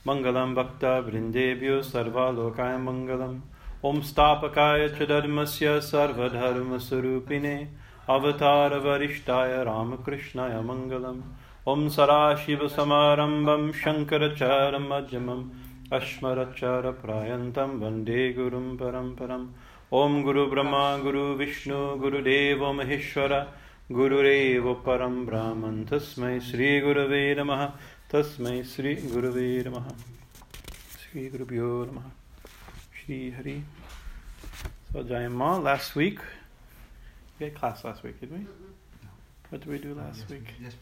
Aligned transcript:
मङ्गलं 0.08 0.56
भक्तवृन्देभ्यो 0.58 1.76
सर्वालोकाय 1.90 2.78
मङ्गलम् 2.88 3.38
ॐ 3.90 4.02
स्थापकाय 4.10 4.88
च 4.96 5.08
धर्मस्य 5.12 5.80
सर्वधर्मस्वरूपिणे 5.90 7.56
अवतारवरिष्ठाय 8.16 9.54
रामकृष्णाय 9.68 10.60
मङ्गलम् 10.68 11.22
ॐ 11.72 11.88
सदाशिवसमारम्भं 11.96 13.72
शङ्करचारमध्यमम् 13.82 15.44
अस्मरचारप्रायन्तं 15.98 17.72
वंदे 17.82 18.22
गुरुं 18.38 18.68
परम्परम् 18.82 19.48
ॐ 20.02 20.22
गुरुब्रह्मा 20.28 20.86
गुरुविष्णु 21.06 21.80
गुरुदेवो 22.04 22.72
महेश्वर 22.80 23.34
गुरुरेव 24.00 24.74
परं 24.86 25.26
ब्राह्मन् 25.26 25.86
तस्मै 25.92 26.40
श्रीगुरवे 26.50 27.24
नमः 27.40 27.66
तस्मै 28.14 28.62
श्रीगुरवे 28.76 29.50
नमः 29.68 29.90
श्रीगुरुभ्यो 31.04 31.74
नमः 31.92 32.10
Shrihari 33.00 33.60
So 34.94 35.04
Jayama, 35.04 35.62
last 35.62 35.96
week, 35.98 36.20
we 37.40 37.46
had 37.46 37.56
class 37.56 37.84
last 37.84 38.04
week, 38.04 38.20
did 38.20 38.32
we? 38.32 38.46
What 39.50 39.62
did 39.62 39.70
we 39.70 39.78
do 39.78 39.94
last 39.94 40.20
yes, 40.22 40.30
week? 40.30 40.54
Yes. 40.62 40.74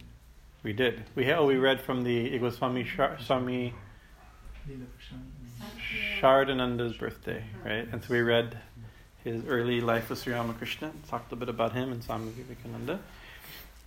We 0.63 0.73
did. 0.73 1.03
We 1.13 1.25
had, 1.25 1.37
oh, 1.37 1.45
we 1.45 1.57
read 1.57 1.81
from 1.81 2.03
the 2.03 2.33
it 2.33 2.41
was 2.41 2.55
Swami 2.55 2.83
Shar, 2.83 3.17
Swami 3.19 3.73
Shardananda's 6.19 6.97
birthday, 6.97 7.43
right? 7.63 7.87
And 7.91 8.03
so 8.03 8.13
we 8.13 8.21
read 8.21 8.57
his 9.23 9.45
early 9.45 9.81
life 9.81 10.09
of 10.09 10.17
Sri 10.17 10.33
Ramakrishna, 10.33 10.91
talked 11.07 11.31
a 11.31 11.35
bit 11.35 11.49
about 11.49 11.73
him 11.73 11.91
and 11.91 12.03
Swami 12.03 12.31
Vivekananda. 12.31 12.99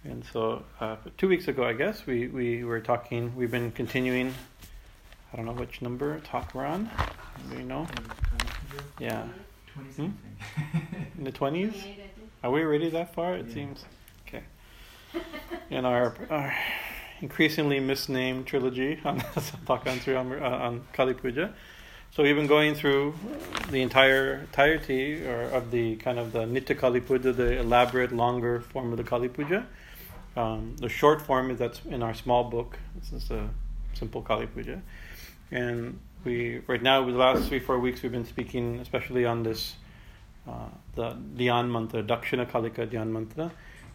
And 0.05 0.25
so, 0.33 0.63
uh, 0.81 0.97
two 1.17 1.29
weeks 1.29 1.49
ago, 1.49 1.65
I 1.65 1.73
guess, 1.73 2.07
we, 2.07 2.29
we 2.29 2.63
were 2.63 2.81
talking, 2.81 3.35
we've 3.35 3.51
been 3.51 3.73
continuing, 3.73 4.33
I 5.33 5.37
don't 5.37 5.47
know 5.47 5.53
which 5.53 5.83
number 5.83 6.21
talk 6.21 6.55
we're 6.55 6.67
on. 6.67 6.89
Do 7.51 7.57
you 7.57 7.65
know? 7.65 7.87
Yeah. 9.01 9.27
20 9.75 9.91
Hmm? 9.91 10.11
In 11.19 11.25
the 11.25 11.33
20s? 11.33 11.75
Are 12.43 12.51
we 12.51 12.63
already 12.63 12.91
that 12.91 13.15
far? 13.15 13.35
It 13.37 13.47
Yeah. 13.49 13.55
seems. 13.55 13.85
Okay. 14.27 14.43
In 15.71 15.85
our, 15.85 16.15
our 16.31 16.55
increasingly 17.21 17.81
misnamed 17.81 18.47
trilogy 18.47 19.01
on 19.05 19.19
talk 19.67 19.87
on, 19.87 19.99
Sri 20.01 20.15
Ram- 20.15 20.33
uh, 20.33 20.47
on 20.47 20.87
Kali 20.93 21.15
Puja. 21.15 21.53
So 22.13 22.23
we've 22.23 22.37
been 22.37 22.47
going 22.47 22.75
through 22.75 23.15
the 23.71 23.83
entire 23.83 24.35
entirety 24.41 25.25
or 25.27 25.43
of 25.51 25.71
the 25.71 25.97
kind 25.97 26.19
of 26.19 26.33
the 26.33 26.41
Nitya 26.47 26.79
Kali 26.79 27.01
Puja, 27.01 27.33
the 27.33 27.59
elaborate, 27.59 28.13
longer 28.13 28.61
form 28.61 28.93
of 28.93 28.97
the 28.99 29.05
Kali 29.05 29.29
Puja. 29.29 29.67
Um, 30.37 30.77
the 30.79 30.89
short 30.89 31.21
form 31.21 31.51
is 31.51 31.59
that's 31.59 31.81
in 31.87 32.03
our 32.03 32.15
small 32.15 32.45
book. 32.45 32.79
This 32.99 33.13
is 33.13 33.31
a 33.31 33.49
simple 33.95 34.23
Kali 34.23 34.47
Puja, 34.47 34.81
and 35.51 35.99
we 36.25 36.61
right 36.67 36.83
now 36.83 37.03
with 37.03 37.15
the 37.15 37.21
last 37.21 37.49
three 37.49 37.59
four 37.59 37.79
weeks 37.79 38.03
we've 38.03 38.13
been 38.13 38.25
speaking 38.25 38.79
especially 38.81 39.25
on 39.25 39.43
this 39.43 39.75
uh, 40.49 40.69
the 40.95 41.17
Dhyan 41.37 41.71
mantra, 41.71 42.03
Dakshina 42.03 42.51
Kalika 42.51 42.87
Dhyan 42.87 43.09
mantra. 43.09 43.51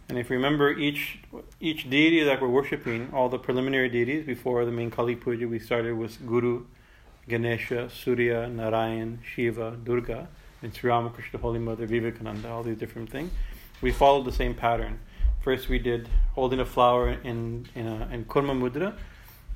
And 0.09 0.17
if 0.17 0.29
you 0.29 0.35
remember 0.35 0.71
each 0.71 1.19
each 1.59 1.89
deity 1.89 2.23
that 2.23 2.41
we're 2.41 2.49
worshipping, 2.49 3.09
all 3.13 3.29
the 3.29 3.39
preliminary 3.39 3.89
deities 3.89 4.25
before 4.25 4.65
the 4.65 4.71
main 4.71 4.91
Kali 4.91 5.15
Puja, 5.15 5.47
we 5.47 5.59
started 5.59 5.97
with 5.97 6.25
Guru, 6.27 6.65
Ganesha, 7.27 7.89
Surya, 7.89 8.47
Narayan, 8.49 9.19
Shiva, 9.23 9.77
Durga, 9.83 10.27
and 10.61 10.75
Sri 10.75 10.89
Ramakrishna, 10.89 11.39
Holy 11.39 11.59
Mother, 11.59 11.85
Vivekananda, 11.87 12.49
all 12.49 12.63
these 12.63 12.77
different 12.77 13.09
things. 13.09 13.31
We 13.81 13.91
followed 13.91 14.25
the 14.25 14.31
same 14.31 14.53
pattern. 14.53 14.99
First, 15.41 15.69
we 15.69 15.79
did 15.79 16.09
holding 16.35 16.59
a 16.59 16.65
flower 16.65 17.09
in 17.09 17.67
in, 17.73 17.87
a, 17.87 18.07
in 18.11 18.25
Kurma 18.25 18.53
Mudra. 18.53 18.95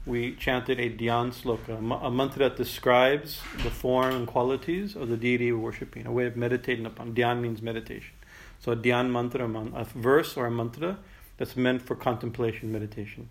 We 0.07 0.35
chanted 0.35 0.79
a 0.79 0.89
Dhyan 0.89 1.33
sloka, 1.33 1.77
a 1.77 2.09
mantra 2.09 2.47
that 2.47 2.57
describes 2.57 3.41
the 3.61 3.69
form 3.69 4.15
and 4.15 4.25
qualities 4.25 4.95
of 4.95 5.09
the 5.09 5.17
deity 5.17 5.51
we're 5.51 5.59
worshipping, 5.59 6.07
a 6.07 6.11
way 6.11 6.25
of 6.25 6.37
meditating 6.37 6.85
upon. 6.85 7.13
Dhyan 7.13 7.41
means 7.41 7.61
meditation. 7.61 8.15
So 8.59 8.71
a 8.71 8.75
Dhyan 8.77 9.11
mantra, 9.11 9.45
a 9.75 9.83
verse 9.83 10.37
or 10.37 10.45
a 10.45 10.51
mantra 10.51 10.97
that's 11.37 11.57
meant 11.57 11.81
for 11.81 11.95
contemplation, 11.95 12.71
meditation. 12.71 13.29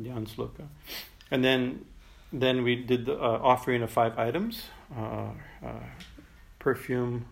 Dhyan 0.00 0.28
sloka. 0.28 0.68
And 1.32 1.44
then 1.44 1.84
then 2.32 2.62
we 2.62 2.76
did 2.76 3.06
the 3.06 3.14
uh, 3.14 3.40
offering 3.42 3.82
of 3.82 3.90
five 3.90 4.18
items 4.18 4.62
uh, 4.96 5.30
uh, 5.64 5.72
perfume, 6.58 7.26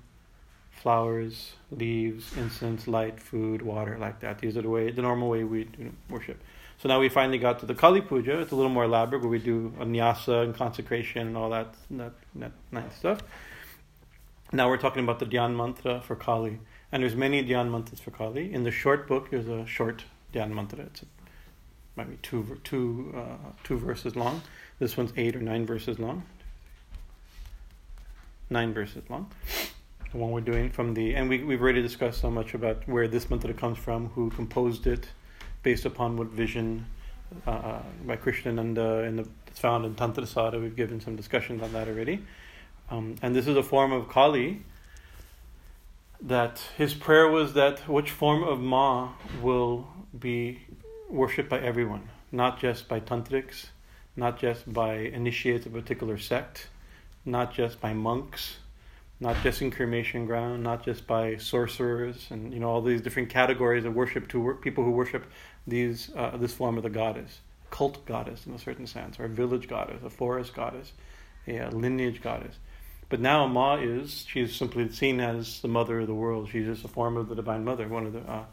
flowers, 0.71 1.53
leaves, 1.71 2.37
incense, 2.37 2.87
light, 2.87 3.19
food, 3.21 3.62
water, 3.62 3.97
like 3.99 4.21
that. 4.21 4.41
These 4.41 4.56
are 4.56 4.62
the 4.62 4.69
way, 4.69 4.91
the 4.91 5.03
normal 5.03 5.28
way 5.28 5.44
we 5.44 5.65
do 5.65 5.93
worship. 6.09 6.43
So 6.82 6.88
now 6.88 6.98
we 6.98 7.10
finally 7.10 7.36
got 7.36 7.58
to 7.58 7.66
the 7.66 7.74
Kali 7.74 8.00
Puja. 8.00 8.41
It's 8.41 8.52
a 8.52 8.56
little 8.56 8.70
more 8.70 8.84
elaborate, 8.84 9.20
where 9.20 9.28
we 9.28 9.38
do 9.38 9.70
a 9.78 9.84
nyasa 9.84 10.44
and 10.44 10.54
consecration 10.54 11.26
and 11.26 11.36
all 11.36 11.50
that, 11.50 11.74
that, 11.91 12.12
that 12.36 12.52
nice 12.72 12.96
stuff. 12.96 13.22
Now 14.50 14.66
we're 14.70 14.78
talking 14.78 15.04
about 15.04 15.19
the 15.19 15.26
Dhyan 15.26 15.54
mantra 15.54 16.00
for 16.00 16.16
Kali, 16.16 16.58
and 16.90 17.02
there's 17.02 17.14
many 17.14 17.44
Dhyan 17.44 17.70
mantras 17.70 18.00
for 18.00 18.12
Kali. 18.12 18.50
In 18.50 18.62
the 18.64 18.70
short 18.70 19.06
book, 19.06 19.30
there's 19.30 19.46
a 19.46 19.66
short 19.66 20.04
Dhyan 20.32 20.52
mantra. 20.52 20.84
It's 20.84 21.04
maybe 21.96 22.16
two 22.22 22.58
two 22.64 23.14
uh, 23.14 23.50
two 23.62 23.78
verses 23.78 24.16
long. 24.16 24.40
This 24.78 24.96
one's 24.96 25.12
eight 25.19 25.36
or 25.36 25.42
nine 25.42 25.66
verses 25.66 25.98
long. 25.98 26.24
Nine 28.48 28.72
verses 28.72 29.02
long. 29.10 29.30
The 30.12 30.16
one 30.16 30.30
we're 30.30 30.40
doing 30.40 30.70
from 30.70 30.94
the 30.94 31.14
and 31.14 31.28
we 31.28 31.44
we've 31.44 31.60
already 31.60 31.82
discussed 31.82 32.22
so 32.22 32.30
much 32.30 32.54
about 32.54 32.88
where 32.88 33.06
this 33.06 33.28
mantra 33.28 33.52
comes 33.52 33.76
from, 33.76 34.08
who 34.14 34.30
composed 34.30 34.86
it, 34.86 35.08
based 35.62 35.84
upon 35.84 36.16
what 36.16 36.28
vision 36.28 36.87
uh, 37.47 37.50
uh, 37.50 37.82
by 38.04 38.16
Krishnananda 38.16 39.06
and 39.06 39.19
the, 39.19 39.28
it's 39.47 39.59
found 39.59 39.84
in 39.84 39.94
Tantrasara. 39.94 40.60
We've 40.60 40.76
given 40.76 41.00
some 41.00 41.16
discussions 41.16 41.62
on 41.62 41.72
that 41.72 41.88
already. 41.88 42.25
Um, 42.91 43.16
and 43.22 43.34
this 43.34 43.47
is 43.47 43.56
a 43.56 43.62
form 43.62 43.93
of 43.93 44.09
Kali 44.09 44.62
that 46.22 46.60
his 46.76 46.93
prayer 46.93 47.28
was 47.28 47.54
that 47.54 47.88
which 47.88 48.10
form 48.10 48.43
of 48.43 48.60
Ma 48.60 49.12
will 49.41 49.88
be 50.19 50.60
worshipped 51.09 51.49
by 51.49 51.60
everyone, 51.60 52.09
not 52.31 52.60
just 52.60 52.88
by 52.88 53.00
tantrics, 53.00 53.66
not 54.16 54.38
just 54.38 54.70
by 54.72 54.94
initiates 54.94 55.66
of 55.66 55.75
a 55.75 55.81
particular 55.81 56.19
sect, 56.19 56.69
not 57.25 57.54
just 57.54 57.81
by 57.81 57.93
monks, 57.93 58.59
not 59.20 59.37
just 59.43 59.62
in 59.62 59.70
cremation 59.70 60.26
ground, 60.26 60.62
not 60.62 60.84
just 60.84 61.06
by 61.06 61.37
sorcerers, 61.37 62.26
and 62.31 62.53
you 62.53 62.60
know 62.60 62.69
all 62.69 62.82
these 62.82 63.03
different 63.03 63.28
categories 63.28 63.84
of 63.84 63.94
worship 63.94 64.28
to 64.28 64.41
wor- 64.41 64.54
people 64.54 64.82
who 64.82 64.91
worship 64.91 65.25
these 65.66 66.10
uh, 66.16 66.37
this 66.37 66.53
form 66.53 66.76
of 66.76 66.82
the 66.82 66.91
goddess, 66.91 67.41
cult 67.71 68.04
goddess 68.06 68.47
in 68.47 68.54
a 68.54 68.59
certain 68.59 68.87
sense, 68.87 69.21
or 69.21 69.28
village 69.28 69.69
goddess, 69.69 70.03
a 70.04 70.10
forest 70.10 70.54
goddess, 70.54 70.93
a, 71.47 71.59
a 71.59 71.71
lineage 71.71 72.22
goddess. 72.22 72.56
But 73.09 73.21
now 73.21 73.47
Ma 73.47 73.75
is 73.75 74.25
she's 74.28 74.54
simply 74.54 74.88
seen 74.91 75.20
as 75.20 75.60
the 75.60 75.69
mother 75.69 76.00
of 76.00 76.06
the 76.06 76.15
world. 76.15 76.49
She's 76.50 76.66
just 76.66 76.84
a 76.84 76.88
form 76.88 77.16
of 77.16 77.28
the 77.28 77.34
divine 77.34 77.65
mother, 77.65 77.88
one 77.88 78.06
of 78.06 78.12
the 78.12 78.20
uh, 78.20 78.44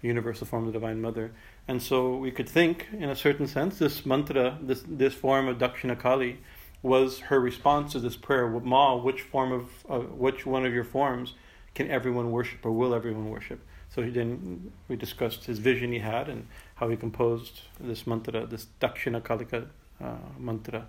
universal 0.00 0.46
form 0.46 0.66
of 0.66 0.72
the 0.72 0.78
divine 0.78 1.00
mother. 1.00 1.32
And 1.66 1.82
so 1.82 2.16
we 2.16 2.30
could 2.30 2.48
think, 2.48 2.86
in 2.92 3.10
a 3.10 3.16
certain 3.16 3.46
sense, 3.46 3.78
this 3.78 4.06
mantra, 4.06 4.58
this 4.62 4.82
this 4.88 5.14
form 5.14 5.48
of 5.48 5.58
Dakshinakali, 5.58 6.38
was 6.82 7.18
her 7.20 7.38
response 7.38 7.92
to 7.92 8.00
this 8.00 8.16
prayer. 8.16 8.48
Ma, 8.48 8.96
which 8.96 9.22
form 9.22 9.52
of 9.52 9.68
uh, 9.88 9.98
which 9.98 10.46
one 10.46 10.64
of 10.64 10.72
your 10.72 10.84
forms 10.84 11.34
can 11.74 11.90
everyone 11.90 12.30
worship, 12.30 12.64
or 12.64 12.72
will 12.72 12.94
everyone 12.94 13.30
worship? 13.30 13.60
So 13.94 14.02
he 14.02 14.10
then 14.10 14.72
we 14.88 14.96
discussed 14.96 15.44
his 15.44 15.58
vision 15.58 15.92
he 15.92 15.98
had 15.98 16.28
and 16.28 16.46
how 16.76 16.88
he 16.88 16.96
composed 16.96 17.62
this 17.80 18.06
mantra, 18.06 18.46
this 18.46 18.66
Dakshina 18.80 19.20
Kalika 19.22 19.66
uh, 20.02 20.16
mantra, 20.38 20.86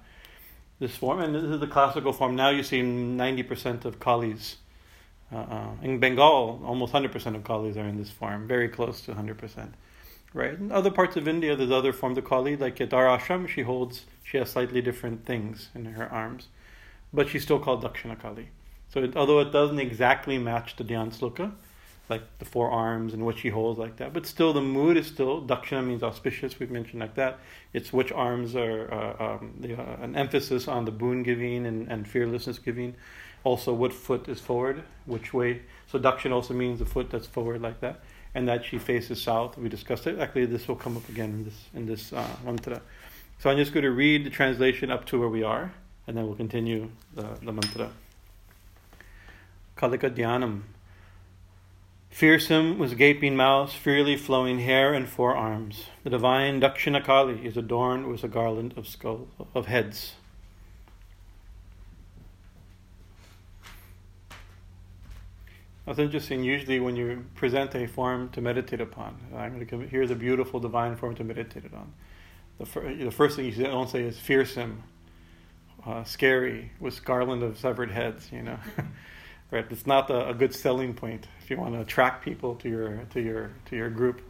this 0.80 0.96
form. 0.96 1.20
And 1.20 1.34
this 1.34 1.44
is 1.44 1.60
the 1.60 1.68
classical 1.68 2.14
form. 2.14 2.36
Now 2.36 2.50
you 2.50 2.64
see 2.64 2.82
ninety 2.82 3.44
percent 3.44 3.86
of 3.86 4.00
Kalis. 4.00 4.56
Uh, 5.32 5.38
uh, 5.38 5.70
in 5.84 6.00
Bengal, 6.00 6.60
almost 6.66 6.92
100% 6.92 7.14
of 7.36 7.44
Kalis 7.44 7.78
are 7.78 7.88
in 7.88 7.98
this 7.98 8.10
form, 8.10 8.48
very 8.48 8.68
close 8.68 9.02
to 9.02 9.14
100% 9.14 9.70
right? 10.34 10.54
In 10.54 10.72
other 10.72 10.92
parts 10.92 11.16
of 11.16 11.28
India, 11.28 11.56
there's 11.56 11.72
other 11.72 11.94
forms 11.94 12.18
of 12.18 12.26
Kali, 12.26 12.56
like 12.56 12.80
at 12.82 12.94
our 12.94 13.18
ashram, 13.18 13.48
she 13.48 13.62
holds, 13.62 14.06
she 14.24 14.38
has 14.38 14.50
slightly 14.50 14.82
different 14.82 15.26
things 15.26 15.70
in 15.74 15.86
her 15.86 16.12
arms, 16.12 16.48
but 17.14 17.30
she's 17.30 17.44
still 17.44 17.60
called 17.60 17.84
Dakshina 17.84 18.20
Kali. 18.20 18.50
So 18.90 19.04
it, 19.04 19.16
although 19.16 19.40
it 19.40 19.52
doesn't 19.52 19.80
exactly 19.80 20.38
match 20.38 20.76
the 20.76 20.84
Dhyan 20.84 21.16
Sloka, 21.16 21.52
like 22.10 22.24
the 22.40 22.46
four 22.46 22.72
arms 22.72 23.14
and 23.14 23.26
what 23.26 23.38
she 23.38 23.50
holds 23.50 23.78
like 23.78 23.98
that, 23.98 24.14
but 24.14 24.26
still 24.26 24.52
the 24.52 24.62
mood 24.62 24.98
is 24.98 25.08
still, 25.08 25.42
Dakshina 25.42 25.86
means 25.86 26.02
auspicious, 26.02 26.60
we've 26.60 26.72
mentioned 26.72 27.00
like 27.00 27.16
that. 27.16 27.40
It's 27.74 27.94
which 27.94 28.12
arms 28.12 28.56
are, 28.56 28.92
uh, 28.92 29.24
um, 29.24 29.54
the, 29.60 29.80
uh, 29.80 29.98
an 30.02 30.16
emphasis 30.16 30.68
on 30.68 30.86
the 30.86 30.92
boon 30.92 31.24
giving 31.24 31.66
and, 31.66 31.88
and 31.88 32.08
fearlessness 32.08 32.58
giving. 32.60 32.96
Also, 33.44 33.74
what 33.74 33.94
foot 33.94 34.28
is 34.28 34.42
forward, 34.42 34.84
which 35.06 35.34
way. 35.34 35.62
So 35.88 36.00
Dakshina 36.00 36.34
also 36.34 36.54
means 36.54 36.80
the 36.80 36.86
foot 36.86 37.10
that's 37.10 37.28
forward 37.28 37.62
like 37.62 37.80
that 37.82 38.02
and 38.36 38.48
that 38.48 38.66
she 38.66 38.78
faces 38.78 39.22
south. 39.22 39.58
We 39.58 39.70
discussed 39.70 40.08
it. 40.08 40.20
Actually, 40.20 40.46
this 40.46 40.68
will 40.68 40.76
come 40.76 40.98
up 40.98 41.08
again 41.10 41.30
in 41.30 41.46
this 41.46 41.66
in 41.74 41.86
this 41.86 42.14
uh, 42.14 42.28
mantra. 42.44 42.82
So 43.40 43.50
I'm 43.50 43.58
just 43.58 43.74
going 43.74 43.84
to 43.84 43.92
read 43.92 44.26
the 44.26 44.30
translation 44.30 44.92
up 44.92 45.06
to 45.06 45.20
where 45.20 45.30
we 45.30 45.44
are, 45.44 45.72
and 46.08 46.18
then 46.18 46.26
we'll 46.26 46.36
continue 46.36 46.90
the, 47.16 47.28
the 47.42 47.54
mantra. 47.54 47.90
Kalika 49.78 50.10
Dhyanam. 50.10 50.64
Fearsome 52.10 52.78
with 52.78 52.98
gaping 52.98 53.36
mouth, 53.36 53.72
freely 53.72 54.18
flowing 54.18 54.60
hair 54.60 54.94
and 54.94 55.08
forearms. 55.08 55.86
The 56.04 56.10
divine 56.10 56.60
Dakshinakali 56.60 57.46
is 57.46 57.56
adorned 57.56 58.08
with 58.08 58.24
a 58.24 58.28
garland 58.28 58.74
of 58.76 58.88
skulls 58.88 59.30
of 59.56 59.68
heads. 59.68 60.14
That's 65.86 65.98
interesting. 65.98 66.44
Usually, 66.44 66.80
when 66.80 66.96
you 66.96 67.26
present 67.34 67.74
a 67.74 67.88
form 67.88 68.30
to 68.30 68.42
meditate 68.42 68.80
upon, 68.80 69.18
I'm 69.36 69.54
going 69.54 69.60
to 69.60 69.66
come, 69.66 69.88
here's 69.88 70.12
a 70.12 70.16
beautiful 70.16 70.60
divine 70.60 70.96
form 70.96 71.16
to 71.16 71.24
meditate 71.24 71.64
on. 71.74 71.94
The, 72.60 72.66
fir- 72.66 72.94
the 72.94 73.10
first 73.10 73.38
thing 73.38 73.46
you 73.46 73.64
don't 73.64 73.90
say 73.90 74.04
is 74.04 74.20
fearsome, 74.20 74.84
uh, 75.88 76.04
scary, 76.04 76.72
with 76.80 77.04
garland 77.04 77.42
of 77.42 77.58
severed 77.58 77.90
heads. 77.90 78.30
You 78.32 78.44
know, 78.44 78.60
right? 79.52 79.66
It's 79.70 79.88
not 79.88 80.10
a, 80.10 80.30
a, 80.30 80.34
good 80.34 80.54
selling 80.54 80.94
point 80.94 81.28
if 81.42 81.50
you 81.50 81.58
want 81.58 81.74
to 81.74 81.82
attract 81.82 82.24
people 82.24 82.56
to 82.56 82.70
your 82.70 83.06
to 83.12 83.22
your 83.22 83.52
to 83.66 83.76
your 83.76 83.90
group. 83.90 84.22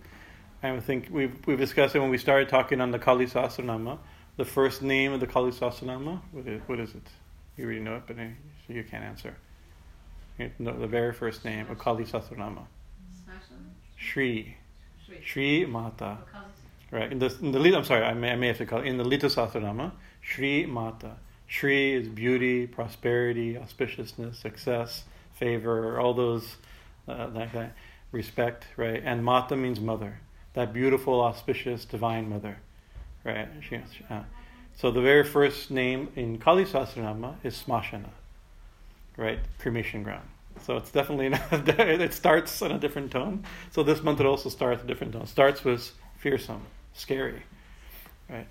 And 0.61 0.77
I 0.77 0.79
think 0.79 1.09
we've 1.11 1.35
we've 1.45 1.57
discussed 1.57 1.95
it 1.95 1.99
when 1.99 2.09
we 2.09 2.17
started 2.17 2.49
talking 2.49 2.81
on 2.81 2.91
the 2.91 2.99
Kali 2.99 3.25
Sahasranama. 3.25 3.99
The 4.37 4.45
first 4.45 4.81
name 4.81 5.11
of 5.11 5.19
the 5.19 5.27
Kali 5.27 5.51
Sahasranama, 5.51 6.21
what 6.31 6.47
is, 6.47 6.61
what 6.67 6.79
is 6.79 6.95
it? 6.95 7.07
You 7.57 7.65
already 7.65 7.81
know 7.81 7.95
it, 7.97 8.03
but 8.07 8.15
you 8.69 8.83
can't 8.83 9.03
answer 9.03 9.35
the 10.59 10.87
very 10.87 11.13
first 11.13 11.43
name 11.43 11.69
of 11.69 11.77
Kali 11.77 12.05
Sahasranama. 12.05 12.65
Shri. 13.97 14.57
Shri 15.23 15.65
Mata. 15.65 16.17
Right. 16.91 17.11
In 17.11 17.19
the, 17.19 17.35
in 17.41 17.51
the 17.51 17.77
I'm 17.77 17.83
sorry, 17.83 18.03
I 18.03 18.13
may, 18.13 18.31
I 18.31 18.35
may 18.35 18.47
have 18.47 18.57
to 18.57 18.65
call 18.65 18.79
it. 18.79 18.87
In 18.87 18.97
the 18.97 19.03
Lalita 19.03 19.27
Sahasranama, 19.27 19.91
Shri 20.21 20.65
Mata. 20.65 21.17
Shri 21.49 21.93
is 21.93 22.07
beauty, 22.07 22.65
prosperity, 22.65 23.55
auspiciousness, 23.55 24.35
success, 24.35 25.03
favor, 25.33 25.99
all 25.99 26.13
those, 26.13 26.55
uh, 27.09 27.27
that, 27.31 27.51
that 27.51 27.73
respect, 28.13 28.67
right? 28.77 29.01
And 29.03 29.25
Mata 29.25 29.57
means 29.57 29.81
mother. 29.81 30.21
That 30.53 30.71
beautiful, 30.71 31.19
auspicious, 31.21 31.83
divine 31.83 32.29
mother, 32.29 32.59
right? 33.25 33.49
She, 33.67 33.81
uh, 34.09 34.21
so 34.77 34.91
the 34.91 35.01
very 35.01 35.25
first 35.25 35.69
name 35.69 36.09
in 36.15 36.37
Kali 36.37 36.63
Sahasranama 36.63 37.35
is 37.43 37.61
Smashana 37.61 38.11
right? 39.19 39.39
Cremation 39.59 40.01
ground. 40.01 40.27
So 40.61 40.77
it's 40.77 40.91
definitely 40.91 41.29
not, 41.29 41.51
it 41.51 42.13
starts 42.13 42.61
on 42.61 42.71
a 42.71 42.79
different 42.79 43.11
tone. 43.11 43.43
So 43.71 43.83
this 43.83 44.01
month 44.01 44.19
it 44.19 44.25
also 44.25 44.49
starts 44.49 44.83
a 44.83 44.87
different 44.87 45.13
tone. 45.13 45.27
Starts 45.27 45.63
with 45.63 45.91
fearsome, 46.17 46.65
scary, 46.93 47.43
right? 48.29 48.49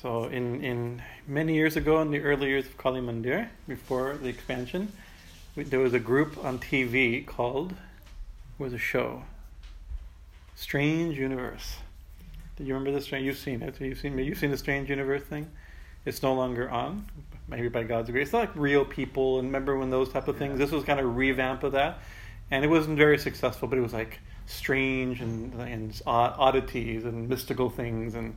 So 0.00 0.24
in, 0.24 0.62
in 0.62 1.02
many 1.26 1.54
years 1.54 1.76
ago, 1.76 2.00
in 2.02 2.10
the 2.10 2.20
early 2.20 2.48
years 2.48 2.66
of 2.66 2.76
Kali 2.76 3.00
Mandir, 3.00 3.48
before 3.66 4.18
the 4.20 4.28
expansion, 4.28 4.92
there 5.56 5.80
was 5.80 5.94
a 5.94 5.98
group 5.98 6.42
on 6.44 6.58
TV 6.58 7.24
called, 7.24 7.74
was 8.58 8.72
a 8.72 8.78
show, 8.78 9.22
Strange 10.54 11.18
Universe. 11.18 11.76
Do 12.56 12.64
you 12.64 12.74
remember 12.74 12.98
this? 12.98 13.10
You've 13.10 13.38
seen 13.38 13.62
it. 13.62 13.80
You've 13.80 13.98
seen 13.98 14.18
You've 14.18 14.38
seen 14.38 14.50
the 14.50 14.58
Strange 14.58 14.90
Universe 14.90 15.22
thing. 15.22 15.50
It's 16.04 16.22
no 16.22 16.34
longer 16.34 16.70
on, 16.70 17.06
maybe 17.48 17.68
by 17.68 17.84
God's 17.84 18.10
grace. 18.10 18.24
It's 18.24 18.32
not 18.32 18.40
like 18.40 18.56
real 18.56 18.84
people. 18.84 19.38
And 19.38 19.48
remember 19.48 19.78
when 19.78 19.90
those 19.90 20.10
type 20.10 20.28
of 20.28 20.36
things? 20.36 20.58
This 20.58 20.70
was 20.70 20.84
kind 20.84 21.00
of 21.00 21.16
revamp 21.16 21.62
of 21.62 21.72
that, 21.72 22.00
and 22.50 22.64
it 22.64 22.68
wasn't 22.68 22.98
very 22.98 23.18
successful. 23.18 23.68
But 23.68 23.78
it 23.78 23.82
was 23.82 23.94
like 23.94 24.20
strange 24.46 25.22
and 25.22 25.54
and 25.54 26.02
oddities 26.06 27.04
and 27.04 27.28
mystical 27.28 27.70
things 27.70 28.14
and 28.14 28.36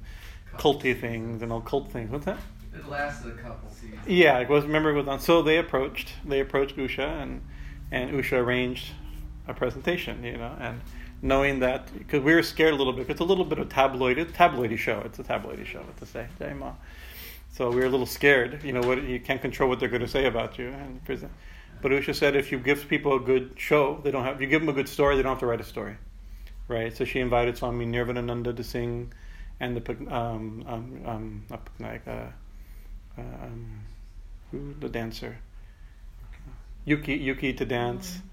culty 0.58 1.00
things 1.00 1.42
and 1.42 1.52
occult 1.52 1.92
things. 1.92 2.12
What's 2.12 2.26
that? 2.26 2.40
It 2.74 2.88
lasted 2.88 3.34
a 3.34 3.42
couple 3.42 3.70
seasons. 3.70 4.02
Yeah, 4.08 4.40
it 4.40 4.50
was. 4.50 4.66
Remember 4.66 4.92
it 4.92 4.96
was 4.96 5.08
on. 5.08 5.20
So 5.20 5.42
they 5.42 5.58
approached. 5.58 6.14
They 6.26 6.40
approached 6.40 6.76
Usha 6.78 7.22
and 7.22 7.42
and 7.92 8.12
Usha 8.12 8.38
arranged 8.38 8.92
a 9.48 9.54
presentation. 9.54 10.24
You 10.24 10.38
know 10.38 10.56
and 10.60 10.82
knowing 11.24 11.60
that 11.60 11.92
because 11.98 12.22
we 12.22 12.36
were 12.36 12.44
scared 12.44 12.74
a 12.74 12.76
little 12.76 12.94
bit. 12.94 13.10
It's 13.10 13.22
a 13.22 13.24
little 13.24 13.46
bit 13.46 13.58
of 13.58 13.70
tabloid, 13.70 14.18
it's 14.18 14.32
a 14.32 14.36
tabloidy 14.36 14.78
show. 14.78 15.02
It's 15.06 15.18
a 15.18 15.24
tabloidy 15.24 15.66
show, 15.66 15.80
what 15.80 15.98
to 15.98 16.06
say, 16.06 16.28
Jaima. 16.40 16.76
So 17.52 17.70
we 17.70 17.78
were 17.78 17.86
a 17.86 17.90
little 17.90 18.06
scared. 18.06 18.64
You 18.64 18.74
know, 18.74 18.82
what 18.82 19.02
you 19.02 19.20
can't 19.20 19.42
control 19.42 19.70
what 19.70 19.80
they're 19.80 19.90
going 19.90 20.02
to 20.02 20.08
say 20.08 20.26
about 20.26 20.60
you 20.60 20.68
in 20.68 21.02
prison. 21.06 21.30
But 21.82 21.92
Usha 21.92 22.16
said, 22.16 22.36
if 22.36 22.52
you 22.52 22.60
give 22.60 22.88
people 22.88 23.16
a 23.16 23.20
good 23.20 23.54
show, 23.58 24.00
they 24.04 24.12
don't 24.12 24.24
have. 24.24 24.36
If 24.36 24.42
you 24.42 24.48
give 24.48 24.62
them 24.62 24.70
a 24.70 24.74
good 24.74 24.90
story, 24.90 25.16
they 25.16 25.22
don't 25.22 25.32
have 25.32 25.40
to 25.40 25.46
write 25.46 25.62
a 25.62 25.66
story, 25.66 25.98
right? 26.68 26.96
So 26.96 27.06
she 27.06 27.20
invited 27.20 27.58
Swami 27.58 27.86
Nirvanananda 27.86 28.56
to 28.56 28.64
sing, 28.64 29.14
and 29.64 29.78
the 29.78 29.92
um 30.14 30.64
um 30.68 31.02
um 31.06 31.60
like 31.80 32.08
uh, 32.08 32.28
um, 33.18 33.82
who 34.52 34.74
the 34.80 34.90
dancer, 34.90 35.38
Yuki 36.86 37.16
Yuki 37.16 37.54
to 37.54 37.66
dance. 37.66 38.12
Mm-hmm 38.12 38.28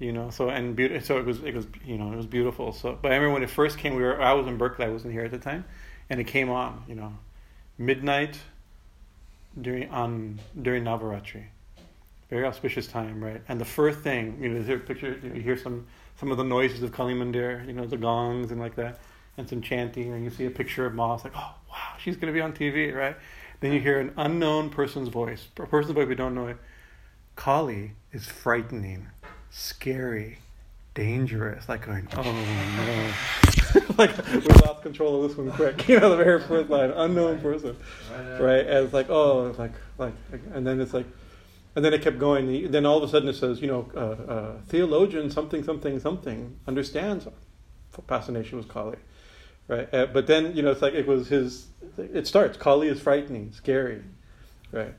you 0.00 0.12
know 0.12 0.30
so 0.30 0.48
and 0.48 0.76
be- 0.76 1.00
so 1.00 1.18
it 1.18 1.26
was 1.26 1.42
it 1.42 1.52
was 1.52 1.66
you 1.84 1.98
know 1.98 2.12
it 2.12 2.16
was 2.16 2.24
beautiful 2.24 2.72
so 2.72 2.96
but 3.02 3.10
i 3.10 3.16
remember 3.16 3.34
when 3.34 3.42
it 3.42 3.50
first 3.50 3.78
came 3.78 3.96
we 3.96 4.02
were 4.04 4.22
i 4.22 4.32
was 4.32 4.46
in 4.46 4.56
berkeley 4.56 4.84
i 4.86 4.88
wasn't 4.88 5.12
here 5.12 5.24
at 5.24 5.32
the 5.32 5.38
time 5.38 5.64
and 6.08 6.20
it 6.20 6.24
came 6.28 6.48
on 6.50 6.84
you 6.86 6.94
know 6.94 7.12
midnight 7.78 8.38
during 9.60 9.88
on 9.90 10.40
during 10.60 10.84
Navaratri. 10.84 11.44
Very 12.30 12.44
auspicious 12.44 12.86
time, 12.86 13.24
right? 13.24 13.40
And 13.48 13.58
the 13.58 13.64
first 13.64 14.00
thing, 14.00 14.38
you 14.40 14.50
know, 14.50 14.62
there's 14.62 14.80
a 14.80 14.84
picture, 14.84 15.18
you, 15.22 15.28
know, 15.30 15.34
you 15.36 15.42
hear 15.42 15.56
some 15.56 15.86
some 16.20 16.30
of 16.30 16.36
the 16.36 16.44
noises 16.44 16.82
of 16.82 16.92
Kali 16.92 17.14
Mandir, 17.14 17.66
you 17.66 17.72
know, 17.72 17.86
the 17.86 17.96
gongs 17.96 18.50
and 18.50 18.60
like 18.60 18.74
that, 18.76 18.98
and 19.38 19.48
some 19.48 19.62
chanting, 19.62 20.12
and 20.12 20.24
you 20.24 20.30
see 20.30 20.44
a 20.44 20.50
picture 20.50 20.84
of 20.84 20.94
Ma. 20.94 21.14
It's 21.14 21.24
like, 21.24 21.32
oh 21.36 21.54
wow, 21.70 21.94
she's 21.98 22.16
going 22.16 22.26
to 22.26 22.32
be 22.32 22.40
on 22.40 22.52
TV, 22.52 22.94
right? 22.94 23.16
Then 23.60 23.72
you 23.72 23.80
hear 23.80 23.98
an 23.98 24.12
unknown 24.16 24.70
person's 24.70 25.08
voice, 25.08 25.48
a 25.56 25.66
person's 25.66 25.94
voice 25.94 26.08
we 26.08 26.14
don't 26.14 26.34
know 26.34 26.48
it. 26.48 26.58
Kali 27.36 27.92
is 28.12 28.26
frightening, 28.26 29.08
scary, 29.50 30.38
dangerous. 30.94 31.68
Like 31.68 31.86
going, 31.86 32.08
oh 32.16 32.22
no. 32.22 33.12
like 33.98 34.16
we 34.32 34.40
lost 34.40 34.82
control 34.82 35.22
of 35.22 35.28
this 35.28 35.38
one 35.38 35.52
quick. 35.52 35.88
You 35.88 36.00
know, 36.00 36.10
the 36.10 36.16
very 36.16 36.40
first 36.40 36.68
line, 36.68 36.90
unknown 36.90 37.40
person, 37.40 37.76
right? 38.40 38.66
And 38.66 38.84
it's 38.84 38.92
like, 38.92 39.08
oh, 39.08 39.48
it's 39.48 39.58
like, 39.58 39.72
like, 39.98 40.14
and 40.52 40.66
then 40.66 40.80
it's 40.80 40.92
like, 40.92 41.06
and 41.76 41.84
then 41.84 41.94
it 41.94 42.02
kept 42.02 42.18
going. 42.18 42.70
Then 42.72 42.84
all 42.84 42.96
of 42.96 43.04
a 43.04 43.08
sudden 43.08 43.28
it 43.28 43.36
says, 43.36 43.60
you 43.60 43.68
know, 43.68 43.88
uh, 43.94 44.32
uh, 44.32 44.52
theologian 44.66 45.30
something 45.30 45.62
something 45.62 46.00
something 46.00 46.58
understands 46.66 47.28
fascination 48.06 48.58
with 48.58 48.68
Kali, 48.68 48.96
right? 49.68 49.92
Uh, 49.94 50.06
but 50.06 50.26
then 50.26 50.56
you 50.56 50.62
know, 50.62 50.70
it's 50.70 50.82
like 50.82 50.94
it 50.94 51.06
was 51.06 51.28
his. 51.28 51.68
It 51.96 52.26
starts. 52.26 52.56
Kali 52.56 52.88
is 52.88 53.00
frightening, 53.00 53.52
scary, 53.52 54.02
right? 54.72 54.94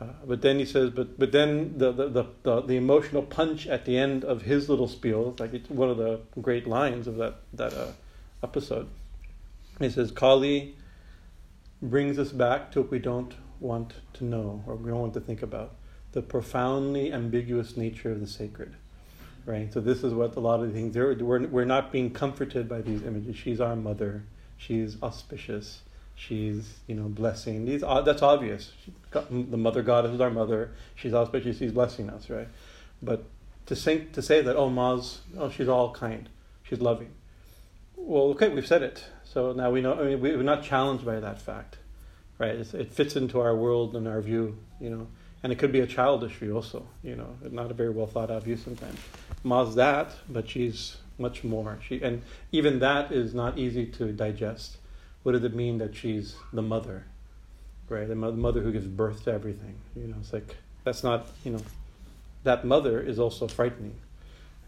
Uh, 0.00 0.06
but 0.24 0.42
then 0.42 0.58
he 0.58 0.64
says, 0.64 0.90
but 0.90 1.18
but 1.18 1.32
then 1.32 1.76
the, 1.76 1.92
the 1.92 2.26
the, 2.42 2.62
the 2.62 2.76
emotional 2.76 3.22
punch 3.22 3.66
at 3.66 3.84
the 3.84 3.98
end 3.98 4.24
of 4.24 4.42
his 4.42 4.68
little 4.68 4.88
spiel, 4.88 5.36
like 5.38 5.52
it's 5.52 5.68
one 5.68 5.90
of 5.90 5.98
the 5.98 6.20
great 6.40 6.66
lines 6.66 7.06
of 7.06 7.16
that 7.16 7.40
that 7.52 7.74
uh, 7.74 7.92
episode. 8.42 8.88
He 9.78 9.90
says, 9.90 10.10
Kali 10.10 10.76
brings 11.80 12.18
us 12.18 12.30
back 12.30 12.70
to 12.72 12.82
what 12.82 12.90
we 12.90 12.98
don't 12.98 13.34
want 13.58 13.94
to 14.14 14.24
know 14.24 14.62
or 14.66 14.76
we 14.76 14.90
don't 14.90 15.00
want 15.00 15.14
to 15.14 15.20
think 15.20 15.42
about 15.42 15.74
the 16.12 16.22
profoundly 16.22 17.12
ambiguous 17.12 17.76
nature 17.76 18.12
of 18.12 18.20
the 18.20 18.26
sacred. 18.26 18.76
Right? 19.44 19.72
So, 19.72 19.80
this 19.80 20.04
is 20.04 20.14
what 20.14 20.36
a 20.36 20.40
lot 20.40 20.60
of 20.60 20.68
the 20.68 20.72
things, 20.72 20.96
we're, 20.96 21.46
we're 21.46 21.64
not 21.64 21.90
being 21.90 22.10
comforted 22.10 22.68
by 22.68 22.80
these 22.80 23.02
images. 23.02 23.36
She's 23.36 23.60
our 23.60 23.74
mother, 23.74 24.22
she's 24.56 24.96
auspicious, 25.02 25.80
she's, 26.14 26.78
you 26.86 26.94
know, 26.94 27.08
blessing. 27.08 27.64
These, 27.64 27.82
uh, 27.82 28.02
that's 28.02 28.22
obvious. 28.22 28.72
the 29.10 29.56
mother 29.56 29.82
goddess 29.82 30.12
is 30.12 30.20
our 30.20 30.30
mother, 30.30 30.70
she's 30.94 31.12
auspicious, 31.12 31.58
she's 31.58 31.72
blessing 31.72 32.08
us, 32.08 32.30
right? 32.30 32.48
But 33.02 33.24
to, 33.66 33.74
say 33.74 34.04
to 34.12 34.22
say 34.22 34.42
that, 34.42 34.56
oh, 34.56 34.70
Ma's, 34.70 35.22
oh, 35.36 35.50
she's 35.50 35.68
all 35.68 35.92
kind, 35.92 36.28
she's 36.62 36.80
loving 36.80 37.10
well, 38.04 38.24
okay, 38.30 38.48
we've 38.48 38.66
said 38.66 38.82
it. 38.82 39.04
So 39.24 39.52
now 39.52 39.70
we 39.70 39.80
know. 39.80 39.94
I 39.94 40.04
mean, 40.04 40.20
we, 40.20 40.32
are 40.32 40.42
not 40.42 40.62
challenged 40.62 41.04
by 41.04 41.20
that 41.20 41.40
fact, 41.40 41.78
right? 42.38 42.54
It's, 42.54 42.74
it 42.74 42.92
fits 42.92 43.16
into 43.16 43.40
our 43.40 43.56
world 43.56 43.96
and 43.96 44.06
our 44.08 44.20
view, 44.20 44.58
you 44.80 44.90
know. 44.90 45.06
And 45.42 45.52
it 45.52 45.58
could 45.58 45.72
be 45.72 45.80
a 45.80 45.86
childish 45.86 46.34
view 46.34 46.54
also, 46.54 46.86
you 47.02 47.16
know, 47.16 47.36
not 47.50 47.70
a 47.70 47.74
very 47.74 47.90
well 47.90 48.06
thought 48.06 48.30
out 48.30 48.44
view 48.44 48.56
sometimes. 48.56 48.98
Ma's 49.42 49.74
that, 49.74 50.12
but 50.28 50.48
she's 50.48 50.96
much 51.18 51.44
more. 51.44 51.78
She 51.86 52.02
and 52.02 52.22
even 52.50 52.78
that 52.80 53.12
is 53.12 53.34
not 53.34 53.58
easy 53.58 53.86
to 53.86 54.12
digest. 54.12 54.76
What 55.22 55.32
does 55.32 55.44
it 55.44 55.54
mean 55.54 55.78
that 55.78 55.94
she's 55.94 56.36
the 56.52 56.62
mother, 56.62 57.04
right? 57.88 58.08
The 58.08 58.14
mother 58.14 58.60
who 58.60 58.72
gives 58.72 58.86
birth 58.86 59.24
to 59.24 59.32
everything. 59.32 59.76
You 59.94 60.08
know, 60.08 60.16
it's 60.20 60.32
like 60.32 60.56
that's 60.84 61.02
not. 61.02 61.28
You 61.44 61.52
know, 61.52 61.62
that 62.44 62.64
mother 62.64 63.00
is 63.00 63.18
also 63.18 63.46
frightening, 63.46 63.94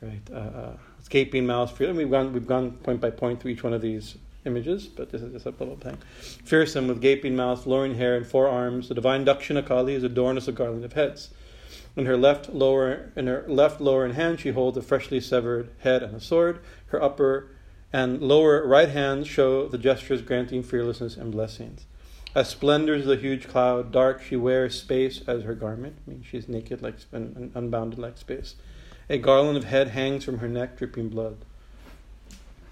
right? 0.01 0.21
Uh, 0.33 0.37
uh, 0.37 0.77
escaping 1.01 1.47
mouse 1.47 1.73
freedom. 1.73 1.97
We've 1.97 2.11
gone 2.11 2.33
we've 2.33 2.47
gone 2.47 2.73
point 2.73 3.01
by 3.01 3.11
point 3.11 3.41
through 3.41 3.53
each 3.53 3.63
one 3.63 3.73
of 3.73 3.83
these 3.83 4.17
images, 4.47 4.87
but 4.87 5.11
this 5.11 5.23
is 5.23 5.33
just 5.33 5.47
a 5.47 5.51
little 5.51 5.77
thing. 5.77 5.97
Fearsome 6.45 6.89
with 6.89 7.01
gaping 7.01 7.35
mouth, 7.35 7.67
lowering 7.67 7.95
hair, 7.95 8.17
and 8.17 8.27
four 8.27 8.49
arms, 8.49 8.89
the 8.89 8.95
divine 8.95 9.25
Dakshina 9.25 9.89
is 9.89 10.05
adorned 10.05 10.39
as 10.39 10.49
a 10.49 10.53
garland 10.53 10.85
of 10.85 10.93
heads. 10.93 11.31
In 11.97 12.07
her 12.07 12.17
left 12.17 12.51
lower 12.51 13.13
in 13.15 13.29
her 13.29 13.45
left 13.47 13.81
lower 13.81 14.09
hand 14.13 14.41
she 14.41 14.51
holds 14.51 14.77
a 14.77 14.83
freshly 14.83 15.21
severed 15.21 15.71
head 15.79 16.03
and 16.03 16.17
a 16.17 16.21
sword. 16.21 16.59
Her 16.87 17.03
upper 17.03 17.51
and 17.93 18.21
lower 18.21 18.67
right 18.67 18.89
hands 18.89 19.29
show 19.29 19.69
the 19.69 19.79
gestures 19.79 20.23
granting 20.23 20.65
fearlessness 20.65 21.17
and 21.17 21.31
blessings. 21.31 21.87
As 22.35 22.49
splendors 22.49 23.07
the 23.07 23.17
huge 23.17 23.47
cloud, 23.47 23.93
dark 23.93 24.21
she 24.21 24.35
wears 24.35 24.81
space 24.81 25.23
as 25.29 25.45
her 25.45 25.55
garment. 25.55 25.97
I 26.05 26.11
mean, 26.11 26.25
she's 26.29 26.49
naked 26.49 26.83
like 26.83 26.97
and 27.13 27.53
unbounded 27.55 28.01
like 28.01 28.19
space. 28.19 28.57
A 29.09 29.19
garland 29.19 29.57
of 29.57 29.65
head 29.65 29.89
hangs 29.89 30.25
from 30.25 30.39
her 30.39 30.49
neck, 30.49 30.77
dripping 30.77 31.11
blood. 31.11 31.37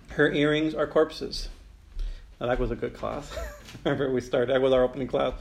Her 0.09 0.33
earrings 0.33 0.75
are 0.75 0.87
corpses. 0.88 1.49
Now 2.41 2.49
that 2.49 2.59
was 2.59 2.73
a 2.73 2.76
good 2.76 2.95
class. 2.95 3.31
Remember, 3.85 4.11
we 4.11 4.21
started 4.21 4.61
with 4.61 4.73
our 4.73 4.83
opening 4.83 5.07
class. 5.07 5.35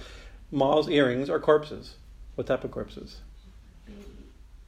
Ma's 0.51 0.87
earrings 0.87 1.29
are 1.29 1.39
corpses. 1.39 1.95
What 2.35 2.45
type 2.45 2.63
of 2.63 2.69
corpses? 2.69 3.21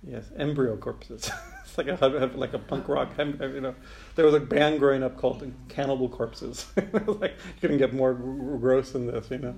Yes, 0.05 0.25
embryo 0.37 0.75
corpses. 0.75 1.31
it's 1.65 1.77
like 1.77 1.87
a 1.87 2.31
like 2.35 2.53
a 2.53 2.59
punk 2.59 2.87
rock. 2.89 3.11
You 3.17 3.61
know, 3.61 3.75
there 4.15 4.25
was 4.25 4.33
a 4.33 4.39
band 4.39 4.79
growing 4.79 5.03
up 5.03 5.17
called 5.17 5.49
Cannibal 5.69 6.09
Corpses. 6.09 6.65
like 6.75 7.31
you 7.31 7.61
couldn't 7.61 7.77
get 7.77 7.93
more 7.93 8.13
gross 8.13 8.91
than 8.91 9.07
this, 9.07 9.29
you 9.31 9.37
know. 9.37 9.55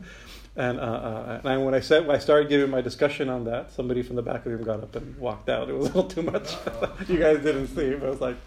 And, 0.58 0.80
uh, 0.80 0.84
uh, 0.84 1.42
and 1.44 1.66
when 1.66 1.74
I 1.74 1.82
said 1.82 2.08
when 2.08 2.16
I 2.16 2.20
started 2.20 2.48
giving 2.48 2.70
my 2.70 2.80
discussion 2.80 3.28
on 3.28 3.44
that, 3.46 3.74
somebody 3.74 4.02
from 4.04 4.16
the 4.16 4.22
back 4.22 4.38
of 4.38 4.44
the 4.46 4.52
room 4.52 4.64
got 4.64 4.82
up 4.82 4.96
and 4.96 5.18
walked 5.18 5.50
out. 5.50 5.70
It 5.70 5.74
was 5.74 5.88
a 5.90 5.98
little 5.98 6.10
too 6.10 6.22
much. 6.22 6.56
you 7.10 7.18
guys 7.20 7.44
didn't 7.44 7.68
see, 7.68 7.96
but 7.96 8.06
I 8.06 8.10
was 8.10 8.22
like. 8.22 8.38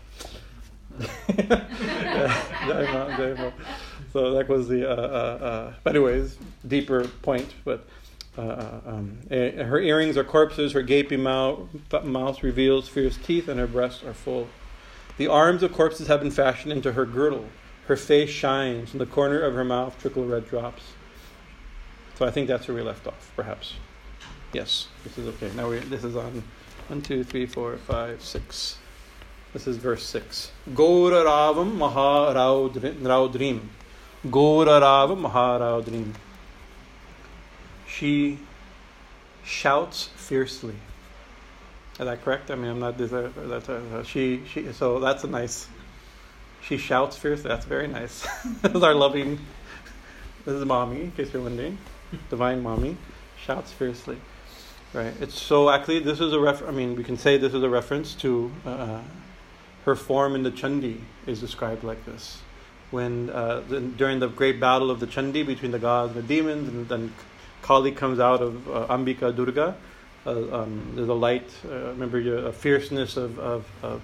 yeah, 1.39 2.35
so 4.13 4.33
that 4.33 4.49
was 4.49 4.69
the. 4.69 4.89
Uh, 4.89 4.95
uh, 4.95 5.45
uh, 5.45 5.75
but 5.85 5.95
anyways, 5.95 6.39
deeper 6.67 7.07
point. 7.23 7.55
But 7.65 7.87
uh, 8.39 8.41
uh, 8.41 8.81
um, 8.87 9.19
eh, 9.33 9.65
her 9.65 9.81
earrings 9.81 10.17
are 10.17 10.23
corpses. 10.23 10.73
Her 10.73 10.83
gaping 10.83 11.25
mouth, 11.25 11.59
mouth 12.05 12.43
reveals 12.45 12.89
fierce 12.89 13.17
teeth, 13.17 13.49
and 13.49 13.59
her 13.59 13.67
breasts 13.67 14.05
are 14.05 14.15
full. 14.15 14.47
The 15.17 15.27
arms 15.27 15.65
of 15.65 15.73
corpses 15.73 16.07
have 16.07 16.21
been 16.21 16.31
fashioned 16.31 16.73
into 16.73 16.93
her 16.93 17.05
girdle. 17.05 17.47
Her 17.89 17.97
face 17.97 18.31
shines. 18.31 18.93
and 18.93 19.01
the 19.01 19.07
corner 19.07 19.41
of 19.41 19.55
her 19.55 19.65
mouth 19.65 20.01
trickle 20.01 20.25
red 20.25 20.49
drops. 20.49 20.83
So 22.15 22.27
I 22.27 22.31
think 22.31 22.47
that's 22.47 22.69
where 22.69 22.77
we 22.77 22.83
left 22.83 23.09
off, 23.09 23.33
perhaps. 23.35 23.75
Yes, 24.53 24.87
this 25.03 25.19
is 25.19 25.27
okay. 25.27 25.51
Now 25.57 25.69
we 25.69 25.81
this 25.81 26.05
is 26.05 26.15
on 26.15 26.45
one, 26.87 27.03
two, 27.03 27.25
three, 27.25 27.47
four, 27.47 27.77
five, 27.77 28.23
six. 28.23 28.79
This 29.53 29.67
is 29.67 29.79
verse 29.79 30.05
six. 30.05 30.53
Gora 30.75 31.25
Ravam 31.25 31.77
Maharaudrim. 31.77 33.61
Gorarava 34.27 35.17
Maharaudrim. 35.17 36.15
She 37.99 38.39
shouts 39.45 40.11
fiercely. 40.15 40.77
Is 41.99 42.07
that 42.07 42.23
correct? 42.23 42.49
I 42.53 42.55
mean, 42.55 42.71
I'm 42.71 42.79
not. 42.79 42.97
That's 42.97 43.69
a, 43.69 44.05
she. 44.07 44.43
She. 44.47 44.73
So 44.73 45.01
that's 45.01 45.25
a 45.25 45.27
nice. 45.27 45.67
She 46.63 46.79
shouts 46.79 47.17
fiercely. 47.17 47.49
That's 47.49 47.65
very 47.65 47.89
nice. 47.89 48.25
this 48.63 48.73
is 48.73 48.83
our 48.85 48.95
loving. 48.95 49.41
This 50.45 50.55
is 50.55 50.65
mommy. 50.65 51.03
In 51.03 51.11
case 51.11 51.33
you're 51.33 51.43
wondering, 51.43 51.77
divine 52.31 52.63
mommy 52.63 52.97
shouts 53.37 53.73
fiercely. 53.73 54.19
Right. 54.93 55.13
It's 55.21 55.41
so 55.41 55.69
actually. 55.69 55.99
This 55.99 56.21
is 56.21 56.33
a 56.33 56.39
ref. 56.39 56.63
I 56.63 56.71
mean, 56.71 56.95
we 56.95 57.03
can 57.03 57.19
say 57.19 57.37
this 57.37 57.53
is 57.53 57.65
a 57.65 57.69
reference 57.69 58.15
to 58.17 58.53
uh, 58.65 59.01
her 59.87 59.97
form 59.97 60.37
in 60.37 60.45
the 60.45 60.53
Chandi 60.53 61.01
is 61.27 61.41
described 61.41 61.83
like 61.83 62.07
this 62.07 62.39
when 62.91 63.29
uh, 63.31 63.61
the, 63.69 63.81
during 63.81 64.21
the 64.21 64.29
great 64.29 64.61
battle 64.61 64.91
of 64.91 65.01
the 65.01 65.07
Chandi 65.07 65.45
between 65.45 65.73
the 65.73 65.79
gods 65.79 66.15
and 66.15 66.23
the 66.23 66.29
demons, 66.29 66.69
and 66.69 66.89
then 66.89 67.13
Kali 67.69 67.93
comes 67.93 68.19
out 68.19 68.41
of 68.41 68.67
uh, 68.67 68.87
Ambika 68.87 69.31
Durga. 69.37 69.77
Uh, 70.25 70.63
um, 70.63 70.93
there's 70.95 71.11
a 71.11 71.13
light, 71.13 71.51
uh, 71.67 71.89
remember 71.89 72.47
a 72.47 72.51
fierceness 72.51 73.19
of, 73.19 73.39
of, 73.39 73.67
of, 73.83 74.01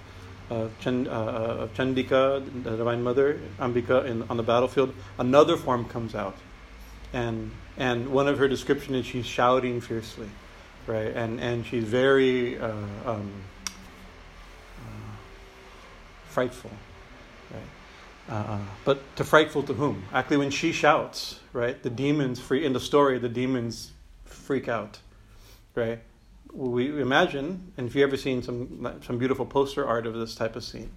Chand, 0.79 1.07
uh, 1.07 1.11
of 1.11 1.73
Chandika, 1.73 2.45
the 2.63 2.77
Divine 2.77 3.01
Mother, 3.01 3.39
Ambika, 3.57 4.05
in, 4.05 4.21
on 4.29 4.37
the 4.37 4.43
battlefield. 4.43 4.93
Another 5.17 5.57
form 5.57 5.85
comes 5.85 6.13
out. 6.13 6.37
And, 7.11 7.49
and 7.75 8.09
one 8.09 8.27
of 8.27 8.37
her 8.37 8.47
descriptions 8.47 8.97
is 8.97 9.05
she's 9.07 9.25
shouting 9.25 9.81
fiercely, 9.81 10.29
right? 10.85 11.07
And, 11.07 11.39
and 11.39 11.65
she's 11.65 11.85
very 11.85 12.59
uh, 12.59 12.71
um, 13.03 13.31
frightful, 16.27 16.69
right? 16.69 16.94
Uh, 18.29 18.59
but 18.83 19.15
to 19.15 19.23
frightful 19.23 19.63
to 19.63 19.73
whom? 19.73 20.03
Actually, 20.11 20.37
when 20.37 20.49
she 20.49 20.71
shouts, 20.71 21.39
right, 21.53 21.81
the 21.83 21.89
demons 21.89 22.39
free 22.39 22.65
in 22.65 22.73
the 22.73 22.79
story, 22.79 23.19
the 23.19 23.29
demons 23.29 23.91
freak 24.23 24.67
out, 24.67 24.99
right? 25.75 25.99
We 26.51 27.01
imagine, 27.01 27.73
and 27.77 27.87
if 27.87 27.95
you've 27.95 28.07
ever 28.07 28.17
seen 28.17 28.41
some 28.41 28.99
some 29.05 29.17
beautiful 29.17 29.45
poster 29.45 29.85
art 29.85 30.07
of 30.07 30.15
this 30.15 30.33
type 30.33 30.55
of 30.55 30.63
scene, 30.63 30.91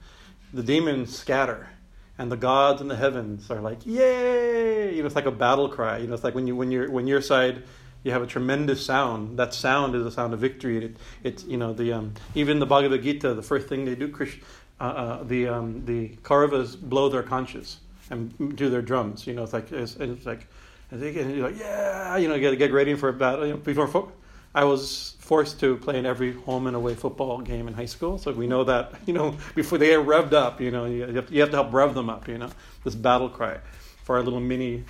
the 0.54 0.62
demons 0.62 1.16
scatter, 1.16 1.68
and 2.16 2.32
the 2.32 2.36
gods 2.36 2.80
in 2.80 2.88
the 2.88 2.96
heavens 2.96 3.50
are 3.50 3.60
like, 3.60 3.84
"Yay!" 3.84 4.94
You 4.94 5.02
know, 5.02 5.06
it's 5.06 5.16
like 5.16 5.26
a 5.26 5.32
battle 5.32 5.68
cry. 5.68 5.98
You 5.98 6.06
know, 6.06 6.14
it's 6.14 6.24
like 6.24 6.34
when 6.34 6.46
you 6.46 6.56
when 6.56 6.70
you're 6.70 6.90
when 6.90 7.06
your 7.06 7.20
side 7.20 7.64
you 8.04 8.12
have 8.12 8.22
a 8.22 8.26
tremendous 8.26 8.84
sound. 8.84 9.38
That 9.38 9.52
sound 9.52 9.94
is 9.94 10.06
a 10.06 10.10
sound 10.10 10.32
of 10.32 10.40
victory. 10.40 10.84
It, 10.84 10.96
it's 11.24 11.44
you 11.44 11.56
know 11.56 11.72
the 11.72 11.92
um, 11.92 12.14
even 12.34 12.58
the 12.58 12.66
Bhagavad 12.66 13.02
Gita. 13.02 13.34
The 13.34 13.42
first 13.42 13.68
thing 13.68 13.84
they 13.84 13.94
do, 13.94 14.08
Krishna, 14.08 14.42
uh, 14.80 14.84
uh, 14.84 15.22
the 15.24 15.48
um, 15.48 15.84
the 15.84 16.10
Kauravas 16.22 16.80
blow 16.80 17.08
their 17.08 17.22
conches 17.22 17.80
and 18.10 18.56
do 18.56 18.70
their 18.70 18.82
drums. 18.82 19.26
You 19.26 19.34
know, 19.34 19.42
it's 19.42 19.52
like 19.52 19.72
it's, 19.72 19.96
it's 19.96 20.26
like 20.26 20.46
and 20.90 21.02
you're 21.02 21.48
like 21.48 21.58
yeah, 21.58 22.16
you 22.16 22.28
know, 22.28 22.38
get 22.38 22.56
get 22.58 22.72
ready 22.72 22.94
for 22.94 23.08
a 23.08 23.12
battle. 23.12 23.46
You 23.46 23.52
know, 23.54 23.58
before 23.58 23.88
fo- 23.88 24.12
I 24.54 24.64
was 24.64 25.16
forced 25.18 25.60
to 25.60 25.76
play 25.76 25.98
in 25.98 26.06
every 26.06 26.32
home 26.32 26.66
and 26.66 26.74
away 26.74 26.94
football 26.94 27.40
game 27.40 27.68
in 27.68 27.74
high 27.74 27.86
school, 27.86 28.18
so 28.18 28.32
we 28.32 28.46
know 28.46 28.64
that 28.64 28.94
you 29.06 29.14
know 29.14 29.36
before 29.54 29.78
they 29.78 29.88
get 29.88 30.00
revved 30.00 30.32
up, 30.32 30.60
you 30.60 30.70
know, 30.70 30.86
you 30.86 31.02
have 31.02 31.28
to, 31.28 31.34
you 31.34 31.40
have 31.40 31.50
to 31.50 31.56
help 31.56 31.72
rev 31.72 31.94
them 31.94 32.08
up. 32.08 32.28
You 32.28 32.38
know, 32.38 32.50
this 32.84 32.94
battle 32.94 33.28
cry 33.28 33.58
for 34.04 34.16
our 34.16 34.22
little 34.22 34.40
mini 34.40 34.84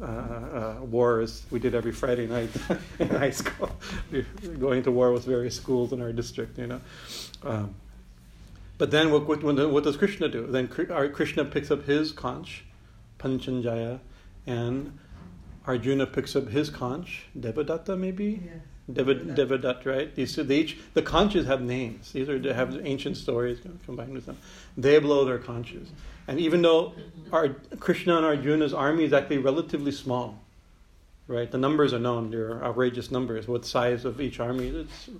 uh, 0.00 0.04
uh, 0.04 0.76
wars 0.82 1.44
we 1.50 1.58
did 1.58 1.74
every 1.74 1.90
Friday 1.90 2.26
night 2.26 2.50
in 3.00 3.08
high 3.08 3.30
school, 3.30 3.70
going 4.60 4.82
to 4.82 4.90
war 4.92 5.12
with 5.12 5.24
various 5.24 5.56
schools 5.56 5.92
in 5.92 6.00
our 6.00 6.12
district. 6.12 6.58
You 6.58 6.66
know, 6.68 6.80
um, 7.42 7.74
but 8.80 8.90
then 8.90 9.10
what, 9.12 9.26
what, 9.26 9.42
what, 9.42 9.84
does 9.84 9.98
Krishna 9.98 10.26
do? 10.26 10.46
Then 10.46 10.70
uh, 10.90 11.08
Krishna 11.12 11.44
picks 11.44 11.70
up 11.70 11.84
his 11.84 12.12
conch, 12.12 12.64
Panchajanya, 13.18 14.00
and 14.46 14.98
Arjuna 15.66 16.06
picks 16.06 16.34
up 16.34 16.48
his 16.48 16.70
conch, 16.70 17.26
Devadatta 17.38 17.98
maybe? 17.98 18.40
Yeah. 18.42 19.02
Devadatta, 19.04 19.84
right? 19.84 20.16
These 20.16 20.34
they 20.36 20.56
each 20.56 20.78
the 20.94 21.02
conches 21.02 21.44
have 21.46 21.60
names. 21.60 22.10
These 22.12 22.30
are 22.30 22.54
have 22.54 22.80
ancient 22.86 23.18
stories 23.18 23.58
combined 23.84 24.14
with 24.14 24.24
them. 24.24 24.38
They 24.78 24.98
blow 24.98 25.26
their 25.26 25.38
conches, 25.38 25.90
and 26.26 26.40
even 26.40 26.62
though 26.62 26.94
our 27.32 27.50
Krishna 27.80 28.16
and 28.16 28.24
Arjuna's 28.24 28.72
army 28.72 29.04
is 29.04 29.12
actually 29.12 29.38
relatively 29.38 29.92
small, 29.92 30.42
right? 31.28 31.50
The 31.50 31.58
numbers 31.58 31.92
are 31.92 31.98
known; 31.98 32.30
they're 32.30 32.64
outrageous 32.64 33.10
numbers. 33.10 33.46
What 33.46 33.66
size 33.66 34.06
of 34.06 34.22
each 34.22 34.40
army? 34.40 34.68
It's 34.68 35.10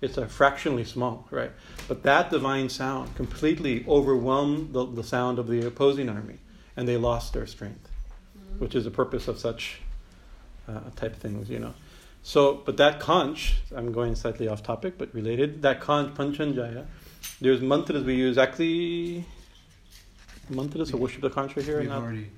it's 0.00 0.16
a 0.16 0.28
fractionally 0.28 0.84
small, 0.84 1.26
right? 1.30 1.50
But 1.88 2.02
that 2.02 2.30
divine 2.30 2.68
sound 2.68 3.14
completely 3.16 3.84
overwhelmed 3.88 4.72
the, 4.72 4.86
the 4.86 5.02
sound 5.02 5.38
of 5.38 5.48
the 5.48 5.66
opposing 5.66 6.08
army, 6.08 6.38
and 6.76 6.86
they 6.86 6.96
lost 6.96 7.32
their 7.32 7.46
strength, 7.46 7.88
mm-hmm. 8.38 8.58
which 8.58 8.74
is 8.74 8.84
the 8.84 8.90
purpose 8.90 9.28
of 9.28 9.38
such 9.38 9.80
uh, 10.68 10.80
type 10.96 11.16
things, 11.16 11.48
you 11.48 11.58
know. 11.58 11.74
So, 12.22 12.54
but 12.54 12.76
that 12.78 12.98
conch, 12.98 13.56
I'm 13.74 13.92
going 13.92 14.16
slightly 14.16 14.48
off 14.48 14.62
topic, 14.62 14.98
but 14.98 15.14
related. 15.14 15.62
That 15.62 15.80
conch, 15.80 16.12
Panchajanya, 16.14 16.84
there's 17.40 17.60
mantras 17.60 18.02
we 18.04 18.16
use. 18.16 18.36
Actually, 18.36 19.24
mantras 20.48 20.90
to 20.90 20.96
worship 20.96 21.22
the 21.22 21.30
conch 21.30 21.56
right 21.56 21.64
here. 21.64 21.80
We've 21.80 21.90
already. 21.90 22.30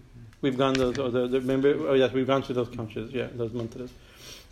We've 0.42 0.58
gone 0.58 0.74
those. 0.74 0.98
Oh, 0.98 1.10
the, 1.10 1.26
the, 1.26 1.40
remember? 1.40 1.88
Oh 1.88 1.94
yes, 1.94 2.12
we've 2.12 2.26
gone 2.26 2.42
through 2.42 2.56
those 2.56 2.68
conches. 2.68 3.12
Yeah, 3.12 3.28
those 3.32 3.52
mantras. 3.52 3.90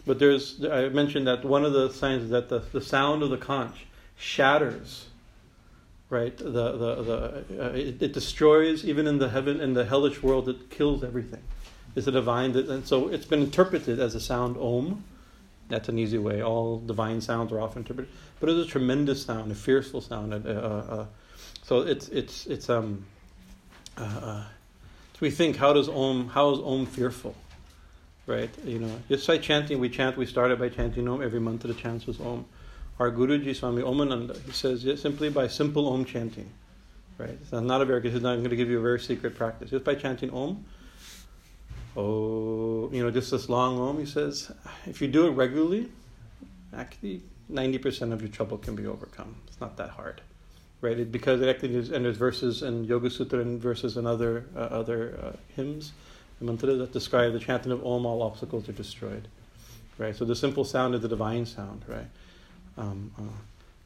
But 0.06 0.20
there's, 0.20 0.64
I 0.64 0.88
mentioned 0.88 1.26
that 1.26 1.44
one 1.44 1.64
of 1.64 1.72
the 1.72 1.90
signs 1.90 2.24
is 2.24 2.30
that 2.30 2.48
the, 2.48 2.60
the 2.60 2.80
sound 2.80 3.24
of 3.24 3.30
the 3.30 3.36
conch 3.36 3.86
shatters, 4.16 5.06
right? 6.08 6.36
The, 6.36 6.44
the, 6.44 7.02
the, 7.02 7.66
uh, 7.66 7.68
it, 7.72 8.00
it, 8.00 8.12
destroys, 8.12 8.84
even 8.84 9.08
in 9.08 9.18
the 9.18 9.28
heaven, 9.28 9.60
in 9.60 9.74
the 9.74 9.84
hellish 9.84 10.22
world, 10.22 10.48
it 10.48 10.70
kills 10.70 11.02
everything. 11.02 11.42
It's 11.96 12.06
a 12.06 12.12
divine, 12.12 12.52
that, 12.52 12.68
and 12.68 12.86
so 12.86 13.08
it's 13.08 13.24
been 13.24 13.42
interpreted 13.42 13.98
as 13.98 14.14
a 14.14 14.20
sound 14.20 14.56
om. 14.58 15.02
That's 15.68 15.88
an 15.88 15.98
easy 15.98 16.18
way. 16.18 16.40
All 16.40 16.78
divine 16.78 17.20
sounds 17.20 17.50
are 17.50 17.60
often 17.60 17.82
interpreted. 17.82 18.12
But 18.38 18.48
it's 18.50 18.68
a 18.68 18.70
tremendous 18.70 19.24
sound, 19.24 19.50
a 19.50 19.56
fearful 19.56 20.00
sound. 20.00 20.32
Uh, 20.32 20.48
uh, 20.48 20.50
uh 20.52 21.06
so 21.64 21.80
it's, 21.80 22.08
it's, 22.10 22.46
it's, 22.46 22.70
um, 22.70 23.04
uh, 23.98 24.02
uh, 24.02 24.44
so 25.14 25.18
we 25.20 25.32
think, 25.32 25.56
how 25.56 25.72
does 25.72 25.88
om, 25.88 26.28
how 26.28 26.52
is 26.52 26.60
om 26.60 26.86
fearful? 26.86 27.34
Right? 28.26 28.50
You 28.64 28.78
know, 28.78 29.00
just 29.08 29.26
by 29.26 29.38
chanting, 29.38 29.78
we 29.78 29.88
chant, 29.88 30.16
we 30.16 30.26
started 30.26 30.58
by 30.58 30.68
chanting 30.68 31.08
Om, 31.08 31.22
every 31.22 31.40
month 31.40 31.62
the 31.62 31.74
chants 31.74 32.06
was 32.06 32.20
Om. 32.20 32.44
Our 32.98 33.10
Guruji 33.10 33.54
Swami 33.54 33.82
Omananda, 33.82 34.40
he 34.44 34.52
says 34.52 34.82
just 34.82 35.02
simply 35.02 35.30
by 35.30 35.48
simple 35.48 35.88
Om 35.88 36.04
chanting, 36.04 36.50
right? 37.18 37.38
It's 37.40 37.52
not 37.52 37.80
a 37.80 37.84
very, 37.84 38.00
he's 38.10 38.22
not 38.22 38.36
going 38.36 38.50
to 38.50 38.56
give 38.56 38.70
you 38.70 38.78
a 38.78 38.82
very 38.82 39.00
secret 39.00 39.34
practice. 39.34 39.70
Just 39.70 39.84
by 39.84 39.94
chanting 39.94 40.30
Om, 40.30 40.64
oh, 41.96 42.90
you 42.92 43.02
know, 43.02 43.10
just 43.10 43.30
this 43.30 43.48
long 43.48 43.78
Om, 43.78 43.98
he 43.98 44.06
says, 44.06 44.50
if 44.86 45.00
you 45.00 45.08
do 45.08 45.26
it 45.26 45.30
regularly, 45.30 45.88
actually 46.74 47.22
ninety 47.48 47.78
percent 47.78 48.12
of 48.12 48.20
your 48.20 48.30
trouble 48.30 48.58
can 48.58 48.74
be 48.74 48.86
overcome. 48.86 49.36
It's 49.46 49.60
not 49.60 49.76
that 49.76 49.90
hard, 49.90 50.20
right? 50.80 50.98
It, 50.98 51.12
because 51.12 51.40
it 51.40 51.48
actually 51.48 51.76
is, 51.76 51.90
and 51.90 52.04
there's 52.04 52.16
verses 52.16 52.62
in 52.62 52.84
Yoga 52.84 53.08
Sutra 53.08 53.40
and 53.40 53.60
verses 53.60 53.96
in 53.96 54.06
other 54.06 54.46
uh, 54.56 54.60
other 54.60 55.18
uh, 55.22 55.32
hymns, 55.54 55.92
mantras 56.44 56.78
that 56.78 56.92
describe 56.92 57.32
the 57.32 57.38
chanting 57.38 57.72
of 57.72 57.84
Om, 57.84 58.06
all 58.06 58.22
obstacles 58.22 58.68
are 58.68 58.72
destroyed, 58.72 59.28
right? 59.98 60.14
So 60.14 60.24
the 60.24 60.36
simple 60.36 60.64
sound 60.64 60.94
is 60.94 61.00
the 61.00 61.08
divine 61.08 61.46
sound, 61.46 61.84
right? 61.86 62.08
Um, 62.76 63.12
uh, 63.18 63.22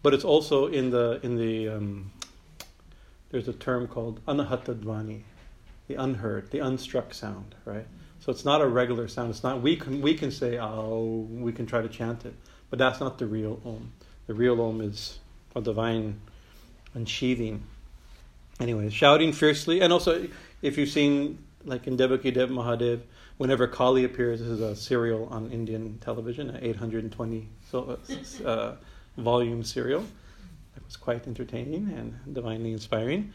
but 0.02 0.14
it's 0.14 0.24
also 0.24 0.66
in 0.66 0.90
the 0.90 1.20
in 1.22 1.36
the 1.36 1.68
um, 1.68 2.10
there's 3.30 3.48
a 3.48 3.52
term 3.52 3.86
called 3.86 4.24
anahata 4.26 5.22
the 5.86 5.94
unheard, 5.94 6.50
the 6.50 6.58
unstruck 6.58 7.12
sound, 7.12 7.54
right? 7.64 7.86
So 8.20 8.30
it's 8.30 8.44
not 8.44 8.60
a 8.60 8.66
regular 8.66 9.08
sound. 9.08 9.30
It's 9.30 9.42
not 9.42 9.62
we 9.62 9.76
can 9.76 10.00
we 10.00 10.14
can 10.14 10.30
say 10.30 10.58
oh 10.58 11.26
we 11.30 11.52
can 11.52 11.66
try 11.66 11.82
to 11.82 11.88
chant 11.88 12.24
it, 12.24 12.34
but 12.68 12.78
that's 12.78 13.00
not 13.00 13.18
the 13.18 13.26
real 13.26 13.60
om. 13.64 13.92
The 14.26 14.34
real 14.34 14.60
om 14.60 14.80
is 14.80 15.18
a 15.54 15.60
divine 15.60 16.20
unsheathing. 16.94 17.62
Anyway, 18.58 18.90
shouting 18.90 19.32
fiercely, 19.32 19.80
and 19.80 19.92
also 19.92 20.28
if 20.62 20.76
you've 20.76 20.90
seen 20.90 21.38
like 21.64 21.86
in 21.86 21.96
Devon 21.96 22.18
Ke 22.18 22.34
Dev 22.34 22.50
Mahadev, 22.50 23.00
whenever 23.36 23.66
Kali 23.66 24.04
appears, 24.04 24.40
this 24.40 24.48
is 24.48 24.60
a 24.60 24.74
serial 24.74 25.26
on 25.30 25.50
Indian 25.50 25.98
television, 25.98 26.50
an 26.50 26.62
820 26.62 27.48
so, 27.70 27.98
uh, 28.44 28.74
volume 29.16 29.62
serial. 29.64 30.04
It 30.76 30.84
was 30.84 30.96
quite 30.96 31.26
entertaining 31.26 31.92
and 31.96 32.34
divinely 32.34 32.72
inspiring. 32.72 33.32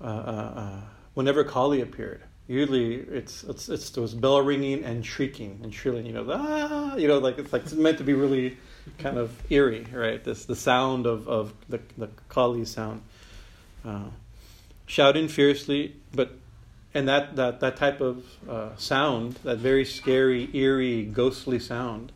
Uh, 0.00 0.04
uh, 0.04 0.08
uh 0.08 0.80
whenever 1.14 1.44
Kali 1.44 1.80
appeared, 1.80 2.22
usually 2.46 2.94
it's 2.94 3.44
it's 3.44 3.68
it's 3.68 3.90
those 3.90 4.14
bell 4.14 4.42
ringing 4.42 4.84
and 4.84 5.04
shrieking 5.04 5.60
and 5.62 5.72
shrilling. 5.72 6.06
You 6.06 6.12
know, 6.12 6.26
ah, 6.28 6.96
you 6.96 7.08
know, 7.08 7.18
like 7.18 7.38
it's 7.38 7.52
like 7.52 7.62
it's 7.62 7.72
meant 7.72 7.98
to 7.98 8.04
be 8.04 8.14
really 8.14 8.58
kind 8.98 9.18
of 9.18 9.30
eerie, 9.50 9.86
right? 9.92 10.22
This 10.22 10.44
the 10.44 10.56
sound 10.56 11.06
of 11.06 11.28
of 11.28 11.54
the 11.68 11.80
the 11.96 12.08
Kali 12.28 12.64
sound, 12.64 13.02
uh, 13.84 14.10
shouting 14.86 15.28
fiercely, 15.28 15.96
but 16.12 16.39
and 16.94 17.08
that 17.08 17.36
that 17.36 17.60
that 17.60 17.76
type 17.76 18.00
of 18.00 18.24
uh, 18.48 18.76
sound, 18.76 19.34
that 19.44 19.58
very 19.58 19.84
scary, 19.84 20.48
eerie, 20.54 21.04
ghostly 21.04 21.58
sound, 21.58 22.12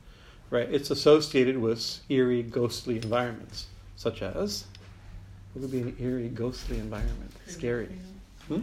right? 0.50 0.68
It's 0.72 0.90
associated 0.90 1.58
with 1.58 2.00
eerie, 2.08 2.42
ghostly 2.42 2.96
environments, 2.96 3.66
such 3.96 4.22
as 4.22 4.64
what 5.52 5.62
would 5.62 5.70
be 5.70 5.80
an 5.80 5.96
eerie, 6.00 6.28
ghostly 6.28 6.78
environment? 6.78 7.30
Scary. 7.46 7.88
Hmm? 8.48 8.62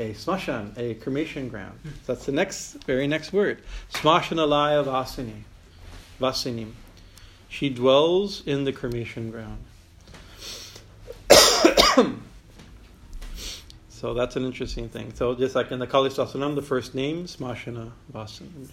a 0.00 0.12
smashan, 0.12 0.76
a 0.76 0.94
cremation 0.94 1.48
ground. 1.48 1.78
That's 2.06 2.26
the 2.26 2.32
next, 2.32 2.84
very 2.84 3.06
next 3.06 3.32
word. 3.32 3.62
Smashanalaya 3.92 4.84
vasini, 4.84 5.42
vasinim. 6.20 6.72
She 7.48 7.68
dwells 7.70 8.42
in 8.46 8.64
the 8.64 8.72
cremation 8.72 9.30
ground. 9.30 9.58
so 14.02 14.14
that's 14.14 14.34
an 14.34 14.44
interesting 14.44 14.88
thing. 14.88 15.14
So 15.14 15.36
just 15.36 15.54
like 15.54 15.70
in 15.70 15.78
the 15.78 15.86
Kali 15.86 16.10
Sahasranam, 16.10 16.56
the 16.56 16.60
first 16.60 16.92
name, 16.92 17.26
Smashana 17.26 17.92
Vasini. 18.12 18.68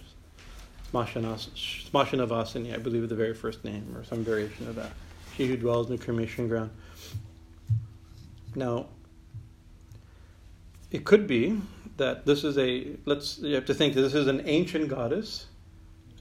Smashana, 0.91 2.27
Vasini, 2.27 2.73
I 2.73 2.77
believe 2.77 3.07
the 3.07 3.15
very 3.15 3.35
first 3.35 3.63
name, 3.63 3.95
or 3.95 4.03
some 4.03 4.23
variation 4.23 4.67
of 4.67 4.73
that. 4.73 4.91
She 5.37 5.45
who 5.45 5.55
dwells 5.55 5.87
in 5.87 5.97
the 5.97 6.03
cremation 6.03 6.47
ground. 6.47 6.71
Now, 8.55 8.87
it 10.89 11.05
could 11.05 11.27
be 11.27 11.61
that 11.97 12.25
this 12.25 12.43
is 12.43 12.57
a 12.57 12.95
let's 13.05 13.37
you 13.37 13.53
have 13.53 13.65
to 13.65 13.75
think 13.75 13.93
that 13.93 14.01
this 14.01 14.15
is 14.15 14.25
an 14.25 14.41
ancient 14.47 14.87
goddess, 14.87 15.45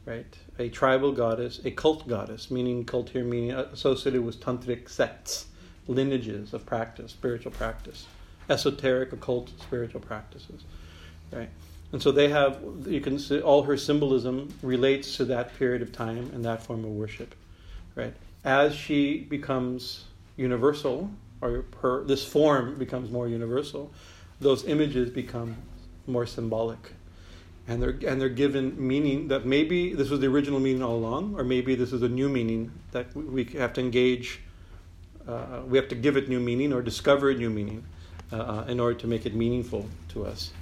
right? 0.05 0.37
A 0.59 0.69
tribal 0.69 1.12
goddess, 1.12 1.62
a 1.65 1.71
cult 1.71 2.07
goddess, 2.07 2.50
meaning 2.50 2.85
cult 2.85 3.09
here 3.09 3.25
meaning 3.25 3.53
associated 3.53 4.23
with 4.23 4.38
tantric 4.38 4.87
sects, 4.91 5.47
lineages 5.87 6.53
of 6.53 6.67
practice, 6.67 7.12
spiritual 7.12 7.53
practice, 7.53 8.05
esoteric 8.49 9.12
occult 9.12 9.50
spiritual 9.61 10.00
practices, 10.00 10.64
right? 11.33 11.50
And 11.93 12.02
so 12.02 12.12
they 12.12 12.28
have 12.28 12.61
you 12.87 13.01
can 13.01 13.18
see 13.18 13.40
all 13.40 13.62
her 13.62 13.77
symbolism 13.77 14.53
relates 14.62 15.16
to 15.16 15.25
that 15.27 15.57
period 15.59 15.83
of 15.83 15.92
time 15.92 16.31
and 16.35 16.44
that 16.44 16.62
form 16.62 16.85
of 16.85 16.90
worship, 16.90 17.35
right? 17.94 18.14
As 18.44 18.75
she 18.75 19.20
becomes 19.20 20.05
universal, 20.37 21.11
or 21.40 21.64
her 21.81 22.05
this 22.05 22.25
form 22.25 22.77
becomes 22.77 23.11
more 23.11 23.29
universal, 23.29 23.90
those 24.40 24.64
images 24.64 25.11
become 25.11 25.57
more 26.07 26.27
symbolic. 26.27 26.92
And 27.66 27.83
they're, 27.83 27.99
and 28.11 28.18
they're 28.18 28.31
given 28.31 28.75
meaning 28.79 29.29
that 29.29 29.44
maybe 29.44 29.92
this 29.92 30.09
was 30.09 30.20
the 30.20 30.27
original 30.27 30.59
meaning 30.59 30.83
all 30.83 30.94
along, 30.96 31.35
or 31.38 31.44
maybe 31.44 31.75
this 31.75 31.92
is 31.92 32.01
a 32.01 32.09
new 32.09 32.29
meaning 32.31 32.72
that 32.92 33.14
we 33.14 33.44
have 33.44 33.75
to 33.75 33.83
engage, 33.83 34.40
uh, 35.27 35.61
we 35.66 35.77
have 35.77 35.88
to 35.88 35.94
give 35.94 36.16
it 36.16 36.31
new 36.31 36.40
meaning 36.40 36.72
or 36.72 36.81
discover 36.81 37.29
a 37.29 37.35
new 37.35 37.51
meaning 37.51 37.85
uh, 38.33 38.37
uh, 38.37 38.64
in 38.69 38.79
order 38.81 38.99
to 38.99 39.07
make 39.07 39.25
it 39.25 39.35
meaningful 39.35 39.87
to 40.09 40.27
us. 40.27 40.53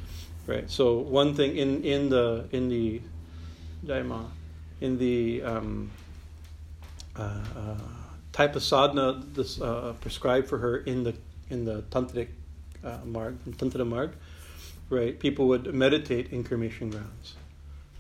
Right. 0.47 0.71
So 0.71 0.99
one 0.99 1.35
thing 1.35 1.57
in, 1.57 1.83
in 1.83 2.09
the 2.09 2.47
in 2.53 2.69
the 2.69 3.01
Daima, 3.85 4.27
in 4.81 4.99
the 4.99 5.43
um, 5.43 5.91
uh, 7.19 7.23
uh, 7.57 7.75
type 8.33 8.55
of 8.55 8.63
sadhana 8.63 9.23
this, 9.33 9.61
uh, 9.61 9.95
prescribed 10.01 10.49
for 10.49 10.59
her 10.59 10.77
in 10.79 11.03
the 11.03 11.15
in 11.51 11.65
the 11.65 11.83
tantric 11.91 12.29
marg, 13.05 13.37
Tantra 13.59 13.85
marg, 13.85 14.13
right? 14.91 15.19
People 15.19 15.49
would 15.49 15.75
meditate 15.75 16.33
in 16.33 16.45
cremation 16.45 16.91
grounds, 16.91 17.35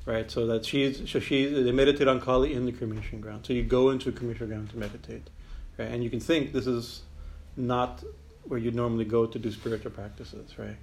right? 0.04 0.30
So 0.30 0.46
that 0.46 0.64
she's 0.64 1.10
so 1.10 1.18
she 1.18 1.46
they 1.46 1.72
meditate 1.72 2.06
on 2.06 2.20
Kali 2.20 2.54
in 2.54 2.66
the 2.66 2.72
cremation 2.72 3.20
ground. 3.20 3.46
So 3.46 3.52
you 3.52 3.64
go 3.64 3.90
into 3.90 4.10
a 4.10 4.12
cremation 4.12 4.46
ground 4.48 4.70
to 4.70 4.76
meditate, 4.76 5.28
right? 5.78 5.88
And 5.88 6.04
you 6.04 6.10
can 6.10 6.20
think 6.20 6.52
this 6.52 6.66
is 6.66 7.02
not 7.56 8.04
where 8.48 8.58
you 8.58 8.70
normally 8.70 9.04
go 9.04 9.26
to 9.26 9.38
do 9.38 9.50
spiritual 9.50 9.90
practices, 9.90 10.58
right? 10.58 10.76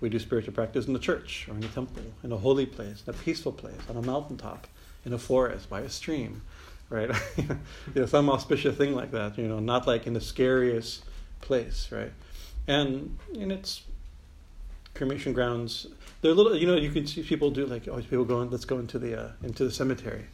We 0.00 0.08
do 0.08 0.18
spiritual 0.18 0.54
practice 0.54 0.86
in 0.86 0.92
the 0.92 0.98
church 0.98 1.46
or 1.48 1.56
in 1.56 1.64
a 1.64 1.68
temple, 1.68 2.02
in 2.22 2.32
a 2.32 2.36
holy 2.36 2.66
place, 2.66 3.02
in 3.06 3.14
a 3.14 3.16
peaceful 3.16 3.52
place, 3.52 3.80
on 3.88 3.96
a 3.96 4.02
mountaintop, 4.02 4.66
in 5.04 5.12
a 5.12 5.18
forest, 5.18 5.68
by 5.68 5.80
a 5.80 5.90
stream, 5.90 6.42
right? 6.88 7.10
you 7.36 7.46
know, 7.94 8.06
some 8.06 8.30
auspicious 8.30 8.76
thing 8.76 8.94
like 8.94 9.10
that, 9.12 9.36
you 9.36 9.46
know, 9.46 9.58
not 9.58 9.86
like 9.86 10.06
in 10.06 10.14
the 10.14 10.20
scariest 10.20 11.04
place, 11.40 11.90
right? 11.92 12.12
and 12.66 13.18
and 13.34 13.52
it's 13.52 13.82
cremation 14.94 15.32
grounds. 15.32 15.86
They're 16.20 16.32
a 16.32 16.34
little, 16.34 16.56
you 16.56 16.66
know, 16.66 16.76
you 16.76 16.90
can 16.90 17.06
see 17.06 17.22
people 17.22 17.50
do 17.50 17.66
like 17.66 17.88
oh, 17.88 18.00
people 18.00 18.24
go, 18.24 18.40
in, 18.42 18.50
let's 18.50 18.64
go 18.64 18.78
into 18.78 18.98
the 18.98 19.20
uh, 19.20 19.32
into 19.42 19.64
the 19.64 19.70
cemetery, 19.70 20.26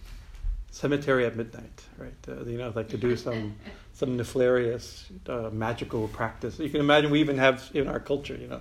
cemetery 0.70 1.24
at 1.24 1.36
midnight, 1.36 1.82
right? 1.98 2.12
Uh, 2.28 2.44
you 2.44 2.58
know, 2.58 2.72
like 2.74 2.88
to 2.88 2.98
do 2.98 3.16
some 3.16 3.56
some 3.92 4.16
nefarious 4.16 5.06
uh, 5.28 5.50
magical 5.52 6.08
practice. 6.08 6.58
You 6.58 6.68
can 6.70 6.80
imagine 6.80 7.10
we 7.10 7.20
even 7.20 7.38
have 7.38 7.70
in 7.74 7.88
our 7.88 8.00
culture, 8.00 8.36
you 8.36 8.46
know, 8.46 8.60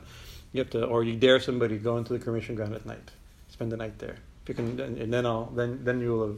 you 0.53 0.59
have 0.59 0.69
to 0.71 0.85
or 0.85 1.03
you 1.03 1.15
dare 1.15 1.39
somebody 1.39 1.77
go 1.77 1.97
into 1.97 2.13
the 2.13 2.19
cremation 2.19 2.55
ground 2.55 2.73
at 2.73 2.85
night, 2.85 3.11
spend 3.49 3.71
the 3.71 3.77
night 3.77 3.99
there. 3.99 4.17
If 4.43 4.49
you 4.49 4.55
can, 4.55 4.79
and, 4.79 4.97
and 4.97 5.13
then 5.13 5.25
I'll 5.25 5.45
then 5.45 5.83
then 5.83 5.99
you 5.99 6.13
will 6.13 6.27
have 6.27 6.37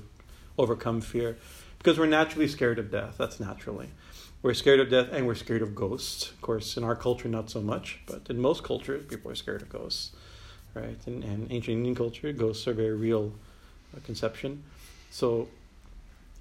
overcome 0.58 1.02
fear 1.02 1.38
because 1.78 2.00
we're 2.00 2.08
naturally 2.08 2.48
scared 2.48 2.80
of 2.80 2.92
death. 2.92 3.16
That's 3.18 3.40
naturally. 3.40 3.90
We're 4.42 4.54
scared 4.54 4.80
of 4.80 4.90
death 4.90 5.10
and 5.12 5.26
we're 5.26 5.36
scared 5.36 5.62
of 5.62 5.76
ghosts. 5.76 6.30
Of 6.32 6.42
course, 6.42 6.78
in 6.78 6.84
our 6.84 6.96
culture, 6.96 7.28
not 7.28 7.50
so 7.50 7.62
much, 7.62 8.00
but 8.06 8.28
in 8.30 8.40
most 8.40 8.64
cultures, 8.64 9.06
people 9.06 9.32
are 9.32 9.36
scared 9.36 9.64
of 9.64 9.70
ghosts, 9.70 10.12
right? 10.74 10.98
In, 11.08 11.24
in 11.24 11.48
ancient 11.50 11.78
Indian 11.78 11.96
culture, 11.96 12.32
ghosts 12.32 12.68
are 12.68 12.72
a 12.72 12.76
very 12.76 12.96
real 12.96 13.34
uh, 13.96 14.00
conception. 14.04 14.64
So, 15.18 15.48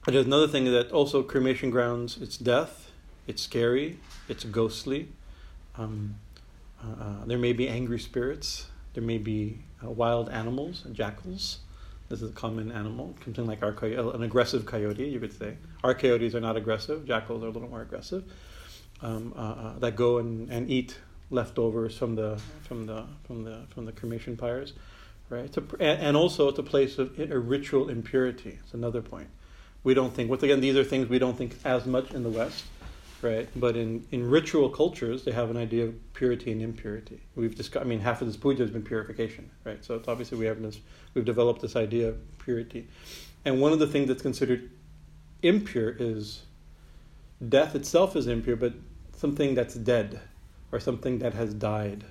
there's 0.04 0.26
another 0.26 0.48
thing 0.48 0.66
that 0.66 0.92
also 0.92 1.22
cremation 1.22 1.70
grounds, 1.70 2.18
it's 2.20 2.36
death, 2.36 2.90
it's 3.26 3.40
scary, 3.40 3.98
it's 4.28 4.44
ghostly. 4.44 5.08
Um, 5.78 6.16
uh, 6.84 7.02
uh 7.02 7.24
there 7.24 7.38
may 7.38 7.54
be 7.54 7.70
angry 7.70 7.98
spirits, 7.98 8.66
there 8.92 9.02
may 9.02 9.16
be 9.16 9.60
uh, 9.82 9.88
wild 9.88 10.28
animals, 10.28 10.84
jackals. 10.92 11.60
This 12.10 12.20
is 12.20 12.28
a 12.28 12.34
common 12.34 12.70
animal, 12.70 13.14
something 13.24 13.46
like 13.46 13.62
our 13.62 13.74
an 13.82 14.22
aggressive 14.22 14.66
coyote, 14.66 15.08
you 15.08 15.20
could 15.20 15.32
say. 15.32 15.56
Our 15.82 15.94
coyotes 15.94 16.34
are 16.34 16.42
not 16.42 16.58
aggressive; 16.58 17.06
jackals 17.06 17.42
are 17.44 17.46
a 17.46 17.50
little 17.50 17.70
more 17.70 17.80
aggressive. 17.80 18.24
Um, 19.00 19.32
uh, 19.34 19.40
uh, 19.40 19.78
that 19.78 19.96
go 19.96 20.18
and, 20.18 20.50
and 20.50 20.68
eat 20.70 20.98
leftovers 21.30 21.96
from 21.96 22.14
the 22.14 22.38
from 22.68 22.84
the 22.84 23.06
from 23.26 23.42
the 23.42 23.62
from 23.70 23.86
the 23.86 23.92
cremation 23.92 24.36
pyres, 24.36 24.74
right? 25.28 25.54
And 25.80 26.16
also 26.16 26.48
it's 26.48 26.58
a 26.58 26.62
place 26.62 26.98
of 26.98 27.18
a 27.18 27.38
ritual 27.38 27.88
impurity. 27.88 28.58
It's 28.62 28.74
another 28.74 29.02
point. 29.02 29.28
We 29.84 29.94
don't 29.94 30.12
think. 30.12 30.30
Once 30.30 30.42
again, 30.42 30.60
these 30.60 30.76
are 30.76 30.84
things 30.84 31.08
we 31.08 31.18
don't 31.18 31.36
think 31.36 31.56
as 31.64 31.86
much 31.86 32.10
in 32.12 32.22
the 32.22 32.30
West 32.30 32.64
right? 33.22 33.48
But 33.56 33.76
in, 33.76 34.06
in 34.10 34.28
ritual 34.28 34.68
cultures, 34.70 35.24
they 35.24 35.32
have 35.32 35.50
an 35.50 35.56
idea 35.56 35.84
of 35.84 36.12
purity 36.14 36.52
and 36.52 36.62
impurity. 36.62 37.20
We've 37.34 37.54
discussed, 37.54 37.84
I 37.84 37.88
mean, 37.88 38.00
half 38.00 38.20
of 38.20 38.26
this 38.26 38.36
puja 38.36 38.62
has 38.62 38.70
been 38.70 38.82
purification, 38.82 39.50
right? 39.64 39.84
So 39.84 39.94
it's 39.94 40.08
obviously 40.08 40.38
we 40.38 40.46
have 40.46 40.60
this, 40.60 40.80
we've 41.14 41.24
developed 41.24 41.62
this 41.62 41.76
idea 41.76 42.08
of 42.08 42.38
purity. 42.38 42.88
And 43.44 43.60
one 43.60 43.72
of 43.72 43.78
the 43.78 43.86
things 43.86 44.08
that's 44.08 44.22
considered 44.22 44.70
impure 45.42 45.94
is 45.98 46.42
death 47.46 47.74
itself 47.74 48.16
is 48.16 48.26
impure, 48.26 48.56
but 48.56 48.74
something 49.16 49.54
that's 49.54 49.74
dead 49.74 50.20
or 50.72 50.80
something 50.80 51.18
that 51.20 51.34
has 51.34 51.54
died, 51.54 52.04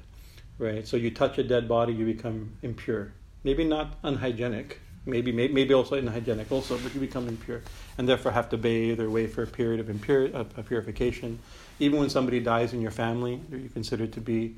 right? 0.57 0.87
So 0.87 0.97
you 0.97 1.11
touch 1.11 1.37
a 1.37 1.43
dead 1.43 1.67
body, 1.67 1.93
you 1.93 2.05
become 2.05 2.53
impure. 2.61 3.11
Maybe 3.43 3.63
not 3.63 3.97
unhygienic, 4.03 4.79
maybe 5.05 5.31
maybe 5.31 5.73
also 5.73 5.95
unhygienic 5.95 6.51
also, 6.51 6.77
but 6.79 6.93
you 6.93 6.99
become 6.99 7.27
impure, 7.27 7.61
and 7.97 8.07
therefore 8.07 8.31
have 8.31 8.49
to 8.49 8.57
bathe 8.57 8.99
or 8.99 9.09
wait 9.09 9.31
for 9.33 9.43
a 9.43 9.47
period 9.47 9.79
of, 9.79 9.87
impur- 9.87 10.33
of, 10.33 10.65
purification. 10.67 11.39
Even 11.79 11.99
when 11.99 12.09
somebody 12.09 12.39
dies 12.39 12.73
in 12.73 12.81
your 12.81 12.91
family, 12.91 13.39
you're 13.51 13.69
considered 13.69 14.13
to 14.13 14.21
be, 14.21 14.55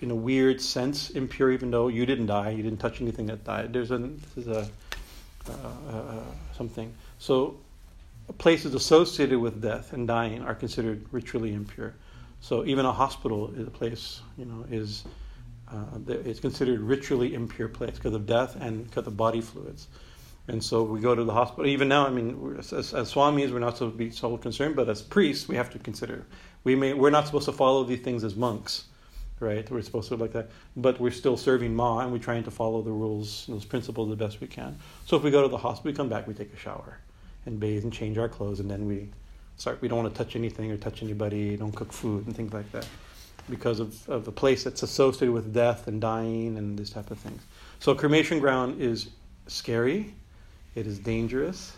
in 0.00 0.10
a 0.10 0.14
weird 0.14 0.60
sense, 0.60 1.10
impure, 1.10 1.52
even 1.52 1.70
though 1.70 1.88
you 1.88 2.04
didn't 2.04 2.26
die, 2.26 2.50
you 2.50 2.62
didn't 2.62 2.80
touch 2.80 3.00
anything 3.00 3.26
that 3.26 3.44
died. 3.44 3.72
There's 3.72 3.90
a 3.90 3.98
this 3.98 4.36
is 4.36 4.48
a 4.48 4.68
uh, 5.48 5.52
uh, 5.88 5.96
uh, 5.96 6.24
something. 6.56 6.92
So 7.18 7.56
places 8.38 8.74
associated 8.74 9.38
with 9.38 9.60
death 9.60 9.92
and 9.92 10.06
dying 10.06 10.42
are 10.42 10.54
considered 10.54 11.04
ritually 11.10 11.52
impure. 11.52 11.94
So 12.42 12.66
even 12.66 12.84
a 12.84 12.92
hospital 12.92 13.54
is 13.54 13.68
a 13.68 13.70
place, 13.70 14.20
you 14.36 14.44
know, 14.44 14.66
is 14.68 15.04
uh, 15.68 15.84
it's 16.08 16.40
considered 16.40 16.80
ritually 16.80 17.34
impure 17.34 17.68
place 17.68 17.94
because 17.94 18.14
of 18.14 18.26
death 18.26 18.56
and 18.60 18.84
because 18.84 19.06
of 19.06 19.16
body 19.16 19.40
fluids. 19.40 19.86
And 20.48 20.62
so 20.62 20.82
we 20.82 21.00
go 21.00 21.14
to 21.14 21.22
the 21.22 21.32
hospital. 21.32 21.66
Even 21.66 21.86
now, 21.86 22.04
I 22.04 22.10
mean, 22.10 22.56
as, 22.58 22.72
as 22.72 23.14
swamis, 23.14 23.52
we're 23.52 23.60
not 23.60 23.78
supposed 23.78 23.94
to 23.94 23.98
be 23.98 24.10
so 24.10 24.36
concerned, 24.36 24.74
but 24.74 24.88
as 24.88 25.00
priests, 25.00 25.46
we 25.46 25.54
have 25.54 25.70
to 25.70 25.78
consider. 25.78 26.26
We 26.64 26.74
may, 26.74 26.94
we're 26.94 27.10
not 27.10 27.26
supposed 27.26 27.44
to 27.44 27.52
follow 27.52 27.84
these 27.84 28.00
things 28.00 28.24
as 28.24 28.34
monks, 28.34 28.86
right? 29.38 29.70
We're 29.70 29.80
supposed 29.82 30.08
to 30.08 30.16
like 30.16 30.32
that, 30.32 30.50
but 30.76 30.98
we're 30.98 31.12
still 31.12 31.36
serving 31.36 31.72
Ma, 31.72 32.00
and 32.00 32.10
we're 32.10 32.18
trying 32.18 32.42
to 32.42 32.50
follow 32.50 32.82
the 32.82 32.90
rules, 32.90 33.46
and 33.46 33.56
those 33.56 33.64
principles 33.64 34.10
the 34.10 34.16
best 34.16 34.40
we 34.40 34.48
can. 34.48 34.76
So 35.06 35.16
if 35.16 35.22
we 35.22 35.30
go 35.30 35.42
to 35.42 35.48
the 35.48 35.58
hospital, 35.58 35.92
we 35.92 35.96
come 35.96 36.08
back, 36.08 36.26
we 36.26 36.34
take 36.34 36.52
a 36.52 36.58
shower, 36.58 36.98
and 37.46 37.60
bathe 37.60 37.84
and 37.84 37.92
change 37.92 38.18
our 38.18 38.28
clothes, 38.28 38.58
and 38.58 38.68
then 38.68 38.86
we 38.86 39.10
start. 39.56 39.80
We 39.80 39.88
don't 39.88 40.02
want 40.02 40.14
to 40.14 40.24
touch 40.24 40.36
anything 40.36 40.70
or 40.70 40.76
touch 40.76 41.02
anybody. 41.02 41.56
Don't 41.56 41.74
cook 41.74 41.92
food 41.92 42.26
and 42.26 42.36
things 42.36 42.52
like 42.52 42.70
that 42.72 42.86
because 43.50 43.80
of, 43.80 44.08
of 44.08 44.28
a 44.28 44.32
place 44.32 44.64
that's 44.64 44.82
associated 44.82 45.32
with 45.32 45.52
death 45.52 45.88
and 45.88 46.00
dying 46.00 46.56
and 46.56 46.78
this 46.78 46.90
type 46.90 47.10
of 47.10 47.18
things. 47.18 47.42
So 47.80 47.94
cremation 47.94 48.38
ground 48.38 48.80
is 48.80 49.08
scary, 49.46 50.14
it 50.74 50.86
is 50.86 50.98
dangerous, 50.98 51.76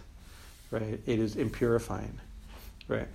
right? 0.70 1.00
It 1.06 1.18
is 1.18 1.36
impurifying, 1.36 2.12
right? 2.88 3.08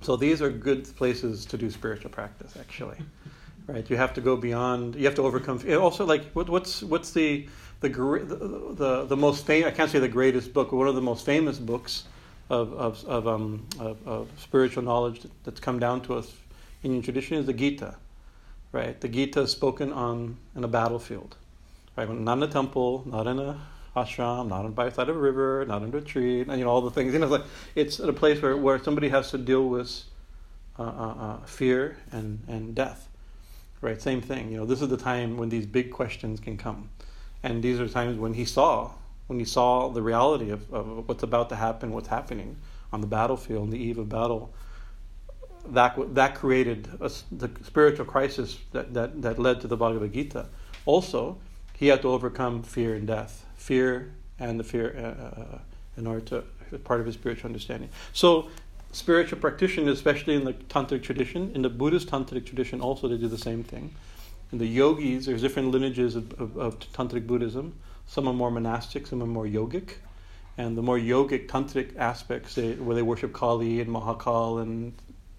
So 0.00 0.16
these 0.16 0.42
are 0.42 0.50
good 0.50 0.84
places 0.96 1.44
to 1.46 1.56
do 1.56 1.70
spiritual 1.70 2.10
practice, 2.10 2.56
actually, 2.58 2.98
right? 3.66 3.88
You 3.88 3.96
have 3.96 4.14
to 4.14 4.20
go 4.20 4.36
beyond. 4.36 4.96
You 4.96 5.04
have 5.04 5.14
to 5.16 5.22
overcome. 5.22 5.60
Also, 5.78 6.04
like 6.04 6.24
what, 6.32 6.48
what's 6.48 6.82
what's 6.82 7.12
the 7.12 7.48
the, 7.80 7.88
the 7.88 8.74
the 8.74 9.04
the 9.06 9.16
most 9.16 9.46
famous? 9.46 9.68
I 9.68 9.70
can't 9.70 9.90
say 9.90 9.98
the 9.98 10.08
greatest 10.08 10.52
book, 10.52 10.70
but 10.70 10.76
one 10.76 10.88
of 10.88 10.94
the 10.94 11.02
most 11.02 11.24
famous 11.24 11.58
books 11.58 12.04
of 12.52 12.72
of 12.74 13.04
of, 13.06 13.26
um, 13.26 13.66
of, 13.80 13.96
of 14.06 14.28
spiritual 14.36 14.82
knowledge 14.82 15.22
that's 15.44 15.58
come 15.58 15.78
down 15.78 16.02
to 16.02 16.14
us 16.14 16.30
in 16.82 16.90
Indian 16.90 17.02
tradition 17.02 17.38
is 17.38 17.46
the 17.46 17.52
Gita, 17.52 17.96
right? 18.72 19.00
The 19.00 19.08
Gita 19.08 19.40
is 19.40 19.50
spoken 19.50 19.92
on 19.92 20.36
in 20.54 20.62
a 20.62 20.68
battlefield, 20.68 21.36
right? 21.96 22.08
Not 22.10 22.36
in 22.36 22.42
a 22.42 22.48
temple, 22.48 23.04
not 23.06 23.26
in 23.26 23.38
a 23.38 23.58
ashram, 23.96 24.48
not 24.48 24.64
on 24.64 24.72
by 24.72 24.88
the 24.88 24.94
side 24.94 25.08
of 25.08 25.16
a 25.16 25.18
river, 25.18 25.64
not 25.66 25.82
under 25.82 25.98
a 25.98 26.02
tree, 26.02 26.42
and 26.42 26.58
you 26.58 26.64
know 26.64 26.70
all 26.70 26.82
the 26.82 26.90
things. 26.90 27.12
You 27.14 27.20
know, 27.20 27.26
it's 27.26 27.32
like 27.32 27.44
it's 27.74 28.00
at 28.00 28.08
a 28.08 28.12
place 28.12 28.42
where, 28.42 28.56
where 28.56 28.78
somebody 28.78 29.08
has 29.08 29.30
to 29.30 29.38
deal 29.38 29.68
with 29.68 30.04
uh, 30.78 30.82
uh, 30.82 31.14
uh, 31.26 31.36
fear 31.46 31.96
and 32.10 32.40
and 32.48 32.74
death, 32.74 33.08
right? 33.80 34.00
Same 34.00 34.20
thing. 34.20 34.50
You 34.50 34.58
know, 34.58 34.66
this 34.66 34.82
is 34.82 34.88
the 34.88 34.98
time 34.98 35.38
when 35.38 35.48
these 35.48 35.64
big 35.64 35.90
questions 35.90 36.38
can 36.38 36.58
come, 36.58 36.90
and 37.42 37.62
these 37.62 37.80
are 37.80 37.88
times 37.88 38.18
when 38.18 38.34
he 38.34 38.44
saw 38.44 38.90
when 39.26 39.38
he 39.38 39.44
saw 39.44 39.88
the 39.88 40.02
reality 40.02 40.50
of, 40.50 40.72
of 40.72 41.08
what's 41.08 41.22
about 41.22 41.48
to 41.48 41.56
happen, 41.56 41.92
what's 41.92 42.08
happening 42.08 42.56
on 42.92 43.00
the 43.00 43.06
battlefield, 43.06 43.62
on 43.62 43.70
the 43.70 43.78
eve 43.78 43.98
of 43.98 44.08
battle 44.08 44.52
that 45.68 46.14
that 46.14 46.34
created 46.34 46.88
a, 47.00 47.10
the 47.30 47.50
spiritual 47.64 48.04
crisis 48.04 48.58
that, 48.72 48.92
that, 48.94 49.22
that 49.22 49.38
led 49.38 49.60
to 49.60 49.68
the 49.68 49.76
Bhagavad 49.76 50.12
Gita. 50.12 50.46
Also, 50.86 51.38
he 51.74 51.88
had 51.88 52.02
to 52.02 52.08
overcome 52.08 52.62
fear 52.62 52.94
and 52.94 53.06
death, 53.06 53.46
fear 53.56 54.12
and 54.38 54.58
the 54.58 54.64
fear 54.64 54.94
uh, 54.96 55.40
uh 55.40 55.58
in 55.96 56.06
order 56.06 56.20
to 56.20 56.78
part 56.78 57.00
of 57.00 57.06
his 57.06 57.14
spiritual 57.14 57.48
understanding. 57.48 57.90
So, 58.14 58.48
spiritual 58.92 59.38
practitioners, 59.38 59.92
especially 59.92 60.34
in 60.34 60.44
the 60.44 60.54
tantric 60.54 61.02
tradition, 61.02 61.52
in 61.54 61.60
the 61.60 61.68
Buddhist 61.68 62.08
tantric 62.08 62.46
tradition, 62.46 62.80
also 62.80 63.08
they 63.08 63.18
do 63.18 63.28
the 63.28 63.36
same 63.36 63.62
thing. 63.62 63.94
In 64.52 64.58
the 64.58 64.66
yogis, 64.66 65.26
there's 65.26 65.42
different 65.42 65.70
lineages 65.70 66.16
of, 66.16 66.32
of, 66.40 66.56
of 66.56 66.78
tantric 66.92 67.26
Buddhism. 67.26 67.74
Some 68.06 68.28
are 68.28 68.34
more 68.34 68.50
monastic, 68.50 69.06
some 69.06 69.22
are 69.22 69.26
more 69.26 69.46
yogic 69.46 69.94
and 70.58 70.76
the 70.76 70.82
more 70.82 70.98
yogic 70.98 71.48
tantric 71.48 71.96
aspects 71.96 72.54
they, 72.54 72.72
where 72.72 72.94
they 72.94 73.02
worship 73.02 73.32
Kali 73.32 73.80
and 73.80 73.90
Mahakal 73.90 74.60
and 74.62 74.92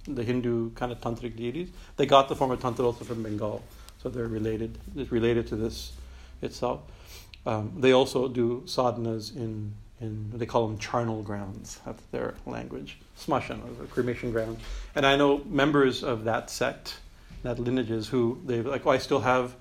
the 0.06 0.24
Hindu 0.24 0.72
kind 0.72 0.92
of 0.92 1.00
tantric 1.00 1.36
deities. 1.36 1.70
They 1.98 2.06
got 2.06 2.30
the 2.30 2.36
form 2.36 2.52
of 2.52 2.60
tantra 2.60 2.86
also 2.86 3.06
from 3.06 3.24
Bengal, 3.24 3.64
so 4.02 4.10
they're 4.10 4.28
related. 4.28 4.78
It's 4.96 5.12
related 5.12 5.48
to 5.48 5.56
this 5.56 5.94
itself. 6.42 6.82
Um, 7.46 7.74
they 7.78 7.92
also 7.92 8.28
do 8.28 8.64
sadhanas 8.66 9.36
in 9.36 9.76
in 10.02 10.32
they 10.34 10.46
call 10.46 10.68
them 10.68 10.78
charnel 10.78 11.22
grounds. 11.22 11.80
That's 11.86 12.04
their 12.12 12.34
language. 12.46 12.98
Smashan, 13.18 13.62
a 13.82 13.88
cremation 13.88 14.32
ground. 14.32 14.58
And 14.96 15.06
I 15.06 15.16
know 15.16 15.44
members 15.46 16.04
of 16.04 16.24
that 16.26 16.50
sect, 16.50 16.98
that 17.44 17.60
lineages, 17.60 18.10
who 18.10 18.42
they 18.46 18.62
like. 18.62 18.86
Oh, 18.86 18.92
I 18.92 18.98
still 18.98 19.22
have. 19.22 19.56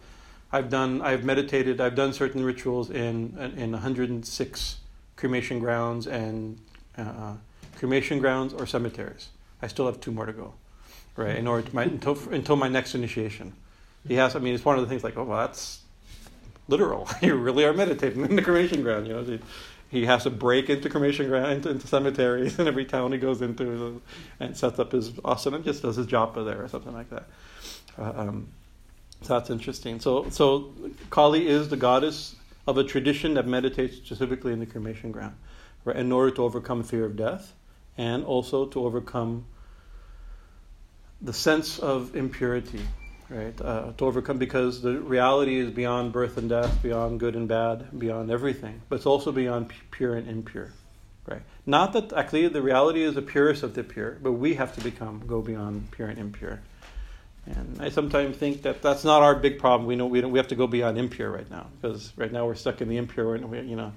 I've 0.53 0.69
done. 0.69 1.01
I've 1.01 1.25
meditated. 1.25 1.81
I've 1.81 1.95
done 1.95 2.13
certain 2.13 2.45
rituals 2.45 2.91
in 2.91 3.39
in 3.57 3.73
106 3.73 4.77
cremation 5.17 5.59
grounds 5.61 6.07
and 6.07 6.59
uh, 6.99 7.35
cremation 7.77 8.19
grounds 8.19 8.53
or 8.53 8.67
cemeteries. 8.67 9.29
I 9.63 9.67
still 9.69 9.87
have 9.87 10.01
two 10.01 10.13
more 10.13 10.27
to 10.27 10.33
go, 10.33 10.55
right? 11.17 11.37
In 11.37 11.47
order 11.47 11.67
my 11.73 11.85
until 11.85 12.19
until 12.31 12.57
my 12.57 12.69
next 12.69 12.95
initiation. 12.95 13.55
He 14.07 14.15
has. 14.15 14.37
I 14.37 14.41
mean, 14.41 14.55
it's 14.55 14.65
one 14.65 14.77
of 14.77 14.83
the 14.83 14.89
things 14.89 15.05
like, 15.05 15.17
oh, 15.17 15.25
well, 15.25 15.39
that's 15.39 15.81
literal. 16.69 17.09
you 17.23 17.37
really 17.37 17.65
are 17.65 17.73
meditating 17.73 18.25
in 18.25 18.37
the 18.37 18.43
cremation 18.43 18.83
ground. 18.83 19.07
You 19.07 19.15
know, 19.15 19.23
he, 19.23 19.41
he 19.89 20.07
has 20.07 20.25
to 20.25 20.31
break 20.31 20.69
into 20.71 20.89
cremation 20.91 21.29
ground, 21.29 21.53
into, 21.53 21.71
into 21.71 21.87
cemeteries 21.87 22.59
in 22.59 22.67
every 22.67 22.85
town 22.85 23.13
he 23.13 23.19
goes 23.19 23.41
into, 23.41 24.03
and 24.41 24.57
sets 24.57 24.79
up 24.79 24.93
his 24.93 25.11
asana 25.11 25.57
and 25.57 25.65
just 25.65 25.83
does 25.83 25.97
his 25.97 26.07
japa 26.07 26.45
there 26.45 26.63
or 26.63 26.69
something 26.69 26.93
like 26.93 27.11
that. 27.11 27.25
Uh, 27.97 28.13
um, 28.17 28.49
that's 29.29 29.51
interesting. 29.51 30.01
So, 30.01 30.29
so 30.31 30.73
Kali 31.11 31.47
is 31.47 31.69
the 31.69 31.77
goddess 31.77 32.37
of 32.67 32.79
a 32.79 32.85
tradition 32.85 33.35
that 33.35 33.47
meditates 33.47 33.97
specifically 33.97 34.53
in 34.53 34.61
the 34.61 34.67
cremation 34.67 35.13
ground, 35.13 35.37
right, 35.85 35.97
in 35.97 36.13
order 36.13 36.31
to 36.37 36.43
overcome 36.43 36.83
fear 36.83 37.05
of 37.05 37.17
death 37.17 37.55
and 37.99 38.25
also 38.25 38.67
to 38.67 38.85
overcome 38.85 39.45
the 41.21 41.33
sense 41.33 41.79
of 41.79 42.17
impurity, 42.17 42.81
right? 43.29 43.59
Uh, 43.61 43.93
to 43.97 44.05
overcome 44.05 44.39
because 44.39 44.83
the 44.83 45.01
reality 45.01 45.59
is 45.59 45.71
beyond 45.71 46.13
birth 46.13 46.37
and 46.37 46.49
death, 46.49 46.83
beyond 46.83 47.21
good 47.21 47.37
and 47.37 47.49
bad, 47.49 47.99
beyond 47.99 48.31
everything, 48.31 48.81
but 48.89 48.97
it's 48.97 49.07
also 49.07 49.31
beyond 49.31 49.73
pure 49.91 50.15
and 50.15 50.29
impure, 50.29 50.73
right? 51.27 51.43
Not 51.65 51.93
that 51.93 52.13
actually 52.13 52.49
the 52.49 52.63
reality 52.63 53.03
is 53.03 53.15
the 53.15 53.23
purest 53.23 53.63
of 53.63 53.75
the 53.75 53.85
pure, 53.85 54.19
but 54.23 54.33
we 54.33 54.55
have 54.55 54.75
to 54.75 54.81
become 54.81 55.23
go 55.27 55.41
beyond 55.41 55.91
pure 55.93 56.09
and 56.09 56.19
impure. 56.19 56.61
And 57.47 57.79
I 57.81 57.89
sometimes 57.89 58.37
think 58.37 58.63
that 58.63 58.83
that's 58.83 59.03
not 59.05 59.23
our 59.23 59.35
big 59.35 59.59
problem. 59.59 59.87
We 59.87 59.97
know 59.97 60.07
we 60.07 60.21
we 60.21 60.39
have 60.39 60.49
to 60.49 60.55
go 60.55 60.67
beyond 60.67 60.97
impure 60.97 61.31
right 61.31 61.51
now 61.51 61.67
because 61.81 62.13
right 62.17 62.31
now 62.31 62.47
we're 62.47 62.55
stuck 62.55 62.81
in 62.81 62.89
the 62.89 62.97
impure 62.97 63.35
and 63.35 63.51
we, 63.51 63.61
you 63.61 63.77
know 63.77 63.93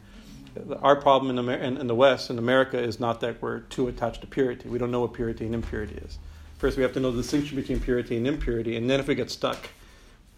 our 0.82 0.96
problem 0.96 1.32
in, 1.32 1.40
Amer- 1.40 1.62
in, 1.62 1.78
in, 1.78 1.88
the 1.88 1.96
West, 1.96 2.30
in 2.30 2.38
America, 2.38 2.80
is 2.80 3.00
not 3.00 3.22
that 3.22 3.42
we're 3.42 3.60
too 3.62 3.88
attached 3.88 4.22
to 4.22 4.28
purity. 4.28 4.70
We 4.70 4.78
don't 4.78 4.92
know 4.92 5.02
what 5.02 5.14
purity 5.14 5.46
and 5.46 5.54
impurity 5.54 5.96
is. 5.96 6.18
First, 6.58 6.78
we 6.78 6.84
have 6.84 6.94
to 6.94 7.00
know 7.00 7.12
the 7.12 7.22
distinction 7.22 7.58
between 7.58 7.80
purity 7.80 8.18
and 8.18 8.26
impurity, 8.28 8.78
and 8.78 8.90
then 8.90 9.00
if 9.00 9.08
we 9.08 9.16
get 9.16 9.30
stuck, 9.30 9.70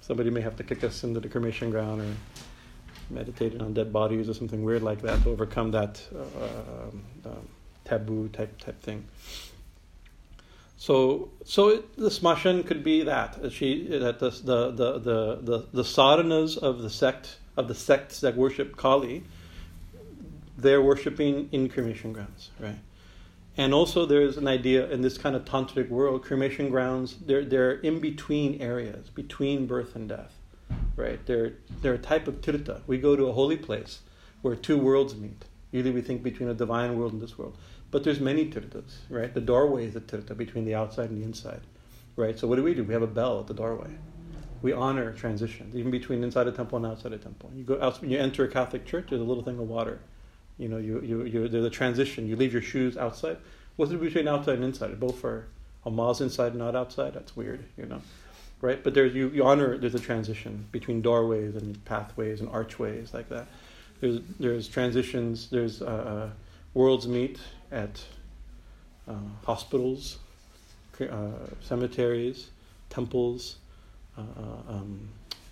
somebody 0.02 0.30
may 0.30 0.42
have 0.42 0.56
to 0.58 0.64
kick 0.64 0.84
us 0.84 1.04
into 1.04 1.20
the 1.20 1.30
cremation 1.30 1.70
ground 1.70 2.02
or 2.02 2.16
meditate 3.10 3.60
on 3.62 3.74
dead 3.74 3.94
bodies 3.94 4.28
or 4.28 4.34
something 4.34 4.64
weird 4.64 4.82
like 4.82 5.02
that 5.02 5.22
to 5.24 5.30
overcome 5.30 5.72
that 5.72 6.02
uh, 6.16 7.30
uh, 7.30 7.32
taboo 7.86 8.28
type 8.30 8.58
type 8.60 8.82
thing. 8.82 9.06
So, 10.78 11.32
so 11.44 11.70
it, 11.70 11.98
the 11.98 12.10
smashan 12.10 12.66
could 12.66 12.84
be 12.84 13.04
that 13.04 13.52
she 13.52 13.88
that 13.88 14.20
the 14.20 14.30
the 14.30 14.72
the 14.72 15.00
the 15.00 15.36
the, 15.42 15.66
the 15.74 15.82
sadhanas 15.84 16.58
of 16.58 16.84
the 16.84 16.90
sect 16.90 17.38
of 17.56 17.68
the 17.68 17.76
sects 17.76 18.20
that 18.22 18.36
worship 18.36 18.78
Kali 18.78 19.24
they're 20.58 20.82
worshiping 20.82 21.50
in 21.52 21.70
cremation 21.70 22.12
grounds, 22.12 22.50
right? 22.60 22.80
And 23.58 23.74
also, 23.74 24.06
there's 24.06 24.38
an 24.38 24.48
idea 24.48 24.90
in 24.90 25.02
this 25.02 25.18
kind 25.18 25.36
of 25.36 25.46
tantric 25.46 25.90
world, 25.90 26.24
cremation 26.24 26.70
grounds, 26.70 27.16
they're, 27.26 27.46
they're 27.46 27.74
in 27.74 28.00
between 28.00 28.62
areas, 28.62 29.10
between 29.10 29.66
birth 29.66 29.96
and 29.96 30.10
death, 30.10 30.34
right? 30.96 31.24
They're, 31.26 31.54
they're 31.82 31.96
a 31.96 32.00
type 32.00 32.28
of 32.28 32.42
tirtha. 32.42 32.82
We 32.86 32.98
go 32.98 33.16
to 33.16 33.28
a 33.28 33.34
holy 33.34 33.58
place 33.58 34.02
where 34.42 34.56
two 34.56 34.78
worlds 34.78 35.16
meet. 35.16 35.46
Usually 35.72 35.94
we 35.94 36.02
think 36.02 36.22
between 36.24 36.50
a 36.50 36.54
divine 36.54 36.98
world 36.98 37.14
and 37.14 37.22
this 37.22 37.38
world. 37.38 37.58
But 37.90 38.04
there's 38.04 38.20
many 38.20 38.50
tirthas, 38.50 38.98
right? 39.10 39.34
The 39.34 39.42
doorway 39.42 39.86
is 39.86 39.96
a 39.96 40.02
tirtha 40.02 40.36
between 40.36 40.66
the 40.66 40.76
outside 40.76 41.10
and 41.10 41.22
the 41.22 41.26
inside, 41.26 41.62
right? 42.16 42.38
So 42.38 42.48
what 42.48 42.58
do 42.58 42.64
we 42.64 42.74
do? 42.74 42.84
We 42.84 42.94
have 42.94 43.04
a 43.04 43.08
bell 43.08 43.40
at 43.40 43.48
the 43.48 43.54
doorway. 43.54 43.92
We 44.62 44.74
honor 44.74 45.14
transitions, 45.14 45.76
even 45.76 45.92
between 45.92 46.24
inside 46.24 46.48
a 46.48 46.52
temple 46.52 46.78
and 46.78 46.86
outside 46.86 47.14
a 47.14 47.18
temple. 47.18 47.52
You 47.56 47.64
go 47.64 47.80
out, 47.82 48.04
you 48.04 48.18
enter 48.18 48.44
a 48.44 48.48
Catholic 48.48 48.86
church, 48.86 49.08
there's 49.10 49.22
a 49.22 49.26
little 49.26 49.44
thing 49.44 49.60
of 49.60 49.70
water 49.70 50.00
you 50.58 50.68
know, 50.68 50.78
you, 50.78 51.02
you, 51.02 51.24
you, 51.24 51.48
there's 51.48 51.66
a 51.66 51.70
transition. 51.70 52.28
You 52.28 52.36
leave 52.36 52.52
your 52.52 52.62
shoes 52.62 52.98
outside. 52.98 53.38
What's 53.76 53.92
the 53.92 53.98
between 53.98 54.28
outside 54.28 54.56
and 54.56 54.64
inside? 54.64 55.00
Both 55.00 55.24
are 55.24 55.48
a 55.86 55.92
miles 55.92 56.20
inside 56.20 56.50
and 56.50 56.60
not 56.60 56.76
outside. 56.76 57.14
That's 57.14 57.36
weird, 57.36 57.64
you 57.78 57.86
know, 57.86 58.02
right? 58.60 58.84
But 58.84 58.96
there's 58.96 59.14
you, 59.14 59.30
you 59.30 59.46
honor 59.46 59.78
there's 59.78 59.96
a 59.96 60.00
transition 60.00 60.66
between 60.72 61.02
doorways 61.02 61.56
and 61.56 61.84
pathways 61.86 62.40
and 62.42 62.50
archways 62.50 63.14
like 63.14 63.30
that. 63.30 63.48
There's 64.02 64.20
there's 64.40 64.68
transitions. 64.68 65.50
There's 65.50 65.82
uh, 65.82 65.86
uh 65.86 66.30
worlds 66.74 67.08
meet 67.08 67.40
at 67.72 68.02
uh, 69.08 69.14
hospitals, 69.46 70.18
uh, 71.02 71.30
cemeteries, 71.62 72.50
temples, 72.90 73.58
uh, 74.18 74.22
um, 74.70 75.10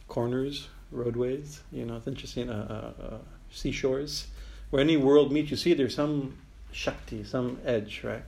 corners, 0.07 0.67
roadways. 0.91 1.61
You 1.71 1.85
know, 1.85 1.97
it's 1.97 2.07
interesting. 2.07 2.49
seashores, 3.51 4.27
where 4.69 4.81
any 4.81 4.97
world 4.97 5.31
meets, 5.31 5.51
you 5.51 5.57
see 5.57 5.73
there's 5.73 5.95
some 5.95 6.37
shakti, 6.71 7.23
some 7.23 7.57
edge, 7.65 8.03
right? 8.03 8.23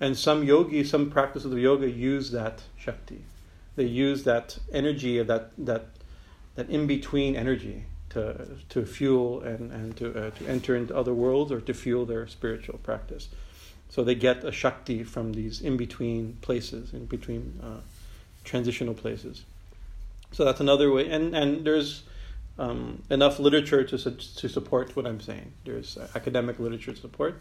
And 0.00 0.16
some 0.16 0.44
yogi, 0.44 0.82
some 0.84 1.10
practices 1.10 1.52
of 1.52 1.58
yoga 1.58 1.88
use 1.88 2.30
that 2.30 2.62
shakti. 2.78 3.22
They 3.76 3.84
use 3.84 4.24
that 4.24 4.58
energy 4.72 5.18
of 5.18 5.26
that 5.26 5.50
that 5.58 5.86
that 6.54 6.68
in 6.70 6.86
between 6.86 7.36
energy 7.36 7.84
to 8.10 8.46
to 8.68 8.84
fuel 8.84 9.40
and 9.42 9.72
and 9.72 9.96
to 9.96 10.26
uh, 10.26 10.30
to 10.30 10.46
enter 10.46 10.76
into 10.76 10.94
other 10.96 11.14
worlds 11.14 11.50
or 11.50 11.60
to 11.60 11.74
fuel 11.74 12.04
their 12.06 12.26
spiritual 12.26 12.78
practice. 12.78 13.28
So 13.88 14.04
they 14.04 14.14
get 14.14 14.44
a 14.44 14.52
shakti 14.52 15.02
from 15.02 15.32
these 15.32 15.60
in 15.60 15.76
between 15.76 16.38
places, 16.42 16.92
in 16.92 17.06
between 17.06 17.58
uh, 17.62 17.80
transitional 18.44 18.94
places. 18.94 19.44
So 20.32 20.44
that's 20.44 20.60
another 20.60 20.92
way, 20.92 21.10
and 21.10 21.34
and 21.34 21.64
there's 21.64 22.04
um, 22.58 23.02
enough 23.10 23.38
literature 23.38 23.82
to 23.84 23.98
to 23.98 24.48
support 24.48 24.94
what 24.94 25.06
I'm 25.06 25.20
saying. 25.20 25.52
There's 25.64 25.96
uh, 25.96 26.08
academic 26.14 26.58
literature 26.58 26.92
to 26.92 27.00
support 27.00 27.40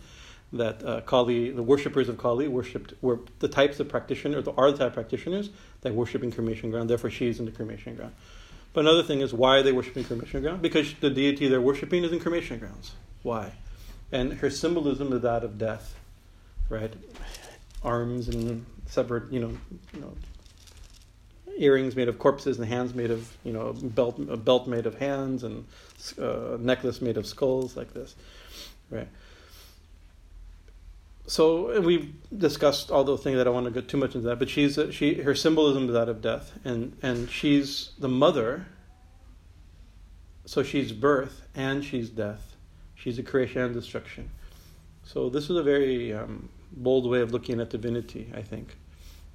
that 0.52 0.84
uh, 0.84 1.02
Kali, 1.02 1.52
the 1.52 1.62
worshippers 1.62 2.10
of 2.10 2.18
Kali, 2.18 2.48
worshipped 2.48 2.94
were 3.02 3.20
the 3.38 3.48
types 3.48 3.80
of 3.80 3.88
practitioners, 3.88 4.48
or 4.48 4.54
are 4.58 4.72
the 4.72 4.78
type 4.80 4.88
of 4.88 4.94
practitioners 4.94 5.52
that 5.82 5.94
worship 5.94 6.24
in 6.24 6.32
cremation 6.32 6.72
ground. 6.72 6.90
Therefore, 6.90 7.12
she 7.12 7.28
is 7.28 7.40
in 7.40 7.46
the 7.46 7.52
cremation 7.52 7.96
ground. 7.96 8.14
But 8.74 8.82
another 8.82 9.04
thing 9.04 9.22
is 9.22 9.34
why 9.34 9.58
are 9.58 9.64
they 9.64 9.72
worshiping 9.72 10.04
cremation 10.04 10.42
ground? 10.42 10.62
Because 10.62 10.94
the 10.96 11.10
deity 11.10 11.48
they're 11.48 11.62
worshiping 11.62 12.04
is 12.04 12.12
in 12.12 12.20
cremation 12.20 12.60
grounds. 12.60 12.92
Why? 13.24 13.54
And 14.12 14.34
her 14.34 14.50
symbolism 14.50 15.14
is 15.14 15.22
that 15.22 15.44
of 15.44 15.58
death, 15.58 15.96
right? 16.70 16.94
Arms 17.84 18.28
and 18.28 18.66
separate, 18.88 19.32
you 19.32 19.40
know, 19.40 19.58
you 19.94 20.02
know, 20.02 20.14
earrings 21.58 21.96
made 21.96 22.08
of 22.08 22.18
corpses 22.18 22.58
and 22.58 22.68
hands 22.68 22.94
made 22.94 23.12
of, 23.12 23.36
you 23.44 23.54
know, 23.54 23.74
belt 23.74 24.20
a 24.30 24.38
belt 24.38 24.68
made 24.68 24.86
of 24.86 24.98
hands 24.98 25.44
and 25.44 25.66
uh, 26.20 26.58
necklace 26.60 27.02
made 27.02 27.18
of 27.18 27.26
skulls 27.26 27.76
like 27.76 27.94
this, 27.94 28.16
right? 28.90 29.08
So 31.30 31.80
we've 31.80 32.12
discussed 32.36 32.90
all 32.90 33.04
those 33.04 33.22
things. 33.22 33.36
That 33.36 33.42
I 33.42 33.44
don't 33.46 33.54
want 33.54 33.66
to 33.68 33.82
go 33.82 33.86
too 33.86 33.98
much 33.98 34.16
into 34.16 34.28
that, 34.28 34.40
but 34.40 34.50
she's 34.50 34.80
she 34.92 35.22
her 35.22 35.36
symbolism 35.36 35.88
is 35.88 35.94
that 35.94 36.10
of 36.10 36.22
death, 36.22 36.58
and 36.66 36.98
and 37.04 37.30
she's 37.30 37.92
the 38.00 38.10
mother. 38.10 38.66
So 40.46 40.64
she's 40.64 40.92
birth 40.92 41.44
and 41.54 41.86
she's 41.86 42.10
death. 42.10 42.56
She's 42.96 43.20
a 43.20 43.24
creation 43.24 43.62
and 43.62 43.74
destruction. 43.74 44.32
So 45.04 45.30
this 45.30 45.52
is 45.52 45.56
a 45.56 45.62
very 45.62 46.12
um, 46.12 46.50
bold 46.72 47.08
way 47.08 47.22
of 47.22 47.32
looking 47.32 47.60
at 47.62 47.70
divinity, 47.70 48.32
I 48.36 48.42
think. 48.42 48.76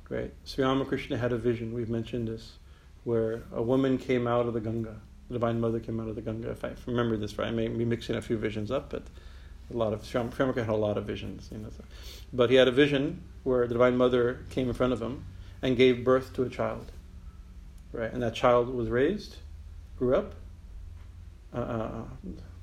Right? 0.09 0.33
Sri 0.44 0.64
Ramakrishna 0.64 1.16
had 1.16 1.33
a 1.33 1.38
vision. 1.38 1.72
We've 1.72 1.88
mentioned 1.88 2.26
this, 2.26 2.59
where 3.04 3.44
a 3.52 3.62
woman 3.62 3.96
came 3.96 4.26
out 4.26 4.46
of 4.46 4.54
the 4.54 4.61
Ganga. 4.61 5.00
The 5.28 5.35
Divine 5.35 5.61
Mother 5.61 5.78
came 5.78 6.00
out 6.00 6.09
of 6.09 6.16
the 6.16 6.20
Ganga. 6.20 6.50
If 6.50 6.64
I 6.64 6.72
remember 6.87 7.16
this 7.16 7.38
right, 7.38 7.48
I 7.48 7.52
may 7.52 7.68
be 7.68 7.85
mixing 7.85 8.16
a 8.16 8.22
few 8.22 8.37
visions 8.37 8.72
up, 8.72 8.90
but 8.90 9.04
a 9.72 9.77
lot 9.77 9.92
of 9.92 10.03
Shamaka 10.03 10.57
had 10.57 10.68
a 10.68 10.77
lot 10.77 10.96
of 10.98 11.05
visions, 11.05 11.48
you 11.50 11.59
know. 11.59 11.68
So. 11.77 11.85
But 12.33 12.50
he 12.50 12.57
had 12.57 12.68
a 12.68 12.72
vision 12.72 13.22
where 13.42 13.66
the 13.66 13.74
Divine 13.74 13.96
Mother 13.96 14.40
came 14.50 14.68
in 14.68 14.74
front 14.74 14.92
of 14.92 15.00
him 15.00 15.24
and 15.62 15.77
gave 15.77 16.05
birth 16.05 16.33
to 16.35 16.42
a 16.42 16.48
child, 16.48 16.92
right? 17.92 18.12
And 18.12 18.22
that 18.22 18.35
child 18.35 18.68
was 18.68 18.88
raised, 18.88 19.37
grew 19.98 20.16
up. 20.16 20.35
Uh, 21.55 21.59
uh 21.59 22.03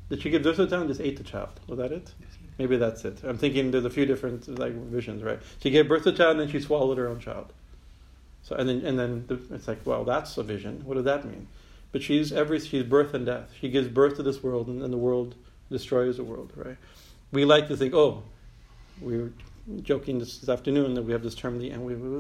did 0.10 0.22
she 0.22 0.30
give 0.30 0.44
birth 0.44 0.58
to 0.58 0.66
the 0.66 0.76
child? 0.76 0.90
Just 0.90 1.00
ate 1.00 1.18
the 1.18 1.24
child. 1.24 1.60
Was 1.68 1.78
that 1.80 1.94
it? 1.94 2.14
Maybe 2.60 2.76
that's 2.76 3.06
it. 3.06 3.24
I'm 3.24 3.38
thinking 3.38 3.72
there's 3.72 3.86
a 3.86 3.90
few 3.90 4.06
different 4.06 4.60
like 4.60 4.74
visions, 4.74 5.24
right? 5.24 5.40
She 5.64 5.70
gave 5.70 5.88
birth 5.88 6.04
to 6.04 6.10
a 6.10 6.14
child 6.14 6.32
and 6.32 6.42
then 6.42 6.50
she 6.50 6.60
swallowed 6.60 6.98
her 6.98 7.08
own 7.08 7.20
child. 7.20 7.54
So 8.44 8.56
and 8.56 8.68
then 8.68 8.86
and 8.86 9.00
then 9.00 9.26
the, 9.28 9.56
it's 9.56 9.68
like, 9.68 9.86
well, 9.86 10.04
that's 10.04 10.38
a 10.38 10.44
vision. 10.44 10.82
What 10.84 10.96
does 10.96 11.06
that 11.06 11.26
mean? 11.26 11.48
But 11.92 12.04
she's 12.04 12.32
every 12.32 12.60
she's 12.60 12.84
birth 12.84 13.14
and 13.14 13.26
death. 13.26 13.52
She 13.60 13.70
gives 13.70 13.88
birth 13.88 14.18
to 14.18 14.24
this 14.24 14.44
world, 14.44 14.68
and, 14.68 14.82
and 14.84 14.92
the 14.94 14.98
world 14.98 15.36
destroys 15.72 16.18
the 16.18 16.24
world, 16.24 16.52
right? 16.56 16.78
We 17.32 17.46
like 17.46 17.68
to 17.70 17.78
think, 17.78 17.94
oh, 17.94 18.24
we 19.02 19.18
were 19.18 19.32
joking 19.82 20.20
this, 20.20 20.40
this 20.40 20.50
afternoon 20.50 20.94
that 20.96 21.04
we 21.04 21.14
have 21.14 21.24
this 21.24 21.36
term, 21.36 21.58
the 21.60 21.72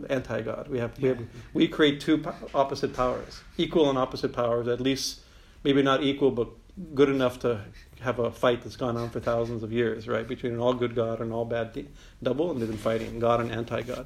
anti-God. 0.09 0.67
We 0.69 0.79
have 0.79 0.97
we 0.99 1.09
have 1.09 1.19
we 1.53 1.67
create 1.67 1.99
two 1.99 2.23
opposite 2.53 2.93
powers, 2.93 3.41
equal 3.57 3.89
and 3.89 3.97
opposite 3.97 4.33
powers. 4.33 4.67
At 4.67 4.79
least 4.79 5.21
maybe 5.63 5.81
not 5.81 6.03
equal, 6.03 6.31
but 6.31 6.47
good 6.95 7.09
enough 7.09 7.39
to 7.39 7.61
have 7.99 8.19
a 8.19 8.31
fight 8.31 8.63
that's 8.63 8.75
gone 8.77 8.97
on 8.97 9.09
for 9.09 9.19
thousands 9.19 9.61
of 9.63 9.71
years, 9.71 10.07
right? 10.07 10.27
Between 10.27 10.53
an 10.53 10.59
all 10.59 10.73
good 10.73 10.95
God 10.95 11.19
and 11.19 11.27
an 11.27 11.31
all 11.31 11.45
bad 11.45 11.73
de- 11.73 11.87
double, 12.23 12.51
and 12.51 12.59
they've 12.59 12.67
been 12.67 12.77
fighting 12.77 13.19
God 13.19 13.41
and 13.41 13.51
anti-God, 13.51 14.05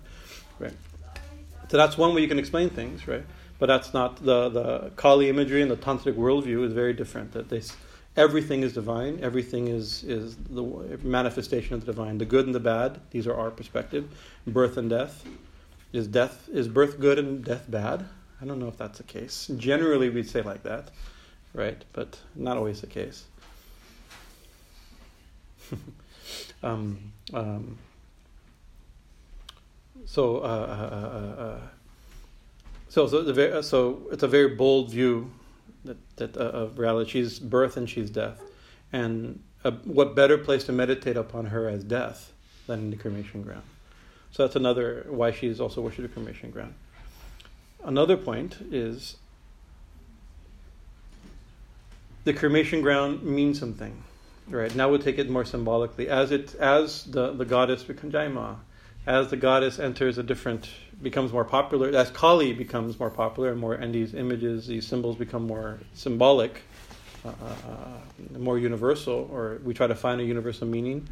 right? 0.59 0.73
So 1.69 1.77
that's 1.77 1.97
one 1.97 2.13
way 2.13 2.21
you 2.21 2.27
can 2.27 2.39
explain 2.39 2.69
things, 2.69 3.07
right? 3.07 3.25
But 3.57 3.67
that's 3.67 3.93
not 3.93 4.23
the 4.23 4.49
the 4.49 4.91
Kali 4.95 5.29
imagery 5.29 5.61
and 5.61 5.71
the 5.71 5.77
tantric 5.77 6.15
worldview 6.15 6.65
is 6.65 6.73
very 6.73 6.93
different. 6.93 7.31
That 7.31 7.49
they 7.49 7.61
everything 8.17 8.61
is 8.63 8.73
divine. 8.73 9.19
Everything 9.21 9.67
is 9.67 10.03
is 10.03 10.35
the 10.35 10.63
manifestation 11.03 11.73
of 11.73 11.81
the 11.81 11.87
divine. 11.87 12.17
The 12.17 12.25
good 12.25 12.45
and 12.45 12.55
the 12.55 12.59
bad. 12.59 12.99
These 13.11 13.27
are 13.27 13.35
our 13.35 13.51
perspective. 13.51 14.09
Birth 14.47 14.77
and 14.77 14.89
death. 14.89 15.25
Is 15.93 16.07
death 16.07 16.49
is 16.51 16.67
birth 16.67 16.99
good 16.99 17.19
and 17.19 17.43
death 17.43 17.65
bad? 17.69 18.05
I 18.41 18.45
don't 18.45 18.59
know 18.59 18.67
if 18.67 18.77
that's 18.77 18.97
the 18.97 19.03
case. 19.03 19.49
Generally, 19.57 20.09
we'd 20.09 20.29
say 20.29 20.41
like 20.41 20.63
that, 20.63 20.89
right? 21.53 21.83
But 21.93 22.19
not 22.35 22.57
always 22.57 22.81
the 22.81 22.87
case. 22.87 23.23
um, 26.63 26.99
um, 27.33 27.77
so, 30.05 30.39
uh, 30.39 30.41
uh, 30.41 31.41
uh, 31.41 31.59
so, 32.89 33.07
so, 33.07 33.61
so 33.61 34.01
it's 34.11 34.23
a 34.23 34.27
very 34.27 34.55
bold 34.55 34.91
view 34.91 35.31
that, 35.85 36.17
that 36.17 36.37
uh, 36.37 36.41
of 36.41 36.79
reality. 36.79 37.11
She's 37.11 37.39
birth 37.39 37.77
and 37.77 37.89
she's 37.89 38.09
death. 38.09 38.41
And 38.91 39.41
uh, 39.63 39.71
what 39.83 40.15
better 40.15 40.37
place 40.37 40.63
to 40.65 40.71
meditate 40.71 41.17
upon 41.17 41.47
her 41.47 41.67
as 41.67 41.83
death 41.83 42.31
than 42.67 42.79
in 42.79 42.89
the 42.91 42.97
cremation 42.97 43.41
ground? 43.41 43.63
So 44.31 44.43
that's 44.43 44.55
another 44.55 45.05
why 45.09 45.31
she's 45.31 45.61
also 45.61 45.81
worshipped 45.81 46.09
the 46.09 46.13
cremation 46.13 46.51
ground. 46.51 46.73
Another 47.83 48.17
point 48.17 48.57
is 48.71 49.15
the 52.25 52.33
cremation 52.33 52.81
ground 52.81 53.23
means 53.23 53.59
something. 53.59 54.03
Right 54.49 54.75
now 54.75 54.89
we'll 54.89 54.99
take 54.99 55.17
it 55.17 55.29
more 55.29 55.45
symbolically. 55.45 56.09
As 56.09 56.31
it 56.31 56.53
as 56.55 57.05
the, 57.05 57.31
the 57.31 57.45
goddess 57.45 57.83
Vikanjaima, 57.83 58.57
as 59.07 59.29
the 59.29 59.37
goddess 59.37 59.79
enters 59.79 60.17
a 60.17 60.23
different 60.23 60.69
becomes 61.01 61.31
more 61.31 61.45
popular, 61.45 61.89
as 61.95 62.09
Kali 62.09 62.53
becomes 62.53 62.99
more 62.99 63.09
popular 63.09 63.51
and 63.51 63.59
more, 63.59 63.73
and 63.73 63.93
these 63.93 64.13
images, 64.13 64.65
these 64.67 64.87
symbols 64.87 65.15
become 65.17 65.45
more 65.45 65.79
symbolic, 65.93 66.61
uh, 67.23 67.29
uh, 67.29 68.39
more 68.39 68.57
universal, 68.57 69.29
or 69.31 69.59
we 69.63 69.73
try 69.73 69.87
to 69.87 69.95
find 69.95 70.21
a 70.21 70.23
universal 70.23 70.67
meaning, 70.67 71.07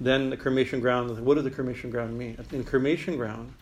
then 0.00 0.30
the 0.30 0.36
cremation 0.36 0.80
ground, 0.80 1.18
what 1.20 1.34
does 1.34 1.44
the 1.44 1.50
cremation 1.50 1.90
ground 1.90 2.16
mean? 2.16 2.38
In 2.52 2.64
cremation 2.64 3.16
ground, 3.16 3.52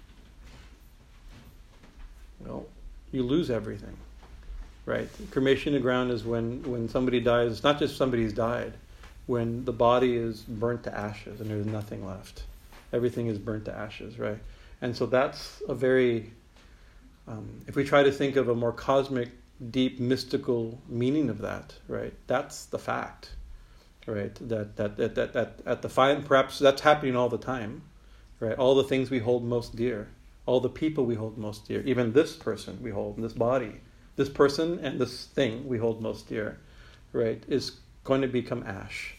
well, 2.41 2.67
you 3.11 3.23
lose 3.23 3.51
everything, 3.51 3.97
right? 4.87 5.09
Cremation 5.31 5.81
ground 5.81 6.11
is 6.11 6.25
when, 6.25 6.63
when 6.65 6.89
somebody 6.89 7.21
dies, 7.21 7.53
it's 7.53 7.63
not 7.63 7.79
just 7.79 7.97
somebody's 7.97 8.33
died, 8.33 8.75
when 9.27 9.65
the 9.65 9.73
body 9.73 10.17
is 10.17 10.43
burnt 10.43 10.85
to 10.85 10.95
ashes 10.95 11.41
and 11.41 11.49
there's 11.49 11.67
nothing 11.67 12.05
left. 12.05 12.45
Everything 12.95 13.27
is 13.27 13.39
burnt 13.39 13.65
to 13.67 13.77
ashes, 13.77 14.19
right? 14.19 14.39
And 14.81 14.97
so 14.97 15.07
that's 15.07 15.63
a 15.69 15.75
very, 15.75 16.33
um, 17.27 17.61
if 17.67 17.75
we 17.75 17.85
try 17.85 18.03
to 18.05 18.13
think 18.13 18.37
of 18.37 18.49
a 18.49 18.55
more 18.55 18.73
cosmic, 18.73 19.31
deep, 19.71 19.99
mystical 19.99 20.81
meaning 20.89 21.29
of 21.29 21.39
that, 21.39 21.75
right? 21.89 22.15
That's 22.27 22.67
the 22.67 22.79
fact, 22.79 23.31
right? 24.07 24.35
That 24.49 24.77
that 24.77 24.97
that 24.97 25.15
that, 25.15 25.33
that 25.33 25.61
at 25.67 25.83
the 25.83 25.89
fine, 25.89 26.23
perhaps 26.23 26.59
that's 26.59 26.83
happening 26.83 27.17
all 27.17 27.29
the 27.29 27.39
time, 27.39 27.83
right? 28.41 28.57
All 28.57 28.75
the 28.75 28.85
things 28.85 29.11
we 29.11 29.19
hold 29.19 29.45
most 29.45 29.77
dear, 29.77 30.09
all 30.47 30.61
the 30.61 30.69
people 30.69 31.05
we 31.05 31.15
hold 31.15 31.39
most 31.39 31.67
dear, 31.67 31.83
even 31.83 32.13
this 32.13 32.37
person 32.37 32.79
we 32.83 32.91
hold, 32.91 33.17
this 33.17 33.33
body, 33.33 33.81
this 34.17 34.29
person 34.29 34.79
and 34.81 35.01
this 35.01 35.27
thing 35.27 35.67
we 35.67 35.79
hold 35.79 36.01
most 36.01 36.29
dear, 36.29 36.59
right? 37.13 37.43
Is 37.49 37.73
going 38.05 38.21
to 38.23 38.29
become 38.29 38.63
ash, 38.65 39.15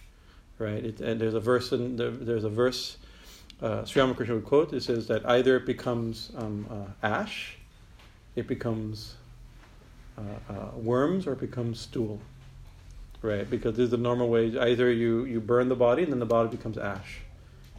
right? 0.59 0.85
It, 0.85 1.01
and 1.01 1.19
there's 1.19 1.33
a 1.33 1.39
verse 1.39 1.71
in 1.71 1.95
there, 1.95 2.11
there's 2.11 2.43
a 2.43 2.49
verse 2.49 2.97
uh, 3.61 3.85
Sri 3.85 4.01
Ramakrishna 4.01 4.35
would 4.35 4.45
quote, 4.45 4.73
it 4.73 4.83
says 4.83 5.07
that 5.07 5.27
either 5.27 5.57
it 5.57 5.65
becomes 5.65 6.31
um, 6.37 6.65
uh, 6.69 7.07
ash, 7.07 7.57
it 8.35 8.47
becomes 8.47 9.15
uh, 10.17 10.53
uh, 10.53 10.71
worms, 10.75 11.27
or 11.27 11.33
it 11.33 11.39
becomes 11.39 11.79
stool. 11.79 12.19
Right? 13.21 13.49
Because 13.49 13.75
this 13.75 13.85
is 13.85 13.91
the 13.91 13.97
normal 13.97 14.29
way. 14.29 14.57
Either 14.57 14.91
you, 14.91 15.25
you 15.25 15.39
burn 15.39 15.67
the 15.67 15.75
body 15.75 16.03
and 16.03 16.11
then 16.11 16.19
the 16.19 16.25
body 16.25 16.49
becomes 16.49 16.77
ash. 16.77 17.21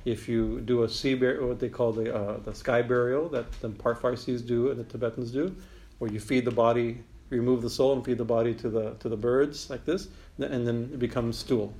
If 0.04 0.28
you 0.28 0.60
do 0.60 0.82
a 0.82 0.88
sea 0.88 1.14
burial, 1.14 1.48
what 1.48 1.60
they 1.60 1.68
call 1.68 1.92
the, 1.92 2.14
uh, 2.14 2.38
the 2.38 2.54
sky 2.54 2.82
burial 2.82 3.28
that 3.28 3.50
the 3.60 3.68
Parfarsis 3.68 4.44
do 4.44 4.70
and 4.70 4.78
the 4.78 4.84
Tibetans 4.84 5.30
do, 5.30 5.54
where 5.98 6.10
you 6.10 6.20
feed 6.20 6.44
the 6.44 6.50
body 6.50 6.98
remove 7.30 7.62
the 7.62 7.70
soul 7.70 7.92
and 7.92 8.04
feed 8.04 8.18
the 8.18 8.24
body 8.24 8.54
to 8.54 8.68
the 8.68 8.94
to 9.00 9.08
the 9.08 9.16
birds 9.16 9.68
like 9.70 9.84
this, 9.84 10.08
and 10.38 10.66
then 10.66 10.90
it 10.92 10.98
becomes 10.98 11.36
stool. 11.36 11.74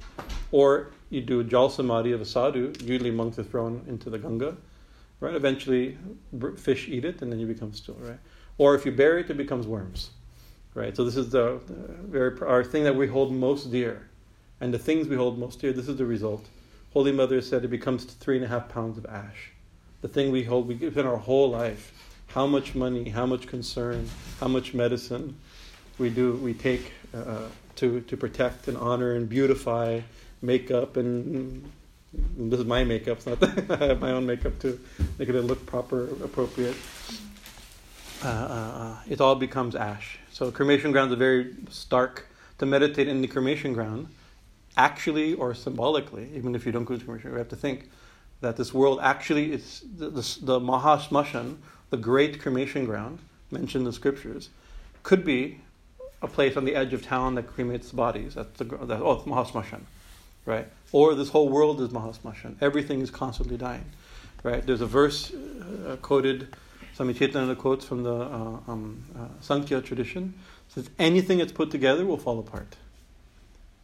Or 0.50 0.92
you 1.10 1.20
do 1.20 1.40
a 1.40 1.44
jal 1.44 1.70
samadhi 1.70 2.12
of 2.12 2.20
a 2.20 2.24
sadhu. 2.24 2.72
Usually 2.82 3.10
monks 3.10 3.38
are 3.38 3.44
thrown 3.44 3.84
into 3.88 4.10
the 4.10 4.18
Ganga, 4.18 4.56
right? 5.20 5.34
Eventually, 5.34 5.96
fish 6.56 6.88
eat 6.88 7.04
it, 7.04 7.22
and 7.22 7.30
then 7.30 7.38
you 7.38 7.46
become 7.46 7.72
still, 7.72 7.96
right? 8.00 8.18
Or 8.58 8.74
if 8.74 8.86
you 8.86 8.92
bury 8.92 9.20
it, 9.20 9.30
it 9.30 9.36
becomes 9.36 9.66
worms, 9.66 10.10
right? 10.74 10.96
So 10.96 11.04
this 11.04 11.16
is 11.16 11.30
the, 11.30 11.60
the 11.66 11.74
very 11.74 12.40
our 12.40 12.64
thing 12.64 12.84
that 12.84 12.96
we 12.96 13.06
hold 13.06 13.32
most 13.32 13.70
dear, 13.70 14.08
and 14.60 14.72
the 14.72 14.78
things 14.78 15.08
we 15.08 15.16
hold 15.16 15.38
most 15.38 15.60
dear. 15.60 15.72
This 15.72 15.88
is 15.88 15.96
the 15.96 16.06
result. 16.06 16.46
Holy 16.92 17.12
Mother 17.12 17.42
said 17.42 17.64
it 17.64 17.68
becomes 17.68 18.04
three 18.04 18.36
and 18.36 18.44
a 18.44 18.48
half 18.48 18.68
pounds 18.68 18.96
of 18.96 19.04
ash. 19.06 19.50
The 20.00 20.08
thing 20.08 20.30
we 20.30 20.44
hold, 20.44 20.66
we 20.66 20.74
give 20.74 20.96
in 20.96 21.06
our 21.06 21.16
whole 21.16 21.50
life 21.50 21.92
how 22.28 22.46
much 22.46 22.74
money, 22.74 23.10
how 23.10 23.26
much 23.26 23.46
concern, 23.46 24.08
how 24.40 24.48
much 24.48 24.74
medicine 24.74 25.36
we 25.98 26.10
do, 26.10 26.32
we 26.34 26.54
take 26.54 26.92
uh, 27.14 27.48
to, 27.76 28.00
to 28.02 28.16
protect 28.16 28.68
and 28.68 28.76
honor 28.76 29.12
and 29.12 29.28
beautify 29.28 30.00
makeup 30.46 30.96
and, 30.96 31.70
this 32.38 32.60
is 32.60 32.64
my 32.64 32.82
makeup, 32.82 33.18
it's 33.18 33.26
not 33.26 33.40
that 33.40 33.82
I 33.82 33.86
have 33.88 34.00
my 34.00 34.12
own 34.12 34.24
makeup 34.24 34.58
to 34.60 34.80
make 35.18 35.28
it 35.28 35.34
look 35.42 35.66
proper, 35.66 36.04
appropriate. 36.24 36.76
Uh, 38.24 38.28
uh, 38.28 38.30
uh, 38.30 38.96
it 39.06 39.20
all 39.20 39.34
becomes 39.34 39.74
ash. 39.74 40.18
So 40.32 40.50
cremation 40.50 40.92
ground 40.92 41.12
is 41.12 41.18
very 41.18 41.54
stark. 41.68 42.28
To 42.58 42.64
meditate 42.64 43.06
in 43.06 43.20
the 43.20 43.28
cremation 43.28 43.74
ground, 43.74 44.08
actually 44.78 45.34
or 45.34 45.52
symbolically, 45.52 46.30
even 46.34 46.54
if 46.54 46.64
you 46.64 46.72
don't 46.72 46.84
go 46.84 46.96
to 46.96 47.04
cremation, 47.04 47.32
we 47.32 47.38
have 47.38 47.50
to 47.50 47.56
think 47.56 47.90
that 48.40 48.56
this 48.56 48.72
world 48.72 48.98
actually 49.02 49.52
is 49.52 49.82
the, 49.98 50.08
the, 50.08 50.22
the 50.42 51.56
the 51.90 51.96
great 51.96 52.40
cremation 52.40 52.86
ground 52.86 53.18
mentioned 53.50 53.82
in 53.82 53.84
the 53.84 53.92
scriptures, 53.92 54.48
could 55.02 55.24
be 55.24 55.60
a 56.22 56.28
place 56.28 56.56
on 56.56 56.64
the 56.64 56.74
edge 56.74 56.92
of 56.92 57.02
town 57.04 57.34
that 57.34 57.46
cremates 57.54 57.94
bodies. 57.94 58.34
That's 58.34 58.58
the 58.58 58.64
that, 58.64 59.00
oh, 59.00 59.22
Mahasmashan, 59.26 59.82
right? 60.46 60.66
Or 60.92 61.14
this 61.14 61.28
whole 61.28 61.48
world 61.48 61.80
is 61.80 61.90
Mahasmashan. 61.90 62.56
Everything 62.62 63.00
is 63.00 63.10
constantly 63.10 63.58
dying, 63.58 63.84
right? 64.42 64.64
There's 64.64 64.80
a 64.80 64.86
verse 64.86 65.32
uh, 65.34 65.96
quoted, 66.00 66.56
Swami 66.94 67.12
Chaitanya 67.12 67.54
quotes 67.54 67.84
from 67.84 68.04
the 68.04 68.14
uh, 68.14 68.60
um, 68.68 69.04
uh, 69.18 69.26
Sankhya 69.40 69.82
tradition. 69.82 70.34
says 70.68 70.88
anything 70.98 71.38
that's 71.38 71.52
put 71.52 71.70
together 71.70 72.06
will 72.06 72.16
fall 72.16 72.38
apart. 72.38 72.76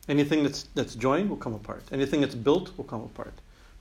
Anything 0.09 0.43
that's 0.43 0.65
that's 0.75 0.95
joined 0.95 1.29
will 1.29 1.37
come 1.37 1.55
apart. 1.55 1.85
Anything 1.93 2.23
that's 2.23 2.35
built 2.35 2.77
will 2.77 2.85
come 2.85 3.03
apart, 3.03 3.35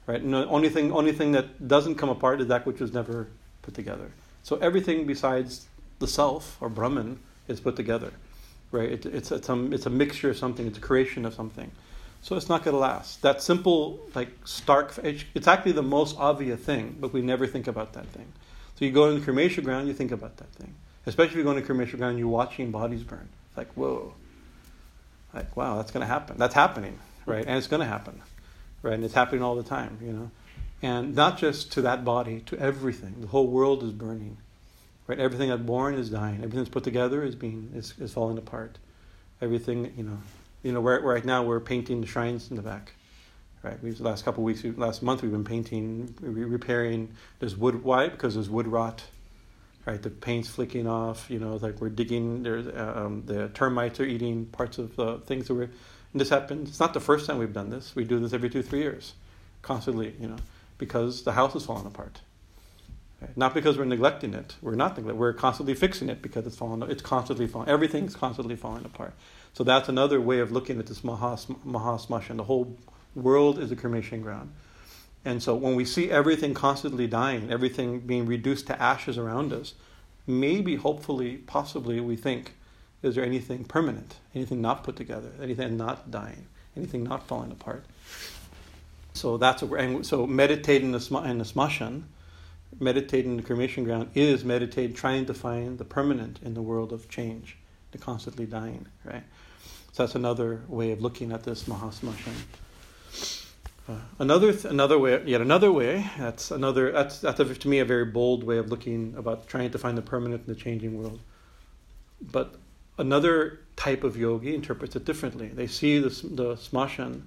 right? 0.05 0.21
And 0.21 0.33
the 0.33 0.45
only 0.47 0.69
thing 0.69 0.91
only 0.91 1.13
thing 1.13 1.31
that 1.31 1.67
doesn't 1.67 1.95
come 1.95 2.09
apart 2.09 2.41
is 2.41 2.47
that 2.47 2.65
which 2.65 2.79
was 2.79 2.93
never 2.93 3.27
put 3.61 3.73
together. 3.73 4.11
So 4.43 4.57
everything 4.57 5.07
besides 5.07 5.67
the 5.99 6.07
self 6.07 6.57
or 6.61 6.69
Brahman 6.69 7.19
is 7.47 7.59
put 7.59 7.75
together, 7.75 8.11
right? 8.71 8.91
It, 8.91 9.05
it's 9.05 9.31
it's 9.31 9.49
a, 9.49 9.71
it's 9.71 9.87
a 9.87 9.89
mixture 9.89 10.29
of 10.29 10.37
something. 10.37 10.67
It's 10.67 10.77
a 10.77 10.81
creation 10.81 11.25
of 11.25 11.33
something. 11.33 11.71
So 12.21 12.35
it's 12.35 12.49
not 12.49 12.63
going 12.63 12.75
to 12.75 12.79
last. 12.79 13.21
That 13.23 13.41
simple, 13.41 13.99
like 14.13 14.29
stark, 14.45 14.97
it's 15.03 15.47
actually 15.47 15.71
the 15.71 15.81
most 15.81 16.15
obvious 16.17 16.59
thing, 16.59 16.97
but 16.99 17.13
we 17.13 17.21
never 17.21 17.47
think 17.47 17.67
about 17.67 17.93
that 17.93 18.05
thing. 18.07 18.31
So 18.75 18.85
you 18.85 18.91
go 18.91 19.09
in 19.09 19.15
the 19.15 19.23
cremation 19.23 19.63
ground, 19.63 19.87
you 19.87 19.93
think 19.93 20.11
about 20.11 20.37
that 20.37 20.51
thing. 20.53 20.75
Especially 21.05 21.31
if 21.31 21.37
you 21.37 21.43
go 21.43 21.49
in 21.51 21.55
the 21.55 21.63
cremation 21.63 21.97
ground, 21.97 22.19
you're 22.19 22.27
watching 22.27 22.69
bodies 22.69 23.03
burn. 23.03 23.27
It's 23.49 23.57
like, 23.57 23.73
whoa. 23.73 24.13
Like, 25.33 25.57
wow, 25.57 25.77
that's 25.77 25.91
going 25.91 26.01
to 26.01 26.07
happen. 26.07 26.37
That's 26.37 26.53
happening, 26.53 26.99
right? 27.25 27.45
And 27.45 27.57
it's 27.57 27.67
going 27.67 27.79
to 27.79 27.87
happen, 27.87 28.21
right? 28.83 28.93
And 28.93 29.03
it's 29.03 29.13
happening 29.15 29.41
all 29.41 29.55
the 29.55 29.63
time, 29.63 29.97
you 30.01 30.13
know? 30.13 30.31
And 30.83 31.15
not 31.15 31.37
just 31.37 31.71
to 31.73 31.81
that 31.81 32.05
body, 32.05 32.41
to 32.47 32.57
everything. 32.59 33.15
The 33.21 33.27
whole 33.27 33.47
world 33.47 33.83
is 33.83 33.91
burning. 33.91 34.37
Right? 35.07 35.19
Everything 35.19 35.49
that's 35.49 35.61
born 35.61 35.95
is 35.95 36.09
dying. 36.09 36.37
Everything 36.37 36.59
that's 36.59 36.69
put 36.69 36.83
together 36.83 37.23
is 37.23 37.35
being 37.35 37.71
is, 37.75 37.93
is 37.99 38.13
falling 38.13 38.37
apart. 38.37 38.77
Everything, 39.41 39.91
you 39.97 40.03
know, 40.03 40.19
you 40.63 40.71
know, 40.71 40.79
right, 40.81 41.01
right 41.01 41.25
now 41.25 41.43
we're 41.43 41.59
painting 41.59 42.01
the 42.01 42.07
shrines 42.07 42.49
in 42.49 42.55
the 42.55 42.61
back. 42.61 42.93
Right. 43.63 43.81
We've 43.83 43.95
the 43.95 44.03
last 44.03 44.25
couple 44.25 44.43
weeks, 44.43 44.63
last 44.63 45.03
month, 45.03 45.21
we've 45.21 45.31
been 45.31 45.43
painting, 45.43 46.15
repairing. 46.19 47.13
There's 47.39 47.55
wood. 47.55 47.83
Why? 47.83 48.07
Because 48.07 48.33
there's 48.33 48.49
wood 48.49 48.67
rot. 48.67 49.03
Right. 49.85 50.01
The 50.01 50.09
paint's 50.09 50.49
flicking 50.49 50.87
off. 50.87 51.29
You 51.29 51.37
know, 51.37 51.57
like 51.57 51.79
we're 51.79 51.89
digging. 51.89 52.41
There's 52.41 52.65
um, 52.75 53.23
the 53.27 53.49
termites 53.49 53.99
are 53.99 54.03
eating 54.03 54.47
parts 54.47 54.79
of 54.79 54.95
the 54.95 55.19
things 55.19 55.47
that 55.47 55.53
we're. 55.53 55.69
This 56.15 56.29
happens. 56.29 56.69
It's 56.69 56.79
not 56.79 56.95
the 56.95 56.99
first 56.99 57.27
time 57.27 57.37
we've 57.37 57.53
done 57.53 57.69
this. 57.69 57.95
We 57.95 58.03
do 58.03 58.19
this 58.19 58.33
every 58.33 58.49
two, 58.49 58.63
three 58.63 58.79
years, 58.79 59.13
constantly. 59.61 60.15
You 60.19 60.29
know 60.29 60.37
because 60.81 61.21
the 61.21 61.31
house 61.31 61.55
is 61.55 61.63
falling 61.63 61.85
apart. 61.85 62.19
Okay? 63.21 63.31
Not 63.35 63.53
because 63.53 63.77
we're 63.77 63.85
neglecting 63.85 64.33
it. 64.33 64.55
We're 64.63 64.73
not 64.73 64.97
neglecting. 64.97 65.19
We're 65.19 65.31
constantly 65.31 65.75
fixing 65.75 66.09
it 66.09 66.23
because 66.23 66.47
it's 66.47 66.57
falling. 66.57 66.81
It's 66.89 67.03
constantly 67.03 67.45
falling. 67.45 67.69
Everything's 67.69 68.15
constantly 68.15 68.55
falling 68.55 68.83
apart. 68.83 69.13
So 69.53 69.63
that's 69.63 69.89
another 69.89 70.21
way 70.21 70.39
of 70.39 70.51
looking 70.51 70.79
at 70.79 70.87
this 70.87 71.01
mahas 71.01 71.47
mahasmashan. 71.65 72.37
The 72.37 72.43
whole 72.43 72.77
world 73.15 73.59
is 73.59 73.71
a 73.71 73.75
cremation 73.75 74.21
ground. 74.21 74.53
And 75.23 75.43
so 75.43 75.53
when 75.55 75.75
we 75.75 75.85
see 75.85 76.09
everything 76.09 76.53
constantly 76.53 77.07
dying, 77.07 77.51
everything 77.51 77.99
being 77.99 78.25
reduced 78.25 78.67
to 78.67 78.81
ashes 78.81 79.17
around 79.17 79.53
us, 79.53 79.73
maybe, 80.25 80.75
hopefully, 80.75 81.37
possibly, 81.37 81.99
we 81.99 82.15
think, 82.15 82.53
is 83.03 83.15
there 83.15 83.23
anything 83.23 83.65
permanent, 83.65 84.15
anything 84.33 84.61
not 84.61 84.83
put 84.83 84.95
together, 84.95 85.31
anything 85.41 85.77
not 85.77 86.09
dying, 86.09 86.47
anything 86.75 87.03
not 87.03 87.27
falling 87.27 87.51
apart? 87.51 87.85
So 89.13 89.37
that's 89.37 89.61
what 89.61 89.79
and 89.79 90.05
so 90.05 90.25
meditating 90.25 90.93
in 90.93 90.99
the, 90.99 91.17
in 91.25 91.37
the 91.37 91.43
smashan, 91.43 92.03
meditating 92.79 93.31
in 93.31 93.37
the 93.37 93.43
cremation 93.43 93.83
ground 93.83 94.09
is 94.15 94.45
meditate 94.45 94.95
trying 94.95 95.25
to 95.25 95.33
find 95.33 95.77
the 95.77 95.83
permanent 95.83 96.39
in 96.43 96.53
the 96.53 96.61
world 96.61 96.93
of 96.93 97.09
change, 97.09 97.57
the 97.91 97.97
constantly 97.97 98.45
dying, 98.45 98.87
right? 99.03 99.23
So 99.91 100.03
that's 100.03 100.15
another 100.15 100.61
way 100.67 100.91
of 100.91 101.01
looking 101.01 101.31
at 101.31 101.43
this 101.43 101.63
mahasmashan. 101.63 102.33
Uh, 103.89 103.95
another 104.19 104.51
th- 104.53 104.65
another 104.65 104.97
way, 104.97 105.21
yet 105.25 105.41
another 105.41 105.71
way. 105.71 106.09
That's 106.17 106.51
another. 106.51 106.91
That's 106.91 107.19
that's 107.19 107.39
a, 107.39 107.55
to 107.55 107.67
me 107.67 107.79
a 107.79 107.85
very 107.85 108.05
bold 108.05 108.43
way 108.43 108.57
of 108.57 108.69
looking 108.69 109.15
about 109.17 109.47
trying 109.47 109.71
to 109.71 109.77
find 109.77 109.97
the 109.97 110.01
permanent 110.01 110.47
in 110.47 110.53
the 110.53 110.59
changing 110.59 110.97
world. 110.97 111.19
But 112.21 112.55
another 112.97 113.59
type 113.75 114.03
of 114.03 114.15
yogi 114.15 114.53
interprets 114.53 114.95
it 114.95 115.03
differently. 115.03 115.47
They 115.47 115.67
see 115.67 115.99
the 115.99 116.09
the 116.09 116.55
smashan 116.55 117.23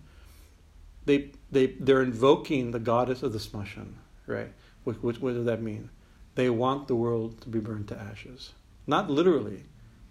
they 1.06 1.30
they 1.50 1.66
they're 1.66 2.02
invoking 2.02 2.70
the 2.70 2.78
goddess 2.78 3.22
of 3.22 3.32
the 3.32 3.38
smashan, 3.38 3.94
right? 4.26 4.52
What, 4.84 5.02
what, 5.02 5.20
what 5.20 5.34
does 5.34 5.46
that 5.46 5.62
mean? 5.62 5.90
They 6.34 6.50
want 6.50 6.88
the 6.88 6.96
world 6.96 7.40
to 7.42 7.48
be 7.48 7.60
burned 7.60 7.88
to 7.88 7.98
ashes, 7.98 8.52
not 8.86 9.10
literally, 9.10 9.64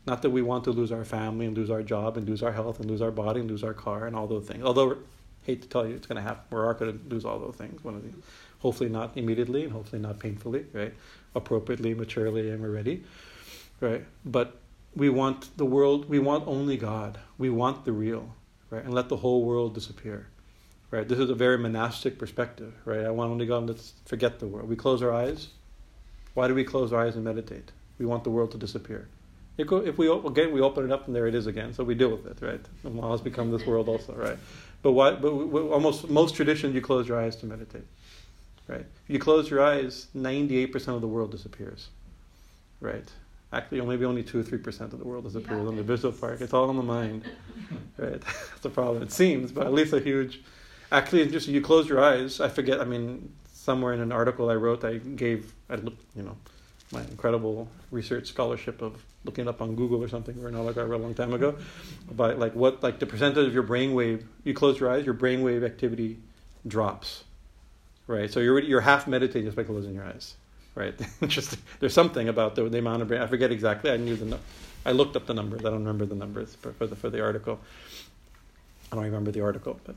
not 0.06 0.22
that 0.22 0.30
we 0.30 0.42
want 0.42 0.64
to 0.66 0.72
lose 0.72 0.92
our 0.92 1.06
family 1.06 1.46
and 1.46 1.56
lose 1.56 1.70
our 1.70 1.82
job 1.82 2.18
and 2.18 2.28
lose 2.28 2.44
our 2.44 2.52
health 2.52 2.80
and 2.80 2.90
lose 2.90 3.02
our 3.02 3.12
body 3.12 3.40
and 3.40 3.50
lose 3.50 3.64
our 3.64 3.74
car 3.74 4.06
and 4.06 4.16
all 4.16 4.28
those 4.28 4.46
things. 4.46 4.64
Although, 4.64 4.98
hate 5.44 5.62
to 5.62 5.68
tell 5.68 5.88
you, 5.88 5.96
it's 5.96 6.08
going 6.08 6.18
to 6.18 6.22
happen. 6.22 6.44
We 6.52 6.58
are 6.58 6.74
going 6.74 7.00
to 7.00 7.10
lose 7.10 7.26
all 7.26 7.40
those 7.40 7.56
things. 7.56 7.84
One 7.84 7.96
of 7.96 8.04
these, 8.04 8.14
hopefully 8.60 8.90
not 8.90 9.16
immediately 9.16 9.64
and 9.64 9.72
hopefully 9.72 10.02
not 10.02 10.20
painfully, 10.20 10.66
right? 10.74 10.94
Appropriately, 11.36 11.94
maturely, 11.94 12.50
and 12.50 12.62
we're 12.62 12.70
ready, 12.70 13.04
right? 13.80 14.04
But 14.26 14.58
we 14.96 15.10
want 15.10 15.56
the 15.58 15.66
world. 15.66 16.10
We 16.10 16.20
want 16.20 16.48
only 16.48 16.78
God. 16.78 17.18
We 17.38 17.50
want 17.50 17.86
the 17.86 17.94
real, 17.94 18.36
right? 18.70 18.84
And 18.84 18.94
let 18.94 19.10
the 19.10 19.18
whole 19.18 19.44
world 19.44 19.74
disappear 19.74 20.28
right? 20.94 21.08
This 21.08 21.18
is 21.18 21.32
a 21.32 21.36
very 21.36 21.58
monastic 21.58 22.20
perspective, 22.20 22.72
right? 22.86 23.04
I 23.04 23.10
want 23.10 23.32
only 23.32 23.48
God, 23.48 23.66
let's 23.66 23.94
forget 24.06 24.38
the 24.40 24.46
world. 24.46 24.70
We 24.70 24.76
close 24.76 25.02
our 25.02 25.12
eyes. 25.12 25.48
Why 26.36 26.48
do 26.48 26.54
we 26.54 26.64
close 26.64 26.94
our 26.94 27.04
eyes 27.04 27.16
and 27.16 27.24
meditate? 27.24 27.72
We 27.98 28.06
want 28.06 28.24
the 28.24 28.30
world 28.30 28.52
to 28.52 28.60
disappear. 28.60 29.08
If 29.58 29.98
we 29.98 30.10
again 30.10 30.52
we 30.52 30.62
open 30.62 30.86
it 30.86 30.92
up 30.92 31.08
and 31.08 31.16
there 31.16 31.28
it 31.28 31.36
is 31.36 31.46
again, 31.46 31.74
so 31.74 31.84
we 31.84 31.94
deal 31.96 32.10
with 32.10 32.26
it, 32.26 32.46
right? 32.46 32.62
The 32.82 32.90
law 32.90 33.12
has 33.12 33.22
become 33.22 33.52
this 33.52 33.66
world 33.66 33.88
also, 33.88 34.14
right? 34.14 34.38
But 34.82 34.94
why? 34.94 35.12
But 35.12 35.30
almost 35.30 36.10
most 36.10 36.36
traditions 36.36 36.74
you 36.74 36.82
close 36.82 37.08
your 37.08 37.20
eyes 37.20 37.36
to 37.38 37.46
meditate, 37.46 37.86
right? 38.68 38.82
If 38.82 39.10
you 39.10 39.20
close 39.20 39.50
your 39.50 39.64
eyes, 39.64 40.08
ninety-eight 40.14 40.72
percent 40.72 40.96
of 40.96 41.02
the 41.02 41.08
world 41.08 41.32
disappears, 41.32 41.90
right? 42.82 43.10
Actually, 43.52 43.82
maybe 43.82 44.06
only 44.06 44.24
two 44.24 44.40
or 44.40 44.44
three 44.44 44.58
percent 44.58 44.92
of 44.94 45.00
the 45.00 45.06
world 45.06 45.26
disappears 45.26 45.64
yeah. 45.64 45.70
in 45.70 45.76
the 45.76 45.84
visual 45.84 46.12
park. 46.12 46.42
It's 46.42 46.54
all 46.54 46.70
in 46.72 46.76
the 46.76 46.84
mind, 46.84 47.24
right? 47.98 48.22
That's 48.22 48.60
the 48.62 48.70
problem. 48.72 49.04
It 49.04 49.12
seems, 49.12 49.52
but 49.52 49.68
at 49.68 49.74
least 49.74 49.94
a 49.94 50.00
huge 50.00 50.42
actually 50.94 51.28
just 51.28 51.48
you 51.48 51.60
close 51.60 51.90
your 51.90 52.02
eyes 52.02 52.40
i 52.40 52.48
forget 52.48 52.80
i 52.80 52.84
mean 52.84 53.34
somewhere 53.52 53.94
in 53.94 54.00
an 54.00 54.12
article 54.12 54.50
i 54.50 54.54
wrote 54.54 54.86
i 54.86 54.98
gave 54.98 55.52
i 55.70 55.76
looked 55.76 56.04
you 56.16 56.22
know 56.22 56.38
my 56.92 57.02
incredible 57.06 57.68
research 57.90 58.28
scholarship 58.28 58.82
of 58.82 59.04
looking 59.26 59.48
up 59.48 59.62
on 59.62 59.76
google 59.76 60.04
or 60.04 60.08
something 60.08 60.38
or 60.44 60.48
an 60.48 60.56
article 60.56 60.82
i 60.82 60.86
wrote 60.86 61.00
a 61.00 61.04
long 61.04 61.14
time 61.14 61.34
ago 61.34 61.56
about 62.10 62.40
like 62.40 62.54
what 62.54 62.84
like 62.84 63.00
the 63.00 63.06
percentage 63.06 63.48
of 63.48 63.54
your 63.54 63.64
brainwave 63.64 64.24
you 64.44 64.54
close 64.54 64.80
your 64.80 64.92
eyes 64.92 65.06
your 65.06 65.14
brainwave 65.14 65.66
activity 65.66 66.18
drops 66.68 67.24
right 68.08 68.32
so 68.32 68.40
you're 68.40 68.60
you're 68.60 68.82
half 68.82 69.08
meditating 69.08 69.46
just 69.46 69.56
by 69.56 69.64
closing 69.64 69.96
your 69.96 70.06
eyes 70.06 70.36
right 70.76 70.96
just 71.28 71.58
there's 71.80 71.94
something 71.94 72.30
about 72.30 72.56
the, 72.56 72.68
the 72.70 72.80
amount 72.80 73.02
of 73.02 73.08
brain 73.08 73.22
i 73.22 73.28
forget 73.28 73.52
exactly 73.52 73.92
i 73.92 73.98
knew 73.98 74.16
the 74.16 74.38
i 74.86 74.92
looked 74.92 75.16
up 75.16 75.26
the 75.26 75.34
numbers 75.34 75.62
i 75.62 75.64
don't 75.70 75.80
remember 75.80 76.06
the 76.06 76.16
numbers 76.16 76.56
for, 76.56 76.74
for 76.74 76.88
the 76.88 76.96
for 76.96 77.10
the 77.10 77.22
article 77.22 77.60
i 78.92 78.96
don't 78.96 79.06
remember 79.06 79.32
the 79.32 79.42
article 79.42 79.80
but 79.86 79.96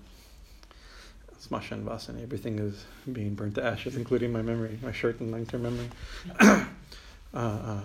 smashan. 1.49 2.23
Everything 2.23 2.59
is 2.59 2.85
being 3.13 3.35
burnt 3.35 3.55
to 3.57 3.65
ashes, 3.65 3.97
including 3.97 4.33
my 4.33 4.43
memory, 4.43 4.79
my 4.83 4.93
short 4.93 5.21
and 5.21 5.31
long 5.31 5.47
term 5.47 5.63
memory. 5.63 5.89
uh, 6.41 6.67
uh, 7.35 7.81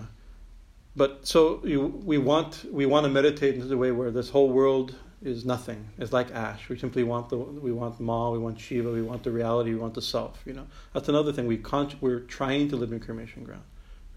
but 0.94 1.26
so 1.26 1.60
you, 1.64 1.80
we 2.04 2.18
want 2.18 2.66
we 2.70 2.86
want 2.86 3.04
to 3.04 3.10
meditate 3.10 3.54
in 3.54 3.68
the 3.68 3.76
way 3.76 3.92
where 3.92 4.10
this 4.10 4.30
whole 4.30 4.50
world 4.50 4.94
is 5.22 5.44
nothing. 5.44 5.88
It's 5.98 6.12
like 6.12 6.32
ash. 6.32 6.68
We 6.68 6.76
simply 6.76 7.04
want 7.04 7.28
the 7.28 7.36
we 7.36 7.72
want 7.72 7.98
Ma, 8.00 8.30
we 8.30 8.38
want 8.38 8.58
Shiva, 8.58 8.90
we 8.90 9.02
want 9.02 9.22
the 9.22 9.30
reality, 9.30 9.70
we 9.70 9.76
want 9.76 9.94
the 9.94 10.02
self. 10.02 10.40
You 10.44 10.54
know, 10.54 10.66
that's 10.92 11.08
another 11.08 11.32
thing. 11.32 11.46
We 11.46 11.56
con- 11.56 11.96
we're 12.00 12.20
trying 12.20 12.68
to 12.68 12.76
live 12.76 12.92
in 12.92 13.00
cremation 13.00 13.44
ground, 13.44 13.62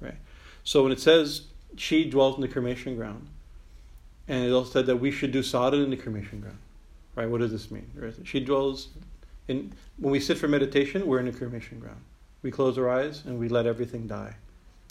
right? 0.01 0.17
So 0.63 0.83
when 0.83 0.91
it 0.91 0.99
says 0.99 1.43
she 1.77 2.09
dwells 2.09 2.35
in 2.35 2.41
the 2.41 2.47
cremation 2.47 2.95
ground, 2.95 3.27
and 4.27 4.45
it 4.45 4.51
also 4.51 4.71
said 4.71 4.85
that 4.87 4.97
we 4.97 5.11
should 5.11 5.31
do 5.31 5.43
sadhana 5.43 5.83
in 5.83 5.91
the 5.91 5.97
cremation 5.97 6.41
ground, 6.41 6.57
right? 7.15 7.29
What 7.29 7.41
does 7.41 7.51
this 7.51 7.69
mean? 7.71 7.89
She 8.23 8.39
dwells 8.39 8.89
in 9.47 9.71
when 9.97 10.11
we 10.11 10.19
sit 10.19 10.37
for 10.37 10.47
meditation, 10.47 11.05
we're 11.05 11.19
in 11.19 11.25
the 11.25 11.31
cremation 11.31 11.79
ground. 11.79 12.01
We 12.41 12.51
close 12.51 12.77
our 12.77 12.89
eyes 12.89 13.23
and 13.25 13.39
we 13.39 13.47
let 13.47 13.65
everything 13.65 14.07
die, 14.07 14.35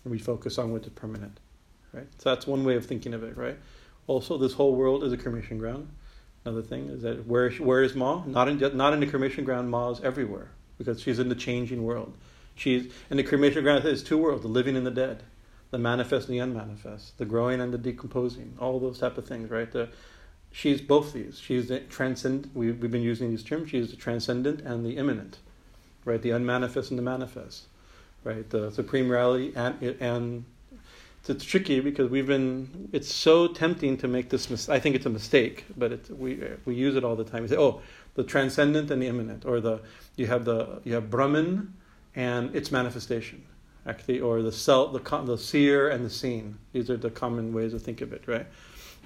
and 0.04 0.10
we 0.10 0.18
focus 0.18 0.58
on 0.58 0.72
what 0.72 0.82
is 0.82 0.88
permanent, 0.90 1.40
right? 1.94 2.06
So 2.18 2.34
that's 2.34 2.46
one 2.46 2.64
way 2.64 2.76
of 2.76 2.84
thinking 2.86 3.14
of 3.14 3.22
it, 3.22 3.36
right? 3.36 3.58
Also, 4.06 4.36
this 4.36 4.54
whole 4.54 4.74
world 4.74 5.04
is 5.04 5.12
a 5.12 5.16
cremation 5.16 5.58
ground 5.58 5.88
Another 6.44 6.62
thing 6.62 6.88
is 6.88 7.02
that 7.02 7.26
where 7.26 7.50
where 7.52 7.82
is 7.82 7.94
Ma? 7.94 8.22
Not 8.26 8.48
in 8.48 8.58
not 8.76 8.92
in 8.92 9.00
the 9.00 9.06
cremation 9.06 9.44
ground. 9.44 9.70
Ma 9.70 9.90
is 9.90 10.00
everywhere 10.02 10.48
because 10.76 11.00
she's 11.00 11.18
in 11.18 11.30
the 11.30 11.34
changing 11.34 11.84
world. 11.84 12.16
She's 12.54 12.92
in 13.08 13.16
the 13.16 13.22
cremation 13.22 13.62
ground. 13.62 13.82
There's 13.82 14.02
two 14.02 14.18
worlds: 14.18 14.42
the 14.42 14.48
living 14.48 14.76
and 14.76 14.86
the 14.86 14.90
dead, 14.90 15.22
the 15.70 15.78
manifest 15.78 16.28
and 16.28 16.34
the 16.34 16.40
unmanifest, 16.40 17.16
the 17.16 17.24
growing 17.24 17.62
and 17.62 17.72
the 17.72 17.78
decomposing. 17.78 18.56
All 18.60 18.78
those 18.78 18.98
type 18.98 19.16
of 19.16 19.26
things, 19.26 19.50
right? 19.50 19.72
The, 19.72 19.88
she's 20.52 20.82
both 20.82 21.14
these. 21.14 21.38
She's 21.38 21.68
the 21.68 21.80
transcend. 21.80 22.50
We, 22.52 22.72
we've 22.72 22.90
been 22.90 23.02
using 23.02 23.30
these 23.30 23.42
terms. 23.42 23.70
She's 23.70 23.90
the 23.90 23.96
transcendent 23.96 24.60
and 24.60 24.84
the 24.84 24.98
immanent, 24.98 25.38
right? 26.04 26.20
The 26.20 26.30
unmanifest 26.30 26.90
and 26.90 26.98
the 26.98 27.02
manifest, 27.02 27.68
right? 28.22 28.48
The 28.50 28.70
supreme 28.70 29.08
reality 29.08 29.52
and 29.56 29.80
and 29.98 30.44
it's 31.32 31.44
tricky 31.44 31.80
because 31.80 32.10
we've 32.10 32.26
been 32.26 32.88
it's 32.92 33.12
so 33.12 33.48
tempting 33.48 33.96
to 33.96 34.06
make 34.06 34.28
this 34.28 34.50
mis- 34.50 34.68
i 34.68 34.78
think 34.78 34.94
it's 34.94 35.06
a 35.06 35.10
mistake 35.10 35.64
but 35.76 35.92
it, 35.92 36.10
we 36.10 36.42
we 36.66 36.74
use 36.74 36.96
it 36.96 37.04
all 37.04 37.16
the 37.16 37.24
time. 37.24 37.42
We 37.42 37.48
say 37.48 37.56
oh 37.56 37.80
the 38.14 38.24
transcendent 38.24 38.90
and 38.90 39.00
the 39.00 39.08
immanent 39.08 39.44
or 39.44 39.60
the 39.60 39.80
you 40.16 40.26
have 40.26 40.44
the 40.44 40.80
you 40.84 40.94
have 40.94 41.10
brahman 41.10 41.74
and 42.14 42.54
its 42.54 42.70
manifestation 42.70 43.42
actually 43.86 44.20
or 44.20 44.42
the 44.42 44.52
self 44.52 44.92
the 44.92 45.22
the 45.22 45.38
seer 45.38 45.88
and 45.88 46.04
the 46.04 46.10
seen. 46.10 46.58
These 46.72 46.90
are 46.90 46.96
the 46.96 47.10
common 47.10 47.52
ways 47.52 47.72
to 47.72 47.78
think 47.78 48.00
of 48.02 48.12
it 48.12 48.24
right? 48.26 48.46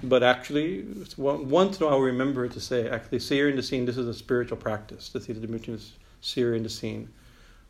But 0.03 0.23
actually 0.23 0.87
once 1.17 1.79
in 1.79 1.85
a 1.85 1.87
while 1.87 2.01
remember 2.01 2.49
to 2.49 2.61
say 2.61 2.89
actually 2.89 3.21
seer 3.21 3.49
and 3.49 3.57
the 3.57 3.63
seen 3.63 3.85
this 3.85 3.97
is 3.97 4.09
a 4.09 4.15
spiritual 4.15 4.57
practice. 4.57 5.09
The 5.09 5.21
between 5.21 5.77
the 5.77 5.85
seer 6.21 6.55
and 6.55 6.65
the 6.65 6.71
seen 6.71 7.11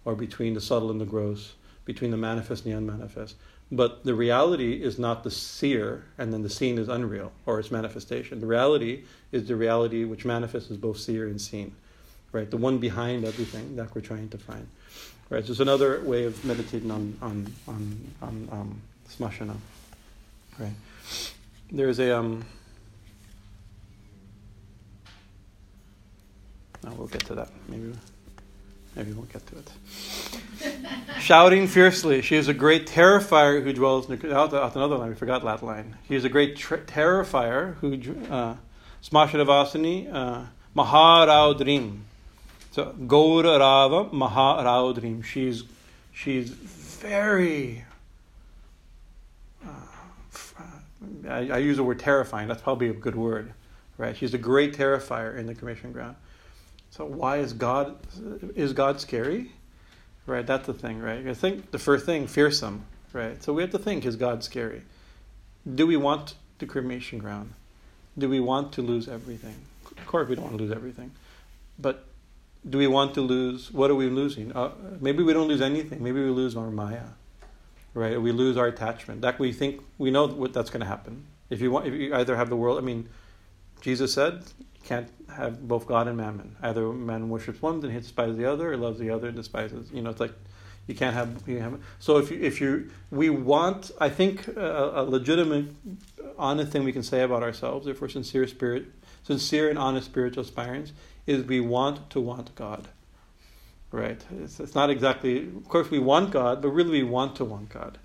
or 0.07 0.15
between 0.15 0.55
the 0.55 0.61
subtle 0.61 0.91
and 0.91 1.01
the 1.01 1.05
gross 1.05 1.53
between 1.89 2.13
the 2.13 2.17
manifest 2.17 2.65
and 2.65 2.73
the 2.73 2.79
unmanifest 2.79 3.35
but 3.71 4.05
the 4.05 4.15
reality 4.15 4.83
is 4.83 4.99
not 4.99 5.25
the 5.25 5.31
seer, 5.31 6.05
and 6.17 6.33
then 6.33 6.43
the 6.43 6.49
seen 6.49 6.79
is 6.79 6.89
unreal 6.89 7.33
or 7.45 7.61
its 7.61 7.71
manifestation. 7.71 8.41
The 8.41 8.47
reality 8.47 9.05
is 9.31 9.47
the 9.47 9.57
reality 9.57 10.05
which 10.05 10.25
manifests 10.25 10.71
as 10.71 10.79
both 10.79 10.99
seer 10.99 11.27
and 11.27 11.41
seen, 11.41 11.75
right? 12.33 12.51
The 12.51 12.57
one 12.57 12.79
behind 12.79 13.27
everything 13.27 13.77
that 13.77 13.95
we're 13.95 14.01
trying 14.01 14.31
to 14.31 14.39
find, 14.39 14.67
right? 15.29 15.45
So 15.45 15.51
it's 15.51 15.61
another 15.61 16.01
way 16.01 16.25
of 16.25 16.43
meditating 16.47 16.91
on 16.91 17.19
on 17.21 17.53
on, 17.67 18.01
on 18.23 18.49
um, 18.51 18.81
smashana, 19.07 19.57
right? 20.59 20.73
There's 21.71 21.99
a 21.99 22.17
um. 22.17 22.47
Oh, 26.87 26.95
we'll 26.97 27.09
get 27.09 27.27
to 27.27 27.35
that. 27.35 27.51
Maybe, 27.69 27.93
maybe 28.99 29.13
we'll 29.13 29.25
get 29.27 29.47
to 29.47 29.59
it 29.59 29.71
shouting 31.21 31.67
fiercely. 31.67 32.23
She 32.23 32.37
is 32.37 32.49
a 32.49 32.55
great 32.55 32.87
terrifier 32.87 33.63
who 33.63 33.73
dwells 33.73 34.11
in 34.11 34.19
the, 34.19 34.37
out 34.37 34.53
another 34.53 34.97
line. 34.97 35.11
We 35.11 35.15
forgot 35.15 35.45
that 35.45 35.63
line. 35.63 35.97
She 36.09 36.15
is 36.15 36.25
a 36.25 36.29
great 36.29 36.59
ter- 36.59 36.79
terrifier 36.79 37.75
who 37.77 37.95
uh, 38.33 38.57
Smashanavasini 39.03 40.13
uh, 40.13 40.45
Maharaudrim. 40.77 42.01
So 42.73 42.95
Ghorarava 42.99 44.13
Maharaudrim. 44.13 45.25
She's 45.25 45.65
she's 46.13 46.51
very. 46.51 47.85
Uh, 49.65 49.69
I, 51.29 51.51
I 51.51 51.59
use 51.59 51.77
the 51.77 51.85
word 51.85 51.99
terrifying. 51.99 52.49
That's 52.49 52.63
probably 52.63 52.89
a 52.89 52.93
good 52.93 53.17
word, 53.17 53.53
right? 53.97 54.17
She's 54.17 54.35
a 54.35 54.39
great 54.39 54.75
terrifier 54.77 55.37
in 55.37 55.47
the 55.47 55.55
cremation 55.55 55.93
ground. 55.93 56.17
So 56.91 57.05
why 57.05 57.39
is 57.39 57.53
God 57.53 57.97
is 58.55 58.73
God 58.73 59.01
scary? 59.01 59.53
Right, 60.27 60.47
that's 60.47 60.67
the 60.67 60.75
thing, 60.75 61.01
right? 61.01 61.27
I 61.27 61.33
think 61.33 61.71
the 61.71 61.79
first 61.79 62.05
thing, 62.05 62.27
fearsome, 62.27 62.85
right? 63.15 63.43
So 63.43 63.55
we 63.55 63.63
have 63.63 63.71
to 63.71 63.79
think, 63.79 64.05
is 64.05 64.17
God 64.17 64.45
scary? 64.45 64.83
Do 65.75 65.87
we 65.87 65.97
want 65.97 66.35
the 66.59 66.67
cremation 66.67 67.19
ground? 67.19 67.55
Do 68.19 68.29
we 68.29 68.39
want 68.39 68.73
to 68.73 68.83
lose 68.83 69.09
everything? 69.09 69.55
Of 69.97 70.07
course, 70.07 70.29
we 70.29 70.35
don't 70.35 70.45
want 70.45 70.59
to 70.59 70.63
lose 70.63 70.73
everything. 70.73 71.13
But 71.79 72.05
do 72.69 72.77
we 72.77 72.87
want 72.87 73.15
to 73.15 73.23
lose, 73.23 73.73
what 73.73 73.91
are 73.91 73.95
we 73.95 74.11
losing? 74.11 74.55
Uh, 74.55 74.73
maybe 75.01 75.23
we 75.23 75.33
don't 75.33 75.49
lose 75.49 75.63
anything. 75.63 76.03
Maybe 76.03 76.23
we 76.23 76.31
lose 76.31 76.57
our 76.57 76.71
Maya, 76.71 77.05
right? 77.95 78.21
We 78.21 78.33
lose 78.33 78.57
our 78.57 78.67
attachment. 78.67 79.23
That 79.23 79.39
we 79.39 79.53
think, 79.53 79.81
we 79.97 80.11
know 80.11 80.27
what 80.27 80.53
that's 80.53 80.69
going 80.69 80.81
to 80.81 80.87
happen. 80.87 81.25
If 81.49 81.63
you 81.63 81.71
want, 81.71 81.87
if 81.87 81.95
you 81.95 82.15
either 82.15 82.37
have 82.37 82.51
the 82.51 82.57
world, 82.57 82.77
I 82.77 82.83
mean, 82.83 83.09
Jesus 83.81 84.13
said, 84.13 84.43
can't 84.89 85.09
have 85.37 85.69
both 85.69 85.87
God 85.87 86.09
and 86.09 86.17
mammon. 86.17 86.57
Either 86.63 86.91
man 86.93 87.29
worships 87.29 87.61
one 87.61 87.75
and 87.85 87.93
he 87.93 87.99
despises 87.99 88.39
the 88.39 88.47
other, 88.47 88.73
or 88.73 88.77
loves 88.77 88.99
the 88.99 89.11
other 89.11 89.29
and 89.29 89.37
despises. 89.37 89.91
You 89.93 90.01
know, 90.01 90.11
it's 90.11 90.21
like 90.21 90.33
you 90.87 90.95
can't 90.95 91.15
have. 91.15 91.43
You 91.47 91.59
have 91.61 91.79
so 91.99 92.17
if 92.17 92.31
you 92.31 92.41
if 92.41 92.61
you 92.61 92.91
we 93.11 93.29
want, 93.29 93.91
I 94.01 94.09
think 94.09 94.49
a, 94.49 94.93
a 94.97 95.03
legitimate, 95.03 95.67
honest 96.39 96.73
thing 96.73 96.85
we 96.85 96.93
can 96.93 97.03
say 97.03 97.23
about 97.23 97.43
ourselves, 97.43 97.87
if 97.87 98.01
we're 98.01 98.09
sincere 98.09 98.47
spirit, 98.47 98.87
sincere 99.23 99.69
and 99.69 99.79
honest 99.79 100.07
spiritual 100.07 100.43
aspirants, 100.43 100.93
is 101.27 101.45
we 101.45 101.61
want 101.61 102.09
to 102.11 102.21
want 102.21 102.55
God. 102.55 102.89
Right? 103.91 104.23
It's, 104.43 104.59
it's 104.59 104.75
not 104.75 104.89
exactly. 104.89 105.49
Of 105.49 105.69
course, 105.69 105.91
we 105.91 105.99
want 105.99 106.31
God, 106.31 106.63
but 106.63 106.71
really 106.71 106.91
we 106.91 107.03
want 107.03 107.37
to 107.37 107.45
want 107.45 107.69
God. 107.69 107.99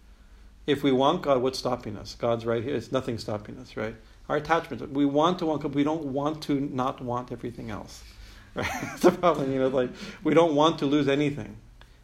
If 0.66 0.84
we 0.84 0.92
want 0.92 1.22
God, 1.22 1.42
what's 1.42 1.60
stopping 1.60 1.98
us? 1.98 2.16
God's 2.16 2.46
right 2.46 2.64
here. 2.64 2.76
It's 2.76 2.92
nothing 2.92 3.18
stopping 3.18 3.58
us, 3.58 3.76
right? 3.76 3.96
Our 4.30 4.38
attachments. 4.38 4.84
We 4.86 5.06
want 5.06 5.40
to 5.40 5.46
want, 5.46 5.64
we 5.76 5.84
don't 5.84 6.06
want 6.06 6.44
to 6.44 6.60
not 6.60 7.02
want 7.02 7.32
everything 7.32 7.70
else. 7.70 8.04
Right? 8.56 8.70
That's 8.84 9.02
the 9.02 9.12
problem. 9.12 9.52
You 9.52 9.62
know, 9.62 9.68
like 9.70 9.90
we 10.24 10.36
don't 10.36 10.54
want 10.54 10.78
to 10.80 10.86
lose 10.86 11.08
anything, 11.08 11.58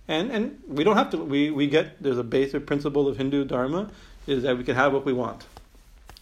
and 0.07 0.31
and 0.31 0.59
we 0.67 0.83
don't 0.83 0.97
have 0.97 1.11
to. 1.11 1.17
We 1.17 1.51
we 1.51 1.67
get 1.67 2.01
there's 2.01 2.17
a 2.17 2.23
basic 2.23 2.65
principle 2.65 3.07
of 3.07 3.17
Hindu 3.17 3.45
dharma 3.45 3.91
is 4.25 4.41
that 4.41 4.57
we 4.57 4.63
can 4.63 4.75
have 4.75 4.91
what 4.91 5.05
we 5.05 5.13
want, 5.13 5.45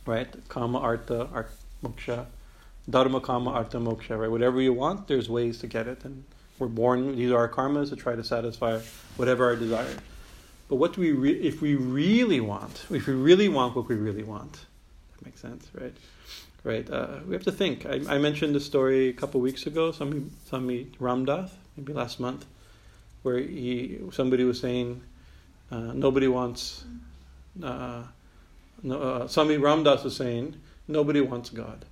right? 0.06 0.28
Kama, 0.50 0.80
artha, 0.80 1.30
art, 1.34 1.52
moksha, 1.82 2.26
dharma, 2.90 3.22
kama, 3.22 3.52
artha, 3.52 3.78
moksha. 3.78 4.20
Right? 4.20 4.30
Whatever 4.30 4.60
you 4.60 4.74
want, 4.74 5.08
there's 5.08 5.30
ways 5.30 5.60
to 5.60 5.68
get 5.68 5.88
it, 5.88 6.04
and 6.04 6.26
we're 6.60 6.68
born. 6.68 7.16
These 7.16 7.32
are 7.32 7.38
our 7.38 7.48
karmas 7.50 7.88
to 7.92 7.96
try 7.96 8.18
to 8.18 8.24
satisfy 8.24 8.82
whatever 9.16 9.46
our 9.46 9.56
desire. 9.56 9.96
But 10.68 10.76
what 10.76 10.92
do 10.92 11.00
we 11.00 11.12
re- 11.14 11.40
if 11.40 11.62
we 11.62 11.76
really 11.76 12.42
want? 12.42 12.86
If 12.90 13.08
we 13.08 13.14
really 13.14 13.48
want 13.48 13.78
what 13.78 13.88
we 13.88 13.96
really 13.96 14.24
want, 14.24 14.66
Makes 15.28 15.42
sense, 15.42 15.68
right? 15.74 15.94
Right. 16.64 16.90
Uh, 16.90 17.20
we 17.28 17.34
have 17.34 17.44
to 17.44 17.52
think. 17.52 17.86
I, 17.86 18.00
I 18.08 18.18
mentioned 18.18 18.56
the 18.56 18.62
story 18.62 19.10
a 19.10 19.14
couple 19.14 19.42
weeks 19.42 19.68
ago. 19.68 19.92
Somebody, 19.92 20.24
somebody 20.46 20.86
Ramdas, 21.02 21.52
maybe 21.76 21.92
last 21.92 22.22
month, 22.22 22.46
where 23.24 23.38
he 23.38 24.00
somebody 24.14 24.46
was 24.46 24.58
saying 24.58 25.02
uh, 25.70 25.92
nobody 25.92 26.30
wants. 26.30 26.86
Uh, 27.62 28.04
no, 28.84 29.02
uh, 29.02 29.28
somebody 29.28 29.60
Ramdas 29.60 30.06
was 30.06 30.16
saying 30.16 30.56
nobody 30.88 31.20
wants 31.20 31.50
God, 31.50 31.84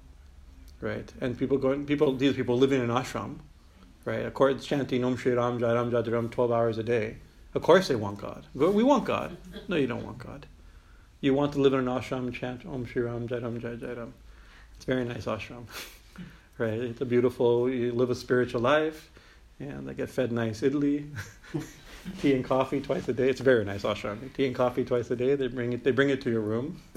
right? 0.79 1.11
And 1.19 1.37
people 1.37 1.57
going, 1.57 1.85
people 1.85 2.15
these 2.15 2.37
people 2.37 2.57
living 2.57 2.81
in 2.81 2.87
ashram, 2.87 3.39
right? 4.05 4.25
Of 4.25 4.33
course, 4.33 4.63
chanting 4.63 5.03
Om 5.03 5.17
Shri 5.17 5.33
Ram 5.33 5.59
Jai 5.59 5.73
Ram 5.73 5.91
Jai 5.91 6.09
Ram 6.09 6.29
twelve 6.29 6.53
hours 6.53 6.77
a 6.77 6.83
day. 6.83 7.17
Of 7.53 7.63
course, 7.63 7.89
they 7.89 7.97
want 7.97 8.17
God. 8.17 8.45
We 8.53 8.83
want 8.83 9.03
God. 9.03 9.35
No, 9.67 9.75
you 9.75 9.87
don't 9.87 10.05
want 10.05 10.19
God 10.19 10.45
you 11.21 11.33
want 11.33 11.53
to 11.53 11.59
live 11.59 11.73
in 11.73 11.79
an 11.79 11.85
ashram, 11.85 12.33
chant 12.33 12.65
Om 12.65 12.85
Shri 12.85 13.01
Ram, 13.01 13.27
Jai 13.27 13.37
Ram, 13.37 13.59
Jai 13.59 13.75
Jai 13.75 13.93
Ram. 13.93 14.13
It's 14.75 14.85
a 14.85 14.87
very 14.87 15.05
nice 15.05 15.25
ashram, 15.25 15.65
right? 16.57 16.79
It's 16.79 17.01
a 17.01 17.05
beautiful, 17.05 17.69
you 17.69 17.91
live 17.93 18.09
a 18.09 18.15
spiritual 18.15 18.61
life, 18.61 19.11
and 19.59 19.87
they 19.87 19.93
get 19.93 20.09
fed 20.09 20.31
nice 20.31 20.61
idli, 20.61 21.07
tea 22.21 22.33
and 22.33 22.43
coffee 22.43 22.81
twice 22.81 23.07
a 23.07 23.13
day. 23.13 23.29
It's 23.29 23.39
a 23.39 23.43
very 23.43 23.63
nice 23.63 23.83
ashram. 23.83 24.33
Tea 24.33 24.47
and 24.47 24.55
coffee 24.55 24.83
twice 24.83 25.09
a 25.11 25.15
day. 25.15 25.35
They 25.35 25.47
bring 25.47 25.73
it. 25.73 25.83
They 25.83 25.91
bring 25.91 26.09
it 26.09 26.21
to 26.21 26.29
your 26.29 26.41
room. 26.41 26.81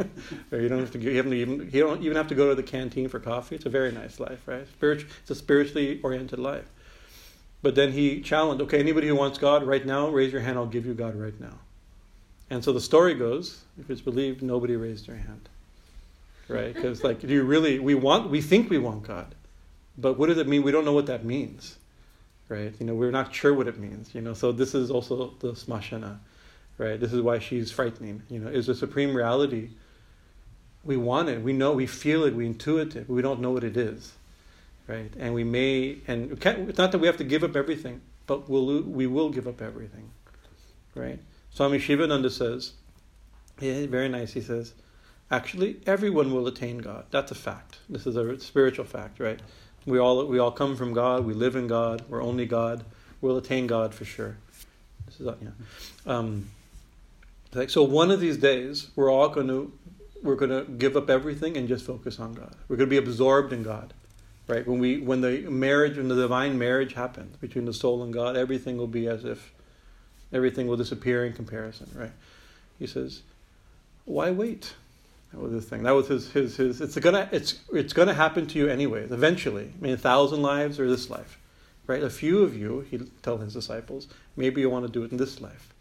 you 0.51 0.69
don't 0.69 0.81
have 0.81 0.91
to. 0.93 0.99
You, 0.99 1.11
even. 1.11 1.71
You 1.73 1.83
don't 1.83 2.03
even 2.03 2.17
have 2.17 2.29
to 2.29 2.35
go 2.35 2.49
to 2.49 2.55
the 2.55 2.63
canteen 2.63 3.09
for 3.09 3.21
coffee. 3.21 3.55
It's 3.55 3.67
a 3.67 3.71
very 3.71 3.93
nice 3.93 4.19
life, 4.19 4.47
right? 4.47 4.67
Spiritual. 4.69 5.11
It's 5.23 5.31
a 5.31 5.35
spiritually 5.35 6.01
oriented 6.03 6.39
life. 6.39 6.69
But 7.63 7.75
then 7.75 7.93
he 7.93 8.21
challenged. 8.21 8.63
Okay, 8.63 8.79
anybody 8.79 9.09
who 9.09 9.17
wants 9.17 9.39
God 9.39 9.65
right 9.65 9.85
now, 9.85 10.09
raise 10.09 10.33
your 10.33 10.43
hand. 10.43 10.59
I'll 10.59 10.67
give 10.67 10.87
you 10.87 10.95
God 10.95 11.15
right 11.15 11.39
now. 11.41 11.59
And 12.51 12.65
so 12.65 12.73
the 12.73 12.81
story 12.81 13.15
goes, 13.15 13.63
if 13.79 13.91
it's 13.91 14.01
believed, 14.01 14.43
nobody 14.43 14.77
raised 14.77 15.07
their 15.07 15.17
hand. 15.17 15.49
Right? 16.49 16.75
Because, 16.75 17.05
like, 17.05 17.21
do 17.21 17.29
you 17.29 17.43
really, 17.43 17.79
we 17.79 17.95
want, 17.95 18.31
we 18.31 18.41
think 18.41 18.71
we 18.71 18.79
want 18.79 19.03
God. 19.03 19.35
But 19.99 20.19
what 20.19 20.29
does 20.29 20.39
it 20.39 20.49
mean? 20.49 20.63
We 20.63 20.73
don't 20.73 20.85
know 20.85 20.95
what 20.95 21.07
that 21.07 21.25
means. 21.25 21.77
Right? 22.49 22.73
You 22.79 22.87
know, 22.87 22.95
we're 22.95 23.11
not 23.11 23.35
sure 23.35 23.53
what 23.53 23.69
it 23.69 23.79
means. 23.79 24.15
You 24.15 24.23
know, 24.23 24.33
so 24.33 24.53
this 24.53 24.75
is 24.75 24.91
also 24.91 25.35
the 25.41 25.53
smashana. 25.53 26.19
right? 26.79 26.99
This 26.99 27.13
is 27.13 27.21
why 27.21 27.41
she's 27.41 27.71
frightening. 27.71 28.23
You 28.31 28.39
know, 28.39 28.49
is 28.49 28.67
the 28.67 28.75
supreme 28.75 29.15
reality. 29.15 29.71
We 30.85 30.97
want 30.97 31.29
it. 31.29 31.43
We 31.43 31.53
know. 31.53 31.73
We 31.73 31.87
feel 31.87 32.25
it. 32.25 32.35
We 32.35 32.49
intuit 32.49 32.97
it. 32.97 33.09
We 33.09 33.21
don't 33.21 33.41
know 33.41 33.51
what 33.51 33.65
it 33.65 33.77
is, 33.77 34.13
right? 34.87 35.13
And 35.19 35.35
we 35.35 35.45
may. 35.45 35.99
And 36.07 36.33
it's 36.43 36.79
not 36.79 36.93
that 36.93 36.99
we 36.99 37.07
have 37.07 37.19
to 37.19 37.25
give 37.25 37.45
up 37.45 37.57
everything, 37.57 38.01
but 38.27 38.49
we'll 38.49 38.83
we 38.83 39.07
will 39.07 39.29
give 39.29 39.47
up 39.47 39.61
everything, 39.61 40.09
right? 40.95 41.19
Swami 41.59 41.81
Shivananda 41.81 42.31
says, 42.31 42.75
yeah, 43.59 43.85
very 43.87 44.09
nice. 44.09 44.33
He 44.33 44.41
says, 44.41 44.75
actually, 45.29 45.81
everyone 45.89 46.33
will 46.33 46.47
attain 46.47 46.79
God. 46.79 47.07
That's 47.11 47.33
a 47.33 47.35
fact. 47.35 47.79
This 47.89 48.07
is 48.07 48.15
a 48.15 48.39
spiritual 48.39 48.85
fact, 48.85 49.19
right? 49.19 49.41
We 49.85 49.99
all 49.99 50.25
we 50.27 50.39
all 50.39 50.53
come 50.53 50.77
from 50.77 50.93
God. 50.93 51.27
We 51.27 51.35
live 51.35 51.57
in 51.57 51.67
God. 51.67 52.05
We're 52.09 52.23
only 52.23 52.47
God. 52.47 52.85
We'll 53.21 53.37
attain 53.39 53.67
God 53.67 53.93
for 53.93 54.05
sure. 54.05 54.37
This 55.07 55.19
is 55.19 55.27
yeah. 55.27 55.49
Um, 56.07 56.49
like, 57.53 57.71
so 57.71 57.83
one 57.83 58.13
of 58.13 58.21
these 58.21 58.37
days, 58.37 58.91
we're 58.95 59.11
all 59.11 59.29
going 59.29 59.49
to 59.49 59.73
we're 60.23 60.37
going 60.37 60.53
to 60.53 60.63
give 60.71 60.97
up 60.97 61.11
everything 61.11 61.57
and 61.57 61.67
just 61.67 61.85
focus 61.85 62.21
on 62.21 62.35
God. 62.35 62.55
We're 62.69 62.77
going 62.77 62.89
to 62.89 63.01
be 63.01 63.05
absorbed 63.05 63.53
in 63.53 63.65
God, 63.65 63.95
right? 64.47 64.65
When 64.65 64.79
we 64.79 64.99
when 65.01 65.23
the 65.23 65.41
marriage, 65.51 65.97
when 65.97 66.07
the 66.07 66.15
divine 66.15 66.57
marriage 66.57 66.93
happens 66.95 67.37
between 67.39 67.65
the 67.65 67.75
soul 67.75 68.05
and 68.05 68.13
God, 68.13 68.37
everything 68.37 68.77
will 68.77 68.87
be 68.87 69.09
as 69.09 69.25
if 69.25 69.53
everything 70.33 70.67
will 70.67 70.77
disappear 70.77 71.25
in 71.25 71.33
comparison, 71.33 71.91
right? 71.95 72.13
He 72.79 72.87
says, 72.87 73.23
"Why 74.05 74.31
wait?" 74.31 74.75
That 75.33 75.41
was 75.41 75.53
his 75.53 75.67
thing. 75.67 75.83
That 75.83 75.93
was 75.93 76.09
his 76.09 76.31
his 76.33 76.57
his. 76.57 76.81
It's 76.81 76.97
gonna 76.97 77.29
it's 77.33 77.61
it's 77.73 77.93
gonna 77.93 78.15
happen 78.15 78.47
to 78.47 78.59
you 78.59 78.69
anyways. 78.69 79.11
Eventually, 79.11 79.73
I 79.79 79.83
mean, 79.83 79.93
a 79.93 79.99
thousand 79.99 80.43
lives 80.43 80.81
or 80.81 80.89
this 80.89 81.11
life, 81.11 81.39
right? 81.87 82.03
A 82.03 82.11
few 82.11 82.43
of 82.43 82.57
you, 82.57 82.81
he 82.91 82.99
tell 83.23 83.39
his 83.39 83.53
disciples, 83.53 84.09
maybe 84.37 84.61
you 84.61 84.71
want 84.71 84.87
to 84.87 84.93
do 84.93 85.05
it 85.05 85.13
in 85.13 85.19
this 85.19 85.41
life, 85.41 85.75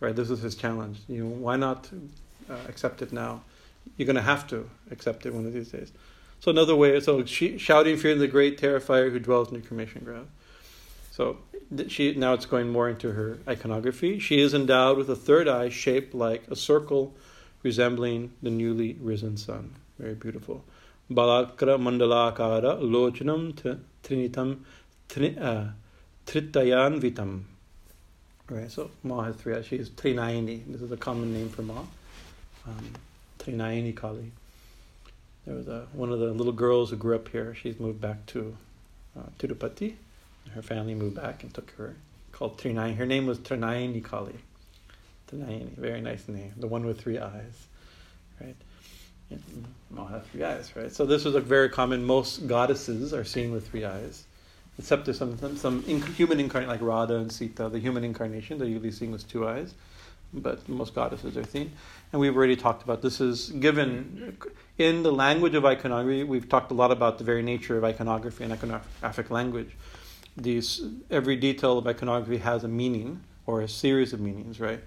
right? 0.00 0.14
This 0.14 0.30
is 0.30 0.40
his 0.40 0.54
challenge. 0.56 0.98
You 1.08 1.24
know, 1.24 1.30
why 1.30 1.56
not 1.56 1.88
uh, 2.48 2.54
accept 2.68 3.00
it 3.02 3.12
now? 3.12 3.42
You're 3.96 4.06
gonna 4.06 4.22
have 4.22 4.48
to 4.48 4.68
accept 4.90 5.24
it 5.24 5.32
one 5.32 5.46
of 5.46 5.52
these 5.52 5.68
days. 5.68 5.92
So 6.40 6.50
another 6.50 6.74
way, 6.74 6.98
so 7.00 7.24
she, 7.24 7.58
shouting 7.58 7.96
fear 7.96 8.12
in 8.12 8.18
the 8.18 8.26
great 8.26 8.58
terrifier 8.58 9.12
who 9.12 9.18
dwells 9.18 9.52
in 9.52 9.60
the 9.60 9.66
cremation 9.66 10.02
ground. 10.04 10.28
So 11.20 11.36
she 11.88 12.14
now 12.14 12.32
it's 12.32 12.46
going 12.46 12.70
more 12.70 12.88
into 12.88 13.12
her 13.12 13.40
iconography. 13.46 14.18
She 14.18 14.40
is 14.40 14.54
endowed 14.54 14.96
with 14.96 15.10
a 15.10 15.14
third 15.14 15.48
eye 15.48 15.68
shaped 15.68 16.14
like 16.14 16.44
a 16.50 16.56
circle 16.56 17.14
resembling 17.62 18.32
the 18.42 18.48
newly 18.48 18.94
risen 18.94 19.36
sun. 19.36 19.74
Very 19.98 20.14
beautiful. 20.14 20.64
Balarka 21.10 21.76
mandalakara 21.86 22.80
lochanam 22.80 23.52
trinitam 24.02 24.60
uh, 25.38 25.72
tritayan 26.26 26.98
vitam. 27.02 27.42
Right, 28.48 28.70
so 28.70 28.90
Ma 29.02 29.24
has 29.24 29.36
three 29.36 29.54
eyes. 29.54 29.66
She 29.66 29.76
is 29.76 29.90
Trinayani. 29.90 30.62
This 30.68 30.80
is 30.80 30.90
a 30.90 30.96
common 30.96 31.34
name 31.34 31.50
for 31.50 31.60
Ma. 31.60 31.82
Um, 32.66 33.92
Kali. 33.92 34.32
There 35.46 35.54
was 35.54 35.68
a, 35.68 35.86
one 35.92 36.12
of 36.12 36.18
the 36.18 36.32
little 36.32 36.54
girls 36.54 36.88
who 36.88 36.96
grew 36.96 37.14
up 37.14 37.28
here. 37.28 37.54
She's 37.54 37.78
moved 37.78 38.00
back 38.00 38.24
to 38.28 38.56
uh, 39.18 39.24
Tirupati. 39.38 39.96
Her 40.54 40.62
family 40.62 40.94
moved 40.94 41.16
back 41.16 41.42
and 41.42 41.52
took 41.54 41.70
her, 41.72 41.96
called 42.32 42.58
Trinayani. 42.58 42.96
Her 42.96 43.06
name 43.06 43.26
was 43.26 43.38
Trinayani 43.38 44.02
Kali. 44.02 44.34
Trinayani, 45.30 45.76
very 45.76 46.00
nice 46.00 46.26
name. 46.28 46.52
The 46.56 46.66
one 46.66 46.84
with 46.84 47.00
three 47.00 47.18
eyes, 47.18 47.66
right? 48.40 48.56
Mm, 49.32 49.64
all 49.96 50.06
have 50.06 50.26
three 50.26 50.42
eyes, 50.42 50.74
right? 50.74 50.92
So 50.92 51.06
this 51.06 51.24
was 51.24 51.34
a 51.34 51.40
very 51.40 51.68
common. 51.68 52.04
Most 52.04 52.48
goddesses 52.48 53.14
are 53.14 53.24
seen 53.24 53.52
with 53.52 53.68
three 53.68 53.84
eyes, 53.84 54.24
except 54.78 55.04
there's 55.04 55.18
some 55.18 55.38
some, 55.38 55.56
some 55.56 55.82
human 55.82 56.40
incarnate 56.40 56.68
like 56.68 56.80
Radha 56.82 57.16
and 57.16 57.30
Sita. 57.30 57.68
The 57.68 57.78
human 57.78 58.02
incarnation 58.02 58.58
they're 58.58 58.66
usually 58.66 58.90
seen 58.90 59.12
with 59.12 59.28
two 59.28 59.46
eyes, 59.46 59.74
but 60.32 60.68
most 60.68 60.94
goddesses 60.94 61.36
are 61.36 61.44
seen. 61.44 61.70
And 62.12 62.20
we've 62.20 62.36
already 62.36 62.56
talked 62.56 62.82
about 62.82 63.02
this 63.02 63.20
is 63.20 63.50
given 63.50 64.36
in 64.78 65.04
the 65.04 65.12
language 65.12 65.54
of 65.54 65.64
iconography. 65.64 66.24
We've 66.24 66.48
talked 66.48 66.72
a 66.72 66.74
lot 66.74 66.90
about 66.90 67.18
the 67.18 67.24
very 67.24 67.42
nature 67.42 67.78
of 67.78 67.84
iconography 67.84 68.42
and 68.42 68.52
iconographic 68.52 69.30
language. 69.30 69.76
These 70.42 70.82
every 71.10 71.36
detail 71.36 71.78
of 71.78 71.86
iconography 71.86 72.38
has 72.38 72.64
a 72.64 72.68
meaning 72.68 73.22
or 73.46 73.60
a 73.60 73.68
series 73.68 74.12
of 74.12 74.20
meanings, 74.20 74.60
right? 74.60 74.80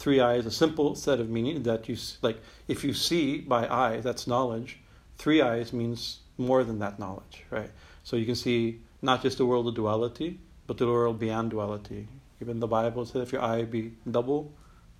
three 0.00 0.18
eyes, 0.18 0.46
a 0.46 0.50
simple 0.50 0.94
set 0.94 1.20
of 1.20 1.28
meaning 1.28 1.62
that 1.64 1.88
you 1.88 1.96
like. 2.22 2.40
If 2.66 2.82
you 2.82 2.94
see 2.94 3.38
by 3.38 3.68
eye, 3.68 4.00
that's 4.00 4.26
knowledge. 4.26 4.78
Three 5.18 5.42
eyes 5.42 5.72
means 5.72 6.20
more 6.38 6.64
than 6.64 6.78
that 6.78 6.98
knowledge, 6.98 7.44
right? 7.50 7.70
So 8.02 8.16
you 8.16 8.24
can 8.24 8.34
see 8.34 8.80
not 9.02 9.22
just 9.22 9.36
the 9.36 9.44
world 9.44 9.68
of 9.68 9.74
duality, 9.74 10.40
but 10.66 10.78
the 10.78 10.86
world 10.86 11.18
beyond 11.18 11.50
duality. 11.50 12.08
Even 12.40 12.60
the 12.60 12.66
Bible 12.66 13.04
says, 13.04 13.22
"If 13.22 13.32
your 13.32 13.42
eye 13.42 13.64
be 13.64 13.92
double," 14.10 14.52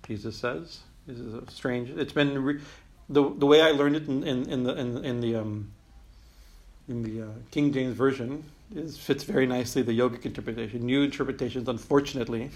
Jesus 0.05 0.37
says, 0.37 0.81
"This 1.07 1.17
is 1.17 1.33
strange." 1.49 1.89
It's 1.89 2.13
been 2.13 2.43
re- 2.43 2.61
the 3.09 3.23
the 3.43 3.47
way 3.47 3.61
I 3.61 3.71
learned 3.71 3.95
it 3.95 4.07
in, 4.07 4.23
in, 4.23 4.47
in 4.47 4.63
the 4.63 4.73
in, 4.75 5.03
in 5.03 5.21
the 5.21 5.35
um, 5.37 5.71
in 6.87 7.03
the 7.03 7.23
uh, 7.23 7.31
King 7.51 7.71
James 7.73 7.95
version 7.95 8.43
is 8.75 8.97
fits 8.97 9.23
very 9.23 9.45
nicely 9.45 9.81
the 9.81 9.97
yogic 9.97 10.25
interpretation. 10.25 10.85
New 10.85 11.03
interpretations, 11.03 11.67
unfortunately, 11.67 12.49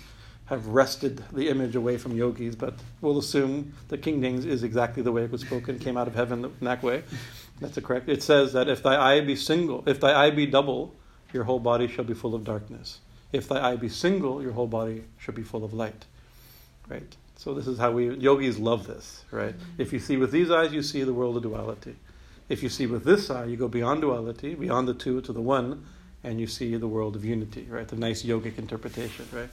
have 0.46 0.68
wrested 0.68 1.24
the 1.34 1.50
image 1.50 1.76
away 1.76 1.98
from 1.98 2.16
yogis, 2.16 2.56
but 2.56 2.76
we'll 3.02 3.18
assume 3.18 3.74
that 3.88 4.02
King 4.02 4.22
James 4.22 4.46
is 4.46 4.64
exactly 4.64 5.02
the 5.02 5.12
way 5.12 5.24
it 5.24 5.32
was 5.32 5.42
spoken, 5.42 5.80
came 5.80 5.98
out 5.98 6.08
of 6.08 6.16
heaven 6.16 6.46
in 6.46 6.54
that 6.62 6.84
way. 6.84 7.04
That's 7.60 7.80
correct. 7.80 8.10
It 8.10 8.22
says 8.22 8.54
that 8.54 8.68
if 8.68 8.84
thy 8.84 8.96
eye 8.96 9.22
be 9.22 9.36
single, 9.36 9.84
if 9.88 10.00
thy 10.00 10.14
eye 10.14 10.30
be 10.30 10.46
double, 10.46 10.94
your 11.34 11.46
whole 11.46 11.60
body 11.60 11.88
shall 11.88 12.06
be 12.06 12.14
full 12.14 12.36
of 12.36 12.44
darkness. 12.44 13.00
If 13.32 13.48
thy 13.48 13.72
eye 13.72 13.76
be 13.76 13.90
single, 13.90 14.42
your 14.42 14.52
whole 14.52 14.68
body 14.68 15.04
shall 15.18 15.34
be 15.34 15.44
full 15.44 15.64
of 15.64 15.74
light. 15.74 16.06
Right? 16.88 17.16
So 17.38 17.54
this 17.54 17.68
is 17.68 17.78
how 17.78 17.92
we 17.92 18.16
yogis 18.16 18.60
love 18.60 18.88
this, 18.88 19.24
right? 19.32 19.56
If 19.78 19.92
you 19.92 20.00
see 20.00 20.16
with 20.18 20.32
these 20.32 20.52
eyes, 20.52 20.72
you 20.72 20.82
see 20.82 21.04
the 21.04 21.14
world 21.14 21.36
of 21.38 21.44
duality. 21.44 21.96
If 22.48 22.62
you 22.62 22.70
see 22.70 22.86
with 22.86 23.04
this 23.04 23.30
eye, 23.30 23.46
you 23.46 23.58
go 23.58 23.68
beyond 23.68 24.02
duality, 24.02 24.56
beyond 24.56 24.88
the 24.88 24.94
two 24.94 25.22
to 25.22 25.34
the 25.34 25.42
one, 25.42 25.86
and 26.24 26.40
you 26.40 26.48
see 26.48 26.76
the 26.76 26.88
world 26.88 27.16
of 27.16 27.26
unity, 27.26 27.68
right? 27.70 27.88
The 27.88 27.96
nice 27.96 28.24
yogic 28.24 28.58
interpretation, 28.58 29.26
right? 29.32 29.50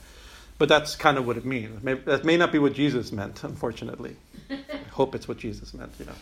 But 0.57 0.69
that's 0.69 0.95
kind 0.95 1.17
of 1.17 1.25
what 1.25 1.37
it 1.37 1.45
means. 1.45 1.81
that 2.05 2.23
may 2.23 2.37
not 2.37 2.51
be 2.51 2.59
what 2.59 2.73
Jesus 2.73 3.11
meant, 3.11 3.43
unfortunately. 3.43 4.15
I 4.49 4.59
hope 4.91 5.15
it's 5.15 5.27
what 5.27 5.37
Jesus 5.37 5.73
meant, 5.73 5.91
you 5.99 6.05
know. 6.05 6.13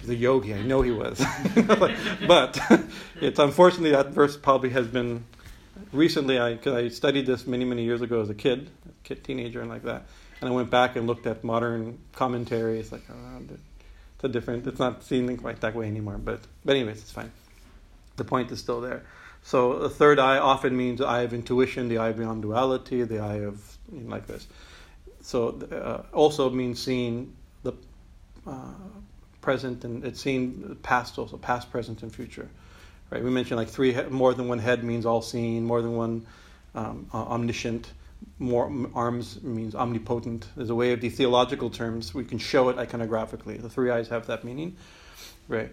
He's 0.00 0.08
a 0.08 0.14
yogi, 0.14 0.54
I 0.54 0.62
know 0.62 0.82
he 0.82 0.90
was. 0.90 1.22
but 2.26 2.58
it's 3.20 3.38
unfortunately 3.38 3.90
that 3.90 4.08
verse 4.08 4.36
probably 4.36 4.70
has 4.70 4.86
been 4.86 5.24
recently 5.92 6.38
I 6.38 6.56
cause 6.56 6.74
I 6.74 6.88
studied 6.88 7.26
this 7.26 7.46
many 7.46 7.64
many 7.64 7.84
years 7.84 8.00
ago 8.00 8.20
as 8.20 8.30
a 8.30 8.34
kid, 8.34 8.70
a 8.88 9.06
kid 9.06 9.24
teenager 9.24 9.60
and 9.60 9.68
like 9.68 9.82
that. 9.84 10.06
And 10.40 10.50
I 10.50 10.52
went 10.52 10.70
back 10.70 10.96
and 10.96 11.06
looked 11.06 11.26
at 11.26 11.44
modern 11.44 11.98
commentary. 12.12 12.78
It's 12.78 12.92
like 12.92 13.04
oh, 13.10 13.42
it's 14.16 14.24
a 14.24 14.28
different. 14.28 14.66
It's 14.66 14.78
not 14.78 15.04
seen 15.04 15.36
quite 15.36 15.60
that 15.60 15.74
way 15.74 15.86
anymore. 15.86 16.18
But 16.18 16.40
but 16.64 16.76
anyways, 16.76 17.02
it's 17.02 17.12
fine. 17.12 17.30
The 18.16 18.24
point 18.24 18.50
is 18.50 18.58
still 18.58 18.80
there. 18.80 19.02
So 19.42 19.78
the 19.78 19.90
third 19.90 20.18
eye 20.18 20.38
often 20.38 20.76
means 20.76 20.98
the 20.98 21.06
eye 21.06 21.20
of 21.20 21.32
intuition, 21.32 21.88
the 21.88 21.98
eye 21.98 22.12
beyond 22.12 22.42
duality, 22.42 23.02
the 23.04 23.20
eye 23.20 23.44
of 23.44 23.76
you 23.92 24.00
know, 24.00 24.10
like 24.10 24.26
this. 24.26 24.46
So 25.20 25.58
uh, 25.70 26.14
also 26.16 26.50
means 26.50 26.82
seeing 26.82 27.34
the 27.62 27.72
uh, 28.46 28.72
present 29.40 29.84
and 29.84 30.04
it's 30.04 30.20
seeing 30.20 30.76
past 30.82 31.18
also, 31.18 31.36
past, 31.36 31.70
present, 31.70 32.02
and 32.02 32.12
future. 32.12 32.48
Right? 33.10 33.22
We 33.22 33.30
mentioned 33.30 33.58
like 33.58 33.68
three, 33.68 33.94
more 34.08 34.34
than 34.34 34.48
one 34.48 34.58
head 34.58 34.82
means 34.82 35.06
all 35.06 35.22
seeing, 35.22 35.64
more 35.64 35.80
than 35.82 35.94
one 35.94 36.26
um, 36.74 37.06
omniscient, 37.14 37.92
more 38.38 38.70
arms 38.94 39.42
means 39.42 39.74
omnipotent. 39.74 40.48
There's 40.56 40.70
a 40.70 40.74
way 40.74 40.92
of 40.92 41.00
the 41.00 41.08
theological 41.08 41.70
terms 41.70 42.14
we 42.14 42.24
can 42.24 42.38
show 42.38 42.68
it 42.68 42.76
iconographically. 42.76 43.60
The 43.60 43.70
three 43.70 43.90
eyes 43.90 44.08
have 44.08 44.26
that 44.26 44.44
meaning, 44.44 44.76
right? 45.48 45.72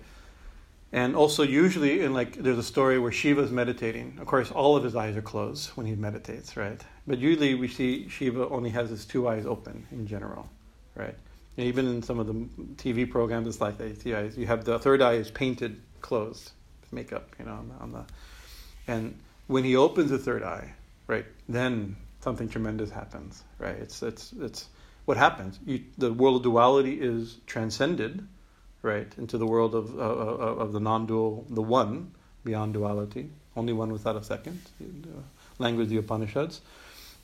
And 0.94 1.16
also, 1.16 1.42
usually, 1.42 2.02
in 2.02 2.14
like, 2.14 2.36
there's 2.36 2.60
a 2.60 2.64
story 2.64 3.00
where 3.00 3.12
Shiva 3.12 3.42
is 3.42 3.52
meditating. 3.52 4.20
Of 4.22 4.28
course, 4.28 4.52
all 4.52 4.76
of 4.76 4.84
his 4.84 4.96
eyes 4.96 5.18
are 5.18 5.24
closed 5.24 5.70
when 5.72 5.88
he 5.88 5.96
meditates, 5.96 6.56
right? 6.56 6.80
But 7.08 7.18
usually, 7.18 7.56
we 7.56 7.68
see 7.68 8.08
Shiva 8.08 8.48
only 8.50 8.70
has 8.70 8.92
his 8.92 9.04
two 9.04 9.28
eyes 9.28 9.48
open 9.48 9.88
in 9.92 10.06
general, 10.06 10.48
right? 10.96 11.16
And 11.58 11.68
even 11.68 11.88
in 11.88 12.04
some 12.04 12.20
of 12.20 12.28
the 12.28 12.34
TV 12.76 13.10
programs, 13.10 13.48
it's 13.48 13.60
like 13.60 13.80
that. 13.80 14.06
eyes. 14.16 14.38
you 14.38 14.46
have 14.46 14.66
the 14.66 14.78
third 14.78 15.02
eye 15.02 15.14
is 15.14 15.32
painted 15.32 15.82
closed, 16.02 16.52
makeup, 16.92 17.36
you 17.40 17.46
know, 17.46 17.54
on 17.54 17.70
the, 17.70 17.76
on 17.76 17.92
the, 17.92 18.06
and 18.88 19.18
when 19.48 19.64
he 19.64 19.76
opens 19.76 20.12
the 20.12 20.20
third 20.20 20.44
eye, 20.44 20.74
right, 21.08 21.26
then 21.50 21.96
something 22.24 22.50
tremendous 22.50 22.90
happens, 22.90 23.44
right? 23.60 23.76
It's 23.76 24.02
it's 24.02 24.34
it's 24.40 24.70
what 25.06 25.18
happens. 25.18 25.60
You, 25.66 25.84
the 25.98 26.14
world 26.14 26.38
of 26.38 26.44
duality 26.44 27.00
is 27.00 27.38
transcended 27.46 28.28
right, 28.84 29.12
into 29.18 29.38
the 29.38 29.48
world 29.48 29.74
of, 29.74 29.98
uh, 29.98 30.04
of 30.04 30.74
the 30.74 30.80
non-dual, 30.80 31.48
the 31.50 31.62
one, 31.62 32.12
beyond 32.44 32.74
duality, 32.74 33.30
only 33.56 33.74
one 33.74 33.92
without 33.92 34.18
a 34.18 34.24
second, 34.24 34.62
language 35.58 35.86
of 35.86 35.90
the 35.90 35.98
Upanishads. 35.98 36.62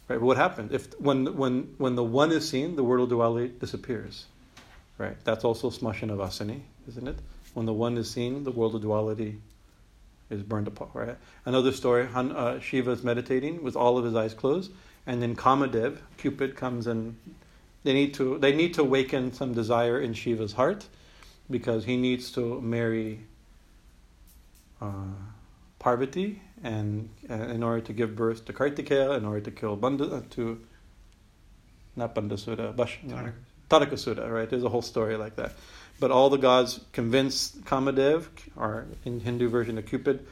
Right, 0.07 0.17
but 0.17 0.25
what 0.25 0.37
happens 0.37 0.71
if 0.71 0.99
when 0.99 1.37
when 1.37 1.75
when 1.77 1.93
the 1.95 2.03
one 2.03 2.31
is 2.31 2.49
seen, 2.49 2.75
the 2.75 2.83
world 2.83 3.03
of 3.03 3.09
duality 3.09 3.53
disappears. 3.59 4.25
Right, 4.97 5.15
that's 5.23 5.45
also 5.45 5.69
smashanavasini, 5.69 6.61
isn't 6.87 7.07
it? 7.07 7.17
When 7.53 7.65
the 7.67 7.73
one 7.73 7.95
is 7.97 8.09
seen, 8.09 8.43
the 8.43 8.51
world 8.51 8.73
of 8.75 8.81
duality 8.81 9.39
is 10.31 10.41
burned 10.41 10.67
apart. 10.67 10.89
Right. 10.93 11.15
Another 11.45 11.71
story: 11.71 12.07
uh, 12.15 12.59
Shiva 12.59 12.91
is 12.91 13.03
meditating 13.03 13.61
with 13.61 13.75
all 13.75 13.99
of 13.99 14.05
his 14.05 14.15
eyes 14.15 14.33
closed, 14.33 14.71
and 15.05 15.21
then 15.21 15.35
Kamadev, 15.35 15.99
Cupid, 16.17 16.55
comes 16.55 16.87
and 16.87 17.17
they 17.83 17.93
need 17.93 18.13
to 18.15 18.37
they 18.39 18.53
need 18.55 18.73
to 18.75 18.81
awaken 18.81 19.33
some 19.33 19.53
desire 19.53 19.99
in 19.99 20.13
Shiva's 20.13 20.53
heart 20.53 20.87
because 21.49 21.85
he 21.85 21.97
needs 21.97 22.31
to 22.31 22.61
marry 22.61 23.21
uh, 24.81 25.15
Parvati 25.79 26.41
and 26.63 27.09
uh, 27.29 27.33
in 27.33 27.63
order 27.63 27.81
to 27.81 27.93
give 27.93 28.15
birth 28.15 28.45
to 28.45 28.53
Kartikeya, 28.53 29.17
in 29.17 29.25
order 29.25 29.41
to 29.41 29.51
kill 29.51 29.75
Banda, 29.75 30.05
uh, 30.05 30.21
to 30.31 30.59
not 31.95 32.13
Bhandasura, 32.15 32.75
Bash, 32.75 32.99
no, 33.03 33.31
Tarakasura, 33.69 34.29
right? 34.31 34.49
There's 34.49 34.63
a 34.63 34.69
whole 34.69 34.81
story 34.81 35.15
like 35.15 35.35
that. 35.37 35.53
But 35.99 36.11
all 36.11 36.29
the 36.29 36.37
gods 36.37 36.79
convince 36.93 37.51
Kamadev, 37.51 38.27
or 38.55 38.87
in 39.05 39.19
Hindu 39.19 39.49
version 39.49 39.77
of 39.77 39.85
Cupid, 39.85 40.25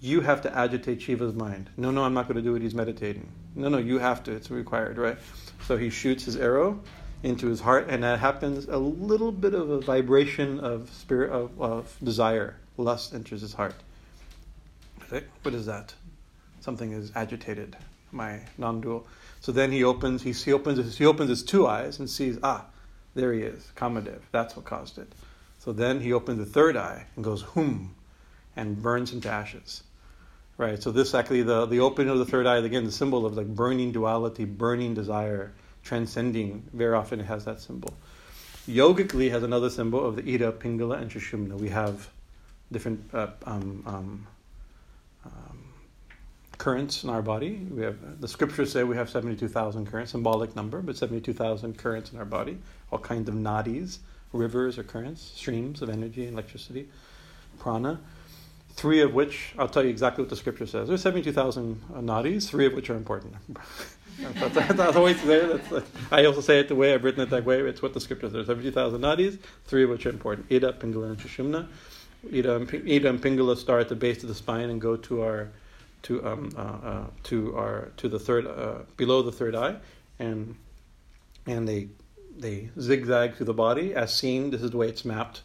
you 0.00 0.20
have 0.20 0.42
to 0.42 0.56
agitate 0.56 1.00
Shiva's 1.00 1.34
mind. 1.34 1.70
No, 1.76 1.90
no, 1.90 2.04
I'm 2.04 2.14
not 2.14 2.28
going 2.28 2.36
to 2.36 2.42
do 2.42 2.54
it. 2.56 2.62
He's 2.62 2.74
meditating. 2.74 3.28
No, 3.54 3.68
no, 3.68 3.78
you 3.78 3.98
have 3.98 4.22
to. 4.24 4.32
It's 4.32 4.50
required, 4.50 4.98
right? 4.98 5.18
So 5.66 5.76
he 5.76 5.90
shoots 5.90 6.24
his 6.24 6.36
arrow 6.36 6.80
into 7.22 7.46
his 7.46 7.60
heart, 7.60 7.86
and 7.88 8.02
that 8.02 8.18
happens. 8.18 8.66
A 8.66 8.76
little 8.76 9.30
bit 9.32 9.54
of 9.54 9.70
a 9.70 9.80
vibration 9.80 10.60
of 10.60 10.90
spirit 10.90 11.30
of, 11.30 11.60
of 11.60 11.96
desire, 12.02 12.56
lust 12.76 13.14
enters 13.14 13.40
his 13.40 13.54
heart. 13.54 13.74
What 15.42 15.54
is 15.54 15.66
that? 15.66 15.94
Something 16.60 16.92
is 16.92 17.12
agitated. 17.14 17.76
My 18.10 18.40
non-dual. 18.58 19.06
So 19.40 19.52
then 19.52 19.70
he 19.70 19.84
opens. 19.84 20.22
He, 20.22 20.32
he 20.32 20.52
opens. 20.52 20.98
He 20.98 21.06
opens 21.06 21.28
his 21.28 21.44
two 21.44 21.66
eyes 21.66 21.98
and 21.98 22.10
sees. 22.10 22.38
Ah, 22.42 22.66
there 23.14 23.32
he 23.32 23.42
is. 23.42 23.70
Kamadev. 23.76 24.20
That's 24.32 24.56
what 24.56 24.64
caused 24.64 24.98
it. 24.98 25.12
So 25.60 25.72
then 25.72 26.00
he 26.00 26.12
opens 26.12 26.38
the 26.38 26.46
third 26.46 26.76
eye 26.76 27.06
and 27.14 27.24
goes 27.24 27.42
hum, 27.42 27.94
and 28.56 28.82
burns 28.82 29.12
into 29.12 29.30
ashes. 29.30 29.83
Right. 30.56 30.80
So 30.80 30.92
this 30.92 31.14
actually 31.14 31.42
the 31.42 31.66
the 31.66 31.80
opening 31.80 32.10
of 32.10 32.18
the 32.18 32.24
third 32.24 32.46
eye 32.46 32.58
again 32.58 32.84
the 32.84 32.92
symbol 32.92 33.26
of 33.26 33.36
like 33.36 33.48
burning 33.48 33.90
duality, 33.90 34.44
burning 34.44 34.94
desire, 34.94 35.52
transcending. 35.82 36.62
Very 36.72 36.94
often 36.94 37.18
it 37.18 37.26
has 37.26 37.44
that 37.44 37.60
symbol. 37.60 37.92
Yogically 38.66 39.28
has 39.30 39.42
another 39.42 39.68
symbol 39.68 40.06
of 40.06 40.16
the 40.16 40.22
Ida, 40.22 40.52
Pingala, 40.52 41.02
and 41.02 41.10
Sushumna. 41.10 41.58
We 41.58 41.68
have 41.70 42.08
different 42.70 43.00
uh, 43.12 43.26
um, 43.44 43.82
um, 43.84 44.26
um, 45.24 45.58
currents 46.56 47.04
in 47.04 47.10
our 47.10 47.20
body. 47.20 47.66
We 47.70 47.82
have 47.82 48.20
the 48.20 48.28
scriptures 48.28 48.70
say 48.70 48.84
we 48.84 48.96
have 48.96 49.10
seventy-two 49.10 49.48
thousand 49.48 49.90
currents, 49.90 50.12
symbolic 50.12 50.54
number, 50.54 50.80
but 50.82 50.96
seventy-two 50.96 51.34
thousand 51.34 51.78
currents 51.78 52.12
in 52.12 52.18
our 52.18 52.24
body. 52.24 52.58
All 52.92 53.00
kinds 53.00 53.28
of 53.28 53.34
nadis, 53.34 53.98
rivers 54.32 54.78
or 54.78 54.84
currents, 54.84 55.20
streams 55.20 55.82
of 55.82 55.90
energy 55.90 56.24
and 56.24 56.34
electricity, 56.34 56.88
prana 57.58 57.98
three 58.74 59.00
of 59.00 59.14
which 59.14 59.54
I'll 59.58 59.68
tell 59.68 59.82
you 59.82 59.90
exactly 59.90 60.22
what 60.22 60.30
the 60.30 60.36
scripture 60.36 60.66
says. 60.66 60.88
There's 60.88 61.02
72,000 61.02 61.82
nadis, 61.94 62.48
three 62.48 62.66
of 62.66 62.74
which 62.74 62.90
are 62.90 62.96
important. 62.96 63.34
that's, 64.18 64.54
that's, 64.54 64.74
that's 64.74 64.96
always 64.96 65.22
there. 65.24 65.58
That's, 65.58 65.86
I 66.10 66.24
also 66.24 66.40
say 66.40 66.58
it 66.58 66.68
the 66.68 66.74
way 66.74 66.92
I've 66.92 67.04
written 67.04 67.22
it 67.22 67.30
that 67.30 67.44
way. 67.44 67.60
It's 67.60 67.82
what 67.82 67.94
the 67.94 68.00
scripture 68.00 68.30
says. 68.30 68.46
72,000 68.46 69.00
nadis, 69.00 69.38
three 69.66 69.84
of 69.84 69.90
which 69.90 70.06
are 70.06 70.10
important. 70.10 70.50
Ida, 70.50 70.72
Pingala, 70.72 71.10
and 71.10 71.18
Sushumna. 71.18 71.68
Ida 72.32 72.56
and, 72.56 72.74
Ida 72.90 73.08
and 73.08 73.22
Pingala 73.22 73.56
start 73.56 73.82
at 73.82 73.88
the 73.88 73.96
base 73.96 74.22
of 74.22 74.28
the 74.28 74.34
spine 74.34 74.70
and 74.70 74.80
go 74.80 74.96
to 74.96 75.22
our 75.22 75.50
to 76.02 76.24
um, 76.26 76.50
uh, 76.56 76.60
uh, 76.60 77.06
to 77.24 77.56
our 77.56 77.92
to 77.96 78.08
the 78.08 78.18
third 78.18 78.46
uh, 78.46 78.80
below 78.96 79.22
the 79.22 79.32
third 79.32 79.54
eye, 79.54 79.76
and 80.18 80.54
and 81.46 81.66
they 81.66 81.88
they 82.36 82.68
zigzag 82.78 83.36
through 83.36 83.46
the 83.46 83.54
body 83.54 83.94
as 83.94 84.12
seen. 84.12 84.50
This 84.50 84.62
is 84.62 84.70
the 84.70 84.76
way 84.76 84.88
it's 84.88 85.04
mapped 85.04 85.42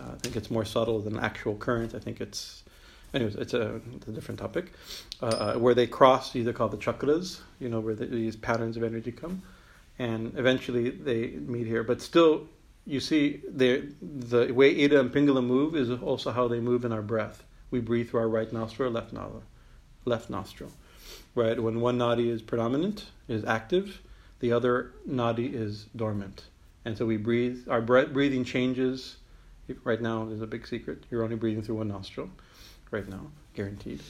uh, 0.00 0.12
I 0.12 0.16
think 0.16 0.36
it's 0.36 0.50
more 0.50 0.64
subtle 0.64 1.00
than 1.00 1.18
actual 1.18 1.56
current. 1.56 1.94
I 1.94 1.98
think 1.98 2.20
it's, 2.20 2.64
anyways, 3.12 3.36
it's 3.36 3.54
a, 3.54 3.80
it's 3.96 4.08
a 4.08 4.12
different 4.12 4.40
topic. 4.40 4.72
Uh, 5.22 5.26
uh, 5.26 5.54
where 5.54 5.74
they 5.74 5.86
cross, 5.86 6.34
either 6.34 6.52
called 6.52 6.72
the 6.72 6.76
chakras, 6.76 7.40
you 7.60 7.68
know, 7.68 7.80
where 7.80 7.94
the, 7.94 8.06
these 8.06 8.36
patterns 8.36 8.76
of 8.76 8.82
energy 8.82 9.12
come, 9.12 9.42
and 9.98 10.36
eventually 10.36 10.90
they 10.90 11.28
meet 11.28 11.66
here. 11.66 11.84
But 11.84 12.00
still, 12.02 12.48
you 12.86 13.00
see, 13.00 13.40
the 13.48 13.88
the 14.02 14.52
way 14.52 14.84
Ida 14.84 15.00
and 15.00 15.12
Pingala 15.12 15.44
move 15.44 15.76
is 15.76 15.90
also 15.90 16.32
how 16.32 16.48
they 16.48 16.60
move 16.60 16.84
in 16.84 16.92
our 16.92 17.02
breath. 17.02 17.42
We 17.70 17.80
breathe 17.80 18.10
through 18.10 18.20
our 18.20 18.28
right 18.28 18.52
nostril, 18.52 18.90
left 18.90 19.12
nostril, 19.12 19.42
left 20.04 20.30
nostril. 20.30 20.70
Right, 21.34 21.60
when 21.60 21.80
one 21.80 21.98
nadi 21.98 22.28
is 22.30 22.42
predominant, 22.42 23.06
is 23.28 23.44
active, 23.44 24.00
the 24.40 24.52
other 24.52 24.92
nadi 25.08 25.52
is 25.52 25.86
dormant, 25.96 26.44
and 26.84 26.96
so 26.96 27.06
we 27.06 27.16
breathe. 27.16 27.66
Our 27.68 27.80
breath, 27.80 28.12
breathing 28.12 28.44
changes 28.44 29.16
Right 29.82 30.00
now, 30.00 30.24
there's 30.24 30.42
a 30.42 30.46
big 30.46 30.66
secret. 30.66 31.04
You're 31.10 31.24
only 31.24 31.36
breathing 31.36 31.62
through 31.62 31.76
one 31.76 31.88
nostril, 31.88 32.28
right 32.90 33.08
now, 33.08 33.26
guaranteed. 33.54 34.02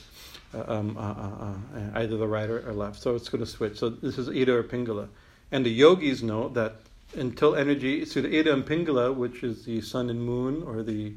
Uh, 0.53 0.65
um, 0.67 0.97
uh, 0.97 1.01
uh, 1.01 1.79
uh 1.79 2.01
either 2.01 2.17
the 2.17 2.27
right 2.27 2.51
or, 2.51 2.69
or, 2.69 2.73
left. 2.73 3.01
So 3.01 3.15
it's 3.15 3.29
going 3.29 3.45
to 3.45 3.51
switch. 3.51 3.79
So 3.79 3.89
this 3.89 4.19
is 4.19 4.29
Ida 4.29 4.53
or 4.53 4.63
Pingala. 4.63 5.09
And 5.53 5.65
the 5.65 5.71
yogis 5.71 6.23
know 6.23 6.49
that 6.51 6.77
until 7.17 7.55
energy, 7.55 8.05
so 8.05 8.21
the 8.21 8.37
Ida 8.39 8.53
and 8.53 8.65
Pingala, 8.65 9.15
which 9.15 9.43
is 9.45 9.65
the 9.65 9.81
sun 9.81 10.11
and 10.11 10.21
moon, 10.21 10.63
or 10.65 10.83
the 10.83 11.15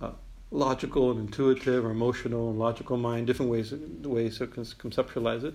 uh, 0.00 0.12
logical 0.50 1.10
and 1.10 1.20
intuitive 1.20 1.84
or 1.84 1.90
emotional 1.90 2.50
and 2.50 2.58
logical 2.58 2.96
mind, 2.96 3.26
different 3.26 3.50
ways 3.50 3.72
ways 4.02 4.38
to 4.38 4.46
conceptualize 4.46 5.44
it, 5.44 5.54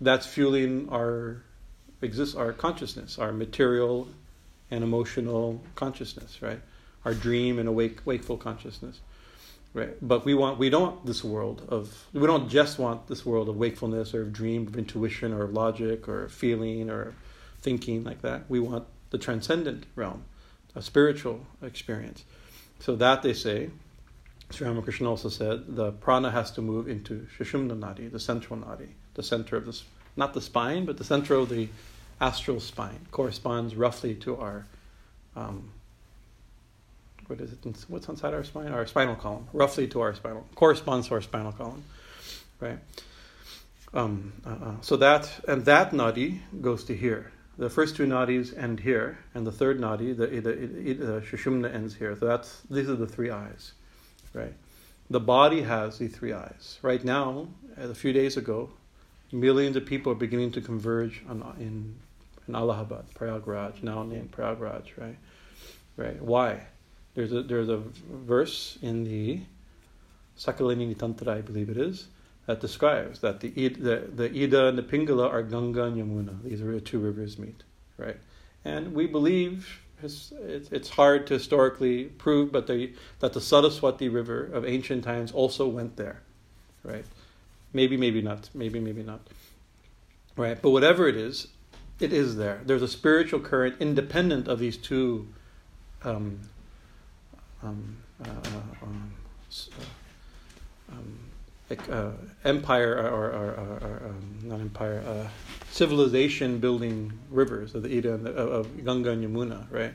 that's 0.00 0.26
fueling 0.26 0.88
our 0.90 1.42
exist 2.02 2.36
our 2.36 2.52
consciousness, 2.52 3.18
our 3.18 3.32
material 3.32 4.08
and 4.70 4.82
emotional 4.84 5.62
consciousness, 5.74 6.40
right? 6.40 6.60
Our 7.04 7.14
dream 7.14 7.58
and 7.58 7.68
awake 7.68 8.00
wakeful 8.04 8.36
consciousness. 8.36 9.00
Right. 9.72 9.96
But 10.02 10.24
we 10.24 10.34
want 10.34 10.58
we 10.58 10.68
don't 10.68 11.06
this 11.06 11.22
world 11.22 11.64
of 11.68 12.06
we 12.12 12.26
don't 12.26 12.48
just 12.48 12.78
want 12.78 13.06
this 13.06 13.24
world 13.24 13.48
of 13.48 13.56
wakefulness 13.56 14.14
or 14.14 14.22
of 14.22 14.32
dream, 14.32 14.66
of 14.66 14.76
intuition 14.76 15.32
or 15.32 15.44
of 15.44 15.52
logic 15.52 16.08
or 16.08 16.28
feeling 16.28 16.90
or 16.90 17.14
thinking 17.60 18.02
like 18.02 18.22
that. 18.22 18.50
We 18.50 18.58
want 18.58 18.86
the 19.10 19.18
transcendent 19.18 19.86
realm, 19.94 20.24
a 20.74 20.82
spiritual 20.82 21.46
experience. 21.62 22.24
So 22.80 22.96
that 22.96 23.22
they 23.22 23.34
say, 23.34 23.70
Sri 24.50 24.66
Ramakrishna 24.66 25.08
also 25.08 25.28
said, 25.28 25.76
the 25.76 25.92
prana 25.92 26.30
has 26.30 26.50
to 26.52 26.62
move 26.62 26.88
into 26.88 27.26
Sushumna 27.38 27.78
Nadi, 27.78 28.10
the 28.10 28.18
central 28.18 28.58
nadi, 28.58 28.88
the 29.14 29.22
center 29.22 29.56
of 29.56 29.66
this, 29.66 29.84
not 30.16 30.32
the 30.34 30.40
spine, 30.40 30.86
but 30.86 30.96
the 30.96 31.04
center 31.04 31.34
of 31.34 31.48
the 31.48 31.68
astral 32.20 32.60
spine, 32.60 33.06
corresponds 33.10 33.76
roughly 33.76 34.14
to 34.14 34.36
our 34.36 34.66
um, 35.36 35.70
what 37.30 37.40
is 37.40 37.52
it? 37.52 37.58
What's 37.88 38.08
inside 38.08 38.34
our 38.34 38.42
spine? 38.42 38.72
Our 38.72 38.86
spinal 38.86 39.14
column, 39.14 39.46
roughly 39.52 39.86
to 39.88 40.00
our 40.00 40.14
spinal, 40.14 40.44
corresponds 40.56 41.08
to 41.08 41.14
our 41.14 41.22
spinal 41.22 41.52
column, 41.52 41.84
right? 42.58 42.78
Um, 43.94 44.32
uh, 44.44 44.50
uh, 44.50 44.74
so 44.80 44.96
that 44.96 45.30
and 45.46 45.64
that 45.64 45.92
nadi 45.92 46.40
goes 46.60 46.84
to 46.84 46.96
here. 46.96 47.32
The 47.56 47.70
first 47.70 47.96
two 47.96 48.06
nadis 48.06 48.56
end 48.56 48.80
here, 48.80 49.18
and 49.34 49.46
the 49.46 49.52
third 49.52 49.80
nadi, 49.80 50.16
the 50.16 50.26
the, 50.26 50.52
the, 50.52 50.92
the 50.92 51.20
shushumna 51.20 51.72
ends 51.72 51.94
here. 51.94 52.16
So 52.18 52.26
that's 52.26 52.62
these 52.68 52.90
are 52.90 52.96
the 52.96 53.06
three 53.06 53.30
eyes, 53.30 53.72
right? 54.34 54.54
The 55.08 55.20
body 55.20 55.62
has 55.62 55.98
the 55.98 56.08
three 56.08 56.32
eyes. 56.32 56.78
Right 56.82 57.04
now, 57.04 57.48
a 57.76 57.94
few 57.94 58.12
days 58.12 58.36
ago, 58.36 58.70
millions 59.32 59.76
of 59.76 59.86
people 59.86 60.12
are 60.12 60.16
beginning 60.16 60.52
to 60.52 60.60
converge 60.60 61.22
on, 61.28 61.42
in 61.60 61.96
in 62.48 62.56
Allahabad, 62.56 63.04
Prayagraj, 63.14 63.84
now 63.84 64.02
named 64.02 64.32
Prayagraj, 64.32 64.86
right? 64.96 65.16
Right. 65.96 66.20
Why? 66.20 66.66
There's 67.14 67.32
a 67.32 67.42
there's 67.42 67.68
a 67.68 67.82
verse 68.08 68.78
in 68.82 69.04
the 69.04 69.40
Sakalini 70.38 70.96
Tantra, 70.96 71.36
I 71.36 71.40
believe 71.40 71.68
it 71.68 71.76
is, 71.76 72.06
that 72.46 72.60
describes 72.60 73.20
that 73.20 73.40
the 73.40 73.50
the, 73.68 74.08
the 74.14 74.42
Ida 74.42 74.68
and 74.68 74.78
the 74.78 74.82
Pingala 74.82 75.30
are 75.30 75.42
Ganga 75.42 75.84
and 75.84 75.96
Yamuna. 75.96 76.42
These 76.42 76.62
are 76.62 76.72
the 76.72 76.80
two 76.80 76.98
rivers 76.98 77.38
meet, 77.38 77.62
right? 77.98 78.16
And 78.64 78.94
we 78.94 79.06
believe 79.06 79.80
it's, 80.02 80.32
it's 80.70 80.88
hard 80.88 81.26
to 81.28 81.34
historically 81.34 82.04
prove, 82.04 82.52
but 82.52 82.66
the, 82.66 82.92
that 83.20 83.32
the 83.32 83.40
Saraswati 83.40 84.08
River 84.08 84.44
of 84.44 84.64
ancient 84.64 85.04
times 85.04 85.32
also 85.32 85.66
went 85.68 85.96
there, 85.96 86.22
right? 86.82 87.04
Maybe, 87.72 87.96
maybe 87.96 88.22
not. 88.22 88.50
Maybe, 88.54 88.80
maybe 88.80 89.02
not. 89.02 89.20
Right? 90.36 90.60
But 90.60 90.70
whatever 90.70 91.08
it 91.08 91.16
is, 91.16 91.48
it 91.98 92.12
is 92.12 92.36
there. 92.36 92.60
There's 92.64 92.82
a 92.82 92.88
spiritual 92.88 93.40
current 93.40 93.76
independent 93.80 94.48
of 94.48 94.58
these 94.58 94.76
two 94.76 95.28
um, 96.02 96.40
um, 97.62 97.96
uh, 98.24 98.28
uh, 98.28 98.84
um, 98.84 99.12
uh, 100.90 100.94
um, 101.92 102.18
empire 102.44 102.94
or, 102.94 103.08
or, 103.08 103.30
or, 103.30 103.78
or 103.80 104.02
um, 104.06 104.38
not 104.42 104.60
empire, 104.60 105.28
civilization 105.70 106.58
building 106.58 107.12
rivers 107.30 107.74
of 107.74 107.82
the 107.82 107.96
Ida 107.96 108.14
and 108.14 108.26
the, 108.26 108.32
of 108.32 108.84
Ganga 108.84 109.10
and 109.10 109.24
Yamuna, 109.24 109.66
right? 109.70 109.94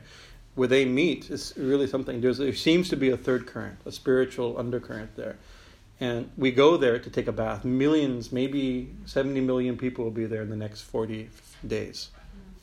Where 0.55 0.67
they 0.67 0.85
meet 0.85 1.29
is 1.29 1.53
really 1.57 1.87
something. 1.87 2.21
There's, 2.21 2.37
there 2.37 2.53
seems 2.53 2.87
to 2.89 2.95
be 2.95 3.09
a 3.09 3.17
third 3.17 3.45
current, 3.45 3.77
a 3.85 3.91
spiritual 3.91 4.57
undercurrent 4.57 5.15
there. 5.17 5.35
And 5.99 6.29
we 6.37 6.51
go 6.51 6.77
there 6.77 6.99
to 6.99 7.09
take 7.09 7.27
a 7.27 7.31
bath. 7.31 7.63
Millions, 7.65 8.31
maybe 8.31 8.89
70 9.05 9.41
million 9.41 9.77
people 9.77 10.03
will 10.03 10.11
be 10.11 10.25
there 10.25 10.41
in 10.41 10.49
the 10.49 10.55
next 10.55 10.81
40 10.81 11.29
days, 11.65 12.09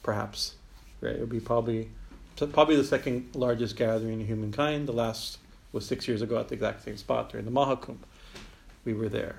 perhaps. 0.02 0.54
Right? 1.00 1.14
It'll 1.14 1.26
be 1.26 1.40
probably 1.40 1.90
probably 2.36 2.76
the 2.76 2.84
second 2.84 3.34
largest 3.34 3.76
gathering 3.76 4.20
in 4.20 4.26
humankind. 4.26 4.88
The 4.88 4.92
last 4.92 5.38
was 5.72 5.86
six 5.86 6.06
years 6.06 6.22
ago 6.22 6.38
at 6.38 6.48
the 6.48 6.54
exact 6.54 6.84
same 6.84 6.96
spot 6.96 7.30
during 7.30 7.46
the 7.46 7.52
Mahakumbh. 7.52 7.98
We 8.84 8.94
were 8.94 9.08
there. 9.08 9.36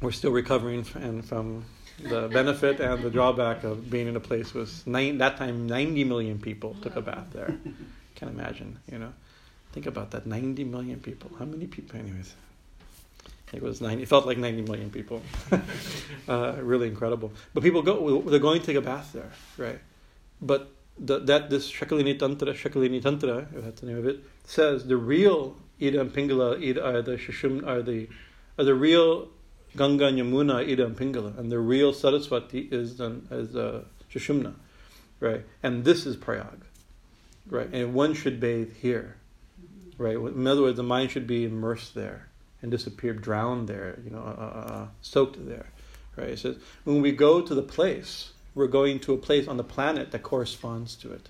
We're 0.00 0.12
still 0.12 0.32
recovering 0.32 0.84
from, 0.84 1.22
from 1.22 1.64
the 2.02 2.28
benefit 2.28 2.80
and 2.80 3.02
the 3.02 3.10
drawback 3.10 3.64
of 3.64 3.90
being 3.90 4.08
in 4.08 4.16
a 4.16 4.20
place 4.20 4.52
was 4.52 4.86
nine, 4.86 5.18
that 5.18 5.36
time 5.36 5.66
90 5.66 6.04
million 6.04 6.38
people 6.38 6.76
took 6.82 6.96
a 6.96 7.00
bath 7.00 7.26
there. 7.32 7.56
Can't 8.14 8.30
imagine, 8.30 8.78
you 8.90 8.98
know. 8.98 9.12
Think 9.72 9.86
about 9.86 10.10
that 10.12 10.26
90 10.26 10.64
million 10.64 11.00
people. 11.00 11.30
How 11.38 11.44
many 11.44 11.66
people, 11.66 11.98
anyways? 11.98 12.34
It 13.52 13.62
was 13.62 13.80
90, 13.80 14.02
it 14.02 14.08
felt 14.08 14.26
like 14.26 14.38
90 14.38 14.62
million 14.62 14.90
people. 14.90 15.22
uh, 16.28 16.54
really 16.60 16.88
incredible. 16.88 17.32
But 17.52 17.62
people 17.62 17.82
go, 17.82 18.20
they're 18.22 18.38
going 18.38 18.60
to 18.60 18.66
take 18.66 18.76
a 18.76 18.80
bath 18.80 19.12
there, 19.12 19.30
right? 19.56 19.78
But 20.40 20.70
the, 20.98 21.18
that 21.20 21.50
this 21.50 21.70
Shakalini 21.70 22.18
Tantra, 22.18 22.54
Shakalini 22.54 23.02
Tantra, 23.02 23.48
if 23.54 23.64
that's 23.64 23.80
the 23.80 23.86
name 23.86 23.98
of 23.98 24.06
it, 24.06 24.24
says 24.44 24.86
the 24.86 24.96
real 24.96 25.56
Ida 25.80 26.00
and 26.00 26.12
Pingala 26.12 26.62
Ida 26.62 26.84
are 26.84 27.02
the 27.02 27.16
Shishum, 27.16 27.66
are 27.66 27.82
the, 27.82 28.08
are 28.58 28.64
the 28.64 28.74
real 28.74 29.28
Ganga 29.76 30.06
and 30.06 30.18
Yamuna, 30.18 30.70
Ida 30.70 30.86
and 30.86 30.96
Pingala, 30.96 31.36
and 31.38 31.50
the 31.50 31.58
real 31.58 31.92
Saraswati 31.92 32.68
is 32.70 33.00
um, 33.00 33.26
is 33.30 33.56
uh, 33.56 33.82
Sushumna, 34.12 34.54
right? 35.18 35.44
And 35.62 35.84
this 35.84 36.06
is 36.06 36.16
Prayag, 36.16 36.64
right? 37.48 37.68
And 37.72 37.92
one 37.92 38.14
should 38.14 38.38
bathe 38.38 38.76
here, 38.76 39.16
right? 39.98 40.16
In 40.16 40.46
other 40.46 40.62
words, 40.62 40.76
the 40.76 40.84
mind 40.84 41.10
should 41.10 41.26
be 41.26 41.44
immersed 41.44 41.94
there 41.94 42.28
and 42.62 42.70
disappear, 42.70 43.14
drowned 43.14 43.68
there, 43.68 43.98
you 44.04 44.10
know, 44.10 44.20
uh, 44.20 44.40
uh, 44.40 44.72
uh, 44.72 44.86
soaked 45.02 45.44
there, 45.44 45.66
right? 46.16 46.30
It 46.30 46.38
says 46.38 46.56
when 46.84 47.02
we 47.02 47.10
go 47.10 47.40
to 47.40 47.54
the 47.54 47.62
place, 47.62 48.30
we're 48.54 48.66
going 48.66 49.00
to 49.00 49.14
a 49.14 49.18
place 49.18 49.48
on 49.48 49.56
the 49.56 49.64
planet 49.64 50.10
that 50.12 50.22
corresponds 50.22 50.94
to 50.96 51.12
it, 51.12 51.28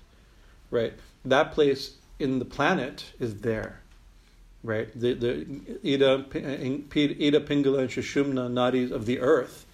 right? 0.71 0.93
That 1.23 1.51
place 1.51 1.95
in 2.19 2.39
the 2.39 2.45
planet 2.45 3.11
is 3.19 3.41
there 3.41 3.81
right? 4.65 4.89
The, 4.99 5.13
the 5.13 5.45
Ida, 5.85 6.25
Ida 6.33 7.39
Pingala 7.41 7.79
and 7.79 7.89
Shushumna 7.89 8.49
nadis 8.49 8.91
of 8.91 9.05
the 9.05 9.19
earth 9.19 9.65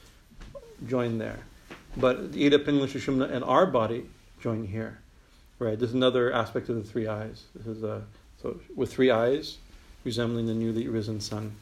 join 0.87 1.17
there. 1.17 1.39
But 1.97 2.17
Ida 2.17 2.59
Pingala 2.59 2.83
and 2.83 2.91
Shushumna 2.91 3.31
and 3.31 3.43
our 3.43 3.65
body 3.65 4.05
join 4.41 4.65
here, 4.65 4.99
right? 5.59 5.79
This 5.79 5.89
is 5.89 5.95
another 5.95 6.31
aspect 6.33 6.69
of 6.69 6.75
the 6.75 6.83
three 6.83 7.07
eyes. 7.07 7.45
This 7.55 7.67
is 7.67 7.83
a, 7.83 8.03
so 8.41 8.59
with 8.75 8.93
three 8.93 9.09
eyes, 9.09 9.57
resembling 10.03 10.45
the 10.47 10.53
newly 10.53 10.87
risen 10.87 11.21
sun. 11.21 11.55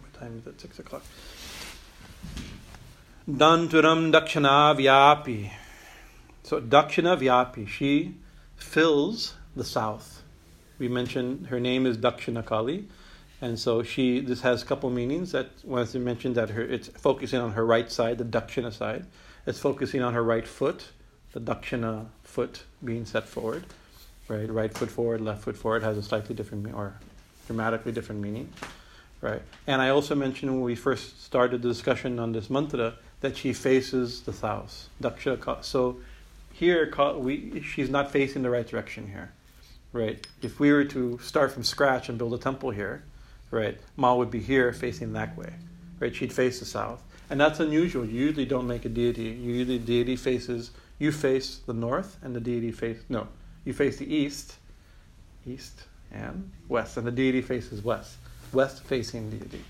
What 0.00 0.12
time 0.20 0.38
is 0.38 0.46
it? 0.46 0.60
Six 0.60 0.78
o'clock. 0.78 1.02
Danturam 3.36 4.12
Dakshina 4.12 4.76
Vyapi. 4.76 5.50
So 6.42 6.60
Dakshina 6.60 7.18
Vyapi, 7.18 7.68
she 7.68 8.16
fills 8.56 9.34
the 9.54 9.64
south 9.64 10.20
we 10.80 10.88
mentioned 10.88 11.48
her 11.48 11.60
name 11.60 11.86
is 11.86 11.98
Dakshina 11.98 12.44
Kali, 12.44 12.88
and 13.40 13.58
so 13.58 13.82
she. 13.84 14.20
This 14.20 14.40
has 14.40 14.62
a 14.62 14.66
couple 14.66 14.90
meanings. 14.90 15.30
That 15.32 15.50
once 15.62 15.94
we 15.94 16.00
mentioned 16.00 16.34
that 16.34 16.50
her, 16.50 16.62
it's 16.62 16.88
focusing 16.88 17.38
on 17.38 17.52
her 17.52 17.64
right 17.64 17.92
side, 17.92 18.18
the 18.18 18.24
Dakshina 18.24 18.72
side. 18.72 19.04
It's 19.46 19.60
focusing 19.60 20.02
on 20.02 20.14
her 20.14 20.24
right 20.24 20.46
foot, 20.46 20.86
the 21.32 21.40
Dakshina 21.40 22.06
foot 22.24 22.62
being 22.82 23.04
set 23.04 23.28
forward, 23.28 23.64
right? 24.26 24.50
Right 24.50 24.72
foot 24.72 24.90
forward, 24.90 25.20
left 25.20 25.42
foot 25.42 25.56
forward 25.56 25.82
has 25.82 25.98
a 25.98 26.02
slightly 26.02 26.34
different 26.34 26.74
or 26.74 26.94
dramatically 27.46 27.92
different 27.92 28.22
meaning, 28.22 28.50
right? 29.20 29.42
And 29.66 29.82
I 29.82 29.90
also 29.90 30.14
mentioned 30.14 30.50
when 30.50 30.62
we 30.62 30.74
first 30.74 31.22
started 31.22 31.60
the 31.60 31.68
discussion 31.68 32.18
on 32.18 32.32
this 32.32 32.48
mantra 32.48 32.94
that 33.20 33.36
she 33.36 33.52
faces 33.52 34.22
the 34.22 34.32
south, 34.32 34.88
Dakshina. 35.02 35.64
So 35.64 36.00
here, 36.52 36.92
we, 37.16 37.62
she's 37.62 37.90
not 37.90 38.10
facing 38.10 38.42
the 38.42 38.50
right 38.50 38.66
direction 38.66 39.08
here 39.08 39.32
right? 39.92 40.26
If 40.42 40.60
we 40.60 40.72
were 40.72 40.84
to 40.84 41.18
start 41.18 41.52
from 41.52 41.64
scratch 41.64 42.08
and 42.08 42.18
build 42.18 42.34
a 42.34 42.38
temple 42.38 42.70
here, 42.70 43.04
right, 43.50 43.78
Ma 43.96 44.14
would 44.14 44.30
be 44.30 44.40
here 44.40 44.72
facing 44.72 45.12
that 45.14 45.36
way, 45.36 45.52
right? 45.98 46.14
She'd 46.14 46.32
face 46.32 46.60
the 46.60 46.66
south. 46.66 47.02
And 47.28 47.40
that's 47.40 47.60
unusual. 47.60 48.04
You 48.04 48.26
usually 48.26 48.44
don't 48.44 48.66
make 48.66 48.84
a 48.84 48.88
deity. 48.88 49.22
Usually 49.22 49.78
deity 49.78 50.16
faces, 50.16 50.70
you 50.98 51.12
face 51.12 51.60
the 51.66 51.72
north 51.72 52.16
and 52.22 52.34
the 52.34 52.40
deity 52.40 52.72
face, 52.72 52.98
no, 53.08 53.28
you 53.64 53.72
face 53.72 53.96
the 53.98 54.12
east, 54.12 54.56
east 55.46 55.84
and 56.12 56.50
west, 56.68 56.96
and 56.96 57.06
the 57.06 57.12
deity 57.12 57.40
faces 57.40 57.82
west, 57.82 58.16
west 58.52 58.82
facing 58.84 59.30
deity. 59.30 59.62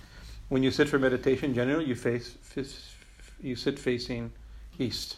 When 0.48 0.62
you 0.62 0.70
sit 0.70 0.88
for 0.88 0.98
meditation, 0.98 1.54
generally 1.54 1.84
you 1.84 1.94
face, 1.94 2.34
you 3.42 3.56
sit 3.56 3.78
facing 3.78 4.32
east, 4.78 5.16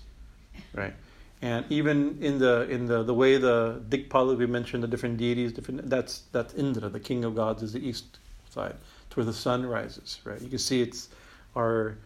right? 0.75 0.95
And 1.41 1.65
even 1.71 2.19
in 2.21 2.39
the 2.39 2.69
in 2.71 2.87
the, 2.87 3.03
the 3.03 3.15
way 3.15 3.37
the 3.37 3.83
Dikpala 3.89 4.37
we 4.37 4.47
mentioned 4.47 4.83
the 4.83 4.89
different 4.89 5.17
deities, 5.19 5.53
different 5.53 5.89
that's 5.89 6.23
that's 6.33 6.55
Indra, 6.55 6.89
the 6.89 7.01
king 7.01 7.25
of 7.25 7.35
gods, 7.35 7.63
is 7.63 7.73
the 7.73 7.87
east 7.87 8.19
side, 8.51 8.77
to 9.11 9.17
where 9.17 9.27
the 9.27 9.33
sun 9.33 9.67
rises. 9.67 10.21
Right, 10.25 10.41
you 10.41 10.49
can 10.49 10.59
see 10.59 10.83
it's 10.83 11.09
our 11.57 11.99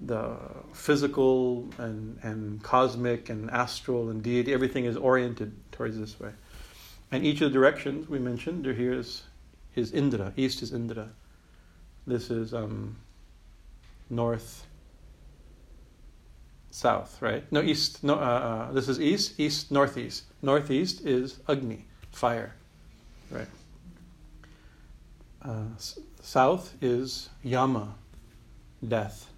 the 0.00 0.36
physical 0.72 1.68
and 1.78 2.18
and 2.22 2.62
cosmic 2.62 3.28
and 3.28 3.50
astral 3.50 4.10
and 4.10 4.22
deity. 4.22 4.52
Everything 4.52 4.84
is 4.84 4.96
oriented 4.96 5.52
towards 5.72 5.98
this 5.98 6.20
way. 6.20 6.30
And 7.12 7.24
each 7.24 7.40
of 7.40 7.52
the 7.52 7.58
directions 7.58 8.08
we 8.08 8.18
mentioned, 8.18 8.66
here 8.66 8.92
is 8.92 9.22
is 9.74 9.92
Indra. 9.92 10.32
East 10.36 10.62
is 10.62 10.72
Indra. 10.72 11.08
This 12.06 12.30
is 12.30 12.54
um, 12.54 12.96
north 14.10 14.65
south, 16.76 17.22
right? 17.22 17.50
No, 17.50 17.62
east. 17.62 18.04
No, 18.04 18.16
uh, 18.16 18.68
uh, 18.68 18.72
this 18.72 18.86
is 18.88 19.00
east, 19.00 19.40
east, 19.40 19.70
northeast. 19.70 20.24
Northeast 20.42 21.06
is 21.06 21.40
Agni, 21.48 21.86
fire, 22.12 22.54
right? 23.30 23.48
Uh, 25.40 25.68
south 26.20 26.74
is 26.82 27.30
Yama, 27.42 27.94
death. 28.86 29.32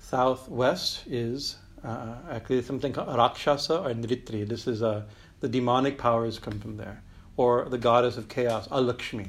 Southwest 0.00 1.06
is 1.06 1.56
uh, 1.84 2.16
actually 2.32 2.62
something 2.62 2.92
called 2.92 3.16
Rakshasa 3.16 3.78
or 3.78 3.90
Nirriti. 3.90 4.48
This 4.48 4.66
is 4.66 4.82
uh, 4.82 5.02
the 5.38 5.48
demonic 5.48 5.98
powers 5.98 6.40
come 6.40 6.58
from 6.58 6.76
there, 6.78 7.00
or 7.36 7.68
the 7.68 7.78
goddess 7.78 8.16
of 8.16 8.28
chaos, 8.28 8.66
Alakshmi. 8.68 9.28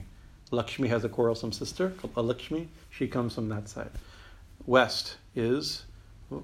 Lakshmi 0.49 0.87
has 0.87 1.03
a 1.03 1.09
quarrelsome 1.09 1.51
sister 1.51 1.91
called 1.91 2.15
Alakshmi. 2.15 2.67
She 2.89 3.07
comes 3.07 3.35
from 3.35 3.47
that 3.49 3.69
side. 3.69 3.91
West 4.65 5.17
is 5.35 5.83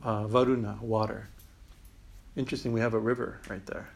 uh, 0.03 0.27
Varuna, 0.27 0.77
water. 0.81 1.27
Interesting, 2.35 2.73
we 2.73 2.81
have 2.81 2.93
a 2.93 2.99
river 2.99 3.39
right 3.49 3.65
there. 3.65 3.89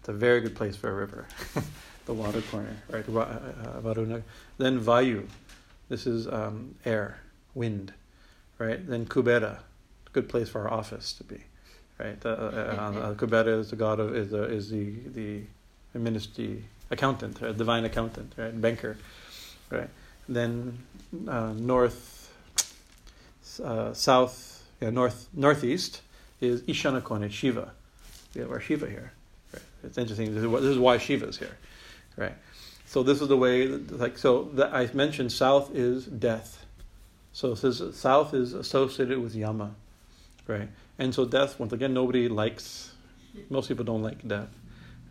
It's 0.00 0.08
a 0.08 0.12
very 0.12 0.40
good 0.40 0.54
place 0.54 0.76
for 0.76 0.90
a 0.90 0.94
river. 0.94 1.26
the 2.06 2.14
water 2.14 2.40
corner, 2.42 2.76
right? 2.90 3.04
Uh, 3.08 3.18
uh, 3.18 3.80
Varuna. 3.80 4.22
Then 4.58 4.80
Vayu, 4.80 5.26
this 5.88 6.06
is 6.06 6.26
um, 6.28 6.76
air, 6.84 7.18
wind, 7.54 7.92
right? 8.58 8.84
Then 8.86 9.04
Kubera, 9.06 9.58
good 10.12 10.28
place 10.28 10.48
for 10.48 10.62
our 10.62 10.72
office 10.72 11.12
to 11.14 11.24
be, 11.24 11.40
right? 11.98 12.24
Uh, 12.24 12.28
uh, 12.28 12.32
uh 12.32 13.14
Kubera 13.14 13.58
is 13.58 13.70
the 13.70 13.76
god 13.76 14.00
of 14.00 14.14
is 14.16 14.30
the 14.30 14.44
is 14.44 14.70
the 14.70 14.92
the 15.12 15.42
ministry 15.94 16.64
accountant, 16.90 17.40
right? 17.40 17.56
divine 17.56 17.84
accountant, 17.84 18.32
right? 18.36 18.58
Banker, 18.58 18.96
right? 19.70 19.90
Then 20.28 20.78
north, 21.12 22.30
south 23.92 24.55
yeah, 24.80 24.90
north 24.90 25.28
northeast 25.32 26.02
is 26.40 26.62
Ishanakone, 26.62 27.30
Shiva. 27.30 27.72
We 28.34 28.42
have 28.42 28.50
our 28.50 28.60
Shiva 28.60 28.88
here. 28.88 29.12
Right? 29.52 29.62
It's 29.84 29.98
interesting. 29.98 30.34
This 30.34 30.44
is, 30.44 30.50
this 30.50 30.62
is 30.62 30.78
why 30.78 30.98
Shiva 30.98 31.28
is 31.28 31.38
here, 31.38 31.56
right? 32.16 32.34
So 32.84 33.02
this 33.02 33.20
is 33.20 33.28
the 33.28 33.36
way. 33.36 33.66
Like 33.66 34.18
so, 34.18 34.44
that 34.54 34.74
I 34.74 34.88
mentioned 34.92 35.32
south 35.32 35.74
is 35.74 36.06
death. 36.06 36.64
So 37.32 37.52
it 37.52 37.56
says 37.56 37.82
south 37.94 38.34
is 38.34 38.52
associated 38.52 39.18
with 39.18 39.34
Yama, 39.34 39.74
right? 40.46 40.68
And 40.98 41.14
so 41.14 41.24
death. 41.24 41.58
Once 41.58 41.72
again, 41.72 41.94
nobody 41.94 42.28
likes. 42.28 42.92
Most 43.50 43.68
people 43.68 43.84
don't 43.84 44.02
like 44.02 44.26
death, 44.26 44.48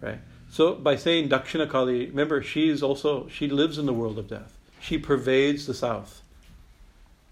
right? 0.01 0.19
So 0.49 0.75
by 0.75 0.95
saying 0.95 1.29
Dakshina 1.29 1.69
Kali, 1.69 2.07
remember 2.07 2.41
she's 2.41 2.81
also 2.83 3.27
she 3.29 3.47
lives 3.47 3.77
in 3.77 3.85
the 3.85 3.93
world 3.93 4.19
of 4.19 4.27
death. 4.27 4.57
She 4.79 4.99
pervades 4.99 5.65
the 5.65 5.73
south, 5.73 6.21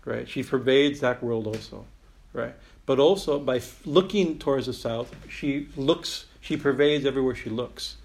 right? 0.04 0.28
She 0.28 0.42
pervades 0.42 1.00
that 1.02 1.24
world 1.24 1.46
also 1.46 1.86
right? 2.34 2.56
But 2.86 3.00
also 3.00 3.40
by 3.40 3.62
looking 3.86 4.40
towards 4.40 4.66
the 4.66 4.74
south, 4.74 5.16
she 5.30 5.68
looks, 5.78 6.26
she 6.42 6.58
pervades 6.58 7.06
everywhere 7.06 7.36
she 7.36 7.50
looks, 7.50 7.96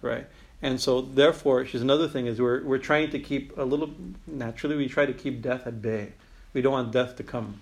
right? 0.00 0.26
And 0.62 0.80
so, 0.80 1.00
therefore, 1.00 1.66
she's 1.66 1.82
another 1.82 2.06
thing 2.06 2.26
is 2.26 2.40
we're 2.40 2.62
we're 2.62 2.78
trying 2.78 3.10
to 3.10 3.18
keep 3.18 3.56
a 3.58 3.64
little 3.64 3.90
naturally 4.28 4.76
we 4.76 4.88
try 4.88 5.04
to 5.04 5.12
keep 5.12 5.42
death 5.42 5.66
at 5.66 5.82
bay. 5.82 6.12
We 6.54 6.62
don't 6.62 6.72
want 6.72 6.92
death 6.92 7.16
to 7.16 7.24
come 7.24 7.60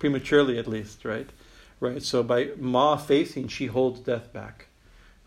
prematurely, 0.00 0.58
at 0.58 0.66
least, 0.66 1.04
right? 1.04 1.30
Right. 1.78 2.02
So 2.02 2.24
by 2.24 2.50
Ma 2.58 2.96
facing, 2.96 3.46
she 3.46 3.66
holds 3.66 4.00
death 4.00 4.32
back, 4.32 4.66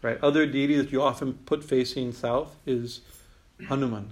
right? 0.01 0.19
Other 0.21 0.45
deities 0.45 0.83
that 0.83 0.91
you 0.91 1.01
often 1.01 1.35
put 1.45 1.63
facing 1.63 2.11
south 2.11 2.57
is 2.65 2.99
Hanuman 3.69 4.11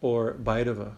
or 0.00 0.34
Bhairava, 0.34 0.92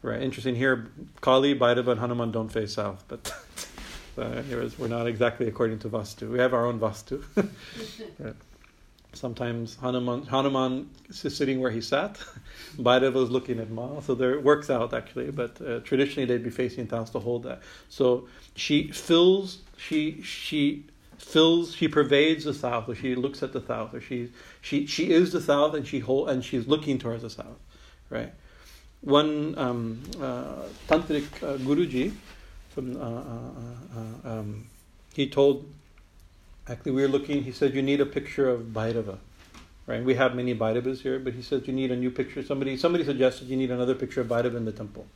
Right. 0.00 0.22
Interesting 0.22 0.54
here. 0.54 0.90
Kali, 1.20 1.58
Bhairava, 1.58 1.88
and 1.88 2.00
Hanuman 2.00 2.30
don't 2.30 2.48
face 2.50 2.74
south, 2.74 3.04
but 3.08 3.32
uh, 4.18 4.42
we're 4.78 4.88
not 4.88 5.08
exactly 5.08 5.48
according 5.48 5.80
to 5.80 5.88
Vastu. 5.88 6.30
We 6.30 6.38
have 6.38 6.54
our 6.54 6.66
own 6.66 6.78
Vastu. 6.78 7.24
right. 8.18 8.34
Sometimes 9.12 9.76
Hanuman, 9.76 10.24
Hanuman 10.26 10.88
is 11.08 11.36
sitting 11.36 11.60
where 11.60 11.72
he 11.72 11.80
sat. 11.80 12.20
Bhairava 12.78 13.24
is 13.24 13.30
looking 13.30 13.58
at 13.58 13.70
Ma. 13.70 14.00
So 14.00 14.14
there 14.14 14.34
it 14.34 14.44
works 14.44 14.70
out 14.70 14.94
actually, 14.94 15.32
but 15.32 15.60
uh, 15.60 15.80
traditionally 15.80 16.26
they'd 16.26 16.44
be 16.44 16.50
facing 16.50 16.88
south 16.88 17.10
to 17.12 17.18
hold 17.18 17.42
that. 17.42 17.62
So 17.88 18.28
she 18.54 18.92
fills, 18.92 19.58
she 19.76 20.22
she 20.22 20.84
fills, 21.16 21.74
she 21.74 21.88
pervades 21.88 22.44
the 22.44 22.54
south, 22.54 22.88
or 22.88 22.94
she 22.94 23.16
looks 23.16 23.42
at 23.42 23.52
the 23.52 23.62
south, 23.62 23.94
or 23.94 24.00
she 24.00 24.30
she 24.60 24.86
she 24.86 25.10
is 25.10 25.32
the 25.32 25.40
south, 25.40 25.74
and 25.74 25.84
she 25.84 25.98
hold 25.98 26.28
and 26.28 26.44
she's 26.44 26.68
looking 26.68 26.98
towards 26.98 27.22
the 27.22 27.30
south, 27.30 27.58
right? 28.10 28.32
One 29.00 29.56
um, 29.56 30.02
uh, 30.20 30.66
tantric 30.88 31.26
uh, 31.42 31.56
Guruji 31.58 32.12
from 32.70 32.96
uh, 32.96 33.00
uh, 33.00 34.30
uh, 34.30 34.38
um, 34.38 34.66
he 35.14 35.28
told 35.28 35.66
Actually, 36.68 36.92
we 36.92 37.02
were 37.02 37.08
looking, 37.08 37.42
he 37.42 37.52
said, 37.52 37.74
you 37.74 37.80
need 37.80 38.00
a 38.00 38.06
picture 38.06 38.48
of 38.48 38.60
Bhairava. 38.60 39.18
Right? 39.86 40.04
We 40.04 40.14
have 40.14 40.34
many 40.34 40.54
Bhairavas 40.54 41.00
here, 41.00 41.18
but 41.18 41.32
he 41.32 41.40
said 41.40 41.66
you 41.66 41.72
need 41.72 41.90
a 41.90 41.96
new 41.96 42.10
picture. 42.10 42.42
Somebody 42.42 42.76
somebody 42.76 43.04
suggested 43.04 43.48
you 43.48 43.56
need 43.56 43.70
another 43.70 43.94
picture 43.94 44.20
of 44.20 44.26
Bhairava 44.26 44.54
in 44.54 44.66
the 44.66 44.72
temple. 44.72 45.06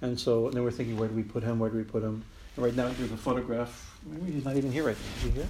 And 0.00 0.18
so 0.18 0.46
and 0.46 0.54
then 0.54 0.64
we're 0.64 0.70
thinking, 0.70 0.96
where 0.96 1.06
do 1.06 1.14
we 1.14 1.22
put 1.22 1.42
him? 1.42 1.58
Where 1.58 1.68
do 1.68 1.76
we 1.76 1.84
put 1.84 2.02
him? 2.02 2.24
And 2.56 2.64
right 2.64 2.74
now 2.74 2.88
there's 2.88 3.12
a 3.12 3.18
photograph. 3.18 3.94
Maybe 4.06 4.32
he's 4.32 4.44
not 4.46 4.56
even 4.56 4.72
here 4.72 4.84
right 4.84 4.96
now. 4.96 5.16
Is 5.16 5.22
he 5.22 5.30
here? 5.40 5.48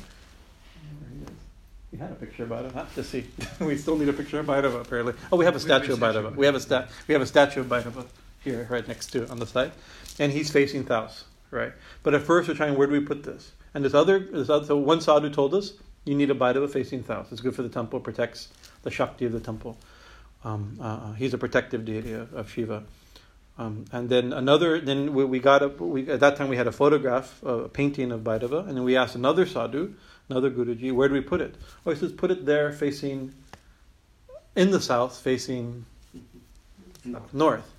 There 1.92 1.98
he 1.98 2.04
is. 2.04 2.10
We 2.10 2.10
had 2.10 2.10
a 2.10 2.14
picture 2.14 2.42
of 2.44 2.48
Bhairava. 2.50 2.74
Not 2.74 2.94
to 2.94 3.04
see. 3.04 3.26
we 3.60 3.76
still 3.76 3.96
need 3.96 4.08
a 4.08 4.12
picture 4.12 4.40
of 4.40 4.46
Bhairava, 4.46 4.80
apparently. 4.80 5.14
Oh, 5.32 5.36
we 5.36 5.44
have 5.44 5.56
a 5.56 5.60
statue 5.60 5.92
of 5.92 5.98
Bhairava. 5.98 6.34
We 6.34 6.46
have 6.46 6.54
a 6.54 6.60
stat. 6.60 6.90
We 7.06 7.12
have 7.14 7.22
a 7.22 7.26
statue 7.26 7.60
of 7.60 7.66
Bhairava 7.66 8.06
here, 8.40 8.66
right 8.70 8.86
next 8.86 9.08
to 9.08 9.24
it 9.24 9.30
on 9.30 9.38
the 9.38 9.46
side, 9.46 9.72
and 10.18 10.32
he's 10.32 10.50
facing 10.50 10.86
south, 10.86 11.24
right? 11.50 11.72
But 12.02 12.14
at 12.14 12.22
first 12.22 12.48
we're 12.48 12.54
trying, 12.54 12.76
where 12.76 12.86
do 12.86 12.92
we 12.92 13.00
put 13.00 13.22
this? 13.22 13.52
And 13.74 13.84
this 13.84 13.94
other, 13.94 14.18
this 14.18 14.48
other 14.48 14.66
so 14.66 14.76
one 14.76 15.00
sadhu 15.00 15.30
told 15.30 15.54
us 15.54 15.74
you 16.04 16.14
need 16.14 16.30
a 16.30 16.34
Bhairava 16.34 16.70
facing 16.70 17.04
south. 17.04 17.30
It's 17.32 17.40
good 17.40 17.54
for 17.54 17.62
the 17.62 17.68
temple, 17.68 18.00
protects 18.00 18.48
the 18.82 18.90
Shakti 18.90 19.26
of 19.26 19.32
the 19.32 19.40
temple. 19.40 19.76
Um, 20.42 20.78
uh, 20.80 20.84
uh, 20.84 21.12
he's 21.12 21.34
a 21.34 21.38
protective 21.38 21.84
deity 21.84 22.12
of, 22.12 22.32
of 22.32 22.50
Shiva. 22.50 22.84
Um, 23.58 23.84
and 23.92 24.08
then 24.08 24.32
another, 24.32 24.80
then 24.80 25.12
we, 25.12 25.24
we 25.24 25.38
got 25.38 25.62
a, 25.62 25.68
we, 25.68 26.08
at 26.08 26.20
that 26.20 26.36
time 26.36 26.48
we 26.48 26.56
had 26.56 26.66
a 26.66 26.72
photograph, 26.72 27.42
a 27.42 27.68
painting 27.68 28.10
of 28.10 28.22
Bhairava, 28.22 28.66
and 28.66 28.76
then 28.76 28.84
we 28.84 28.96
asked 28.96 29.14
another 29.14 29.44
sadhu, 29.44 29.94
another 30.30 30.50
Guruji, 30.50 30.92
where 30.92 31.08
do 31.08 31.14
we 31.14 31.20
put 31.20 31.40
it? 31.40 31.56
Oh, 31.84 31.90
he 31.90 31.96
says, 31.96 32.12
put 32.12 32.30
it 32.30 32.46
there 32.46 32.72
facing, 32.72 33.34
in 34.56 34.70
the 34.70 34.80
south, 34.80 35.18
facing 35.18 35.84
north. 37.04 37.34
north. 37.34 37.72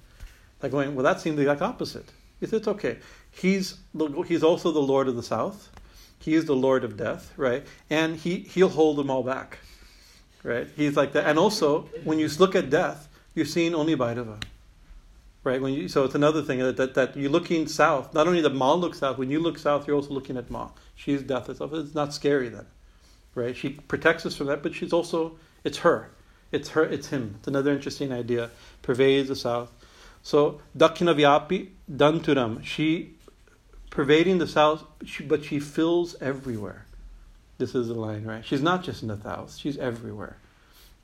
Like 0.62 0.72
going, 0.72 0.96
well, 0.96 1.04
that 1.04 1.22
seemed 1.22 1.38
the 1.38 1.44
exact 1.44 1.62
opposite. 1.62 2.12
He 2.40 2.46
says, 2.46 2.60
it's 2.60 2.68
okay. 2.68 2.98
He's, 3.32 3.78
he's 4.28 4.44
also 4.44 4.72
the 4.72 4.82
Lord 4.82 5.08
of 5.08 5.16
the 5.16 5.24
South. 5.24 5.70
He 6.20 6.36
is 6.36 6.46
the 6.46 6.56
Lord 6.56 6.84
of 6.84 6.98
death, 6.98 7.34
right? 7.36 7.66
And 7.90 8.16
he, 8.16 8.40
he'll 8.40 8.70
hold 8.70 8.98
them 8.98 9.10
all 9.10 9.24
back, 9.24 9.58
right? 10.44 10.68
He's 10.76 10.96
like 10.96 11.14
that. 11.14 11.26
And 11.26 11.40
also, 11.40 11.90
when 12.04 12.20
you 12.20 12.28
look 12.38 12.56
at 12.56 12.70
death, 12.70 13.10
you're 13.34 13.46
seeing 13.46 13.74
only 13.74 13.96
Bhairava, 13.96 14.44
right? 15.44 15.60
When 15.62 15.74
you, 15.74 15.88
so 15.88 16.04
it's 16.04 16.14
another 16.14 16.44
thing 16.44 16.60
that, 16.60 16.78
that, 16.78 16.94
that 16.94 17.18
you're 17.18 17.32
looking 17.32 17.68
south. 17.68 18.14
Not 18.14 18.28
only 18.28 18.42
that 18.42 18.54
Ma 18.54 18.74
looks 18.74 19.00
south, 19.00 19.18
when 19.18 19.32
you 19.32 19.40
look 19.40 19.58
south, 19.58 19.88
you're 19.88 19.96
also 19.96 20.14
looking 20.14 20.38
at 20.38 20.52
Ma. 20.52 20.70
She's 21.04 21.24
death 21.24 21.50
itself. 21.50 21.74
It's 21.74 21.96
not 21.96 22.14
scary 22.14 22.50
then, 22.50 22.68
right? 23.34 23.58
She 23.58 23.70
protects 23.70 24.24
us 24.28 24.36
from 24.36 24.48
that, 24.48 24.62
but 24.62 24.76
she's 24.76 24.94
also, 24.94 25.38
it's 25.64 25.80
her. 25.80 26.12
It's 26.52 26.70
her, 26.70 26.84
it's 26.84 27.08
him. 27.08 27.36
It's 27.40 27.48
another 27.48 27.72
interesting 27.72 28.12
idea. 28.12 28.52
Pervades 28.84 29.30
the 29.30 29.36
south. 29.36 29.72
So, 30.22 30.62
Dakshina 30.78 31.16
Vyapi 31.16 31.70
Danturam. 31.92 32.64
She 32.64 33.16
pervading 33.90 34.38
the 34.38 34.46
south, 34.46 34.84
but 35.28 35.44
she 35.44 35.60
fills 35.60 36.16
everywhere. 36.22 36.86
This 37.58 37.74
is 37.74 37.88
the 37.88 37.96
line, 37.96 38.24
right? 38.24 38.46
She's 38.46 38.62
not 38.62 38.84
just 38.84 39.02
in 39.02 39.08
the 39.08 39.20
south; 39.22 39.58
she's 39.58 39.78
everywhere, 39.80 40.38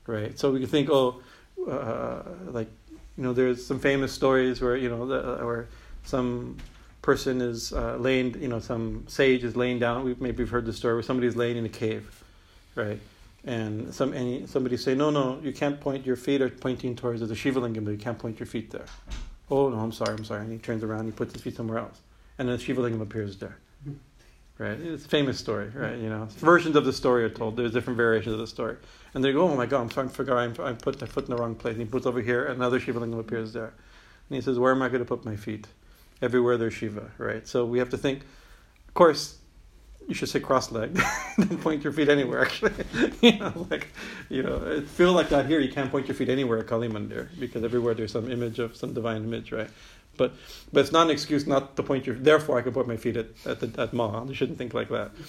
right? 0.06 0.38
So 0.38 0.52
we 0.52 0.60
can 0.60 0.68
think, 0.68 0.90
oh, 0.90 1.20
uh, 1.68 2.22
like 2.46 2.68
you 3.16 3.24
know, 3.24 3.32
there's 3.32 3.66
some 3.66 3.80
famous 3.80 4.12
stories 4.12 4.60
where 4.60 4.76
you 4.76 4.88
know, 4.88 5.06
the, 5.06 5.44
where 5.44 5.66
some 6.04 6.56
person 7.02 7.40
is 7.40 7.72
uh, 7.72 7.96
laying, 7.96 8.40
you 8.40 8.48
know, 8.48 8.60
some 8.60 9.04
sage 9.08 9.44
is 9.44 9.56
laying 9.56 9.78
down. 9.78 10.04
We've 10.04 10.20
maybe 10.20 10.38
we've 10.38 10.50
heard 10.50 10.66
the 10.66 10.72
story 10.72 10.94
where 10.94 11.02
somebody's 11.02 11.36
laying 11.36 11.56
in 11.56 11.64
a 11.64 11.70
cave, 11.70 12.24
right? 12.74 13.00
And 13.44 13.94
some 13.94 14.12
and 14.12 14.48
somebody 14.48 14.76
say, 14.76 14.94
no, 14.94 15.10
no, 15.10 15.40
you 15.42 15.52
can't 15.52 15.80
point. 15.80 16.04
Your 16.06 16.16
feet 16.16 16.42
are 16.42 16.48
pointing 16.48 16.96
towards 16.96 17.20
the 17.26 17.34
Shiva 17.34 17.60
lingam, 17.60 17.84
but 17.84 17.92
you 17.92 17.98
can't 17.98 18.18
point 18.18 18.38
your 18.40 18.46
feet 18.46 18.70
there. 18.70 18.86
Oh 19.50 19.68
no, 19.68 19.78
I'm 19.78 19.92
sorry, 19.92 20.14
I'm 20.14 20.24
sorry. 20.24 20.42
And 20.42 20.52
he 20.52 20.58
turns 20.58 20.84
around, 20.84 21.00
and 21.00 21.08
he 21.08 21.16
puts 21.16 21.32
his 21.32 21.42
feet 21.42 21.56
somewhere 21.56 21.78
else 21.78 22.00
and 22.38 22.48
then 22.48 22.56
the 22.56 22.62
Shiva 22.62 22.80
Lingam 22.80 23.02
appears 23.02 23.36
there. 23.38 23.58
Right? 24.58 24.78
It's 24.80 25.04
a 25.04 25.08
famous 25.08 25.38
story, 25.38 25.68
right? 25.68 25.96
You 25.96 26.08
know, 26.08 26.26
versions 26.38 26.74
of 26.74 26.84
the 26.84 26.92
story 26.92 27.22
are 27.22 27.30
told. 27.30 27.56
There's 27.56 27.72
different 27.72 27.96
variations 27.96 28.32
of 28.32 28.40
the 28.40 28.46
story. 28.46 28.76
And 29.14 29.22
they 29.22 29.32
go, 29.32 29.42
oh 29.42 29.54
my 29.54 29.66
God, 29.66 29.82
I'm 29.82 29.88
trying 29.88 30.08
to 30.08 30.14
figure 30.14 30.36
out, 30.36 30.58
I 30.58 30.72
put 30.72 31.00
my 31.00 31.06
foot 31.06 31.28
in 31.28 31.30
the 31.30 31.40
wrong 31.40 31.54
place. 31.54 31.74
And 31.74 31.82
he 31.82 31.86
puts 31.86 32.06
over 32.06 32.20
here, 32.20 32.46
and 32.46 32.56
another 32.56 32.80
Shiva 32.80 32.98
Lingam 32.98 33.20
appears 33.20 33.52
there. 33.52 33.72
And 34.28 34.36
he 34.36 34.40
says, 34.40 34.58
where 34.58 34.72
am 34.72 34.82
I 34.82 34.88
going 34.88 34.98
to 34.98 35.04
put 35.04 35.24
my 35.24 35.36
feet? 35.36 35.68
Everywhere 36.20 36.56
there's 36.56 36.74
Shiva, 36.74 37.10
right? 37.18 37.46
So 37.46 37.64
we 37.64 37.78
have 37.78 37.90
to 37.90 37.98
think, 37.98 38.22
of 38.88 38.94
course, 38.94 39.38
you 40.08 40.14
should 40.14 40.28
say 40.28 40.40
cross-legged. 40.40 40.96
Don't 41.36 41.60
point 41.60 41.84
your 41.84 41.92
feet 41.92 42.08
anywhere. 42.08 42.40
Actually, 42.42 42.72
you 43.20 43.38
know, 43.38 43.66
like 43.70 43.88
you 44.28 44.42
know, 44.42 44.56
it 44.66 44.88
feel 44.88 45.12
like 45.12 45.28
that 45.28 45.46
here. 45.46 45.60
You 45.60 45.70
can't 45.70 45.90
point 45.90 46.08
your 46.08 46.14
feet 46.14 46.30
anywhere 46.30 46.58
at 46.58 46.66
Kali 46.66 46.88
Mandir 46.88 47.28
because 47.38 47.62
everywhere 47.62 47.94
there's 47.94 48.12
some 48.12 48.30
image 48.30 48.58
of 48.58 48.74
some 48.74 48.94
divine 48.94 49.22
image, 49.24 49.52
right? 49.52 49.68
But 50.16 50.32
but 50.72 50.80
it's 50.80 50.92
not 50.92 51.04
an 51.06 51.10
excuse 51.10 51.46
not 51.46 51.76
to 51.76 51.82
point 51.82 52.06
your. 52.06 52.16
Therefore, 52.16 52.58
I 52.58 52.62
can 52.62 52.72
put 52.72 52.88
my 52.88 52.96
feet 52.96 53.16
at 53.16 53.26
at, 53.44 53.60
the, 53.60 53.80
at 53.80 53.92
Ma. 53.92 54.24
You 54.24 54.34
shouldn't 54.34 54.58
think 54.58 54.74
like 54.74 54.88
that. 54.88 55.12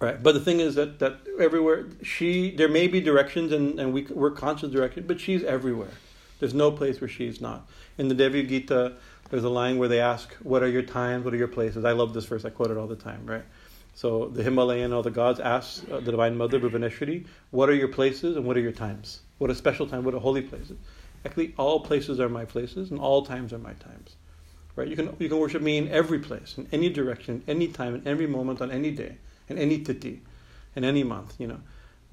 Right, 0.00 0.20
but 0.20 0.34
the 0.34 0.40
thing 0.40 0.58
is 0.58 0.74
that, 0.74 0.98
that 0.98 1.20
everywhere 1.38 1.86
she 2.02 2.50
there 2.56 2.68
may 2.68 2.88
be 2.88 3.00
directions 3.00 3.52
and, 3.52 3.78
and 3.78 3.92
we 3.92 4.02
we're 4.10 4.32
conscious 4.32 4.72
direction, 4.72 5.04
but 5.06 5.20
she's 5.20 5.44
everywhere. 5.44 5.92
There's 6.40 6.54
no 6.54 6.72
place 6.72 7.00
where 7.00 7.06
she's 7.06 7.40
not. 7.40 7.68
In 7.98 8.08
the 8.08 8.14
Devi 8.16 8.42
Gita, 8.42 8.94
there's 9.32 9.44
a 9.44 9.48
line 9.48 9.78
where 9.78 9.88
they 9.88 9.98
ask, 9.98 10.34
"What 10.42 10.62
are 10.62 10.68
your 10.68 10.82
times? 10.82 11.24
What 11.24 11.34
are 11.34 11.38
your 11.38 11.48
places?" 11.48 11.84
I 11.84 11.92
love 11.92 12.12
this 12.12 12.26
verse. 12.26 12.44
I 12.44 12.50
quote 12.50 12.70
it 12.70 12.76
all 12.76 12.86
the 12.86 12.94
time. 12.94 13.22
Right. 13.26 13.44
So 13.94 14.28
the 14.28 14.42
Himalayan, 14.42 14.92
all 14.92 15.02
the 15.02 15.10
gods 15.10 15.40
ask 15.40 15.90
uh, 15.90 16.00
the 16.00 16.10
Divine 16.10 16.36
Mother, 16.36 16.60
Bhuvaneshwari, 16.60 17.24
"What 17.50 17.68
are 17.70 17.74
your 17.74 17.88
places 17.88 18.36
and 18.36 18.44
what 18.44 18.56
are 18.56 18.60
your 18.60 18.72
times? 18.72 19.22
What 19.38 19.50
a 19.50 19.54
special 19.54 19.86
time? 19.86 20.04
What 20.04 20.14
a 20.14 20.20
holy 20.20 20.42
places?" 20.42 20.76
Actually, 21.24 21.54
all 21.56 21.80
places 21.80 22.20
are 22.20 22.28
my 22.28 22.44
places, 22.44 22.90
and 22.90 23.00
all 23.00 23.24
times 23.24 23.52
are 23.54 23.58
my 23.58 23.72
times. 23.72 24.16
Right? 24.76 24.86
You 24.86 24.96
can 24.96 25.16
you 25.18 25.30
can 25.30 25.38
worship 25.38 25.62
me 25.62 25.78
in 25.78 25.88
every 25.88 26.18
place, 26.18 26.58
in 26.58 26.68
any 26.70 26.90
direction, 26.90 27.42
any 27.48 27.68
time, 27.68 27.94
in 27.94 28.06
every 28.06 28.26
moment, 28.26 28.60
on 28.60 28.70
any 28.70 28.90
day, 28.90 29.16
in 29.48 29.56
any 29.58 29.78
tithi, 29.82 30.20
in 30.76 30.84
any 30.84 31.04
month. 31.04 31.40
You 31.40 31.46
know, 31.46 31.60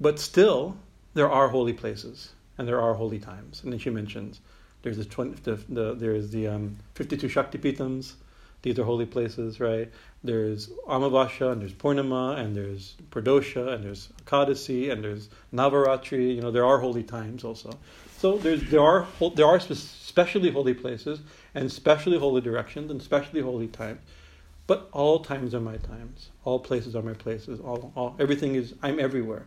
but 0.00 0.18
still, 0.18 0.76
there 1.12 1.30
are 1.30 1.48
holy 1.48 1.74
places 1.74 2.30
and 2.60 2.68
there 2.68 2.80
are 2.80 2.94
holy 2.94 3.18
times. 3.18 3.62
And 3.62 3.72
then 3.72 3.80
she 3.80 3.88
mentions 3.88 4.40
there's 4.82 4.96
the, 4.96 5.04
20, 5.04 5.40
the, 5.42 5.54
the 5.68 5.94
there's 5.94 6.30
the 6.30 6.48
um, 6.48 6.76
52 6.94 7.28
Shakti 7.28 7.58
Pitams. 7.58 8.14
These 8.62 8.78
are 8.78 8.84
holy 8.84 9.06
places, 9.06 9.58
right? 9.58 9.90
There's 10.22 10.68
Amavasya 10.86 11.52
and 11.52 11.62
there's 11.62 11.72
Purnima 11.72 12.38
and 12.38 12.54
there's 12.54 12.96
Pradosha 13.10 13.74
and 13.74 13.84
there's 13.84 14.08
Ekadasi 14.24 14.92
and 14.92 15.02
there's 15.02 15.30
Navaratri. 15.52 16.34
You 16.34 16.42
know, 16.42 16.50
there 16.50 16.66
are 16.66 16.78
holy 16.78 17.02
times 17.02 17.42
also. 17.42 17.70
So 18.18 18.36
there 18.36 18.82
are 18.82 19.06
there 19.34 19.46
are 19.46 19.58
specially 19.60 20.50
holy 20.50 20.74
places 20.74 21.20
and 21.54 21.72
specially 21.72 22.18
holy 22.18 22.42
directions 22.42 22.90
and 22.90 23.00
specially 23.00 23.40
holy 23.40 23.68
times, 23.68 24.00
but 24.66 24.90
all 24.92 25.20
times 25.20 25.54
are 25.54 25.60
my 25.60 25.78
times. 25.78 26.28
All 26.44 26.58
places 26.58 26.94
are 26.94 27.02
my 27.02 27.14
places. 27.14 27.60
All, 27.60 27.92
all 27.96 28.16
everything 28.18 28.56
is 28.56 28.74
I'm 28.82 29.00
everywhere. 29.00 29.46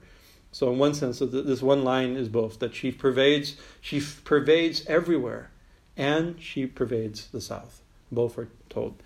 So 0.54 0.72
in 0.72 0.78
one 0.78 0.94
sense, 0.94 1.18
this 1.20 1.64
one 1.64 1.84
line 1.84 2.16
is 2.16 2.30
both 2.30 2.60
that 2.60 2.76
she 2.76 2.92
pervades 2.92 3.58
she 3.82 4.00
pervades 4.24 4.86
everywhere, 4.86 5.50
and 5.98 6.40
she 6.40 6.68
pervades 6.68 7.28
the 7.28 7.42
south. 7.42 7.82
Both 8.12 8.38
are 8.38 8.48
told. 8.70 9.02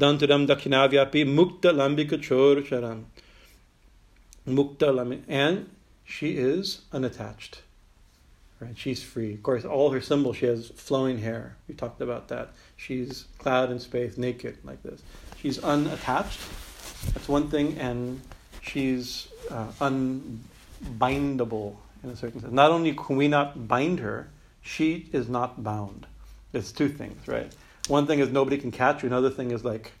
Dantadam 0.00 0.46
dakshinavyapi 0.46 1.26
mukta 1.26 1.70
lambika 1.72 2.16
chor 2.26 2.62
charam. 2.62 3.04
Mukta 4.48 5.22
and 5.28 5.68
she 6.02 6.38
is 6.38 6.80
unattached. 6.92 7.60
Right? 8.58 8.76
She's 8.78 9.02
free. 9.02 9.34
Of 9.34 9.42
course, 9.42 9.66
all 9.66 9.90
her 9.90 10.00
symbols, 10.00 10.38
she 10.38 10.46
has 10.46 10.70
flowing 10.70 11.18
hair. 11.18 11.56
We 11.68 11.74
talked 11.74 12.00
about 12.00 12.28
that. 12.28 12.52
She's 12.74 13.26
cloud 13.38 13.70
in 13.70 13.80
space, 13.80 14.16
naked, 14.16 14.56
like 14.64 14.82
this. 14.82 15.02
She's 15.36 15.58
unattached. 15.58 16.40
That's 17.12 17.28
one 17.28 17.50
thing, 17.50 17.76
and 17.78 18.22
she's 18.62 19.28
uh, 19.50 19.72
unbindable 20.86 21.76
in 22.02 22.10
a 22.10 22.16
certain 22.16 22.40
sense. 22.40 22.52
Not 22.52 22.70
only 22.70 22.94
can 22.94 23.16
we 23.16 23.28
not 23.28 23.68
bind 23.68 24.00
her, 24.00 24.28
she 24.62 25.08
is 25.12 25.28
not 25.28 25.62
bound. 25.62 26.06
It's 26.52 26.72
two 26.72 26.88
things, 26.88 27.26
right? 27.28 27.52
One 27.88 28.06
thing 28.06 28.18
is 28.18 28.30
nobody 28.30 28.58
can 28.58 28.70
catch 28.70 29.02
you. 29.02 29.08
Another 29.08 29.30
thing 29.30 29.50
is 29.50 29.64
like, 29.64 29.92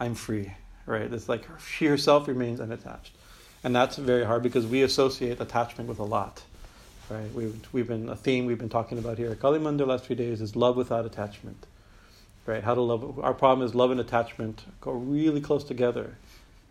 I'm 0.00 0.14
free, 0.14 0.52
right? 0.86 1.12
It's 1.12 1.28
like 1.28 1.46
she 1.66 1.86
herself 1.86 2.28
remains 2.28 2.60
unattached. 2.60 3.12
And 3.62 3.74
that's 3.74 3.96
very 3.96 4.24
hard 4.24 4.42
because 4.42 4.66
we 4.66 4.82
associate 4.82 5.40
attachment 5.40 5.88
with 5.88 5.98
a 5.98 6.04
lot. 6.04 6.42
Right? 7.08 7.32
We've, 7.32 7.66
we've 7.72 7.86
been 7.86 8.08
a 8.08 8.16
theme 8.16 8.46
we've 8.46 8.58
been 8.58 8.68
talking 8.68 8.98
about 8.98 9.18
here 9.18 9.30
at 9.30 9.40
Kali 9.40 9.58
the 9.58 9.86
last 9.86 10.04
few 10.04 10.16
days 10.16 10.40
is 10.40 10.56
love 10.56 10.76
without 10.76 11.06
attachment. 11.06 11.66
Right? 12.46 12.62
How 12.62 12.74
to 12.74 12.80
love. 12.80 13.18
Our 13.20 13.34
problem 13.34 13.66
is 13.66 13.74
love 13.74 13.90
and 13.90 14.00
attachment 14.00 14.64
go 14.80 14.92
really 14.92 15.40
close 15.40 15.64
together, 15.64 16.16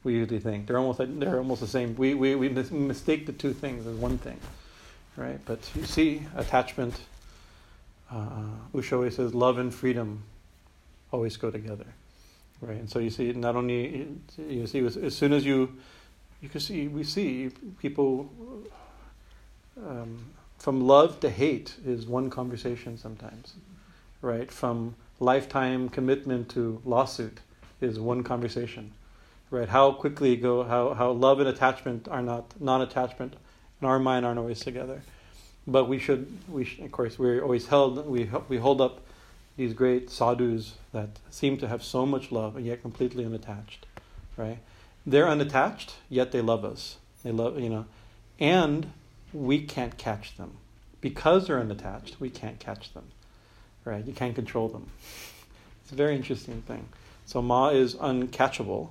we 0.06 0.14
usually 0.14 0.40
think. 0.40 0.68
They're 0.68 0.78
almost 0.78 1.02
they're 1.20 1.38
almost 1.38 1.62
the 1.62 1.68
same. 1.68 1.96
We 1.96 2.14
we, 2.14 2.36
we 2.36 2.48
mistake 2.48 3.26
the 3.26 3.34
two 3.34 3.54
things 3.54 3.86
as 3.86 3.96
one 3.96 4.18
thing, 4.20 4.40
right? 5.18 5.40
But 5.46 5.60
you 5.76 5.84
see, 5.86 6.22
attachment. 6.36 6.96
Uh, 8.10 8.46
Osho 8.74 9.10
says 9.10 9.34
love 9.34 9.58
and 9.58 9.74
freedom 9.74 10.24
always 11.12 11.38
go 11.38 11.50
together, 11.50 11.88
right? 12.62 12.78
And 12.78 12.90
so 12.90 13.00
you 13.00 13.10
see, 13.10 13.34
not 13.34 13.56
only 13.56 14.08
you 14.38 14.68
see 14.68 14.86
as 14.86 15.16
soon 15.16 15.34
as 15.34 15.44
you 15.44 15.76
you 16.42 16.50
can 16.50 16.62
see 16.62 16.88
we 16.88 17.04
see 17.04 17.50
people 17.80 18.30
um, 19.84 20.24
from 20.60 20.86
love 20.86 21.20
to 21.22 21.32
hate 21.32 21.76
is 21.84 22.06
one 22.06 22.30
conversation 22.30 22.96
sometimes, 22.98 23.56
right? 24.22 24.52
From 24.52 24.96
lifetime 25.20 25.90
commitment 25.90 26.48
to 26.50 26.80
lawsuit 26.86 27.40
is 27.82 28.00
one 28.00 28.24
conversation 28.24 28.92
right? 29.52 29.70
How 29.70 29.92
quickly 29.92 30.36
go, 30.36 30.64
how, 30.64 30.94
how 30.94 31.12
love 31.12 31.40
and 31.40 31.50
attachment 31.50 32.08
are 32.08 32.22
not, 32.22 32.60
non 32.60 32.82
attachment 32.82 33.36
in 33.82 33.88
our 33.88 34.00
mind 34.00 34.26
aren't 34.26 34.40
always 34.40 34.60
together. 34.60 35.02
But 35.68 35.86
we 35.86 35.98
should, 36.00 36.32
we 36.48 36.66
should, 36.66 36.84
of 36.84 36.92
course, 36.92 37.18
we're 37.18 37.42
always 37.42 37.68
held, 37.68 38.06
we, 38.08 38.30
we 38.50 38.58
hold 38.58 38.82
up 38.82 39.02
these 39.58 39.74
great 39.74 40.10
sadhus 40.10 40.76
that 40.92 41.10
seem 41.30 41.58
to 41.58 41.68
have 41.68 41.84
so 41.84 42.06
much 42.06 42.32
love 42.32 42.56
and 42.56 42.66
yet 42.66 42.82
completely 42.82 43.26
unattached, 43.26 43.86
right? 44.38 44.60
They're 45.06 45.28
unattached, 45.28 45.96
yet 46.10 46.32
they 46.32 46.42
love 46.42 46.66
us. 46.66 46.98
They 47.24 47.32
love, 47.32 47.60
you 47.60 47.70
know, 47.70 47.86
and 48.40 48.92
we 49.34 49.62
can't 49.62 49.98
catch 49.98 50.38
them. 50.38 50.58
Because 51.02 51.48
they're 51.48 51.60
unattached, 51.60 52.20
we 52.20 52.30
can't 52.30 52.60
catch 52.60 52.94
them, 52.94 53.06
right? 53.84 54.06
You 54.06 54.14
can't 54.14 54.36
control 54.36 54.70
them. 54.70 54.90
It's 55.84 55.92
a 55.92 55.96
very 55.96 56.16
interesting 56.16 56.62
thing. 56.64 56.88
So 57.26 57.42
Ma 57.42 57.70
is 57.70 57.96
uncatchable, 57.96 58.90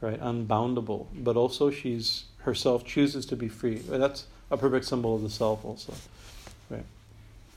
right? 0.00 0.20
Unboundable, 0.20 1.06
but 1.14 1.36
also 1.36 1.70
she's 1.70 2.24
herself 2.38 2.84
chooses 2.84 3.26
to 3.26 3.36
be 3.36 3.48
free. 3.48 3.76
That's 3.76 4.26
a 4.50 4.56
perfect 4.56 4.86
symbol 4.86 5.14
of 5.14 5.22
the 5.22 5.30
self, 5.30 5.64
also, 5.64 5.92
right? 6.70 6.86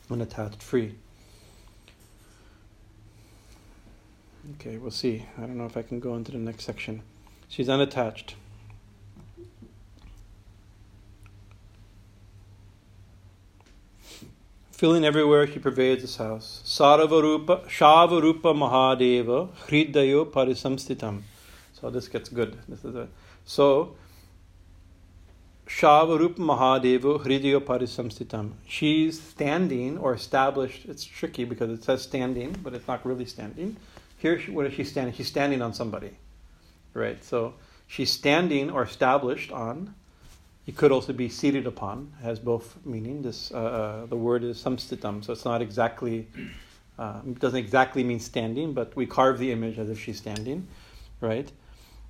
Unattached, 0.09 0.61
free. 0.61 0.95
Okay, 4.55 4.77
we'll 4.77 4.91
see. 4.91 5.25
I 5.37 5.41
don't 5.41 5.57
know 5.57 5.65
if 5.65 5.77
I 5.77 5.83
can 5.83 5.99
go 5.99 6.15
into 6.15 6.31
the 6.31 6.37
next 6.37 6.65
section. 6.65 7.01
She's 7.47 7.69
unattached. 7.69 8.35
Filling 14.71 15.05
everywhere, 15.05 15.47
she 15.47 15.59
pervades 15.59 16.01
this 16.01 16.17
house. 16.17 16.61
Saravarupa, 16.65 17.65
Shavarupa 17.67 18.53
Mahadeva, 18.53 19.47
Hridayo 19.67 20.29
Parisamstitam. 20.29 21.21
So 21.83 21.89
this 21.89 22.07
gets 22.07 22.29
good. 22.29 22.57
This 22.69 22.85
is 22.85 22.95
a, 22.95 23.09
so 23.43 23.97
Shavarup 25.67 26.35
Mahadeva 26.35 27.21
Hridayo 27.21 27.59
Parisamstitam. 27.59 28.53
She's 28.65 29.21
standing 29.21 29.97
or 29.97 30.13
established. 30.13 30.85
It's 30.85 31.03
tricky 31.03 31.43
because 31.43 31.69
it 31.71 31.83
says 31.83 32.01
standing, 32.01 32.55
but 32.63 32.73
it's 32.73 32.87
not 32.87 33.05
really 33.05 33.25
standing. 33.25 33.75
Here, 34.17 34.39
what 34.43 34.65
is 34.65 34.75
she 34.75 34.85
standing? 34.85 35.13
She's 35.13 35.27
standing 35.27 35.61
on 35.61 35.73
somebody, 35.73 36.11
right? 36.93 37.21
So 37.21 37.55
she's 37.85 38.11
standing 38.11 38.69
or 38.71 38.83
established 38.83 39.51
on. 39.51 39.93
It 40.65 40.77
could 40.77 40.93
also 40.93 41.11
be 41.11 41.27
seated 41.27 41.67
upon. 41.67 42.13
It 42.21 42.23
has 42.23 42.39
both 42.39 42.77
meaning. 42.85 43.23
This 43.23 43.51
uh, 43.51 43.57
uh, 43.57 44.05
the 44.05 44.15
word 44.15 44.45
is 44.45 44.63
samstitam, 44.63 45.21
so 45.21 45.33
it's 45.33 45.43
not 45.43 45.61
exactly. 45.61 46.29
Uh, 46.97 47.19
doesn't 47.39 47.59
exactly 47.59 48.05
mean 48.05 48.21
standing, 48.21 48.71
but 48.71 48.95
we 48.95 49.05
carve 49.05 49.37
the 49.37 49.51
image 49.51 49.77
as 49.79 49.89
if 49.89 49.99
she's 49.99 50.19
standing, 50.19 50.65
right? 51.19 51.51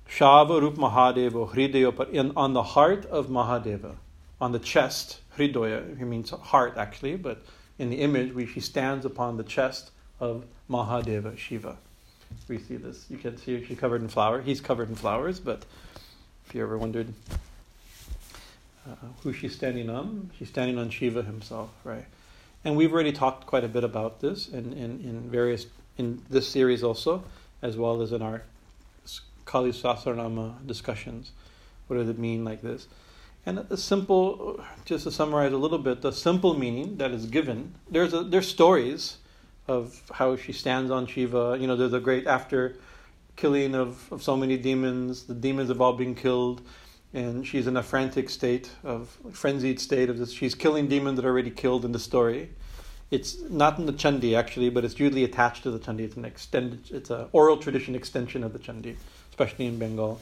Shava 0.08 0.60
Rup 0.60 0.74
Mahadeva 0.74 1.50
Hridaya 1.50 2.32
on 2.36 2.52
the 2.52 2.62
heart 2.62 3.06
of 3.06 3.28
Mahadeva, 3.28 3.96
on 4.40 4.52
the 4.52 4.58
chest, 4.58 5.20
Hridaya, 5.36 5.98
he 5.98 6.04
means 6.04 6.30
heart 6.30 6.74
actually, 6.76 7.16
but 7.16 7.42
in 7.78 7.90
the 7.90 7.96
image 7.96 8.32
we, 8.32 8.46
she 8.46 8.60
stands 8.60 9.04
upon 9.04 9.36
the 9.36 9.42
chest 9.42 9.90
of 10.20 10.44
Mahadeva, 10.70 11.36
Shiva. 11.36 11.76
We 12.48 12.58
see 12.58 12.76
this. 12.76 13.06
You 13.10 13.16
can 13.16 13.36
see 13.36 13.64
she's 13.64 13.78
covered 13.78 14.02
in 14.02 14.08
flowers. 14.08 14.44
He's 14.44 14.60
covered 14.60 14.88
in 14.88 14.94
flowers, 14.94 15.40
but 15.40 15.64
if 16.46 16.54
you 16.54 16.62
ever 16.62 16.76
wondered 16.76 17.12
uh, 18.88 18.94
who 19.22 19.32
she's 19.32 19.54
standing 19.54 19.88
on, 19.88 20.30
she's 20.38 20.48
standing 20.48 20.78
on 20.78 20.90
Shiva 20.90 21.22
himself, 21.22 21.70
right? 21.84 22.04
And 22.64 22.76
we've 22.76 22.92
already 22.92 23.12
talked 23.12 23.46
quite 23.46 23.64
a 23.64 23.68
bit 23.68 23.84
about 23.84 24.20
this 24.20 24.48
in, 24.48 24.72
in, 24.72 25.00
in 25.00 25.30
various 25.30 25.66
in 25.96 26.22
this 26.28 26.48
series 26.48 26.82
also, 26.82 27.22
as 27.62 27.76
well 27.76 28.02
as 28.02 28.12
in 28.12 28.20
our 28.20 28.42
Kali 29.44 29.72
Sahasranama 29.72 30.66
discussions. 30.66 31.32
What 31.86 31.96
does 31.96 32.08
it 32.08 32.18
mean 32.18 32.44
like 32.44 32.62
this? 32.62 32.88
And 33.46 33.58
the 33.58 33.76
simple, 33.76 34.64
just 34.84 35.04
to 35.04 35.10
summarize 35.10 35.52
a 35.52 35.58
little 35.58 35.78
bit, 35.78 36.00
the 36.00 36.12
simple 36.12 36.58
meaning 36.58 36.96
that 36.96 37.10
is 37.10 37.26
given, 37.26 37.74
there's, 37.90 38.14
a, 38.14 38.24
there's 38.24 38.48
stories 38.48 39.18
of 39.68 40.02
how 40.12 40.36
she 40.36 40.52
stands 40.52 40.90
on 40.90 41.06
Shiva. 41.06 41.58
You 41.60 41.66
know, 41.66 41.76
there's 41.76 41.92
a 41.92 42.00
great, 42.00 42.26
after 42.26 42.76
killing 43.36 43.74
of, 43.74 44.10
of 44.12 44.22
so 44.22 44.36
many 44.36 44.56
demons, 44.56 45.24
the 45.24 45.34
demons 45.34 45.68
have 45.68 45.80
all 45.80 45.92
been 45.92 46.14
killed, 46.14 46.62
and 47.12 47.46
she's 47.46 47.66
in 47.66 47.76
a 47.76 47.82
frantic 47.82 48.30
state 48.30 48.70
of, 48.82 49.16
frenzied 49.32 49.78
state 49.78 50.08
of 50.08 50.18
this. 50.18 50.32
She's 50.32 50.54
killing 50.54 50.88
demons 50.88 51.16
that 51.16 51.26
are 51.26 51.30
already 51.30 51.50
killed 51.50 51.84
in 51.84 51.92
the 51.92 51.98
story. 51.98 52.50
It's 53.10 53.40
not 53.42 53.78
in 53.78 53.86
the 53.86 53.92
Chandi 53.92 54.36
actually, 54.36 54.70
but 54.70 54.84
it's 54.84 54.98
usually 54.98 55.24
attached 55.24 55.62
to 55.64 55.70
the 55.70 55.78
Chandi. 55.78 56.00
It's 56.00 56.16
an 56.16 56.24
extended, 56.24 56.90
it's 56.90 57.10
an 57.10 57.26
oral 57.32 57.58
tradition 57.58 57.94
extension 57.94 58.42
of 58.42 58.52
the 58.52 58.58
Chandi 58.58 58.96
especially 59.34 59.66
in 59.66 59.78
Bengal, 59.78 60.20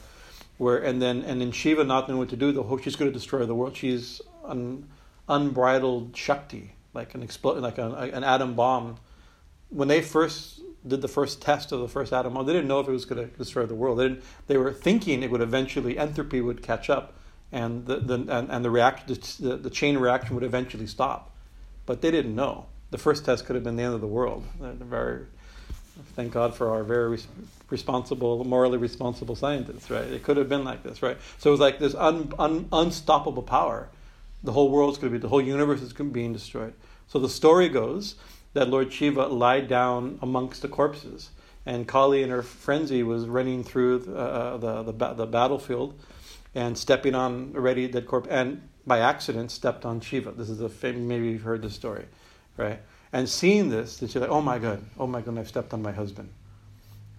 where 0.57 0.77
and 0.77 0.99
then 0.99 1.21
and 1.21 1.39
then 1.39 1.51
Shiva 1.51 1.83
not 1.83 2.07
knowing 2.07 2.19
what 2.19 2.29
to 2.29 2.35
do, 2.35 2.51
the 2.51 2.63
whole 2.63 2.79
she's 2.79 2.95
going 2.95 3.11
to 3.11 3.13
destroy 3.13 3.45
the 3.45 3.53
world. 3.53 3.77
She's 3.77 4.21
an 4.45 4.87
unbridled 5.29 6.17
Shakti, 6.17 6.71
like 6.95 7.13
an 7.13 7.21
explode, 7.21 7.59
like 7.59 7.77
an, 7.77 7.93
an 7.93 8.23
atom 8.23 8.55
bomb. 8.55 8.97
When 9.69 9.87
they 9.87 10.01
first 10.01 10.61
did 10.85 11.01
the 11.01 11.07
first 11.07 11.41
test 11.41 11.71
of 11.71 11.79
the 11.79 11.87
first 11.87 12.11
atom 12.11 12.33
bomb, 12.33 12.47
they 12.47 12.53
didn't 12.53 12.67
know 12.67 12.79
if 12.79 12.87
it 12.87 12.91
was 12.91 13.05
going 13.05 13.29
to 13.29 13.37
destroy 13.37 13.67
the 13.67 13.75
world. 13.75 13.99
They 13.99 14.09
didn't, 14.09 14.23
they 14.47 14.57
were 14.57 14.73
thinking 14.73 15.21
it 15.21 15.29
would 15.29 15.41
eventually 15.41 15.97
entropy 15.97 16.41
would 16.41 16.63
catch 16.63 16.89
up, 16.89 17.13
and 17.51 17.85
the, 17.85 17.97
the 17.97 18.15
and, 18.15 18.49
and 18.49 18.65
the 18.65 18.71
reaction 18.71 19.15
the, 19.39 19.57
the 19.57 19.69
chain 19.69 19.99
reaction 19.99 20.33
would 20.33 20.43
eventually 20.43 20.87
stop, 20.87 21.31
but 21.85 22.01
they 22.01 22.09
didn't 22.09 22.35
know. 22.35 22.65
The 22.89 22.97
first 22.97 23.25
test 23.25 23.45
could 23.45 23.55
have 23.55 23.63
been 23.63 23.75
the 23.75 23.83
end 23.83 23.93
of 23.93 24.01
the 24.01 24.07
world. 24.07 24.43
They're 24.59 24.73
very 24.73 25.25
Thank 26.15 26.33
God 26.33 26.55
for 26.55 26.69
our 26.69 26.83
very 26.83 27.19
responsible, 27.69 28.43
morally 28.43 28.77
responsible 28.77 29.35
scientists, 29.35 29.89
right? 29.89 30.05
It 30.05 30.23
could 30.23 30.37
have 30.37 30.49
been 30.49 30.63
like 30.63 30.83
this, 30.83 31.01
right? 31.01 31.17
So 31.37 31.49
it 31.49 31.51
was 31.51 31.59
like 31.59 31.79
this 31.79 31.95
un, 31.95 32.33
un, 32.37 32.67
unstoppable 32.71 33.43
power. 33.43 33.89
The 34.43 34.51
whole 34.51 34.69
world's 34.69 34.97
going 34.97 35.11
to 35.11 35.17
be, 35.17 35.21
the 35.21 35.29
whole 35.29 35.41
universe 35.41 35.81
is 35.81 35.93
being 35.93 36.33
destroyed. 36.33 36.73
So 37.07 37.19
the 37.19 37.29
story 37.29 37.69
goes 37.69 38.15
that 38.53 38.69
Lord 38.69 38.91
Shiva 38.91 39.27
lied 39.27 39.67
down 39.67 40.19
amongst 40.21 40.61
the 40.61 40.67
corpses, 40.67 41.31
and 41.65 41.87
Kali 41.87 42.21
in 42.21 42.29
her 42.29 42.43
frenzy 42.43 43.03
was 43.03 43.25
running 43.25 43.63
through 43.63 43.99
the, 43.99 44.15
uh, 44.15 44.57
the, 44.57 44.91
the, 44.91 45.13
the 45.13 45.25
battlefield 45.25 45.99
and 46.53 46.77
stepping 46.77 47.15
on 47.15 47.53
already 47.55 47.87
dead 47.87 48.05
corpse, 48.05 48.27
and 48.29 48.67
by 48.85 48.99
accident 48.99 49.49
stepped 49.49 49.85
on 49.85 50.01
Shiva. 50.01 50.31
This 50.31 50.49
is 50.49 50.61
a 50.61 50.69
maybe 50.93 51.29
you've 51.29 51.41
heard 51.41 51.61
this 51.61 51.73
story, 51.73 52.05
right? 52.57 52.79
And 53.11 53.29
seeing 53.29 53.69
this, 53.69 53.99
she's 53.99 54.15
like, 54.15 54.29
oh 54.29 54.41
my 54.41 54.59
God, 54.59 54.83
oh 54.99 55.07
my 55.07 55.21
God, 55.21 55.37
I've 55.37 55.47
stepped 55.47 55.73
on 55.73 55.81
my 55.81 55.91
husband. 55.91 56.29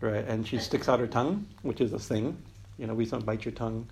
Right? 0.05 0.25
And 0.27 0.47
she 0.47 0.59
sticks 0.59 0.89
out 0.89 1.01
her 1.01 1.07
tongue, 1.07 1.47
which 1.63 1.81
is 1.81 1.93
a 1.93 1.99
thing. 1.99 2.37
You 2.79 2.87
know, 2.87 2.95
we 2.95 3.07
don't 3.07 3.25
bite 3.25 3.45
your 3.45 3.53
tongue. 3.53 3.87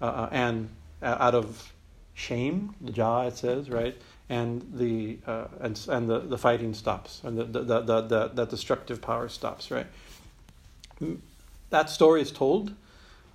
Uh, 0.00 0.06
uh 0.06 0.28
and 0.32 0.68
uh, 1.02 1.16
out 1.18 1.34
of 1.34 1.72
shame, 2.14 2.74
the 2.80 2.92
jaw, 2.92 3.26
it 3.26 3.36
says, 3.36 3.68
right? 3.68 3.96
And 4.28 4.66
the 4.74 5.18
uh, 5.26 5.48
and 5.60 5.78
and 5.88 6.08
the, 6.08 6.20
the 6.20 6.38
fighting 6.38 6.72
stops, 6.74 7.20
and 7.24 7.36
the 7.36 7.44
the, 7.44 7.80
the, 7.80 8.00
the, 8.00 8.28
the 8.28 8.44
destructive 8.46 9.02
power 9.02 9.28
stops, 9.28 9.70
right? 9.70 9.86
That 11.70 11.90
story 11.90 12.22
is 12.22 12.30
told 12.30 12.74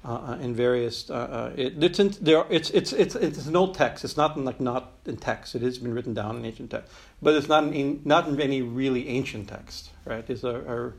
uh, 0.06 0.14
uh, 0.14 0.38
in 0.40 0.56
various. 0.56 1.10
Uh, 1.10 1.14
uh, 1.14 1.54
it, 1.56 1.84
it's, 1.84 2.00
in, 2.00 2.10
there, 2.22 2.46
it's, 2.50 2.70
it's, 2.70 2.94
it's, 2.94 3.16
it's 3.16 3.46
an 3.46 3.56
old 3.56 3.76
text. 3.76 4.06
It's 4.06 4.16
not 4.16 4.38
in, 4.38 4.46
like 4.46 4.62
not 4.62 4.94
in 5.06 5.18
text. 5.18 5.54
It 5.56 5.62
has 5.64 5.78
been 5.80 5.94
written 5.94 6.14
down 6.14 6.38
in 6.38 6.46
ancient 6.46 6.72
text, 6.72 6.92
but 7.22 7.34
it's 7.34 7.48
not 7.48 7.64
in 7.74 8.02
not 8.06 8.28
in 8.28 8.40
any 8.40 8.62
really 8.62 9.10
ancient 9.10 9.50
text. 9.50 9.90
Right? 10.06 10.24
It's 10.30 10.44
a, 10.44 10.56
a 10.56 10.94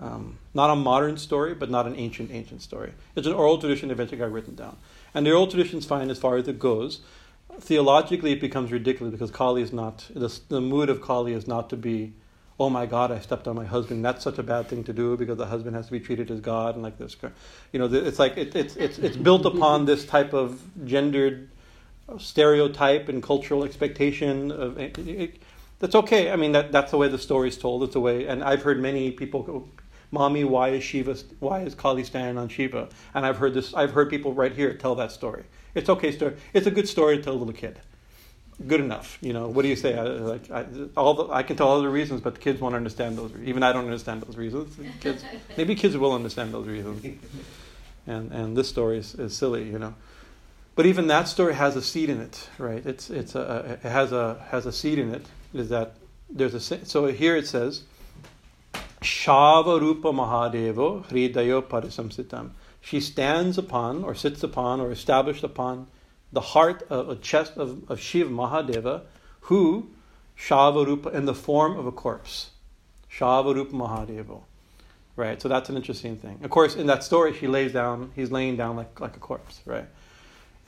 um, 0.00 0.38
not 0.54 0.70
a 0.70 0.76
modern 0.76 1.16
story, 1.16 1.54
but 1.54 1.70
not 1.70 1.86
an 1.86 1.96
ancient 1.96 2.30
ancient 2.30 2.62
story. 2.62 2.92
It's 3.16 3.26
an 3.26 3.32
oral 3.32 3.58
tradition 3.58 3.88
that 3.88 3.94
eventually 3.94 4.18
got 4.18 4.32
written 4.32 4.54
down, 4.54 4.76
and 5.14 5.26
the 5.26 5.30
oral 5.30 5.46
tradition's 5.46 5.86
fine 5.86 6.10
as 6.10 6.18
far 6.18 6.36
as 6.36 6.48
it 6.48 6.58
goes. 6.58 7.00
Theologically, 7.60 8.32
it 8.32 8.40
becomes 8.40 8.70
ridiculous 8.70 9.12
because 9.12 9.30
Kali 9.30 9.62
is 9.62 9.72
not 9.72 10.06
the, 10.14 10.32
the 10.48 10.60
mood 10.60 10.88
of 10.88 11.00
Kali 11.00 11.32
is 11.32 11.48
not 11.48 11.70
to 11.70 11.76
be 11.76 12.12
oh 12.60 12.68
my 12.68 12.86
God, 12.86 13.12
I 13.12 13.20
stepped 13.20 13.46
on 13.46 13.56
my 13.56 13.64
husband. 13.64 14.04
That's 14.04 14.24
such 14.24 14.38
a 14.38 14.42
bad 14.42 14.68
thing 14.68 14.84
to 14.84 14.92
do 14.92 15.16
because 15.16 15.38
the 15.38 15.46
husband 15.46 15.76
has 15.76 15.86
to 15.86 15.92
be 15.92 16.00
treated 16.00 16.30
as 16.30 16.40
God 16.40 16.74
and 16.74 16.82
like 16.82 16.98
this. 16.98 17.16
You 17.72 17.78
know, 17.78 17.86
it's 17.86 18.18
like 18.18 18.36
it, 18.36 18.54
it's 18.54 18.76
it's 18.76 18.98
it's 18.98 19.16
built 19.16 19.46
upon 19.46 19.84
this 19.84 20.04
type 20.04 20.32
of 20.32 20.60
gendered 20.84 21.50
stereotype 22.18 23.08
and 23.08 23.22
cultural 23.22 23.64
expectation 23.64 24.50
of. 24.50 24.78
It, 24.78 24.98
it, 24.98 25.42
that's 25.80 25.94
okay. 25.94 26.32
I 26.32 26.36
mean, 26.36 26.52
that 26.52 26.72
that's 26.72 26.90
the 26.90 26.96
way 26.96 27.06
the 27.06 27.18
story 27.18 27.48
is 27.48 27.56
told. 27.56 27.84
It's 27.84 27.94
a 27.94 28.00
way, 28.00 28.26
and 28.26 28.42
I've 28.42 28.62
heard 28.62 28.80
many 28.80 29.12
people 29.12 29.68
"Mommy, 30.10 30.44
why 30.44 30.70
is 30.70 30.84
Shiva? 30.84 31.16
Why 31.40 31.60
is 31.60 31.74
Kali 31.74 32.04
standing 32.04 32.38
on 32.38 32.48
Shiva?" 32.48 32.88
And 33.14 33.26
I've 33.26 33.38
heard 33.38 33.54
this. 33.54 33.74
I've 33.74 33.92
heard 33.92 34.10
people 34.10 34.32
right 34.32 34.52
here 34.52 34.74
tell 34.74 34.94
that 34.96 35.12
story. 35.12 35.44
It's 35.74 35.88
okay 35.88 36.12
story. 36.12 36.36
It's 36.52 36.66
a 36.66 36.70
good 36.70 36.88
story 36.88 37.18
to 37.18 37.22
tell 37.22 37.34
a 37.34 37.36
little 37.36 37.54
kid. 37.54 37.78
Good 38.66 38.80
enough, 38.80 39.18
you 39.20 39.32
know. 39.32 39.48
What 39.48 39.62
do 39.62 39.68
you 39.68 39.76
say? 39.76 39.96
I, 39.96 40.02
like 40.02 40.50
I, 40.50 40.66
all 40.96 41.14
the, 41.14 41.32
I 41.32 41.44
can 41.44 41.56
tell 41.56 41.68
all 41.68 41.80
the 41.80 41.88
reasons, 41.88 42.20
but 42.20 42.34
the 42.34 42.40
kids 42.40 42.60
won't 42.60 42.74
understand 42.74 43.16
those. 43.16 43.30
Even 43.44 43.62
I 43.62 43.72
don't 43.72 43.84
understand 43.84 44.22
those 44.22 44.36
reasons. 44.36 44.76
Kids, 45.00 45.24
maybe 45.56 45.76
kids 45.76 45.96
will 45.96 46.12
understand 46.12 46.52
those 46.52 46.66
reasons. 46.66 47.18
And 48.06 48.32
and 48.32 48.56
this 48.56 48.68
story 48.68 48.98
is, 48.98 49.14
is 49.14 49.36
silly, 49.36 49.64
you 49.70 49.78
know. 49.78 49.94
But 50.74 50.86
even 50.86 51.08
that 51.08 51.28
story 51.28 51.54
has 51.54 51.76
a 51.76 51.82
seed 51.82 52.08
in 52.08 52.20
it, 52.20 52.48
right? 52.58 52.84
It's 52.84 53.10
it's 53.10 53.34
a 53.34 53.78
it 53.82 53.88
has 53.88 54.12
a 54.12 54.44
has 54.50 54.66
a 54.66 54.72
seed 54.72 54.98
in 54.98 55.14
it. 55.14 55.26
Is 55.54 55.68
that 55.68 55.94
there's 56.30 56.54
a 56.54 56.60
so 56.60 57.06
here 57.06 57.36
it 57.36 57.46
says 57.46 57.82
Shava 59.02 59.80
Rupa 59.80 60.12
Mahadevo 60.12 61.06
Hridayo 61.08 61.62
Parisamsitam. 61.62 62.50
She 62.80 63.00
stands 63.00 63.58
upon, 63.58 64.04
or 64.04 64.14
sits 64.14 64.42
upon, 64.42 64.80
or 64.80 64.90
established 64.90 65.44
upon 65.44 65.86
the 66.32 66.40
heart 66.40 66.86
of 66.90 67.08
a 67.08 67.16
chest 67.16 67.56
of, 67.56 67.88
of 67.90 68.00
Shiva 68.00 68.30
Mahadeva, 68.30 69.02
who 69.42 69.90
Shava 70.38 70.86
Rupa 70.86 71.10
in 71.10 71.24
the 71.24 71.34
form 71.34 71.78
of 71.78 71.86
a 71.86 71.92
corpse. 71.92 72.50
Shava 73.10 73.54
Rupa 73.54 73.74
Mahadevo. 73.74 74.42
Right, 75.16 75.42
so 75.42 75.48
that's 75.48 75.68
an 75.68 75.76
interesting 75.76 76.16
thing. 76.16 76.38
Of 76.44 76.50
course, 76.50 76.76
in 76.76 76.86
that 76.86 77.02
story, 77.02 77.34
she 77.34 77.48
lays 77.48 77.72
down, 77.72 78.12
he's 78.14 78.30
laying 78.30 78.56
down 78.56 78.76
like, 78.76 79.00
like 79.00 79.16
a 79.16 79.18
corpse, 79.18 79.60
right? 79.64 79.86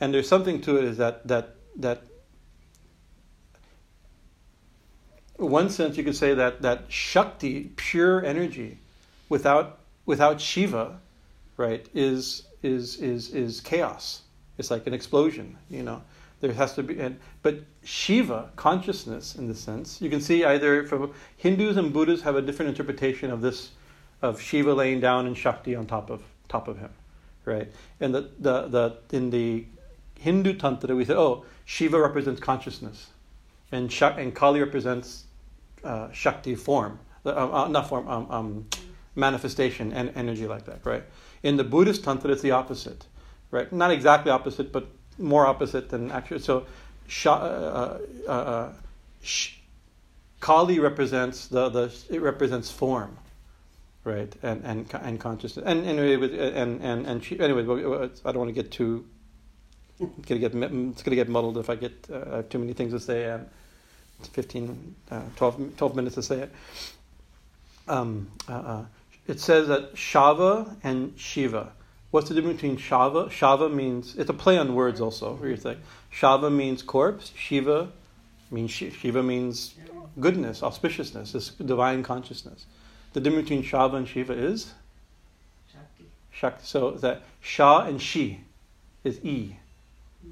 And 0.01 0.13
there's 0.13 0.27
something 0.27 0.59
to 0.61 0.77
it 0.77 0.83
is 0.83 0.97
that, 0.97 1.25
that, 1.29 1.55
that 1.77 2.03
one 5.41 5.69
sense 5.69 5.97
you 5.97 6.03
could 6.03 6.15
say 6.15 6.33
that 6.33 6.61
that 6.61 6.85
Shakti, 6.87 7.71
pure 7.75 8.23
energy, 8.23 8.77
without 9.29 9.79
without 10.05 10.39
Shiva, 10.39 10.99
right, 11.57 11.85
is 11.93 12.43
is 12.61 12.97
is 12.97 13.33
is 13.33 13.59
chaos. 13.61 14.21
It's 14.57 14.69
like 14.69 14.85
an 14.85 14.93
explosion, 14.93 15.57
you 15.69 15.83
know. 15.83 16.01
There 16.41 16.51
has 16.53 16.73
to 16.73 16.83
be, 16.83 16.99
and, 16.99 17.19
but 17.43 17.61
Shiva 17.83 18.49
consciousness, 18.55 19.35
in 19.35 19.47
the 19.47 19.53
sense, 19.53 20.01
you 20.01 20.09
can 20.09 20.21
see 20.21 20.43
either 20.43 20.87
from 20.87 21.13
Hindus 21.37 21.77
and 21.77 21.93
Buddhists 21.93 22.23
have 22.23 22.35
a 22.35 22.41
different 22.41 22.69
interpretation 22.69 23.29
of 23.29 23.41
this, 23.41 23.69
of 24.23 24.41
Shiva 24.41 24.73
laying 24.73 24.99
down 24.99 25.27
and 25.27 25.37
Shakti 25.37 25.75
on 25.75 25.85
top 25.85 26.09
of 26.09 26.21
top 26.49 26.67
of 26.67 26.79
him, 26.79 26.89
right? 27.45 27.71
And 27.99 28.13
the 28.13 28.29
the, 28.39 28.67
the 28.67 28.97
in 29.15 29.29
the 29.29 29.65
Hindu 30.19 30.53
tantra 30.53 30.95
we 30.95 31.05
say, 31.05 31.13
oh, 31.13 31.45
Shiva 31.65 31.99
represents 31.99 32.41
consciousness, 32.41 33.07
and 33.71 33.91
Shak- 33.91 34.17
and 34.17 34.33
Kali 34.35 34.59
represents 34.59 35.25
uh, 35.83 36.11
Shakti 36.11 36.55
form, 36.55 36.99
uh, 37.25 37.29
uh, 37.29 37.67
not 37.67 37.89
form, 37.89 38.07
um, 38.07 38.27
um, 38.31 38.67
manifestation 39.15 39.93
and 39.93 40.11
energy 40.15 40.47
like 40.47 40.65
that, 40.65 40.85
right? 40.85 41.03
In 41.43 41.57
the 41.57 41.63
Buddhist 41.63 42.03
Tantra, 42.03 42.31
it's 42.31 42.41
the 42.41 42.51
opposite, 42.51 43.05
right? 43.51 43.71
Not 43.71 43.91
exactly 43.91 44.31
opposite, 44.31 44.71
but 44.71 44.87
more 45.17 45.45
opposite 45.45 45.89
than 45.89 46.11
actually. 46.11 46.39
So, 46.39 46.65
uh, 47.25 47.29
uh, 47.29 48.31
uh, 48.31 48.73
sh- 49.21 49.57
Kali 50.39 50.79
represents 50.79 51.47
the, 51.47 51.69
the 51.69 51.93
it 52.09 52.21
represents 52.21 52.71
form, 52.71 53.17
right? 54.03 54.33
And 54.41 54.63
and 54.65 54.87
and 54.93 55.19
consciousness. 55.19 55.65
And 55.65 55.85
anyway, 55.85 56.15
and 56.55 56.81
and 56.81 57.05
and 57.05 57.23
she, 57.23 57.39
anyway, 57.39 57.63
I 57.63 58.31
don't 58.31 58.39
want 58.39 58.49
to 58.49 58.53
get 58.53 58.71
too. 58.71 59.05
It's 59.99 60.25
gonna 60.27 60.39
get 60.39 60.55
it's 60.55 61.03
gonna 61.03 61.15
get 61.15 61.29
muddled 61.29 61.57
if 61.57 61.69
I 61.69 61.75
get 61.75 62.07
have 62.09 62.49
too 62.49 62.59
many 62.59 62.73
things 62.73 62.93
to 62.93 62.99
say. 62.99 63.25
And, 63.25 63.49
15, 64.27 64.95
uh, 65.11 65.21
12, 65.35 65.77
12, 65.77 65.95
minutes 65.95 66.15
to 66.15 66.23
say 66.23 66.39
it. 66.39 66.51
Um, 67.87 68.29
uh, 68.47 68.53
uh, 68.53 68.85
it 69.27 69.39
says 69.39 69.67
that 69.67 69.95
Shava 69.95 70.75
and 70.83 71.13
Shiva. 71.17 71.73
What's 72.11 72.29
the 72.29 72.35
difference 72.35 72.61
between 72.61 72.77
Shava? 72.77 73.29
Shava 73.29 73.73
means, 73.73 74.15
it's 74.17 74.29
a 74.29 74.33
play 74.33 74.57
on 74.57 74.75
words 74.75 74.99
also, 74.99 75.35
where 75.35 75.49
you 75.49 75.57
think. 75.57 75.79
Shava 76.13 76.51
means 76.51 76.81
corpse, 76.81 77.31
Shiva 77.35 77.89
means, 78.49 78.71
Shiva 78.71 79.23
means 79.23 79.75
goodness, 80.19 80.61
auspiciousness, 80.61 81.31
this 81.31 81.49
divine 81.49 82.03
consciousness. 82.03 82.65
The 83.13 83.21
difference 83.21 83.49
between 83.49 83.63
Shava 83.63 83.95
and 83.95 84.07
Shiva 84.07 84.33
is? 84.33 84.73
Shakti. 85.71 86.05
Shakti. 86.31 86.65
So 86.65 86.91
that 86.91 87.23
Sha 87.41 87.85
and 87.85 88.01
Shi 88.01 88.41
is 89.03 89.23
E 89.23 89.55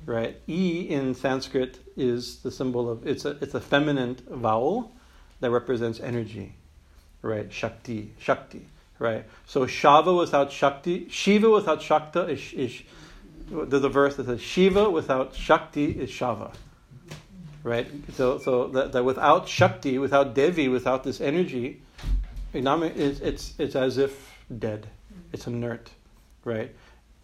right? 0.05 0.39
E 0.47 0.87
in 0.89 1.13
Sanskrit 1.13 1.79
is 1.95 2.39
the 2.39 2.51
symbol 2.51 2.89
of 2.89 3.05
it's 3.05 3.25
a 3.25 3.37
it's 3.41 3.53
a 3.53 3.61
feminine 3.61 4.17
vowel 4.29 4.91
that 5.39 5.51
represents 5.51 5.99
energy, 5.99 6.55
right? 7.21 7.51
Shakti, 7.51 8.13
Shakti, 8.19 8.65
right? 8.97 9.25
So 9.45 9.65
Shava 9.65 10.17
without 10.17 10.51
Shakti, 10.51 11.07
Shiva 11.09 11.49
without 11.49 11.81
Shakta 11.81 12.29
is, 12.29 12.53
is 12.53 12.81
there's 13.49 13.83
a 13.83 13.89
verse 13.89 14.15
that 14.17 14.25
says 14.25 14.41
Shiva 14.41 14.89
without 14.89 15.35
Shakti 15.35 15.91
is 15.91 16.09
Shava, 16.09 16.53
right? 17.63 17.87
So 18.13 18.37
so 18.37 18.67
that, 18.69 18.91
that 18.91 19.03
without 19.03 19.47
Shakti, 19.47 19.97
without 19.97 20.33
Devi, 20.33 20.67
without 20.67 21.03
this 21.03 21.21
energy, 21.21 21.81
it's 22.53 23.19
it's 23.19 23.53
it's 23.57 23.75
as 23.75 23.97
if 23.97 24.35
dead. 24.57 24.87
It's 25.31 25.45
inert, 25.45 25.91
right? 26.43 26.73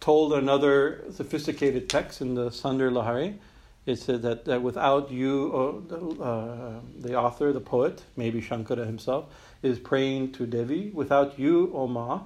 Told 0.00 0.32
another 0.32 1.04
sophisticated 1.10 1.88
text 1.88 2.20
in 2.20 2.34
the 2.34 2.50
Saundarya 2.50 2.92
Lahari. 2.92 3.38
It 3.86 4.00
said 4.00 4.22
that, 4.22 4.44
that 4.46 4.62
without 4.62 5.12
you, 5.12 5.82
uh, 5.90 6.22
uh, 6.22 6.80
the 6.98 7.14
author, 7.14 7.52
the 7.52 7.60
poet, 7.60 8.02
maybe 8.16 8.42
Shankara 8.42 8.84
himself, 8.84 9.26
is 9.62 9.78
praying 9.78 10.32
to 10.32 10.46
Devi. 10.46 10.90
Without 10.92 11.38
you, 11.38 11.70
O 11.72 11.86
Ma, 11.86 12.22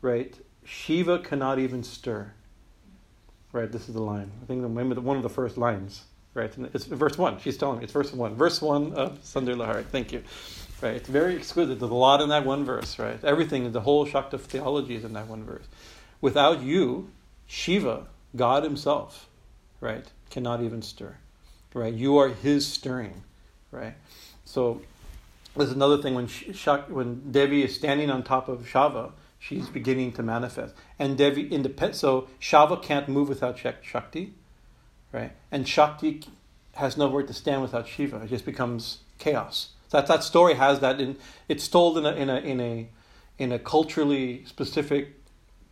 right, 0.00 0.34
Shiva 0.64 1.18
cannot 1.18 1.58
even 1.58 1.82
stir. 1.82 2.32
Right, 3.52 3.70
this 3.70 3.86
is 3.86 3.94
the 3.94 4.02
line. 4.02 4.32
I 4.42 4.46
think 4.46 4.64
one 4.64 5.16
of 5.16 5.22
the 5.22 5.28
first 5.28 5.58
lines. 5.58 6.04
Right, 6.32 6.52
it's 6.72 6.86
verse 6.86 7.16
one. 7.16 7.38
She's 7.38 7.56
telling 7.56 7.78
me 7.78 7.84
it's 7.84 7.92
verse 7.92 8.12
one. 8.12 8.34
Verse 8.34 8.60
one 8.60 8.94
of 8.94 9.22
Saundarya 9.22 9.56
Lahari. 9.56 9.84
Thank 9.84 10.10
you. 10.10 10.24
Right, 10.82 10.94
it's 10.94 11.08
very 11.08 11.36
exquisite. 11.36 11.78
There's 11.78 11.92
a 11.92 11.94
lot 11.94 12.20
in 12.22 12.30
that 12.30 12.44
one 12.44 12.64
verse. 12.64 12.98
Right, 12.98 13.22
everything, 13.22 13.70
the 13.70 13.80
whole 13.82 14.06
Shakta 14.06 14.40
theology 14.40 14.96
is 14.96 15.04
in 15.04 15.12
that 15.12 15.28
one 15.28 15.44
verse. 15.44 15.66
Without 16.24 16.62
you, 16.62 17.10
Shiva, 17.46 18.06
God 18.34 18.64
Himself, 18.64 19.28
right, 19.82 20.06
cannot 20.30 20.62
even 20.62 20.80
stir. 20.80 21.18
Right? 21.74 21.92
You 21.92 22.16
are 22.16 22.30
His 22.30 22.66
stirring. 22.66 23.24
Right? 23.70 23.92
So 24.46 24.80
there's 25.54 25.72
another 25.72 26.00
thing 26.00 26.14
when 26.14 26.26
Shak, 26.26 26.88
when 26.88 27.30
Devi 27.30 27.62
is 27.62 27.74
standing 27.74 28.08
on 28.08 28.22
top 28.22 28.48
of 28.48 28.62
Shava, 28.62 29.12
she's 29.38 29.68
beginning 29.68 30.12
to 30.12 30.22
manifest. 30.22 30.74
And 30.98 31.18
Devi 31.18 31.46
independent 31.48 31.96
so 31.96 32.28
Shava 32.40 32.82
can't 32.82 33.06
move 33.06 33.28
without 33.28 33.58
Shakti, 33.58 34.32
right? 35.12 35.32
And 35.52 35.68
Shakti 35.68 36.22
has 36.72 36.96
nowhere 36.96 37.24
to 37.24 37.34
stand 37.34 37.60
without 37.60 37.86
Shiva. 37.86 38.22
It 38.22 38.30
just 38.30 38.46
becomes 38.46 39.00
chaos. 39.18 39.72
That 39.90 40.06
that 40.06 40.24
story 40.24 40.54
has 40.54 40.80
that 40.80 41.02
in 41.02 41.18
it's 41.50 41.68
told 41.68 41.98
in 41.98 42.06
a 42.06 42.12
in 42.12 42.30
a 42.30 42.36
in 42.36 42.60
a 42.62 42.88
in 43.36 43.52
a 43.52 43.58
culturally 43.58 44.46
specific 44.46 45.20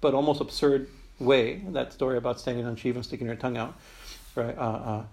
but 0.03 0.13
almost 0.13 0.43
absurd 0.43 0.89
way. 1.19 1.63
That 1.71 1.95
story 1.95 2.19
about 2.19 2.39
standing 2.39 2.67
on 2.67 2.77
Shiva 2.77 2.99
and 2.99 3.07
sticking 3.07 3.27
your 3.27 3.37
tongue 3.37 3.57
out, 3.57 3.79
right? 4.35 4.57
Uh, 4.59 4.61
uh, 4.61 5.05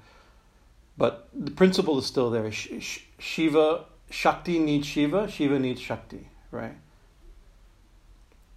but 0.98 1.30
the 1.34 1.52
principle 1.52 1.98
is 1.98 2.06
still 2.06 2.30
there. 2.30 2.52
Shiva, 2.52 3.86
Shakti 4.10 4.60
needs 4.60 4.86
Shiva. 4.86 5.32
Shiva 5.32 5.57
needs 5.57 5.80
Shakti, 5.80 6.28
right? 6.52 6.76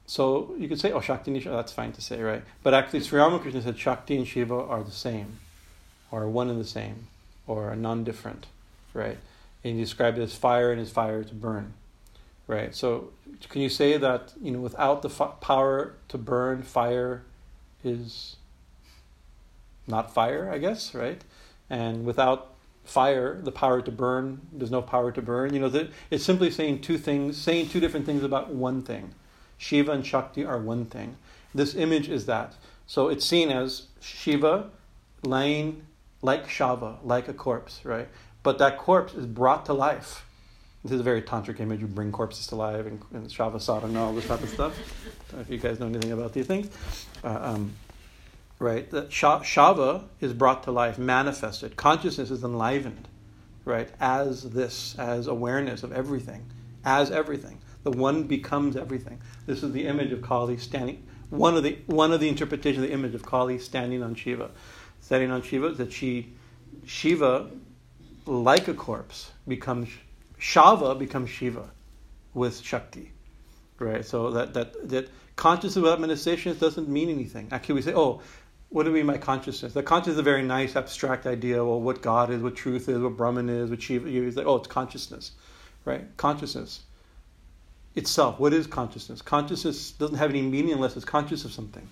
So 0.06 0.54
you 0.58 0.68
could 0.68 0.80
say, 0.80 0.90
oh, 0.90 1.00
Shakti 1.00 1.30
needs 1.30 1.44
Shiva. 1.44 1.54
That's 1.54 1.72
fine 1.72 1.92
to 1.92 2.02
say, 2.02 2.20
right? 2.20 2.42
But 2.64 2.74
actually, 2.74 3.00
Sri 3.00 3.20
Ramakrishna 3.20 3.62
said 3.62 3.78
Shakti 3.78 4.16
and 4.16 4.26
Shiva 4.26 4.54
are 4.56 4.82
the 4.82 4.90
same, 4.90 5.38
or 6.10 6.26
one 6.28 6.50
and 6.50 6.60
the 6.60 6.64
same, 6.64 7.06
or 7.46 7.76
non-different, 7.76 8.46
right? 8.92 9.18
And 9.62 9.74
he 9.76 9.80
described 9.80 10.18
it 10.18 10.22
as 10.22 10.34
fire 10.34 10.72
and 10.72 10.80
his 10.80 10.90
fire 10.90 11.22
to 11.22 11.34
burn. 11.34 11.74
Right. 12.46 12.74
So, 12.74 13.10
can 13.48 13.62
you 13.62 13.68
say 13.68 13.96
that 13.96 14.32
you 14.42 14.50
know 14.50 14.60
without 14.60 15.02
the 15.02 15.08
power 15.08 15.94
to 16.08 16.18
burn, 16.18 16.62
fire 16.62 17.22
is 17.84 18.36
not 19.86 20.12
fire? 20.12 20.50
I 20.50 20.58
guess. 20.58 20.94
Right. 20.94 21.22
And 21.70 22.04
without 22.04 22.54
fire, 22.84 23.40
the 23.40 23.52
power 23.52 23.80
to 23.80 23.90
burn, 23.90 24.40
there's 24.52 24.70
no 24.70 24.82
power 24.82 25.12
to 25.12 25.22
burn. 25.22 25.54
You 25.54 25.60
know, 25.60 25.68
the, 25.68 25.90
it's 26.10 26.24
simply 26.24 26.50
saying 26.50 26.80
two 26.80 26.98
things, 26.98 27.36
saying 27.38 27.68
two 27.68 27.80
different 27.80 28.06
things 28.06 28.22
about 28.22 28.52
one 28.52 28.82
thing. 28.82 29.14
Shiva 29.56 29.92
and 29.92 30.04
Shakti 30.04 30.44
are 30.44 30.58
one 30.58 30.86
thing. 30.86 31.16
This 31.54 31.74
image 31.74 32.08
is 32.08 32.26
that. 32.26 32.54
So 32.86 33.08
it's 33.08 33.24
seen 33.24 33.50
as 33.50 33.86
Shiva 34.00 34.70
laying 35.22 35.86
like 36.20 36.48
Shava, 36.48 36.96
like 37.04 37.28
a 37.28 37.32
corpse, 37.32 37.80
right? 37.84 38.08
But 38.42 38.58
that 38.58 38.78
corpse 38.78 39.14
is 39.14 39.26
brought 39.26 39.64
to 39.66 39.72
life 39.72 40.24
this 40.82 40.92
is 40.92 41.00
a 41.00 41.04
very 41.04 41.22
tantric 41.22 41.60
image. 41.60 41.80
You 41.80 41.86
bring 41.86 42.10
corpses 42.10 42.48
to 42.48 42.56
life 42.56 42.86
and, 42.86 43.00
and 43.12 43.28
Shavasana 43.28 43.84
and 43.84 43.96
all 43.96 44.12
this 44.12 44.26
type 44.26 44.42
of 44.42 44.48
stuff. 44.48 44.76
if 45.40 45.48
you 45.48 45.58
guys 45.58 45.78
know 45.78 45.86
anything 45.86 46.12
about 46.12 46.32
these 46.32 46.46
things. 46.46 46.70
Uh, 47.22 47.38
um, 47.40 47.72
right? 48.58 48.90
That 48.90 49.10
Shava 49.10 50.04
is 50.20 50.32
brought 50.32 50.64
to 50.64 50.72
life, 50.72 50.98
manifested. 50.98 51.76
Consciousness 51.76 52.30
is 52.30 52.42
enlivened, 52.42 53.06
right? 53.64 53.90
As 54.00 54.50
this, 54.50 54.98
as 54.98 55.28
awareness 55.28 55.84
of 55.84 55.92
everything, 55.92 56.46
as 56.84 57.10
everything. 57.10 57.58
The 57.84 57.90
one 57.90 58.24
becomes 58.24 58.76
everything. 58.76 59.20
This 59.46 59.62
is 59.62 59.72
the 59.72 59.86
image 59.86 60.12
of 60.12 60.22
Kali 60.22 60.56
standing. 60.56 61.06
One 61.30 61.56
of 61.56 61.62
the 61.62 61.78
one 61.86 62.12
of 62.12 62.20
the 62.20 62.28
interpretation 62.28 62.82
of 62.82 62.88
the 62.88 62.94
image 62.94 63.14
of 63.14 63.24
Kali 63.24 63.58
standing 63.58 64.02
on 64.02 64.14
Shiva, 64.14 64.50
standing 65.00 65.30
on 65.30 65.42
Shiva 65.42 65.70
that 65.70 65.92
she, 65.92 66.32
Shiva, 66.84 67.50
like 68.26 68.68
a 68.68 68.74
corpse, 68.74 69.32
becomes 69.48 69.88
Shava 70.42 70.98
becomes 70.98 71.30
Shiva, 71.30 71.70
with 72.34 72.60
Shakti, 72.60 73.12
right? 73.78 74.04
So 74.04 74.32
that 74.32 74.54
that 74.54 74.88
that 74.88 75.08
consciousness 75.36 75.80
without 75.80 76.00
manifestation 76.00 76.58
doesn't 76.58 76.88
mean 76.88 77.08
anything. 77.08 77.46
Actually, 77.52 77.76
we 77.76 77.82
say, 77.82 77.94
oh, 77.94 78.20
what 78.70 78.82
do 78.82 78.92
we 78.92 79.04
mean 79.04 79.06
by 79.06 79.18
consciousness? 79.18 79.72
The 79.72 79.84
consciousness 79.84 80.14
is 80.14 80.18
a 80.18 80.24
very 80.24 80.42
nice 80.42 80.74
abstract 80.74 81.26
idea. 81.26 81.64
Well, 81.64 81.80
what 81.80 82.02
God 82.02 82.30
is, 82.30 82.42
what 82.42 82.56
truth 82.56 82.88
is, 82.88 83.00
what 83.00 83.16
Brahman 83.16 83.48
is, 83.48 83.70
what 83.70 83.80
Shiva 83.80 84.08
is. 84.08 84.36
Like, 84.36 84.46
oh, 84.46 84.56
it's 84.56 84.66
consciousness, 84.66 85.30
right? 85.84 86.04
Consciousness 86.16 86.80
itself. 87.94 88.40
What 88.40 88.52
is 88.52 88.66
consciousness? 88.66 89.22
Consciousness 89.22 89.92
doesn't 89.92 90.16
have 90.16 90.30
any 90.30 90.42
meaning 90.42 90.72
unless 90.72 90.96
it's 90.96 91.04
conscious 91.04 91.44
of 91.44 91.52
something, 91.52 91.86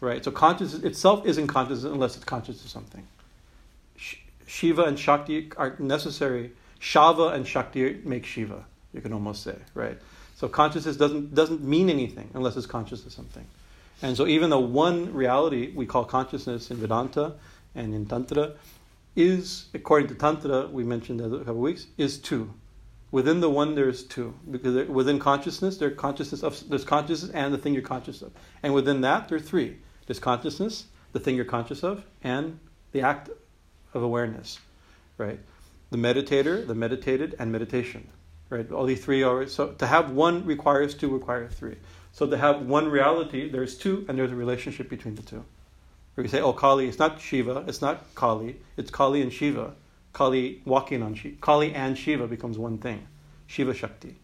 right? 0.00 0.24
So 0.24 0.30
consciousness 0.30 0.84
itself 0.84 1.26
isn't 1.26 1.48
conscious 1.48 1.82
unless 1.82 2.14
it's 2.14 2.24
conscious 2.24 2.62
of 2.64 2.70
something. 2.70 3.04
Shiva 4.46 4.84
and 4.84 4.96
Shakti 4.96 5.50
are 5.56 5.74
necessary. 5.80 6.52
Shava 6.80 7.34
and 7.34 7.46
Shakti 7.46 8.00
make 8.04 8.24
Shiva. 8.24 8.64
You 8.92 9.00
can 9.00 9.12
almost 9.12 9.42
say, 9.42 9.56
right? 9.74 9.98
So 10.36 10.48
consciousness 10.48 10.96
doesn't 10.96 11.34
doesn't 11.34 11.62
mean 11.62 11.90
anything 11.90 12.30
unless 12.34 12.56
it's 12.56 12.66
conscious 12.66 13.04
of 13.04 13.12
something. 13.12 13.44
And 14.02 14.16
so, 14.16 14.26
even 14.26 14.50
though 14.50 14.60
one 14.60 15.12
reality 15.12 15.72
we 15.74 15.86
call 15.86 16.04
consciousness 16.04 16.70
in 16.70 16.76
Vedanta 16.76 17.34
and 17.74 17.94
in 17.94 18.06
Tantra 18.06 18.52
is, 19.16 19.66
according 19.74 20.08
to 20.08 20.14
Tantra, 20.14 20.68
we 20.68 20.84
mentioned 20.84 21.20
a 21.20 21.28
couple 21.28 21.52
of 21.52 21.56
weeks, 21.56 21.86
is 21.96 22.18
two. 22.18 22.54
Within 23.10 23.40
the 23.40 23.50
one, 23.50 23.74
there's 23.74 24.04
two 24.04 24.34
because 24.50 24.86
within 24.88 25.18
consciousness, 25.18 25.78
there's 25.78 25.96
consciousness 25.96 26.42
of 26.42 26.68
there's 26.68 26.84
consciousness 26.84 27.32
and 27.32 27.52
the 27.52 27.58
thing 27.58 27.72
you're 27.72 27.82
conscious 27.82 28.22
of, 28.22 28.30
and 28.62 28.72
within 28.74 29.00
that, 29.00 29.28
there 29.28 29.36
are 29.36 29.40
three. 29.40 29.78
There's 30.06 30.20
consciousness, 30.20 30.84
the 31.12 31.20
thing 31.20 31.34
you're 31.34 31.44
conscious 31.44 31.82
of, 31.82 32.04
and 32.22 32.58
the 32.92 33.00
act 33.02 33.30
of 33.94 34.02
awareness, 34.02 34.58
right? 35.16 35.40
The 35.90 35.96
meditator, 35.96 36.66
the 36.66 36.74
meditated, 36.74 37.34
and 37.38 37.50
meditation, 37.50 38.08
right? 38.50 38.70
All 38.70 38.84
these 38.84 39.02
three 39.02 39.22
are 39.22 39.46
so 39.46 39.72
to 39.72 39.86
have 39.86 40.10
one 40.10 40.44
requires 40.44 40.94
two, 40.94 41.08
requires 41.08 41.54
three. 41.54 41.76
So 42.12 42.26
to 42.26 42.36
have 42.36 42.62
one 42.62 42.88
reality, 42.88 43.48
there's 43.48 43.76
two, 43.76 44.04
and 44.08 44.18
there's 44.18 44.32
a 44.32 44.36
relationship 44.36 44.88
between 44.88 45.14
the 45.14 45.22
two. 45.22 45.44
Where 46.14 46.24
you 46.24 46.28
say, 46.28 46.40
oh, 46.40 46.52
Kali, 46.52 46.88
it's 46.88 46.98
not 46.98 47.20
Shiva, 47.20 47.64
it's 47.68 47.80
not 47.80 48.12
Kali, 48.14 48.56
it's 48.76 48.90
Kali 48.90 49.22
and 49.22 49.32
Shiva. 49.32 49.74
Kali 50.12 50.60
walking 50.64 51.02
on 51.02 51.14
Shiva. 51.14 51.36
Kali 51.40 51.72
and 51.72 51.96
Shiva 51.96 52.26
becomes 52.26 52.58
one 52.58 52.78
thing. 52.78 53.06
Shiva 53.46 53.72
Shakti. 53.72 54.16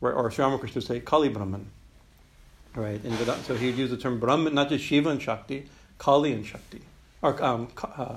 Right? 0.00 0.14
Or 0.14 0.30
Sri 0.30 0.44
Ramakrishna 0.44 0.78
would 0.78 0.86
say 0.86 1.00
Kali 1.00 1.28
Brahman. 1.28 1.66
Right? 2.76 3.02
And 3.02 3.14
so 3.44 3.56
he'd 3.56 3.76
use 3.76 3.90
the 3.90 3.96
term 3.96 4.20
Brahman, 4.20 4.54
not 4.54 4.68
just 4.68 4.84
Shiva 4.84 5.08
and 5.08 5.20
Shakti, 5.20 5.68
Kali 5.98 6.32
and 6.32 6.46
Shakti. 6.46 6.82
Or 7.22 7.42
um, 7.42 7.68
uh, 7.82 8.16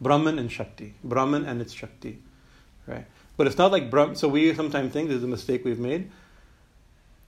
Brahman 0.00 0.38
and 0.38 0.50
Shakti. 0.50 0.94
Brahman 1.04 1.44
and 1.44 1.60
its 1.60 1.72
Shakti. 1.72 2.18
Right? 2.86 3.06
But 3.36 3.46
it's 3.46 3.58
not 3.58 3.72
like 3.72 3.90
Brahman. 3.90 4.16
So 4.16 4.28
we 4.28 4.54
sometimes 4.54 4.92
think 4.92 5.08
this 5.08 5.18
is 5.18 5.24
a 5.24 5.28
mistake 5.28 5.64
we've 5.64 5.78
made. 5.78 6.10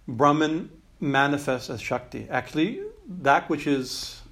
Brahman 0.09 0.71
manifests 1.01 1.71
as 1.71 1.81
Shakti. 1.81 2.27
Actually, 2.31 2.83
that 3.07 3.49
which 3.49 3.67
is 3.67 4.23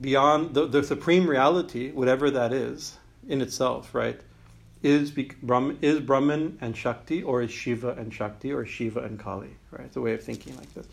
beyond 0.00 0.54
the, 0.54 0.66
the 0.66 0.82
supreme 0.82 1.28
reality, 1.28 1.90
whatever 1.92 2.30
that 2.30 2.52
is 2.52 2.96
in 3.28 3.40
itself, 3.40 3.94
right, 3.94 4.20
is, 4.82 5.12
Brahman, 5.42 5.78
is 5.82 6.00
Brahman 6.00 6.58
and 6.60 6.76
Shakti, 6.76 7.22
or 7.22 7.42
is 7.42 7.50
Shiva 7.50 7.90
and 7.92 8.12
Shakti, 8.12 8.52
or 8.52 8.66
Shiva 8.66 9.00
and 9.00 9.18
Kali, 9.18 9.50
right? 9.70 9.84
It's 9.84 9.96
a 9.96 10.00
way 10.00 10.14
of 10.14 10.22
thinking 10.22 10.56
like 10.56 10.72
this. 10.74 10.86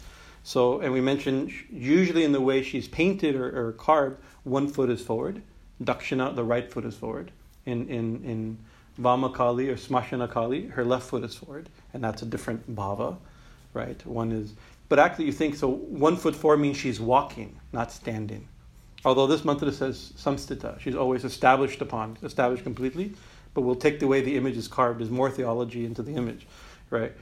So, 0.44 0.80
and 0.80 0.94
we 0.94 1.02
mentioned 1.02 1.52
usually 1.72 2.24
in 2.24 2.32
the 2.32 2.42
way 2.42 2.62
she's 2.62 2.88
painted 2.88 3.36
or, 3.36 3.68
or 3.68 3.72
carved, 3.74 4.22
one 4.44 4.68
foot 4.68 4.90
is 4.90 5.02
forward, 5.02 5.42
Dakshina, 5.84 6.36
the 6.36 6.44
right 6.44 6.72
foot 6.72 6.86
is 6.86 6.96
forward. 6.96 7.32
In, 7.66 7.88
in, 7.88 8.24
in 8.24 8.58
Vama 8.98 9.30
Kali 9.30 9.70
or 9.70 9.76
Smashana 9.76 10.30
Kali, 10.30 10.68
her 10.68 10.84
left 10.84 11.08
foot 11.08 11.24
is 11.24 11.36
forward, 11.36 11.70
and 11.94 12.04
that's 12.04 12.22
a 12.22 12.26
different 12.26 12.76
bhava, 12.76 13.18
right? 13.74 14.06
One 14.06 14.32
is 14.32 14.54
but 14.90 14.98
actually, 14.98 15.26
you 15.26 15.32
think 15.32 15.56
so. 15.56 15.70
One 15.70 16.18
foot 16.18 16.36
forward 16.36 16.58
means 16.58 16.76
she's 16.76 17.00
walking, 17.00 17.60
not 17.72 17.92
standing. 17.92 18.48
Although 19.06 19.28
this 19.28 19.46
mantra 19.46 19.72
says 19.72 20.12
samstita, 20.18 20.80
she's 20.80 20.96
always 20.96 21.24
established 21.24 21.82
upon, 21.82 22.18
established 22.24 22.64
completely. 22.64 23.14
But 23.54 23.62
we'll 23.62 23.76
take 23.76 24.00
the 24.00 24.08
way 24.08 24.22
the 24.22 24.36
image 24.36 24.58
is 24.58 24.68
carved 24.68 25.02
as 25.02 25.10
more 25.10 25.30
theology 25.30 25.86
into 25.86 26.02
the 26.02 26.14
image, 26.16 26.48
right? 26.90 27.14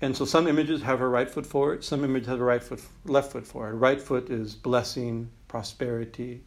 And 0.00 0.16
so 0.16 0.24
some 0.24 0.46
images 0.46 0.82
have 0.82 0.98
her 1.00 1.10
right 1.10 1.28
foot 1.28 1.46
forward, 1.46 1.82
some 1.84 2.04
images 2.04 2.28
have 2.28 2.38
her 2.38 2.44
right 2.44 2.62
foot, 2.62 2.80
left 3.04 3.32
foot 3.32 3.46
forward. 3.46 3.74
Right 3.74 4.00
foot 4.00 4.30
is 4.30 4.54
blessing, 4.54 5.30
prosperity, 5.48 6.42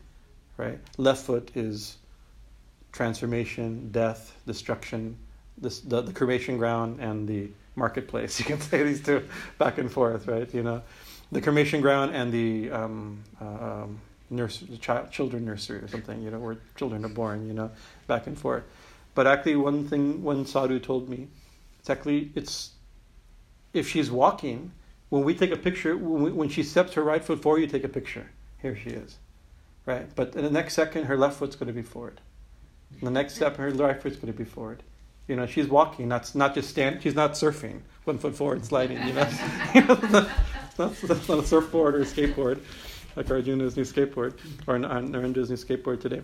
right? 0.59 0.77
Left 0.97 1.25
foot 1.25 1.51
is 1.55 1.97
transformation, 2.91 3.89
death, 3.91 4.35
destruction, 4.45 5.17
this, 5.57 5.79
the, 5.79 6.01
the 6.01 6.13
cremation 6.13 6.57
ground, 6.57 6.99
and 6.99 7.27
the 7.27 7.49
marketplace. 7.75 8.39
You 8.39 8.45
can 8.45 8.61
say 8.61 8.83
these 8.83 9.01
two 9.01 9.23
back 9.57 9.77
and 9.77 9.91
forth, 9.91 10.27
right? 10.27 10.53
You 10.53 10.63
know, 10.63 10.81
the 11.31 11.41
cremation 11.41 11.81
ground 11.81 12.13
and 12.13 12.31
the 12.31 12.71
um, 12.71 13.23
uh, 13.39 13.85
nurse, 14.29 14.63
child, 14.81 15.11
children 15.11 15.45
nursery 15.45 15.79
or 15.79 15.87
something. 15.87 16.21
You 16.21 16.29
know, 16.31 16.39
where 16.39 16.57
children 16.75 17.05
are 17.05 17.15
born. 17.21 17.47
You 17.47 17.53
know, 17.53 17.71
back 18.07 18.27
and 18.27 18.37
forth. 18.37 18.63
But 19.15 19.25
actually, 19.27 19.55
one 19.55 19.87
thing 19.87 20.21
one 20.23 20.45
sadhu 20.45 20.79
told 20.79 21.09
me, 21.09 21.27
it's 21.79 21.89
actually 21.89 22.31
it's 22.35 22.71
if 23.73 23.89
she's 23.89 24.11
walking. 24.11 24.71
When 25.09 25.23
we 25.23 25.33
take 25.33 25.51
a 25.51 25.57
picture, 25.57 25.97
when, 25.97 26.21
we, 26.21 26.31
when 26.31 26.49
she 26.49 26.61
steps 26.61 26.93
her 26.93 27.03
right 27.03 27.23
foot 27.23 27.41
forward, 27.41 27.61
you 27.61 27.67
take 27.67 27.83
a 27.83 27.89
picture. 27.89 28.29
Here 28.61 28.75
she 28.75 28.91
is, 28.91 29.17
right? 29.85 30.07
But 30.15 30.35
in 30.35 30.43
the 30.43 30.49
next 30.49 30.73
second, 30.73 31.05
her 31.05 31.17
left 31.17 31.37
foot's 31.37 31.55
going 31.55 31.67
to 31.67 31.73
be 31.73 31.81
forward. 31.81 32.21
In 32.99 33.05
the 33.05 33.11
next 33.11 33.35
step, 33.35 33.57
her 33.57 33.69
right 33.69 34.01
foot's 34.01 34.17
going 34.17 34.31
to 34.31 34.37
be 34.37 34.45
forward. 34.45 34.83
You 35.27 35.35
know, 35.35 35.45
she's 35.45 35.67
walking, 35.67 36.07
not 36.07 36.33
not 36.35 36.55
just 36.55 36.69
stand. 36.69 37.03
She's 37.03 37.13
not 37.13 37.33
surfing, 37.33 37.81
one 38.03 38.17
foot 38.17 38.35
forward, 38.35 38.65
sliding. 38.65 38.97
You 39.05 39.13
know, 39.13 39.25
that's, 39.25 41.01
that's 41.01 41.29
not 41.29 41.39
a 41.39 41.45
surfboard 41.45 41.95
or 41.95 42.01
a 42.01 42.05
skateboard, 42.05 42.59
like 43.15 43.29
Arjuna's 43.29 43.77
new 43.77 43.83
skateboard 43.83 44.33
or 44.65 44.79
Narendra's 44.79 45.49
new 45.49 45.55
skateboard 45.55 46.01
today. 46.01 46.21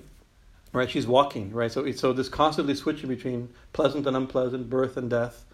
Right? 0.73 0.89
She's 0.89 1.05
walking. 1.05 1.51
Right. 1.53 1.71
So 1.71 1.89
so 1.91 2.13
this 2.13 2.29
constantly 2.29 2.73
switching 2.73 3.09
between 3.09 3.49
pleasant 3.73 4.07
and 4.07 4.17
unpleasant, 4.17 4.69
birth 4.71 4.97
and 4.97 5.09
death, 5.09 5.45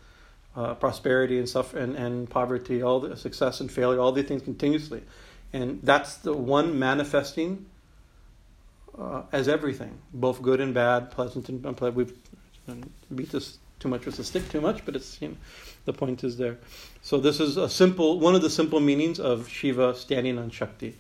uh, 0.56 0.74
prosperity 0.76 1.38
and 1.38 1.48
suffer 1.48 1.78
and, 1.78 1.96
and 1.96 2.30
poverty, 2.30 2.82
all 2.82 3.02
the 3.02 3.18
success 3.18 3.60
and 3.60 3.70
failure, 3.72 4.00
all 4.00 4.14
these 4.14 4.26
things 4.26 4.44
continuously, 4.44 5.04
and 5.52 5.82
that's 5.84 6.16
the 6.16 6.34
one 6.34 6.80
manifesting 6.80 7.66
uh, 9.02 9.24
as 9.32 9.48
everything, 9.48 9.98
both 10.14 10.42
good 10.42 10.62
and 10.62 10.74
bad, 10.74 11.12
pleasant 11.12 11.50
and 11.50 11.66
unpleasant. 11.66 11.98
We've 11.98 12.14
beat 13.16 13.32
this 13.32 13.58
too 13.80 13.90
much 13.90 14.06
with 14.06 14.20
a 14.20 14.24
stick 14.24 14.48
too 14.50 14.62
much, 14.62 14.86
but 14.86 14.96
it's 14.96 15.22
you 15.22 15.30
know, 15.30 15.38
the 15.86 15.94
point 15.94 16.24
is 16.24 16.38
there. 16.38 16.58
So 17.02 17.18
this 17.18 17.40
is 17.40 17.58
a 17.58 17.68
simple 17.68 18.20
one 18.20 18.36
of 18.36 18.42
the 18.42 18.50
simple 18.50 18.80
meanings 18.80 19.20
of 19.20 19.50
Shiva 19.50 19.96
standing 19.96 20.38
on 20.38 20.50
Shakti, 20.52 20.96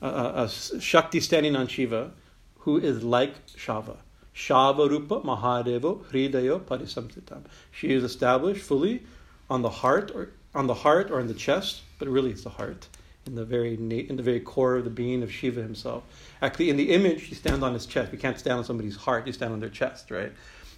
uh, 0.00 0.06
uh, 0.06 0.48
Shakti 0.48 1.20
standing 1.20 1.54
on 1.54 1.66
Shiva, 1.66 2.12
who 2.60 2.78
is 2.78 3.02
like 3.02 3.46
Shava. 3.48 3.96
Shava 4.34 4.88
Rupa 4.88 5.20
Mahadevo 5.20 6.04
Hridayo 6.06 6.60
Parisamtitam. 6.60 7.42
She 7.70 7.92
is 7.92 8.02
established 8.02 8.62
fully 8.62 9.02
on 9.50 9.60
the 9.60 9.68
heart 9.68 10.10
or 10.14 10.30
on 10.54 10.66
the 10.66 10.74
heart 10.74 11.10
or 11.10 11.20
in 11.20 11.26
the 11.26 11.34
chest, 11.34 11.82
but 11.98 12.08
really 12.08 12.30
it's 12.30 12.44
the 12.44 12.50
heart, 12.50 12.88
in 13.26 13.34
the 13.34 13.44
very 13.44 13.74
in 13.74 14.16
the 14.16 14.22
very 14.22 14.40
core 14.40 14.76
of 14.76 14.84
the 14.84 14.90
being 14.90 15.22
of 15.22 15.30
Shiva 15.30 15.62
himself. 15.62 16.02
Actually, 16.40 16.70
in 16.70 16.76
the 16.76 16.90
image, 16.90 17.28
she 17.28 17.34
stands 17.34 17.62
on 17.62 17.72
his 17.72 17.86
chest. 17.86 18.12
You 18.12 18.18
can't 18.18 18.38
stand 18.38 18.58
on 18.58 18.64
somebody's 18.64 18.96
heart; 18.96 19.26
you 19.26 19.32
stand 19.32 19.52
on 19.52 19.60
their 19.60 19.68
chest, 19.68 20.10
right? 20.10 20.32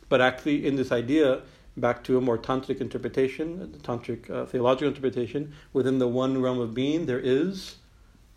But 0.09 0.21
actually, 0.21 0.67
in 0.67 0.77
this 0.77 0.93
idea, 0.93 1.43
back 1.77 2.05
to 2.05 2.19
a 2.19 2.21
more 2.21 2.39
tantric 2.39 2.81
interpretation, 2.81 3.73
the 3.73 3.79
tantric 3.79 4.31
uh, 4.31 4.47
theological 4.47 4.89
interpretation, 4.89 5.55
within 5.73 5.99
the 5.99 6.09
one 6.09 6.41
realm 6.41 6.61
of 6.61 6.75
being, 6.75 7.07
there 7.07 7.19
is, 7.19 7.77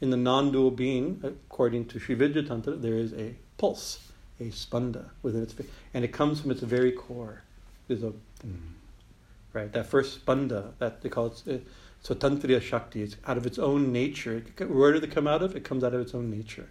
in 0.02 0.10
the 0.10 0.18
non-dual 0.18 0.72
being, 0.72 1.20
according 1.24 1.86
to 1.88 2.00
Sri 2.00 2.16
Vidya 2.16 2.44
Tantra, 2.44 2.76
there 2.76 2.96
is 2.96 3.14
a 3.14 3.36
pulse, 3.58 4.00
a 4.40 4.46
spanda 4.46 5.10
within 5.22 5.44
its, 5.44 5.54
and 5.94 6.06
it 6.06 6.14
comes 6.14 6.40
from 6.40 6.52
its 6.52 6.62
very 6.62 6.92
core. 6.92 7.44
There's 7.88 8.04
a, 8.04 8.14
right, 9.54 9.72
that 9.74 9.88
first 9.88 10.26
spanda 10.26 10.72
that 10.80 11.02
they 11.02 11.10
call 11.10 11.28
it. 11.28 11.44
Uh, 11.48 11.58
so 12.08 12.16
tantriya 12.16 12.62
shakti, 12.62 13.04
it's 13.04 13.18
out 13.26 13.36
of 13.36 13.46
its 13.46 13.60
own 13.60 13.92
nature. 13.92 14.42
Where 14.66 14.94
did 14.94 15.04
it 15.04 15.12
come 15.12 15.28
out 15.28 15.44
of? 15.44 15.58
It 15.58 15.66
comes 15.66 15.84
out 15.84 15.94
of 15.94 16.00
its 16.00 16.16
own 16.16 16.32
nature, 16.32 16.70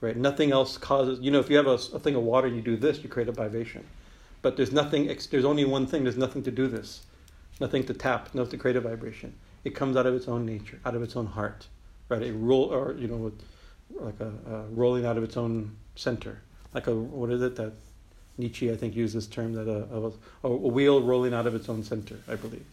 right? 0.00 0.16
Nothing 0.16 0.52
else 0.52 0.78
causes. 0.78 1.18
You 1.18 1.32
know, 1.32 1.40
if 1.40 1.50
you 1.50 1.56
have 1.56 1.66
a, 1.66 1.72
a 1.72 1.98
thing 1.98 2.14
of 2.14 2.22
water 2.22 2.46
and 2.46 2.54
you 2.54 2.62
do 2.62 2.76
this, 2.76 3.02
you 3.02 3.08
create 3.08 3.28
a 3.28 3.32
vibration. 3.32 3.84
But 4.42 4.56
there's 4.56 4.70
nothing, 4.70 5.06
there's 5.32 5.44
only 5.44 5.64
one 5.64 5.88
thing, 5.88 6.04
there's 6.04 6.16
nothing 6.16 6.44
to 6.44 6.52
do 6.52 6.68
this, 6.68 7.02
nothing 7.58 7.82
to 7.86 7.94
tap, 7.94 8.32
nothing 8.32 8.52
to 8.52 8.58
create 8.58 8.76
a 8.76 8.80
vibration. 8.80 9.34
It 9.64 9.70
comes 9.74 9.96
out 9.96 10.06
of 10.06 10.14
its 10.14 10.28
own 10.28 10.46
nature, 10.46 10.78
out 10.84 10.94
of 10.94 11.02
its 11.02 11.16
own 11.16 11.26
heart, 11.26 11.66
right? 12.08 12.22
A 12.22 12.32
roll, 12.32 12.72
or, 12.72 12.94
you 12.96 13.08
know, 13.08 13.32
like 13.98 14.20
a, 14.20 14.32
a 14.54 14.62
rolling 14.68 15.04
out 15.04 15.16
of 15.16 15.24
its 15.24 15.36
own 15.36 15.76
center. 15.96 16.42
Like 16.74 16.86
a, 16.86 16.94
what 16.94 17.32
is 17.32 17.42
it 17.42 17.56
that 17.56 17.72
Nietzsche, 18.38 18.70
I 18.70 18.76
think, 18.76 18.94
used 18.94 19.16
this 19.16 19.26
term 19.26 19.52
that 19.54 19.66
a, 19.66 20.12
a, 20.46 20.48
a, 20.48 20.48
wheel 20.48 21.02
rolling 21.02 21.34
out 21.34 21.48
of 21.48 21.56
its 21.56 21.68
own 21.68 21.82
center, 21.82 22.20
I 22.28 22.36
believe. 22.36 22.64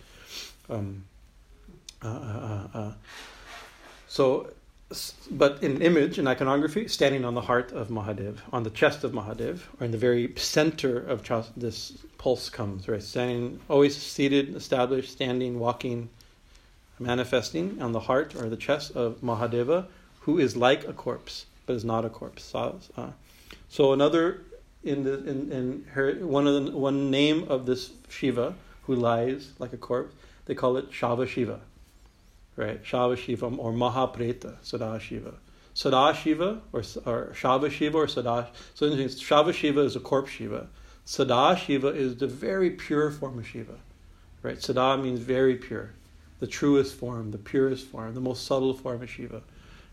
Um, 0.69 1.03
Uh, 2.03 2.07
uh, 2.07 2.67
uh, 2.73 2.91
so, 4.07 4.51
but 5.31 5.61
in 5.63 5.81
image, 5.81 6.19
in 6.19 6.27
iconography, 6.27 6.87
standing 6.87 7.25
on 7.25 7.33
the 7.33 7.41
heart 7.41 7.71
of 7.71 7.89
Mahadev, 7.89 8.37
on 8.53 8.63
the 8.63 8.69
chest 8.69 9.03
of 9.03 9.11
Mahadev, 9.11 9.61
or 9.79 9.85
in 9.85 9.91
the 9.91 9.97
very 9.97 10.33
center 10.37 10.97
of 10.97 11.27
this 11.57 11.91
pulse 12.17 12.49
comes, 12.49 12.87
right? 12.87 13.01
Standing, 13.01 13.59
always 13.67 13.97
seated, 13.97 14.55
established, 14.55 15.11
standing, 15.11 15.59
walking, 15.59 16.09
manifesting 16.99 17.81
on 17.81 17.91
the 17.91 17.99
heart 17.99 18.35
or 18.35 18.47
the 18.49 18.57
chest 18.57 18.95
of 18.95 19.21
Mahadeva, 19.21 19.87
who 20.21 20.37
is 20.37 20.55
like 20.55 20.87
a 20.87 20.93
corpse, 20.93 21.45
but 21.65 21.75
is 21.75 21.85
not 21.85 22.05
a 22.05 22.09
corpse. 22.09 22.43
So, 22.43 22.79
so 23.69 23.93
another 23.93 24.41
in 24.83 25.03
the 25.03 25.17
in, 25.27 25.51
in 25.51 25.85
her 25.91 26.13
one 26.13 26.47
of 26.47 26.65
the 26.65 26.71
one 26.71 27.11
name 27.11 27.45
of 27.49 27.65
this 27.65 27.91
Shiva 28.09 28.55
who 28.83 28.95
lies 28.95 29.51
like 29.59 29.73
a 29.73 29.77
corpse, 29.77 30.15
they 30.45 30.55
call 30.55 30.77
it 30.77 30.91
Shava 30.91 31.27
Shiva 31.27 31.59
right? 32.57 32.83
Shava 32.83 33.15
Shiva 33.15 33.45
or 33.45 33.71
Mahapreta, 33.71 34.57
Sadashiva. 34.61 35.35
Sadashiva 35.73 36.59
or, 36.73 36.79
or 37.05 37.33
Shava 37.33 37.71
Shiva 37.71 37.97
or 37.99 38.07
Sada. 38.07 38.49
So 38.73 38.89
Shava 38.89 39.53
Shiva 39.53 39.81
is 39.81 39.95
a 39.95 40.01
corpse 40.01 40.31
Shiva. 40.31 40.67
Sadashiva 41.05 41.95
is 41.95 42.17
the 42.17 42.27
very 42.27 42.71
pure 42.71 43.11
form 43.11 43.39
of 43.39 43.47
Shiva, 43.47 43.75
right? 44.41 44.61
Sada 44.61 45.01
means 45.01 45.19
very 45.19 45.55
pure, 45.55 45.93
the 46.39 46.47
truest 46.47 46.95
form, 46.95 47.31
the 47.31 47.37
purest 47.37 47.87
form, 47.87 48.13
the 48.13 48.19
most 48.19 48.45
subtle 48.45 48.73
form 48.73 49.01
of 49.03 49.09
Shiva, 49.09 49.43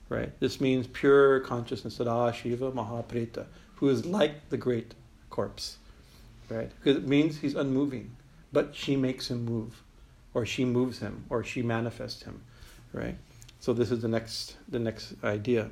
right? 0.08 0.32
This 0.40 0.60
means 0.60 0.88
pure 0.88 1.38
consciousness, 1.40 1.98
Sadashiva 1.98 2.72
Mahapreta, 2.72 3.46
who 3.76 3.90
is 3.90 4.04
like 4.04 4.48
the 4.48 4.56
great 4.56 4.94
corpse, 5.30 5.76
right? 6.48 6.70
Because 6.82 6.96
it 6.96 7.06
means 7.06 7.38
he's 7.38 7.54
unmoving, 7.54 8.16
but 8.52 8.74
she 8.74 8.96
makes 8.96 9.30
him 9.30 9.44
move, 9.44 9.82
or 10.32 10.44
she 10.44 10.64
moves 10.64 10.98
him, 10.98 11.26
or 11.28 11.44
she 11.44 11.62
manifests 11.62 12.24
him 12.24 12.40
right? 12.94 13.16
So 13.60 13.72
this 13.72 13.90
is 13.90 14.00
the 14.00 14.08
next 14.08 14.56
the 14.68 14.78
next 14.78 15.14
idea. 15.22 15.70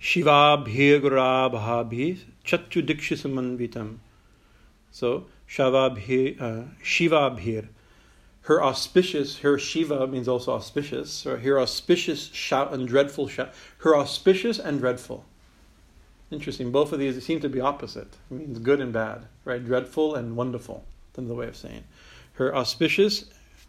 Shivabhir 0.00 1.00
Ghoraravabhi 1.00 2.18
Chattu 2.44 2.86
Dikshisamanvitam. 2.86 3.98
So 4.90 5.26
Shavabhir, 5.48 6.40
uh, 6.40 6.64
Shivabhir. 6.82 7.68
Her 8.42 8.62
auspicious, 8.62 9.38
her 9.40 9.58
Shiva 9.58 10.06
means 10.06 10.26
also 10.26 10.54
auspicious, 10.54 11.26
or 11.26 11.36
her 11.38 11.60
auspicious 11.60 12.32
shout 12.32 12.72
and 12.72 12.88
dreadful 12.88 13.28
shout. 13.28 13.52
Her 13.78 13.94
auspicious 13.94 14.58
and 14.58 14.80
dreadful. 14.80 15.26
Interesting. 16.30 16.72
Both 16.72 16.92
of 16.92 16.98
these 16.98 17.22
seem 17.24 17.40
to 17.40 17.48
be 17.48 17.60
opposite. 17.60 18.16
It 18.30 18.34
means 18.34 18.58
good 18.58 18.80
and 18.80 18.92
bad, 18.92 19.26
right? 19.44 19.62
Dreadful 19.62 20.14
and 20.14 20.36
wonderful. 20.36 20.84
That's 21.12 21.28
the 21.28 21.34
way 21.34 21.48
of 21.48 21.56
saying. 21.56 21.84
Her 22.34 22.54
auspicious 22.54 23.26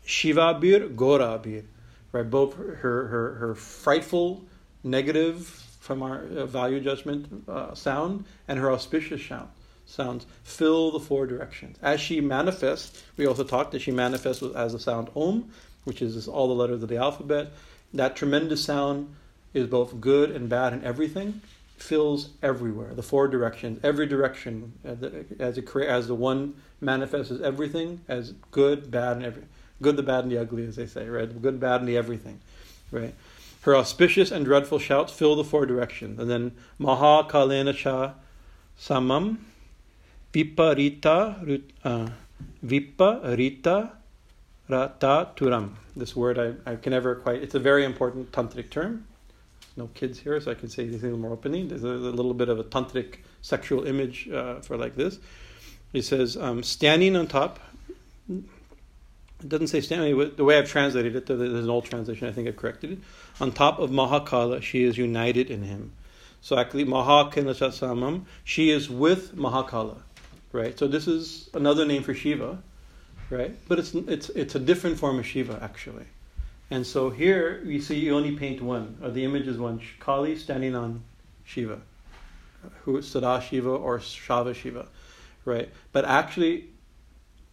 Shiva 0.10 0.60
bir, 0.60 0.88
Gora 0.88 1.38
bir. 1.38 1.65
Right, 2.11 2.27
both 2.27 2.56
her, 2.56 3.07
her, 3.07 3.34
her 3.36 3.53
frightful, 3.53 4.44
negative 4.84 5.45
from 5.80 6.02
our 6.02 6.23
uh, 6.23 6.48
value 6.48 6.80
judgment 6.80 7.44
uh, 7.48 7.76
sound 7.76 8.26
and 8.48 8.57
her 8.57 8.72
auspicious 8.72 9.23
sound 9.23 9.49
sounds 9.86 10.26
fill 10.44 10.91
the 10.91 10.99
four 10.99 11.27
directions. 11.27 11.77
As 11.81 12.02
she 12.02 12.22
manifests, 12.22 13.03
we 13.18 13.27
also 13.27 13.44
talked 13.44 13.72
that 13.73 13.81
she 13.81 13.91
manifests 13.91 14.41
as 14.41 14.73
the 14.73 14.80
sound 14.80 15.10
Om, 15.15 15.52
which 15.84 16.02
is 16.02 16.27
all 16.27 16.48
the 16.48 16.56
letters 16.56 16.81
of 16.81 16.90
the 16.90 16.98
alphabet. 16.98 17.52
That 17.94 18.15
tremendous 18.15 18.64
sound 18.64 19.15
is 19.53 19.68
both 19.68 20.02
good 20.02 20.31
and 20.31 20.49
bad 20.49 20.73
and 20.73 20.84
everything, 20.84 21.41
fills 21.77 22.30
everywhere, 22.41 22.94
the 22.95 23.03
four 23.03 23.27
directions, 23.27 23.80
every 23.84 24.07
direction 24.07 24.73
as, 24.84 25.02
it, 25.57 25.76
as 25.81 26.07
the 26.07 26.15
one 26.15 26.56
manifests 26.81 27.31
as 27.31 27.41
everything, 27.41 28.02
as 28.07 28.34
good, 28.52 28.90
bad, 28.90 29.18
and 29.18 29.26
everything 29.26 29.49
good, 29.82 29.98
the 29.98 30.04
bad, 30.04 30.24
and 30.24 30.32
the 30.32 30.38
ugly, 30.38 30.66
as 30.66 30.76
they 30.76 30.86
say, 30.86 31.08
right? 31.08 31.28
The 31.28 31.40
good, 31.40 31.60
bad, 31.60 31.82
and 31.82 31.90
the 31.90 31.98
everything, 31.98 32.40
right? 32.92 33.14
Her 33.62 33.76
auspicious 33.76 34.32
and 34.32 34.46
dreadful 34.46 34.80
shouts 34.80 35.12
fill 35.12 35.36
the 35.36 35.44
four 35.44 35.66
directions. 35.66 36.20
And 36.20 36.30
then 36.30 36.54
Maha 36.78 37.28
Kalena 37.30 37.76
Cha 37.76 38.14
Samam 38.80 39.38
Viparita 40.34 41.62
uh, 41.84 42.10
Viparita 42.66 43.92
Rata 44.70 45.30
Turam. 45.36 45.74
This 45.96 46.16
word 46.16 46.40
I, 46.40 46.72
I 46.72 46.76
can 46.76 46.92
never 46.92 47.16
quite, 47.16 47.42
it's 47.42 47.56
a 47.56 47.60
very 47.60 47.84
important 47.84 48.32
tantric 48.32 48.70
term. 48.70 49.06
no 49.76 49.88
kids 49.88 50.20
here, 50.20 50.40
so 50.40 50.52
I 50.52 50.54
can 50.54 50.70
say 50.70 50.84
a 50.84 50.92
little 50.92 51.18
more 51.18 51.34
openly. 51.34 51.68
There's 51.68 51.84
a, 51.84 51.88
a, 51.88 52.16
little 52.16 52.34
bit 52.34 52.48
of 52.48 52.60
a 52.60 52.64
tantric 52.64 53.18
sexual 53.42 53.86
image 53.86 54.30
uh, 54.30 54.62
for 54.62 54.78
like 54.78 54.96
this. 54.96 55.20
He 55.92 56.02
says, 56.02 56.38
um, 56.38 56.62
standing 56.62 57.16
on 57.16 57.28
top, 57.28 57.60
it 59.41 59.49
doesn't 59.49 59.68
say 59.68 59.82
standing. 59.82 60.36
The 60.36 60.44
way 60.44 60.57
I've 60.57 60.70
translated 60.70 61.16
it, 61.16 61.26
there's 61.26 61.40
an 61.64 61.70
old 61.70 61.86
translation. 61.86 62.28
I 62.28 62.32
think 62.32 62.48
I've 62.48 62.57
corrected 62.57 62.91
it. 62.94 62.99
On 63.40 63.52
top 63.52 63.80
of 63.80 63.90
Mahakala, 63.90 64.61
she 64.61 64.84
is 64.84 64.98
united 64.98 65.49
in 65.49 65.64
him. 65.64 65.94
So 66.41 66.57
actually, 66.57 66.86
Mahakalasamam, 66.86 68.26
she 68.44 68.70
is 68.72 68.90
with 68.90 69.36
Mahakala, 69.36 69.98
right? 70.52 70.78
So 70.78 70.88
this 70.88 71.07
is 71.07 71.49
another 71.53 71.86
name 71.86 72.03
for 72.03 72.14
Shiva, 72.14 72.61
right? 73.30 73.56
But 73.68 73.80
it's 73.80 73.94
it's 73.94 74.30
it's 74.30 74.56
a 74.56 74.60
different 74.60 74.98
form 74.98 75.20
of 75.20 75.26
Shiva 75.26 75.60
actually. 75.61 76.06
And 76.72 76.86
so 76.86 77.10
here 77.10 77.61
you 77.66 77.82
see 77.82 77.99
you 77.99 78.16
only 78.16 78.36
paint 78.36 78.61
one, 78.61 78.98
or 79.03 79.10
the 79.10 79.26
image 79.26 79.48
is 79.48 79.57
one 79.57 79.82
Kali 79.99 80.38
standing 80.38 80.76
on 80.76 81.02
Shiva, 81.44 81.82
who 82.84 82.98
is 82.98 83.06
Sadashiva 83.06 83.80
or 83.80 83.99
Shava 83.99 84.53
Shiva, 84.53 84.86
right? 85.45 85.70
But 85.91 86.06
actually, 86.06 86.69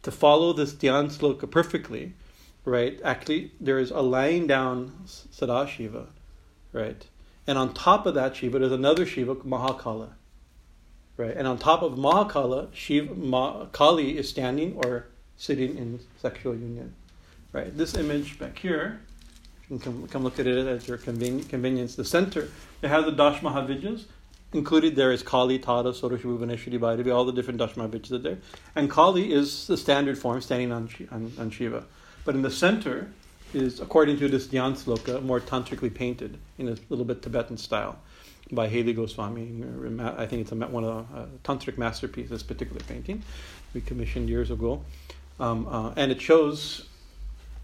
to 0.06 0.12
follow 0.12 0.52
this 0.52 0.72
Dhyan 0.72 1.10
sloka 1.10 1.50
perfectly, 1.50 2.12
right, 2.64 3.00
actually 3.02 3.50
there 3.60 3.80
is 3.80 3.90
a 3.90 4.00
lying 4.00 4.46
down 4.46 4.92
Sadashiva, 5.04 6.06
right? 6.72 7.04
And 7.44 7.58
on 7.58 7.74
top 7.74 8.06
of 8.06 8.14
that 8.14 8.36
Shiva, 8.36 8.60
there's 8.60 8.70
another 8.70 9.04
Shiva, 9.04 9.34
Mahakala. 9.34 10.10
Right? 11.16 11.36
And 11.36 11.48
on 11.48 11.58
top 11.58 11.82
of 11.82 11.94
Mahakala, 11.94 12.72
Shiva, 12.72 13.16
Ma, 13.16 13.66
Kali 13.72 14.16
is 14.16 14.28
standing 14.28 14.74
or 14.84 15.06
sitting 15.36 15.76
in 15.76 15.98
sexual 16.20 16.54
union. 16.54 16.94
Right? 17.52 17.76
This 17.76 17.96
image 17.96 18.38
back 18.38 18.56
here, 18.60 19.00
you 19.68 19.78
can 19.78 19.80
come, 19.80 20.06
come 20.06 20.22
look 20.22 20.38
at 20.38 20.46
it 20.46 20.68
at 20.68 20.86
your 20.86 20.98
convenience. 20.98 21.96
The 21.96 22.04
center, 22.04 22.48
it 22.80 22.88
has 22.88 23.06
the 23.06 23.10
Dash 23.10 23.40
Mahavidyas, 23.40 24.04
Included 24.56 24.96
there 24.96 25.12
is 25.12 25.22
Kali, 25.22 25.58
Tara, 25.58 25.92
Shodashi, 25.92 26.22
Bhuvaneshwari, 26.22 26.78
Bhairavi, 26.78 27.14
all 27.14 27.26
the 27.26 27.32
different 27.32 27.58
Dasha 27.58 27.74
Mahavidyas 27.74 28.12
are 28.12 28.18
there. 28.18 28.38
And 28.74 28.88
Kali 28.88 29.30
is 29.30 29.66
the 29.66 29.76
standard 29.76 30.16
form 30.16 30.40
standing 30.40 30.72
on, 30.72 30.88
on, 31.10 31.30
on 31.38 31.50
Shiva. 31.50 31.84
But 32.24 32.36
in 32.36 32.40
the 32.40 32.50
center 32.50 33.10
is, 33.52 33.80
according 33.80 34.18
to 34.18 34.28
this 34.28 34.46
Dhyan 34.46 34.72
sloka, 34.72 35.22
more 35.22 35.40
tantrically 35.40 35.90
painted 35.90 36.38
in 36.56 36.68
a 36.68 36.76
little 36.88 37.04
bit 37.04 37.20
Tibetan 37.20 37.58
style 37.58 37.98
by 38.50 38.66
Haley 38.66 38.94
Goswami. 38.94 39.62
I 40.00 40.24
think 40.24 40.40
it's 40.40 40.52
one 40.52 40.84
of 40.84 41.06
the 41.12 41.18
uh, 41.18 41.26
tantric 41.44 41.76
masterpieces, 41.76 42.30
this 42.30 42.42
particular 42.42 42.80
painting 42.88 43.22
we 43.74 43.82
commissioned 43.82 44.30
years 44.30 44.50
ago. 44.50 44.82
Um, 45.38 45.66
uh, 45.68 45.92
and 45.98 46.10
it 46.10 46.22
shows 46.22 46.86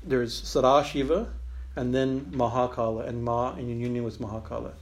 there's 0.04 0.42
Sadashiva 0.42 1.30
and 1.74 1.94
then 1.94 2.20
Mahakala, 2.32 3.08
and 3.08 3.24
Ma 3.24 3.54
in 3.54 3.80
union 3.80 4.04
with 4.04 4.18
Mahakala 4.18 4.72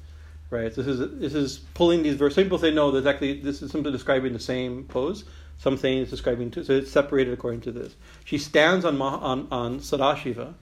right? 0.51 0.75
This 0.75 0.87
is 0.87 1.19
this 1.19 1.35
is 1.35 1.59
pulling 1.75 2.03
these 2.03 2.17
verses. 2.17 2.35
Some 2.35 2.45
people 2.45 2.59
say 2.59 2.73
no, 2.73 2.91
there's 2.91 3.07
actually 3.07 3.41
this 3.41 3.63
is 3.63 3.71
simply 3.71 3.93
describing 3.93 4.33
the 4.33 4.41
same 4.41 4.85
pose. 4.85 5.25
Some 5.59 5.77
saying 5.77 6.03
it's 6.03 6.11
describing 6.11 6.51
two, 6.51 6.65
so 6.65 6.73
it's 6.73 6.91
separated 6.91 7.35
according 7.35 7.61
to 7.63 7.73
this. 7.73 7.95
She 8.25 8.39
stands 8.39 8.85
on 8.85 9.01
on 9.01 9.47
on 9.51 9.79
Sadashiva, 9.81 10.55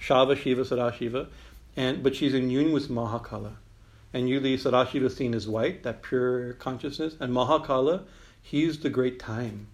Shava 0.00 0.36
Shiva 0.36 0.62
Sadashiva, 0.62 1.28
and 1.76 2.02
but 2.02 2.14
she's 2.14 2.34
in 2.34 2.50
union 2.50 2.72
with 2.72 2.88
Mahakala, 2.88 3.52
and 4.12 4.28
usually 4.28 4.56
Sadashiva 4.58 5.04
is 5.04 5.16
seen 5.16 5.34
as 5.34 5.48
white, 5.48 5.82
that 5.84 6.02
pure 6.02 6.54
consciousness, 6.54 7.14
and 7.20 7.32
Mahakala, 7.32 8.02
he's 8.42 8.80
the 8.80 8.90
great 8.90 9.18
time, 9.18 9.68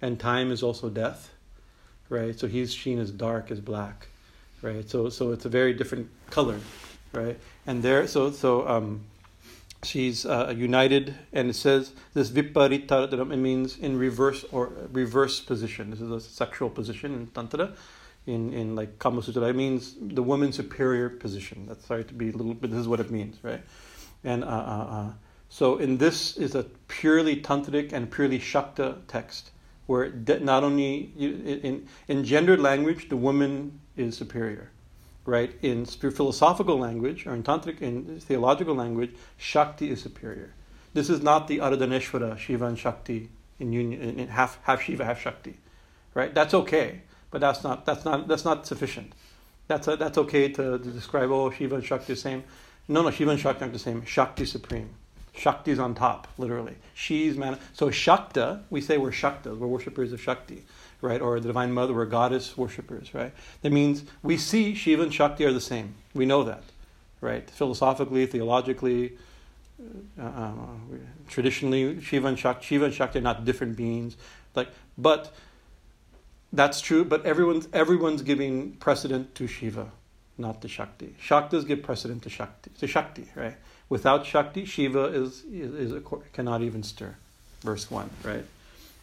and 0.00 0.18
time 0.18 0.50
is 0.50 0.62
also 0.62 0.88
death, 0.88 1.34
right? 2.08 2.38
So 2.38 2.46
he's 2.48 2.76
seen 2.76 2.98
as 2.98 3.10
dark 3.10 3.50
as 3.50 3.60
black, 3.60 4.08
right? 4.62 4.88
So 4.88 5.10
so 5.10 5.32
it's 5.32 5.44
a 5.44 5.50
very 5.50 5.74
different 5.74 6.08
color 6.30 6.60
right? 7.12 7.38
And 7.66 7.82
there, 7.82 8.06
so 8.06 8.30
so 8.30 8.68
um, 8.68 9.04
she's 9.82 10.26
uh, 10.26 10.52
united, 10.56 11.14
and 11.32 11.50
it 11.50 11.54
says 11.54 11.92
this 12.14 12.30
viparita. 12.30 13.12
It 13.12 13.36
means 13.36 13.78
in 13.78 13.98
reverse 13.98 14.44
or 14.52 14.72
reverse 14.92 15.40
position. 15.40 15.90
This 15.90 16.00
is 16.00 16.10
a 16.10 16.20
sexual 16.20 16.70
position 16.70 17.14
in 17.14 17.26
tantra. 17.28 17.72
In, 18.26 18.52
in 18.52 18.76
like 18.76 18.98
Kama 18.98 19.22
Sutra, 19.22 19.42
it 19.44 19.56
means 19.56 19.94
the 19.98 20.22
woman's 20.22 20.56
superior 20.56 21.08
position. 21.08 21.64
That's 21.66 21.86
sorry 21.86 22.04
to 22.04 22.12
be 22.12 22.28
a 22.28 22.32
little, 22.32 22.52
but 22.52 22.70
this 22.70 22.80
is 22.80 22.86
what 22.86 23.00
it 23.00 23.10
means, 23.10 23.38
right? 23.42 23.62
And 24.22 24.44
uh, 24.44 24.48
uh, 24.48 24.86
uh, 24.90 25.12
so, 25.48 25.78
in 25.78 25.96
this 25.96 26.36
is 26.36 26.54
a 26.54 26.64
purely 26.88 27.40
tantric 27.40 27.92
and 27.92 28.10
purely 28.10 28.38
Shakta 28.38 28.98
text, 29.08 29.50
where 29.86 30.10
not 30.10 30.62
only 30.62 31.10
in 31.16 31.88
in 32.08 32.24
gendered 32.24 32.60
language, 32.60 33.08
the 33.08 33.16
woman 33.16 33.80
is 33.96 34.18
superior, 34.18 34.70
right? 35.28 35.54
In 35.62 35.84
philosophical 35.84 36.78
language 36.78 37.26
or 37.26 37.34
in 37.34 37.42
tantric, 37.42 37.80
in 37.82 38.18
theological 38.20 38.74
language, 38.74 39.14
Shakti 39.36 39.90
is 39.90 40.00
superior. 40.00 40.54
This 40.94 41.10
is 41.10 41.22
not 41.22 41.48
the 41.48 41.58
Ardhanarishvara, 41.58 42.38
Shiva 42.38 42.66
and 42.66 42.78
Shakti 42.78 43.28
in 43.60 43.72
union, 43.72 44.18
in 44.18 44.28
half, 44.28 44.58
half 44.62 44.82
Shiva, 44.82 45.04
half 45.04 45.20
Shakti, 45.20 45.58
right? 46.14 46.34
That's 46.34 46.54
okay. 46.54 47.02
but 47.30 47.40
that's 47.40 47.62
not 47.62 47.84
that's 47.84 48.04
not 48.04 48.28
that's 48.28 48.44
not 48.44 48.66
sufficient. 48.66 49.12
That's 49.66 49.86
a, 49.86 49.96
that's 49.96 50.16
okay 50.18 50.48
to, 50.48 50.78
to 50.78 50.90
describe 50.90 51.30
oh 51.30 51.50
Shiva 51.50 51.76
and 51.76 51.84
Shakti 51.84 52.14
the 52.14 52.16
same. 52.16 52.44
No, 52.88 53.02
no, 53.02 53.10
Shiva 53.10 53.32
and 53.32 53.40
Shakti 53.40 53.62
aren't 53.62 53.74
the 53.74 53.78
same. 53.78 54.04
Shakti 54.04 54.46
supreme. 54.46 54.90
Shakti 55.34 55.70
is 55.70 55.78
on 55.78 55.94
top, 55.94 56.26
literally. 56.38 56.76
She's 56.94 57.36
man. 57.36 57.58
So 57.74 57.90
Shakta, 57.90 58.62
we 58.70 58.80
say 58.80 58.98
we're 58.98 59.10
Shaktas, 59.10 59.58
we're 59.58 59.66
worshippers 59.66 60.12
of 60.12 60.20
Shakti, 60.20 60.64
right? 61.00 61.20
Or 61.20 61.40
the 61.40 61.48
Divine 61.48 61.72
Mother, 61.72 61.94
we're 61.94 62.06
goddess 62.06 62.56
worshippers, 62.56 63.14
right? 63.14 63.32
That 63.62 63.72
means 63.72 64.04
we 64.22 64.36
see 64.36 64.74
Shiva 64.74 65.02
and 65.02 65.14
Shakti 65.14 65.44
are 65.44 65.52
the 65.52 65.60
same. 65.60 65.94
We 66.14 66.26
know 66.26 66.44
that, 66.44 66.62
right? 67.20 67.48
Philosophically, 67.48 68.26
theologically, 68.26 69.16
uh, 70.20 70.24
uh 70.24 70.52
traditionally, 71.28 72.00
Shiva 72.00 72.28
and 72.28 72.38
Shakti, 72.38 72.66
Shiva 72.66 72.86
and 72.86 72.94
Shakti 72.94 73.18
are 73.18 73.22
not 73.22 73.44
different 73.44 73.76
beings. 73.76 74.16
Like, 74.54 74.68
but 74.96 75.32
that's 76.52 76.80
true. 76.80 77.04
But 77.04 77.24
everyone's 77.24 77.68
everyone's 77.72 78.22
giving 78.22 78.72
precedent 78.72 79.34
to 79.36 79.46
Shiva, 79.46 79.90
not 80.36 80.62
to 80.62 80.68
Shakti. 80.68 81.14
Shaktas 81.22 81.66
give 81.66 81.82
precedent 81.82 82.22
to 82.24 82.30
Shakti, 82.30 82.70
to 82.78 82.86
Shakti, 82.86 83.28
right? 83.34 83.56
Without 83.88 84.26
Shakti, 84.26 84.64
Shiva 84.64 85.04
is, 85.04 85.44
is, 85.44 85.92
is 85.92 86.02
cannot 86.32 86.62
even 86.62 86.82
stir. 86.82 87.16
Verse 87.62 87.90
1, 87.90 88.10
right? 88.22 88.44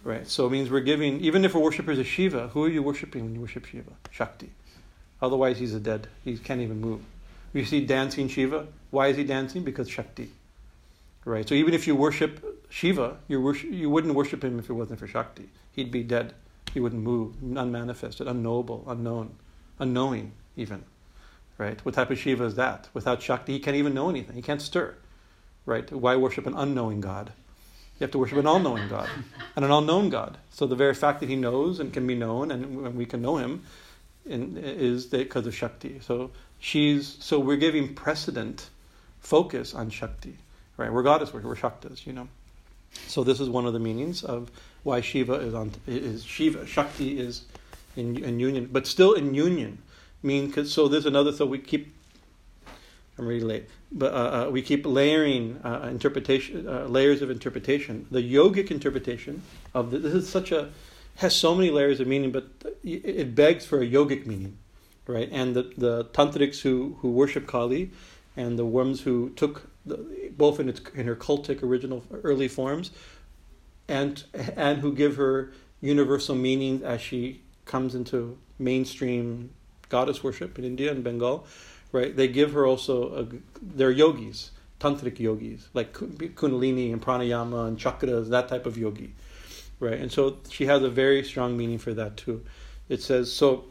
Right. 0.06 0.26
So 0.28 0.46
it 0.46 0.52
means 0.52 0.70
we're 0.70 0.80
giving, 0.80 1.20
even 1.20 1.44
if 1.44 1.56
a 1.56 1.60
worshiper 1.60 1.92
is 1.92 2.00
a 2.00 2.06
Shiva, 2.06 2.50
who 2.50 2.64
are 2.64 2.70
you 2.70 2.82
worshiping 2.82 3.26
when 3.26 3.36
you 3.36 3.42
worship 3.42 3.66
Shiva? 3.66 3.92
Shakti. 4.12 4.52
Otherwise, 5.22 5.58
he's 5.58 5.74
a 5.74 5.80
dead. 5.80 6.08
He 6.24 6.38
can't 6.38 6.62
even 6.62 6.80
move. 6.80 7.02
You 7.52 7.66
see 7.66 7.84
dancing 7.84 8.30
Shiva. 8.30 8.68
Why 8.92 9.08
is 9.08 9.18
he 9.18 9.24
dancing? 9.26 9.64
Because 9.64 9.90
Shakti. 9.90 10.30
Right. 11.26 11.46
So 11.50 11.56
even 11.56 11.74
if 11.74 11.88
you 11.88 11.96
worship 11.96 12.64
Shiva, 12.70 13.18
you, 13.28 13.42
worship, 13.42 13.70
you 13.72 13.90
wouldn't 13.90 14.14
worship 14.14 14.44
him 14.44 14.60
if 14.60 14.70
it 14.70 14.74
wasn't 14.74 15.00
for 15.00 15.08
Shakti. 15.08 15.50
He'd 15.72 15.92
be 15.92 16.04
dead. 16.04 16.34
He 16.72 16.80
wouldn't 16.80 17.02
move, 17.02 17.36
unmanifested, 17.42 18.28
unknowable, 18.28 18.86
unknown, 18.88 19.36
unknowing 19.80 20.32
even 20.56 20.84
right? 21.58 21.84
What 21.86 21.96
type 21.96 22.12
of 22.12 22.20
Shiva 22.20 22.46
is 22.46 22.56
that? 22.56 22.90
Without 22.94 23.22
Shakti, 23.22 23.54
he 23.54 23.60
can't 23.60 23.78
even 23.78 23.94
know 23.94 24.10
anything. 24.10 24.36
He 24.36 24.42
can't 24.42 24.62
stir, 24.62 24.96
right? 25.66 25.90
Why 25.92 26.16
worship 26.16 26.46
an 26.46 26.56
unknowing 26.56 27.02
God? 27.02 27.32
You 28.00 28.04
have 28.04 28.12
to 28.12 28.20
worship 28.20 28.38
an 28.38 28.46
all-knowing 28.46 28.90
God 28.90 29.10
and 29.56 29.64
an 29.64 29.72
unknown 29.72 30.10
God. 30.10 30.38
So 30.52 30.68
the 30.68 30.76
very 30.76 30.94
fact 30.94 31.22
that 31.22 31.30
he 31.30 31.38
knows 31.38 31.80
and 31.80 31.94
can 31.94 32.06
be 32.06 32.16
known 32.16 32.52
and 32.52 32.96
we 32.96 33.06
can 33.06 33.22
know 33.22 33.38
him 33.38 33.64
in, 34.26 34.58
is 34.58 35.06
because 35.06 35.48
of 35.48 35.56
Shakti. 35.56 36.00
So 36.02 36.32
she's 36.60 37.18
so 37.22 37.40
we're 37.40 37.56
giving 37.56 37.96
precedent, 37.96 38.70
focus 39.22 39.74
on 39.74 39.90
Shakti, 39.92 40.38
right? 40.76 40.92
We're 40.92 41.04
goddess, 41.04 41.34
we're, 41.34 41.42
we're 41.42 41.56
Shaktas, 41.56 42.06
you 42.06 42.12
know. 42.12 42.28
So 43.08 43.24
this 43.24 43.40
is 43.40 43.50
one 43.50 43.66
of 43.66 43.74
the 43.74 43.80
meanings 43.80 44.24
of 44.24 44.52
why 44.84 45.02
Shiva 45.02 45.36
is 45.36 45.54
on 45.54 45.72
is 45.88 46.24
Shiva 46.24 46.66
Shakti 46.66 47.18
is 47.18 47.46
in, 47.96 48.24
in 48.24 48.40
union, 48.40 48.70
but 48.72 48.88
still 48.88 49.14
in 49.14 49.34
union 49.34 49.78
mean 50.22 50.52
cause, 50.52 50.74
so 50.74 50.88
there's 50.88 51.06
another 51.06 51.32
so 51.32 51.46
we 51.46 51.60
keep 51.60 51.94
i'm 53.18 53.28
really 53.28 53.46
late. 53.46 53.70
But 53.92 54.14
uh, 54.14 54.18
uh, 54.18 54.50
we 54.52 54.62
keep 54.62 54.86
layering 54.86 55.60
uh, 55.64 55.88
interpretation 55.90 56.68
uh, 56.68 56.86
layers 56.86 57.22
of 57.22 57.30
interpretation. 57.30 58.08
The 58.12 58.22
yogic 58.22 58.72
interpretation 58.72 59.42
of 59.74 59.92
the, 59.92 60.00
this 60.00 60.14
is 60.14 60.30
such 60.30 60.52
a 60.52 60.72
has 61.18 61.34
so 61.34 61.56
many 61.56 61.72
layers 61.72 62.00
of 62.00 62.08
meaning 62.08 62.32
but 62.32 62.46
it 62.84 63.34
begs 63.36 63.66
for 63.66 63.82
a 63.82 63.88
yogic 63.88 64.26
meaning 64.26 64.58
right? 65.08 65.30
And 65.32 65.56
the, 65.56 65.72
the 65.78 66.06
tantrics 66.06 66.62
who, 66.62 66.98
who 67.02 67.12
worship 67.12 67.48
kali 67.48 67.92
and 68.36 68.58
the 68.58 68.66
worms 68.66 69.02
who 69.02 69.30
took 69.32 69.70
the, 69.86 70.32
both 70.36 70.60
in 70.60 70.70
its 70.70 70.82
in 70.94 71.06
her 71.06 71.16
cultic 71.16 71.62
original 71.62 72.04
early 72.24 72.48
forms 72.48 72.92
and 73.88 74.24
and 74.56 74.80
who 74.80 74.94
give 74.94 75.16
her 75.16 75.52
universal 75.80 76.36
meaning 76.36 76.82
as 76.84 77.02
she 77.02 77.42
comes 77.66 77.94
into 77.94 78.38
mainstream 78.58 79.52
goddess 79.90 80.24
worship 80.24 80.58
in 80.58 80.66
India 80.66 80.92
and 80.92 81.04
Bengal, 81.04 81.46
right? 81.92 82.16
They 82.16 82.28
give 82.28 82.54
her 82.54 82.66
also, 82.66 83.16
a, 83.16 83.28
they're 83.62 83.92
yogis, 83.92 84.52
tantric 84.80 85.20
yogis, 85.20 85.68
like 85.74 85.94
kundalini 85.94 86.92
and 86.92 87.02
pranayama 87.02 87.68
and 87.68 87.78
chakras, 87.78 88.30
that 88.30 88.48
type 88.48 88.66
of 88.66 88.78
yogi, 88.78 89.14
right? 89.80 90.00
And 90.00 90.12
so 90.12 90.38
she 90.50 90.66
has 90.66 90.84
a 90.84 90.90
very 90.90 91.24
strong 91.24 91.58
meaning 91.58 91.78
for 91.78 91.94
that 91.94 92.18
too. 92.18 92.44
It 92.90 93.02
says, 93.02 93.32
so 93.32 93.66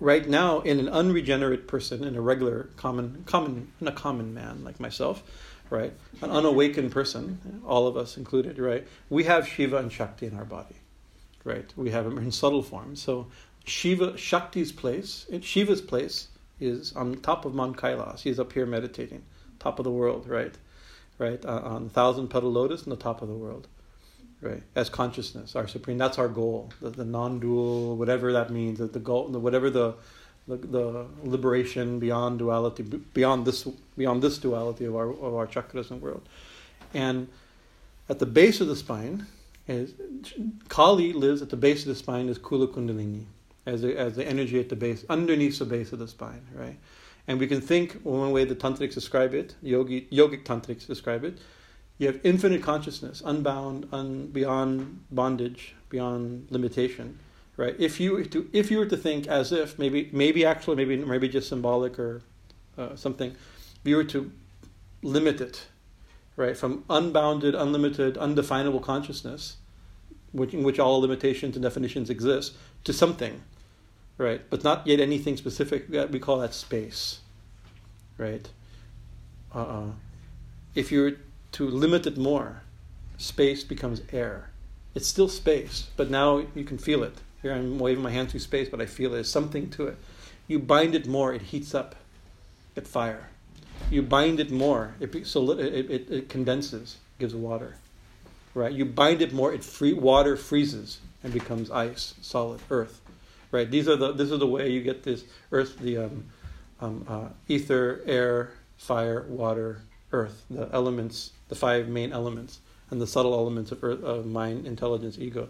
right 0.00 0.28
now 0.28 0.60
in 0.60 0.80
an 0.80 0.88
unregenerate 0.88 1.66
person, 1.68 2.04
in 2.04 2.16
a 2.16 2.20
regular 2.20 2.70
common, 2.76 3.24
common, 3.26 3.72
in 3.80 3.88
a 3.88 3.92
common 3.92 4.34
man 4.34 4.64
like 4.64 4.80
myself, 4.80 5.22
right? 5.70 5.92
An 6.20 6.30
unawakened 6.30 6.92
person, 6.92 7.62
all 7.66 7.86
of 7.86 7.96
us 7.96 8.16
included, 8.16 8.58
right? 8.58 8.86
We 9.08 9.24
have 9.24 9.48
Shiva 9.48 9.78
and 9.78 9.90
Shakti 9.90 10.26
in 10.26 10.36
our 10.36 10.44
body 10.44 10.76
right? 11.44 11.70
We 11.76 11.90
have 11.90 12.04
them 12.04 12.18
in 12.18 12.32
subtle 12.32 12.62
form. 12.62 12.96
So 12.96 13.26
Shiva, 13.64 14.12
Shakti's 14.12 14.72
place, 14.72 15.26
Shiva's 15.40 15.80
place 15.80 16.28
is 16.60 16.92
on 16.94 17.16
top 17.16 17.44
of 17.44 17.54
Mount 17.54 17.76
Kailas. 17.76 18.20
He's 18.20 18.38
up 18.38 18.52
here 18.52 18.66
meditating, 18.66 19.22
top 19.58 19.78
of 19.78 19.84
the 19.84 19.90
world, 19.90 20.28
right? 20.28 20.54
Right 21.18 21.44
uh, 21.44 21.60
on 21.60 21.88
thousand 21.88 22.28
petal 22.28 22.52
lotus, 22.52 22.82
on 22.84 22.90
the 22.90 22.96
top 22.96 23.22
of 23.22 23.28
the 23.28 23.34
world, 23.34 23.68
right? 24.40 24.62
As 24.74 24.90
consciousness, 24.90 25.54
our 25.54 25.68
supreme. 25.68 25.96
That's 25.96 26.18
our 26.18 26.28
goal. 26.28 26.70
The, 26.80 26.90
the 26.90 27.04
non-dual, 27.04 27.96
whatever 27.96 28.32
that 28.32 28.50
means. 28.50 28.78
The, 28.78 28.86
the 28.86 28.98
goal, 28.98 29.28
whatever 29.28 29.70
the, 29.70 29.94
the 30.48 30.56
the 30.56 31.06
liberation 31.22 32.00
beyond 32.00 32.40
duality, 32.40 32.82
beyond 32.82 33.46
this 33.46 33.64
beyond 33.96 34.22
this 34.22 34.38
duality 34.38 34.84
of 34.84 34.96
our 34.96 35.10
of 35.10 35.34
our 35.34 35.46
chakras 35.46 35.90
and 35.90 36.02
world, 36.02 36.28
and 36.92 37.28
at 38.08 38.18
the 38.18 38.26
base 38.26 38.60
of 38.60 38.66
the 38.66 38.76
spine 38.76 39.26
is 39.68 39.94
Kali 40.68 41.12
lives 41.12 41.42
at 41.42 41.50
the 41.50 41.56
base 41.56 41.82
of 41.82 41.88
the 41.88 41.94
spine 41.94 42.28
as 42.28 42.38
Kula 42.38 42.66
Kundalini, 42.66 43.24
as 43.66 43.82
the, 43.82 43.96
as 43.96 44.16
the 44.16 44.26
energy 44.26 44.60
at 44.60 44.68
the 44.68 44.76
base, 44.76 45.04
underneath 45.08 45.58
the 45.58 45.64
base 45.64 45.92
of 45.92 45.98
the 45.98 46.08
spine, 46.08 46.46
right? 46.54 46.78
And 47.26 47.38
we 47.40 47.46
can 47.46 47.60
think 47.60 48.00
one 48.02 48.32
way 48.32 48.44
the 48.44 48.54
tantrics 48.54 48.94
describe 48.94 49.34
it, 49.34 49.54
yogi, 49.62 50.02
yogic 50.12 50.44
tantrics 50.44 50.86
describe 50.86 51.24
it. 51.24 51.38
You 51.96 52.08
have 52.08 52.20
infinite 52.24 52.62
consciousness, 52.62 53.22
unbound, 53.24 53.88
un, 53.92 54.26
beyond 54.26 55.04
bondage, 55.10 55.74
beyond 55.88 56.48
limitation, 56.50 57.18
right? 57.56 57.76
If 57.78 58.00
you 58.00 58.12
were 58.12 58.24
to 58.24 58.50
if 58.52 58.70
you 58.70 58.78
were 58.78 58.86
to 58.86 58.96
think 58.96 59.28
as 59.28 59.52
if 59.52 59.78
maybe 59.78 60.10
maybe 60.12 60.44
actually 60.44 60.74
maybe 60.74 60.96
maybe 60.96 61.28
just 61.28 61.48
symbolic 61.48 61.98
or 61.98 62.22
uh, 62.76 62.96
something, 62.96 63.30
if 63.30 63.80
you 63.84 63.96
were 63.96 64.04
to 64.04 64.32
limit 65.02 65.40
it 65.40 65.66
right? 66.36 66.56
From 66.56 66.84
unbounded, 66.90 67.54
unlimited, 67.54 68.18
undefinable 68.18 68.80
consciousness, 68.80 69.56
which, 70.32 70.52
in 70.52 70.62
which 70.62 70.78
all 70.78 71.00
limitations 71.00 71.56
and 71.56 71.62
definitions 71.62 72.10
exist, 72.10 72.56
to 72.84 72.92
something, 72.92 73.42
right? 74.18 74.42
But 74.50 74.64
not 74.64 74.86
yet 74.86 75.00
anything 75.00 75.36
specific. 75.36 75.88
We 75.88 76.18
call 76.18 76.38
that 76.38 76.54
space, 76.54 77.20
right? 78.18 78.48
Uh-uh. 79.54 79.90
If 80.74 80.90
you're 80.90 81.12
to 81.52 81.68
limit 81.68 82.06
it 82.06 82.16
more, 82.16 82.62
space 83.16 83.64
becomes 83.64 84.02
air. 84.12 84.50
It's 84.94 85.06
still 85.06 85.28
space, 85.28 85.88
but 85.96 86.10
now 86.10 86.44
you 86.54 86.64
can 86.64 86.78
feel 86.78 87.02
it. 87.02 87.14
Here 87.42 87.52
I'm 87.52 87.78
waving 87.78 88.02
my 88.02 88.10
hand 88.10 88.30
through 88.30 88.40
space, 88.40 88.68
but 88.68 88.80
I 88.80 88.86
feel. 88.86 89.10
There's 89.10 89.30
something 89.30 89.70
to 89.70 89.88
it. 89.88 89.96
You 90.46 90.58
bind 90.58 90.94
it 90.94 91.06
more, 91.06 91.32
it 91.32 91.42
heats 91.42 91.74
up, 91.74 91.94
it 92.76 92.86
fire 92.86 93.28
you 93.90 94.02
bind 94.02 94.40
it 94.40 94.50
more, 94.50 94.94
it, 95.00 95.26
so 95.26 95.52
it, 95.52 95.90
it, 95.90 96.10
it 96.10 96.28
condenses, 96.28 96.96
gives 97.18 97.34
water. 97.34 97.76
Right? 98.54 98.72
You 98.72 98.84
bind 98.84 99.20
it 99.20 99.32
more, 99.32 99.52
it 99.52 99.64
free 99.64 99.92
water 99.92 100.36
freezes 100.36 101.00
and 101.22 101.32
becomes 101.32 101.70
ice, 101.70 102.14
solid, 102.20 102.60
earth. 102.70 103.00
Right? 103.54 103.70
These 103.70 103.86
are 103.86 103.94
the 103.94 104.10
this 104.10 104.32
is 104.32 104.40
the 104.40 104.48
way 104.48 104.68
you 104.68 104.82
get 104.82 105.04
this 105.04 105.22
earth, 105.52 105.78
the 105.78 105.98
um, 105.98 106.24
um, 106.80 107.06
uh, 107.08 107.28
ether, 107.46 108.02
air, 108.04 108.50
fire, 108.78 109.24
water, 109.28 109.80
earth, 110.10 110.44
the 110.50 110.68
elements, 110.72 111.30
the 111.48 111.54
five 111.54 111.86
main 111.86 112.12
elements, 112.12 112.58
and 112.90 113.00
the 113.00 113.06
subtle 113.06 113.32
elements 113.32 113.70
of 113.70 113.84
earth, 113.84 114.02
of 114.02 114.26
mind, 114.26 114.66
intelligence, 114.66 115.18
ego. 115.20 115.48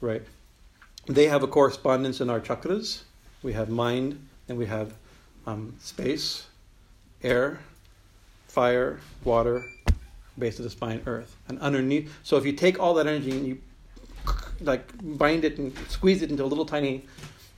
Right? 0.00 0.22
They 1.06 1.28
have 1.28 1.44
a 1.44 1.46
correspondence 1.46 2.20
in 2.20 2.30
our 2.30 2.40
chakras. 2.40 3.02
We 3.44 3.52
have 3.52 3.68
mind, 3.68 4.18
and 4.48 4.58
we 4.58 4.66
have 4.66 4.94
um, 5.46 5.76
space, 5.78 6.48
air, 7.22 7.60
fire, 8.48 8.98
water, 9.22 9.64
base 10.36 10.58
of 10.58 10.64
the 10.64 10.70
spine, 10.70 11.00
earth. 11.06 11.36
And 11.46 11.60
underneath, 11.60 12.12
so 12.24 12.38
if 12.38 12.44
you 12.44 12.54
take 12.54 12.80
all 12.80 12.94
that 12.94 13.06
energy 13.06 13.30
and 13.30 13.46
you 13.46 13.58
like 14.60 14.90
bind 15.16 15.44
it 15.44 15.58
and 15.58 15.72
squeeze 15.88 16.22
it 16.22 16.30
into 16.30 16.42
a 16.42 16.46
little 16.46 16.66
tiny, 16.66 17.04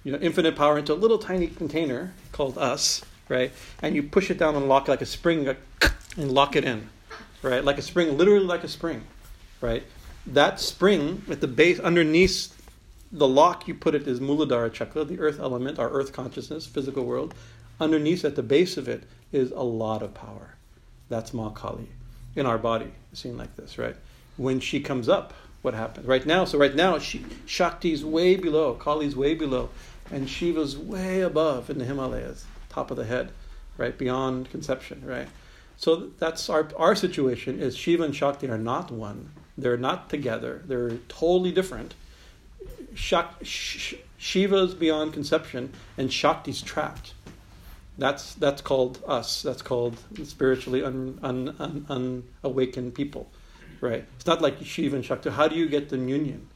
you 0.04 0.12
know, 0.12 0.18
infinite 0.18 0.56
power 0.56 0.78
into 0.78 0.92
a 0.92 0.94
little 0.94 1.18
tiny 1.18 1.48
container 1.48 2.14
called 2.32 2.56
us, 2.58 3.02
right? 3.28 3.52
And 3.82 3.94
you 3.94 4.02
push 4.02 4.30
it 4.30 4.38
down 4.38 4.54
and 4.54 4.68
lock 4.68 4.88
it 4.88 4.92
like 4.92 5.02
a 5.02 5.06
spring 5.06 5.54
and 6.16 6.32
lock 6.32 6.56
it 6.56 6.64
in, 6.64 6.88
right? 7.42 7.64
Like 7.64 7.78
a 7.78 7.82
spring, 7.82 8.16
literally 8.16 8.44
like 8.44 8.64
a 8.64 8.68
spring, 8.68 9.02
right? 9.60 9.82
That 10.26 10.60
spring 10.60 11.22
at 11.30 11.40
the 11.40 11.48
base, 11.48 11.80
underneath 11.80 12.54
the 13.10 13.28
lock, 13.28 13.66
you 13.66 13.74
put 13.74 13.94
it 13.94 14.06
is 14.06 14.20
Muladhara 14.20 14.72
chakra, 14.72 15.04
the 15.04 15.18
earth 15.18 15.40
element, 15.40 15.78
our 15.78 15.90
earth 15.90 16.12
consciousness, 16.12 16.66
physical 16.66 17.04
world. 17.04 17.34
Underneath, 17.80 18.24
at 18.24 18.36
the 18.36 18.42
base 18.42 18.76
of 18.76 18.88
it, 18.88 19.04
is 19.32 19.50
a 19.52 19.62
lot 19.62 20.02
of 20.02 20.14
power. 20.14 20.56
That's 21.08 21.32
Ma 21.32 21.50
Kali 21.50 21.88
in 22.36 22.46
our 22.46 22.58
body, 22.58 22.92
seen 23.12 23.36
like 23.36 23.54
this, 23.56 23.78
right? 23.78 23.96
When 24.36 24.60
she 24.60 24.80
comes 24.80 25.08
up, 25.08 25.32
what 25.62 25.74
happens. 25.74 26.06
Right 26.06 26.24
now, 26.24 26.44
so 26.44 26.58
right 26.58 26.74
now, 26.74 26.98
Shakti 26.98 27.92
is 27.92 28.04
way 28.04 28.36
below, 28.36 28.74
Kali's 28.74 29.16
way 29.16 29.34
below, 29.34 29.70
and 30.10 30.28
Shiva's 30.28 30.76
way 30.78 31.20
above 31.20 31.70
in 31.70 31.78
the 31.78 31.84
Himalayas, 31.84 32.46
top 32.68 32.90
of 32.90 32.96
the 32.96 33.04
head, 33.04 33.32
right, 33.76 33.96
beyond 33.96 34.50
conception, 34.50 35.02
right? 35.04 35.28
So 35.76 36.10
that's 36.18 36.48
our, 36.48 36.68
our 36.76 36.94
situation 36.96 37.60
is 37.60 37.76
Shiva 37.76 38.02
and 38.02 38.14
Shakti 38.14 38.48
are 38.48 38.58
not 38.58 38.90
one. 38.90 39.30
They're 39.56 39.76
not 39.76 40.10
together. 40.10 40.62
They're 40.66 40.98
totally 41.08 41.52
different. 41.52 41.94
Shak, 42.94 43.34
sh- 43.42 43.94
Shiva's 44.16 44.74
beyond 44.74 45.12
conception, 45.12 45.72
and 45.96 46.12
Shakti's 46.12 46.62
trapped. 46.62 47.14
That's 47.96 48.34
that's 48.34 48.62
called 48.62 49.02
us. 49.06 49.42
That's 49.42 49.62
called 49.62 49.98
spiritually 50.24 50.84
un, 50.84 51.18
un, 51.22 51.54
un, 51.58 52.24
unawakened 52.44 52.94
people, 52.94 53.28
right? 53.80 54.04
It's 54.16 54.26
not 54.26 54.40
like 54.40 54.64
Shiva 54.64 54.96
and 54.96 55.04
Shakti. 55.04 55.30
How 55.30 55.48
do 55.48 55.56
you 55.56 55.68
get 55.68 55.88
them 55.88 56.08
union, 56.08 56.48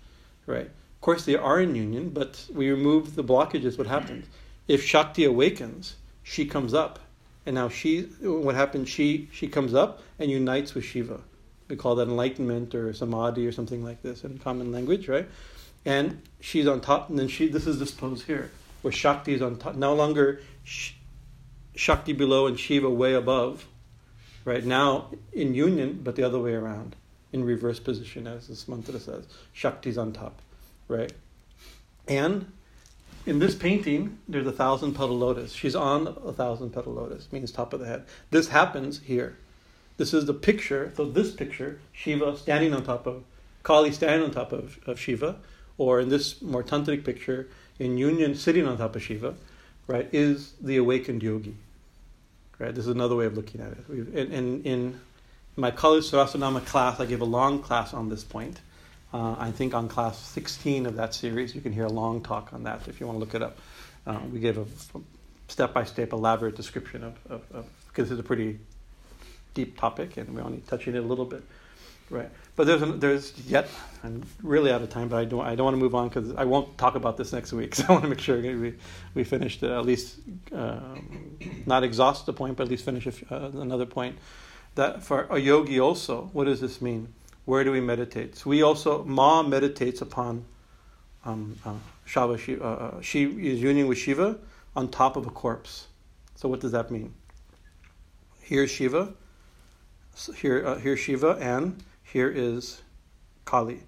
right? 0.47 0.67
Of 0.67 1.01
course, 1.01 1.25
they 1.25 1.37
are 1.37 1.61
in 1.61 1.75
union, 1.75 2.11
but 2.11 2.47
we 2.53 2.71
remove 2.71 3.15
the 3.15 3.25
blockages. 3.25 3.79
What 3.79 3.87
happens 3.87 4.27
if 4.69 4.85
Shakti 4.85 5.25
awakens? 5.25 5.97
She 6.23 6.47
comes 6.47 6.73
up, 6.73 7.01
and 7.45 7.57
now 7.57 7.69
she. 7.69 8.03
What 8.21 8.55
happens? 8.55 8.89
She 8.89 9.29
she 9.33 9.49
comes 9.49 9.75
up 9.75 10.03
and 10.19 10.31
unites 10.31 10.75
with 10.75 10.85
Shiva. 10.85 11.21
We 11.69 11.77
call 11.77 11.97
that 11.97 12.09
enlightenment 12.09 12.75
or 12.75 12.93
samadhi 12.93 13.47
or 13.47 13.53
something 13.53 13.83
like 13.83 14.03
this 14.03 14.23
in 14.23 14.39
common 14.39 14.71
language, 14.71 15.09
right? 15.09 15.29
And 15.85 16.23
she's 16.41 16.69
on 16.69 16.81
top, 16.81 17.11
and 17.11 17.19
then 17.19 17.29
she. 17.29 17.49
This 17.49 17.67
is 17.67 17.81
this 17.81 17.91
pose 17.91 18.23
here, 18.23 18.53
where 18.83 18.93
Shakti 18.93 19.35
is 19.35 19.43
on 19.43 19.57
top. 19.57 19.75
No 19.75 19.95
longer. 19.95 20.41
Shakti 21.75 22.13
below 22.13 22.47
and 22.47 22.61
Shiva 22.61 22.91
way 22.91 23.15
above, 23.15 23.67
right 24.45 24.65
now 24.65 25.11
in 25.33 25.55
union, 25.55 26.01
but 26.05 26.17
the 26.17 26.23
other 26.23 26.39
way 26.39 26.53
around, 26.53 26.97
in 27.33 27.45
reverse 27.45 27.81
position, 27.81 28.27
as 28.27 28.49
this 28.49 28.69
mantra 28.69 29.01
says. 29.01 29.25
Shakti's 29.55 29.99
on 29.99 30.13
top, 30.13 30.41
right? 30.89 31.13
And 32.07 32.53
in 33.25 33.39
this 33.39 33.55
painting, 33.55 34.19
there's 34.29 34.47
a 34.47 34.53
thousand 34.53 34.95
petal 34.95 35.17
lotus. 35.17 35.53
She's 35.53 35.77
on 35.77 36.07
a 36.07 36.33
thousand 36.33 36.71
petal 36.71 36.93
lotus, 36.93 37.31
means 37.33 37.53
top 37.53 37.73
of 37.73 37.81
the 37.81 37.87
head. 37.87 38.05
This 38.31 38.49
happens 38.49 39.01
here. 39.01 39.37
This 39.97 40.13
is 40.13 40.27
the 40.27 40.35
picture. 40.35 40.93
So 40.97 41.05
this 41.05 41.33
picture, 41.33 41.79
Shiva 41.93 42.37
standing 42.37 42.75
on 42.75 42.85
top 42.85 43.07
of 43.07 43.25
Kali 43.63 43.93
standing 43.93 44.25
on 44.25 44.33
top 44.33 44.53
of, 44.53 44.79
of 44.87 44.99
Shiva, 44.99 45.37
or 45.79 46.01
in 46.01 46.09
this 46.09 46.43
more 46.43 46.63
tantric 46.63 47.05
picture, 47.05 47.49
in 47.79 47.97
union 47.97 48.35
sitting 48.35 48.67
on 48.67 48.79
top 48.79 48.97
of 48.97 49.03
Shiva, 49.03 49.35
right, 49.87 50.09
is 50.13 50.55
the 50.61 50.77
awakened 50.77 51.23
yogi. 51.23 51.55
Right? 52.59 52.75
This 52.75 52.87
is 52.87 52.93
another 52.93 53.17
way 53.17 53.27
of 53.27 53.37
looking 53.37 53.61
at 53.61 53.73
it. 53.73 53.85
We've, 53.89 54.15
in, 54.15 54.33
in, 54.33 54.63
in 54.63 55.01
my 55.57 55.71
Kali 55.71 56.01
Sahasranama 56.01 56.65
class, 56.65 57.01
I 57.01 57.07
gave 57.07 57.21
a 57.21 57.27
long 57.27 57.61
class 57.61 57.93
on 57.93 58.09
this 58.09 58.25
point. 58.25 58.61
Uh, 59.13 59.37
I 59.39 59.51
think 59.51 59.75
on 59.75 59.89
class 59.89 60.19
16 60.19 60.87
of 60.87 60.97
that 60.97 61.15
series, 61.15 61.55
you 61.55 61.61
can 61.61 61.73
hear 61.73 61.85
a 61.85 61.93
long 61.93 62.23
talk 62.23 62.53
on 62.53 62.63
that 62.65 62.89
if 62.89 63.01
you 63.01 63.07
want 63.07 63.17
to 63.17 63.21
look 63.21 63.35
it 63.35 63.43
up. 63.43 63.59
Uh, 64.07 64.19
we 64.33 64.41
gave 64.41 64.57
a 64.57 64.65
step 65.49 65.75
by 65.75 65.85
step, 65.85 66.13
elaborate 66.13 66.57
description 66.57 67.05
of, 67.05 67.19
of, 67.29 67.43
of, 67.53 67.67
because 67.89 68.11
it's 68.11 68.21
a 68.21 68.25
pretty 68.25 68.59
deep 69.53 69.79
topic 69.79 70.17
and 70.17 70.35
we're 70.35 70.43
only 70.43 70.63
touching 70.67 70.95
it 70.95 70.99
a 70.99 71.07
little 71.07 71.27
bit. 71.27 71.43
Right. 72.09 72.31
But 72.57 72.67
there's 72.67 72.83
an, 72.83 73.01
there's 73.01 73.33
yet 73.47 73.69
I'm 74.05 74.23
really 74.43 74.71
out 74.71 74.83
of 74.83 74.91
time, 74.91 75.09
but 75.09 75.17
I 75.17 75.25
don't 75.25 75.47
I 75.47 75.55
don't 75.55 75.65
want 75.65 75.77
to 75.77 75.81
move 75.81 75.95
on 75.95 76.09
because 76.09 76.35
I 76.35 76.45
won't 76.45 76.77
talk 76.77 76.95
about 76.95 77.17
this 77.17 77.33
next 77.33 77.53
week. 77.55 77.75
So 77.77 77.85
I 77.89 77.93
want 77.93 78.03
to 78.03 78.11
make 78.11 78.21
sure 78.21 78.39
we 78.39 78.75
we 79.15 79.25
finished 79.25 79.63
uh, 79.63 79.79
at 79.79 79.87
least 79.87 80.17
um, 80.53 81.39
not 81.65 81.85
exhaust 81.85 82.27
the 82.27 82.35
point, 82.35 82.59
but 82.59 82.65
at 82.65 82.69
least 82.69 82.85
finish 82.85 83.07
uh, 83.07 83.51
another 83.55 83.87
point. 83.87 84.19
That 84.75 85.03
for 85.03 85.27
a 85.31 85.39
yogi 85.39 85.79
also, 85.79 86.31
what 86.33 86.45
does 86.45 86.61
this 86.61 86.81
mean? 86.81 87.13
Where 87.45 87.65
do 87.65 87.73
we 87.73 87.81
meditate? 87.81 88.37
So 88.37 88.51
we 88.51 88.63
also 88.63 89.05
Ma 89.05 89.43
meditates 89.43 90.01
upon 90.01 90.45
um, 91.25 91.59
uh, 91.65 91.75
Shava 92.07 92.39
Shiva. 92.39 92.65
Uh, 92.65 92.69
uh, 92.69 93.01
she 93.01 93.25
is 93.25 93.61
union 93.61 93.87
with 93.87 93.99
Shiva 93.99 94.39
on 94.75 94.89
top 94.89 95.17
of 95.17 95.27
a 95.27 95.31
corpse. 95.31 95.89
So 96.35 96.49
what 96.49 96.61
does 96.61 96.73
that 96.73 96.91
mean? 96.91 97.13
Here's 98.41 98.71
Shiva. 98.71 99.15
Here, 100.37 100.67
uh, 100.67 100.97
Shiva 100.97 101.39
and 101.41 101.83
here 102.03 102.29
is 102.29 102.83
Kali, 103.45 103.81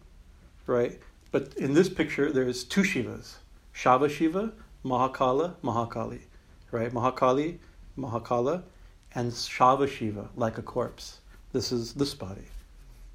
right? 0.66 0.98
But 1.30 1.54
in 1.56 1.74
this 1.74 1.88
picture, 1.88 2.32
there's 2.32 2.64
two 2.64 2.82
Shivas 2.82 3.36
Shava 3.74 4.08
Shiva, 4.08 4.52
Mahakala, 4.84 5.56
Mahakali, 5.62 6.20
right? 6.70 6.92
Mahakali, 6.92 7.58
Mahakala, 7.98 8.62
and 9.14 9.30
Shava 9.32 9.88
Shiva, 9.88 10.28
like 10.36 10.58
a 10.58 10.62
corpse. 10.62 11.18
This 11.52 11.70
is 11.70 11.94
this 11.94 12.14
body, 12.14 12.46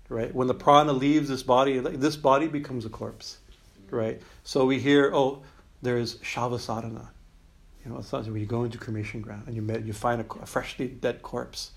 right? 0.08 0.34
When 0.34 0.48
the 0.48 0.54
prana 0.54 0.94
leaves 0.94 1.28
this 1.28 1.44
body, 1.44 1.80
this 1.80 2.16
body 2.16 2.48
becomes 2.48 2.86
a 2.86 2.90
corpse, 2.90 3.40
right? 3.90 4.22
So 4.44 4.66
we 4.66 4.80
hear, 4.80 5.12
oh, 5.14 5.44
there's 5.82 6.18
Shava 6.18 6.60
Sadhana. 6.60 7.10
You 7.86 7.92
know, 7.92 7.98
it's 8.00 8.12
not 8.12 8.26
you 8.26 8.46
go 8.46 8.64
into 8.64 8.78
cremation 8.78 9.22
ground 9.22 9.44
and 9.48 9.56
you 9.56 9.62
met, 9.62 9.86
you 9.86 9.94
find 9.94 10.22
a, 10.22 10.26
a 10.42 10.46
freshly 10.46 10.88
dead 10.88 11.22
corpse, 11.22 11.72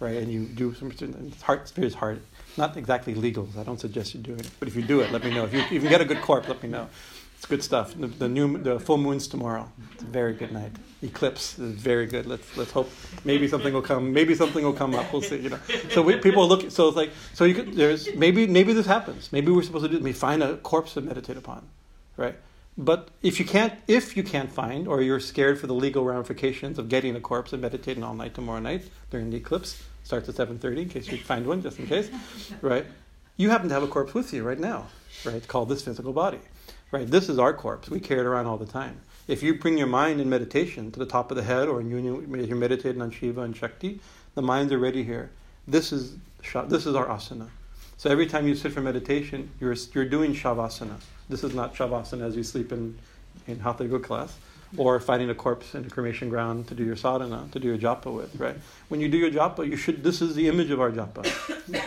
right? 0.00 0.16
And 0.16 0.30
you 0.30 0.44
do 0.44 0.74
some. 0.74 0.90
It's 0.90 1.42
hard. 1.42 1.60
It's 1.60 1.70
very 1.70 2.20
not 2.56 2.76
exactly 2.76 3.14
legal. 3.14 3.48
I 3.58 3.62
don't 3.62 3.80
suggest 3.80 4.14
you 4.14 4.20
do 4.20 4.34
it, 4.34 4.48
but 4.58 4.68
if 4.68 4.76
you 4.76 4.82
do 4.82 5.00
it, 5.00 5.10
let 5.10 5.24
me 5.24 5.34
know. 5.34 5.44
If 5.44 5.52
you, 5.52 5.60
if 5.60 5.82
you 5.82 5.88
get 5.88 6.00
a 6.00 6.04
good 6.04 6.20
corpse, 6.20 6.48
let 6.48 6.62
me 6.62 6.68
know. 6.68 6.88
It's 7.44 7.50
good 7.50 7.62
stuff. 7.62 7.92
The, 7.94 8.06
the, 8.06 8.26
new 8.26 8.56
the 8.56 8.80
full 8.80 8.96
moon's 8.96 9.28
tomorrow. 9.28 9.70
It's 9.92 10.02
a 10.02 10.06
very 10.06 10.32
good 10.32 10.50
night. 10.50 10.72
Eclipse 11.02 11.58
is 11.58 11.74
very 11.74 12.06
good. 12.06 12.24
Let's 12.24 12.56
let's 12.56 12.70
hope 12.70 12.90
maybe 13.22 13.46
something 13.48 13.74
will 13.74 13.82
come. 13.82 14.14
Maybe 14.14 14.34
something 14.34 14.64
will 14.64 14.72
come 14.72 14.94
up. 14.94 15.12
We'll 15.12 15.20
see. 15.20 15.40
You 15.40 15.50
know. 15.50 15.58
So 15.90 16.00
we, 16.00 16.16
people 16.16 16.48
look. 16.48 16.70
So 16.70 16.88
it's 16.88 16.96
like 16.96 17.10
so 17.34 17.44
you 17.44 17.54
could, 17.54 17.74
there's 17.74 18.08
maybe 18.14 18.46
maybe 18.46 18.72
this 18.72 18.86
happens. 18.86 19.30
Maybe 19.30 19.52
we're 19.52 19.62
supposed 19.62 19.84
to 19.84 19.90
do. 19.90 20.02
We 20.02 20.14
find 20.14 20.42
a 20.42 20.56
corpse 20.56 20.94
to 20.94 21.02
meditate 21.02 21.36
upon, 21.36 21.68
right? 22.16 22.34
But 22.78 23.10
if 23.20 23.38
you 23.38 23.44
can't, 23.44 23.74
if 23.88 24.16
you 24.16 24.22
can't 24.22 24.50
find, 24.50 24.88
or 24.88 25.02
you're 25.02 25.20
scared 25.20 25.60
for 25.60 25.66
the 25.66 25.74
legal 25.74 26.02
ramifications 26.02 26.78
of 26.78 26.88
getting 26.88 27.14
a 27.14 27.20
corpse 27.20 27.52
and 27.52 27.60
meditating 27.60 28.02
all 28.02 28.14
night 28.14 28.32
tomorrow 28.32 28.60
night 28.60 28.88
during 29.10 29.28
the 29.28 29.36
eclipse, 29.36 29.82
starts 30.02 30.30
at 30.30 30.34
7.30 30.36 30.78
in 30.78 30.88
case 30.88 31.08
you 31.08 31.18
find 31.18 31.46
one, 31.46 31.60
just 31.60 31.78
in 31.78 31.86
case, 31.86 32.08
right? 32.62 32.86
You 33.36 33.50
happen 33.50 33.68
to 33.68 33.74
have 33.74 33.82
a 33.82 33.86
corpse 33.86 34.14
with 34.14 34.32
you 34.32 34.44
right 34.44 34.58
now, 34.58 34.86
right? 35.26 35.46
Called 35.46 35.68
this 35.68 35.82
physical 35.82 36.14
body, 36.14 36.40
right? 36.94 37.10
This 37.10 37.28
is 37.28 37.40
our 37.40 37.52
corpse. 37.52 37.90
We 37.90 37.98
carry 37.98 38.20
it 38.20 38.26
around 38.26 38.46
all 38.46 38.56
the 38.56 38.66
time. 38.66 39.00
If 39.26 39.42
you 39.42 39.58
bring 39.58 39.76
your 39.76 39.88
mind 39.88 40.20
in 40.20 40.30
meditation 40.30 40.92
to 40.92 40.98
the 41.00 41.06
top 41.06 41.32
of 41.32 41.36
the 41.36 41.42
head 41.42 41.66
or 41.66 41.80
in 41.80 41.90
union, 41.90 42.46
you're 42.46 42.56
meditating 42.56 43.02
on 43.02 43.10
Shiva 43.10 43.40
and 43.40 43.56
Shakti, 43.56 43.98
the 44.36 44.42
mind's 44.42 44.72
already 44.72 45.02
here. 45.02 45.30
This 45.66 45.92
is, 45.92 46.14
this 46.68 46.86
is 46.86 46.94
our 46.94 47.06
asana. 47.06 47.48
So 47.96 48.10
every 48.10 48.26
time 48.26 48.46
you 48.46 48.54
sit 48.54 48.72
for 48.72 48.80
meditation, 48.80 49.50
you're, 49.60 49.74
you're 49.92 50.04
doing 50.04 50.34
Shavasana. 50.34 51.00
This 51.28 51.42
is 51.42 51.52
not 51.52 51.74
Shavasana 51.74 52.22
as 52.22 52.36
you 52.36 52.44
sleep 52.44 52.70
in, 52.70 52.96
in 53.48 53.58
Hatha 53.58 53.84
Yoga 53.84 53.98
class 53.98 54.36
or 54.76 55.00
finding 55.00 55.30
a 55.30 55.34
corpse 55.34 55.74
in 55.74 55.84
a 55.84 55.90
cremation 55.90 56.28
ground 56.28 56.68
to 56.68 56.74
do 56.74 56.84
your 56.84 56.96
sadhana, 56.96 57.48
to 57.50 57.58
do 57.58 57.66
your 57.68 57.78
japa 57.78 58.12
with, 58.12 58.34
right? 58.38 58.56
When 58.88 59.00
you 59.00 59.08
do 59.08 59.16
your 59.16 59.30
japa, 59.30 59.68
you 59.68 59.76
should. 59.76 60.02
This 60.02 60.20
is 60.20 60.34
the 60.34 60.48
image 60.48 60.70
of 60.70 60.80
our 60.80 60.90
japa, 60.90 61.24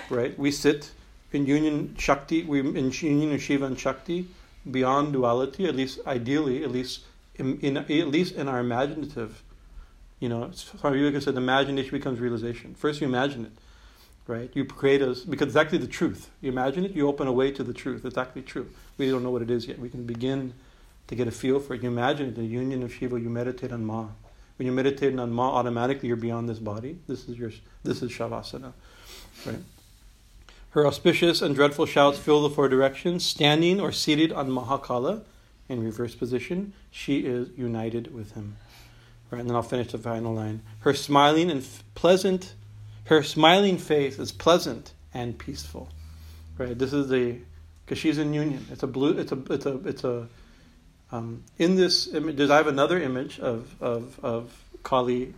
right? 0.09 0.38
We 0.39 0.51
sit 0.51 0.91
in 1.34 1.45
union 1.45 1.95
Shakti, 1.97 2.43
we 2.43 2.59
in 2.59 2.91
union 2.91 3.34
of 3.34 3.41
Shiva 3.41 3.65
and 3.65 3.77
Shakti, 3.77 4.27
beyond 4.72 5.14
duality. 5.14 5.68
At 5.68 5.76
least 5.76 5.99
ideally, 6.06 6.64
at 6.64 6.72
least 6.72 7.02
in, 7.35 7.60
in 7.60 7.77
at 7.77 7.89
least 7.89 8.35
in 8.35 8.48
our 8.48 8.60
imaginative. 8.60 9.44
You 10.19 10.30
know, 10.30 10.49
Swami 10.52 10.98
Vivekananda 10.98 11.22
said, 11.22 11.35
imagination 11.35 11.91
becomes 11.91 12.19
realization. 12.19 12.73
First, 12.73 13.02
you 13.02 13.07
imagine 13.07 13.45
it, 13.45 13.52
right? 14.26 14.49
You 14.56 14.65
create 14.65 15.03
us 15.03 15.19
because 15.22 15.49
it's 15.49 15.56
actually 15.56 15.77
the 15.77 15.88
truth. 15.88 16.31
You 16.41 16.52
imagine 16.52 16.85
it, 16.85 16.91
you 16.91 17.07
open 17.07 17.27
a 17.27 17.31
way 17.31 17.52
to 17.52 17.64
the 17.64 17.73
truth. 17.73 18.03
It's 18.03 18.18
actually 18.18 18.41
true. 18.41 18.68
We 18.98 19.11
don't 19.11 19.22
know 19.22 19.30
what 19.30 19.44
it 19.44 19.52
is 19.52 19.68
yet. 19.68 19.77
We 19.77 19.89
can 19.89 20.06
begin 20.06 20.53
to 21.07 21.15
get 21.15 21.27
a 21.27 21.31
feel 21.31 21.60
for 21.60 21.76
it. 21.76 21.84
You 21.84 21.89
imagine 21.89 22.30
it, 22.30 22.35
the 22.35 22.45
union 22.45 22.81
of 22.81 22.91
Shiva, 22.94 23.19
you 23.19 23.30
meditate 23.30 23.72
on 23.72 23.85
Ma. 23.85 24.07
When 24.57 24.65
you 24.65 24.72
meditate 24.72 25.18
on 25.19 25.31
Ma, 25.31 25.52
automatically 25.52 26.07
you're 26.07 26.18
beyond 26.18 26.49
this 26.49 26.60
body. 26.60 26.98
This 27.07 27.30
is 27.30 27.38
your 27.38 27.52
this 27.84 28.02
is 28.02 28.11
Shavasana. 28.11 28.73
Right? 29.45 29.60
Her 30.72 30.85
auspicious 30.85 31.41
and 31.41 31.56
dreadful 31.56 31.85
shouts 31.85 32.19
fill 32.19 32.44
the 32.44 32.49
four 32.49 32.68
directions. 32.68 33.26
Standing 33.26 33.80
or 33.80 33.91
seated 33.91 34.31
on 34.31 34.49
Mahakala 34.49 35.23
in 35.69 35.84
reverse 35.84 36.15
position, 36.15 36.73
she 36.91 37.19
is 37.19 37.49
united 37.57 38.14
with 38.14 38.34
him. 38.34 38.57
Right, 39.31 39.41
and 39.41 39.49
then 39.49 39.56
I'll 39.56 39.64
finish 39.64 39.91
the 39.91 39.98
final 39.98 40.34
line. 40.34 40.61
Her 40.80 40.94
smiling 40.94 41.52
and 41.52 41.61
f- 41.61 41.84
pleasant, 41.95 42.53
her 43.06 43.23
smiling 43.23 43.77
face 43.77 44.19
is 44.19 44.31
pleasant 44.31 44.94
and 45.14 45.38
peaceful. 45.38 45.89
Right, 46.57 46.77
this 46.77 46.94
is 46.94 47.10
the 47.10 47.39
because 47.85 47.98
she's 47.98 48.18
in 48.18 48.34
union. 48.34 48.65
It's 48.72 48.84
a 48.84 48.88
blue. 48.88 49.18
It's 49.18 49.31
a. 49.31 49.53
It's 49.53 49.65
a. 49.65 49.88
It's 49.88 50.03
a 50.03 50.27
um, 51.11 51.44
in 51.57 51.76
this 51.76 52.14
image, 52.14 52.39
I 52.49 52.57
have 52.57 52.68
another 52.68 52.99
image 52.99 53.39
of, 53.39 53.73
of, 53.81 54.19
of 54.23 54.64
Kali 54.84 55.34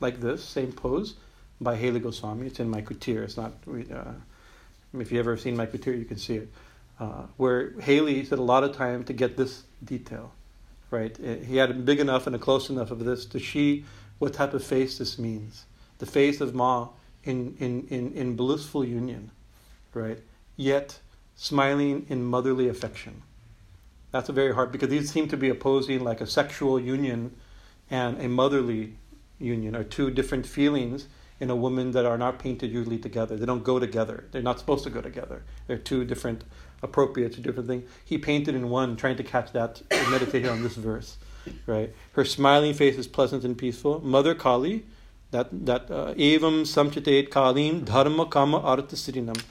like 0.00 0.20
this, 0.20 0.42
same 0.42 0.72
pose, 0.72 1.14
by 1.60 1.76
Haley 1.76 2.00
Goswami. 2.00 2.46
It's 2.46 2.60
in 2.60 2.70
my 2.70 2.80
kutir. 2.80 3.22
It's 3.22 3.36
not, 3.36 3.52
uh, 3.68 4.12
if 4.94 5.12
you've 5.12 5.20
ever 5.20 5.36
seen 5.36 5.56
my 5.56 5.66
kutir, 5.66 5.98
you 5.98 6.04
can 6.04 6.18
see 6.18 6.36
it. 6.36 6.48
Uh, 6.98 7.22
where 7.36 7.72
Haley 7.80 8.24
said 8.24 8.38
a 8.38 8.42
lot 8.42 8.62
of 8.64 8.76
time 8.76 9.04
to 9.04 9.12
get 9.12 9.36
this 9.36 9.62
detail, 9.82 10.32
right? 10.90 11.16
Uh, 11.18 11.36
he 11.36 11.56
had 11.56 11.84
big 11.84 12.00
enough 12.00 12.26
and 12.26 12.36
a 12.36 12.38
close 12.38 12.68
enough 12.68 12.90
of 12.90 13.04
this 13.04 13.24
to 13.26 13.38
see 13.38 13.84
what 14.18 14.34
type 14.34 14.52
of 14.52 14.62
face 14.62 14.98
this 14.98 15.18
means. 15.18 15.64
The 15.98 16.06
face 16.06 16.40
of 16.40 16.54
Ma 16.54 16.88
in, 17.24 17.56
in, 17.58 17.86
in, 17.88 18.12
in 18.12 18.36
blissful 18.36 18.84
union, 18.84 19.30
right? 19.94 20.18
Yet 20.56 21.00
smiling 21.36 22.04
in 22.08 22.22
motherly 22.22 22.68
affection. 22.68 23.22
That's 24.12 24.28
a 24.28 24.32
very 24.32 24.54
hard 24.54 24.72
because 24.72 24.88
these 24.88 25.10
seem 25.10 25.28
to 25.28 25.36
be 25.36 25.48
opposing 25.48 26.04
like 26.04 26.20
a 26.20 26.26
sexual 26.26 26.78
union 26.78 27.34
and 27.90 28.20
a 28.20 28.28
motherly 28.28 28.94
union 29.38 29.74
are 29.74 29.84
two 29.84 30.10
different 30.10 30.46
feelings 30.46 31.06
in 31.40 31.50
a 31.50 31.56
woman 31.56 31.90
that 31.92 32.04
are 32.04 32.18
not 32.18 32.38
painted 32.38 32.70
usually 32.70 32.98
together. 32.98 33.36
They 33.36 33.46
don't 33.46 33.64
go 33.64 33.78
together. 33.78 34.24
They're 34.30 34.42
not 34.42 34.58
supposed 34.58 34.84
to 34.84 34.90
go 34.90 35.00
together. 35.00 35.42
They're 35.66 35.78
two 35.78 36.04
different 36.04 36.44
appropriate 36.82 37.32
to 37.34 37.40
different 37.40 37.68
things. 37.68 37.88
He 38.04 38.18
painted 38.18 38.54
in 38.54 38.68
one, 38.68 38.96
trying 38.96 39.16
to 39.16 39.24
catch 39.24 39.52
that 39.52 39.82
meditation 40.10 40.50
on 40.50 40.62
this 40.62 40.76
verse, 40.76 41.16
right? 41.66 41.92
Her 42.12 42.24
smiling 42.24 42.74
face 42.74 42.96
is 42.96 43.06
pleasant 43.06 43.44
and 43.44 43.56
peaceful. 43.56 44.00
Mother 44.00 44.34
Kali, 44.34 44.84
that 45.30 45.48
that 45.66 45.90
uh, 45.90 46.14
evam 46.14 46.62
samchitate 46.62 47.28
kalim 47.30 47.84
dharma 47.84 48.26
kama 48.26 48.58
artha 48.60 48.96
siddhinam. 48.96 49.42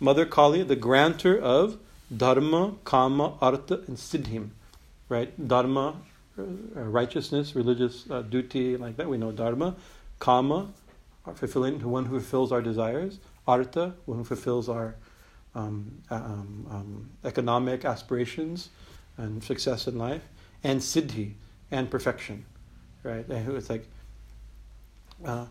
Mother 0.00 0.26
Kali, 0.26 0.62
the 0.62 0.76
granter 0.76 1.38
of 1.38 1.78
dharma, 2.14 2.74
kama, 2.84 3.36
artha, 3.40 3.80
and 3.86 3.96
siddhim, 3.96 4.50
right? 5.08 5.48
Dharma, 5.48 5.96
uh, 6.38 6.42
righteousness, 6.74 7.54
religious 7.56 8.08
uh, 8.10 8.22
duty, 8.22 8.76
like 8.76 8.96
that. 8.96 9.08
We 9.08 9.16
know 9.16 9.32
dharma, 9.32 9.74
kama, 10.18 10.68
fulfilling, 11.34 11.80
one 11.80 12.06
who 12.06 12.20
fulfills 12.20 12.52
our 12.52 12.62
desires, 12.62 13.18
artha, 13.46 13.94
one 14.04 14.18
who 14.18 14.24
fulfills 14.24 14.68
our 14.68 14.96
um, 15.54 16.02
um, 16.10 16.66
um, 16.70 17.10
economic 17.24 17.84
aspirations 17.84 18.68
and 19.16 19.42
success 19.42 19.86
in 19.86 19.98
life, 19.98 20.22
and 20.62 20.80
siddhi, 20.80 21.32
and 21.70 21.90
perfection, 21.90 22.44
right? 23.02 23.26
And 23.28 23.56
it's 23.56 23.70
like 23.70 23.88
uh, 25.24 25.46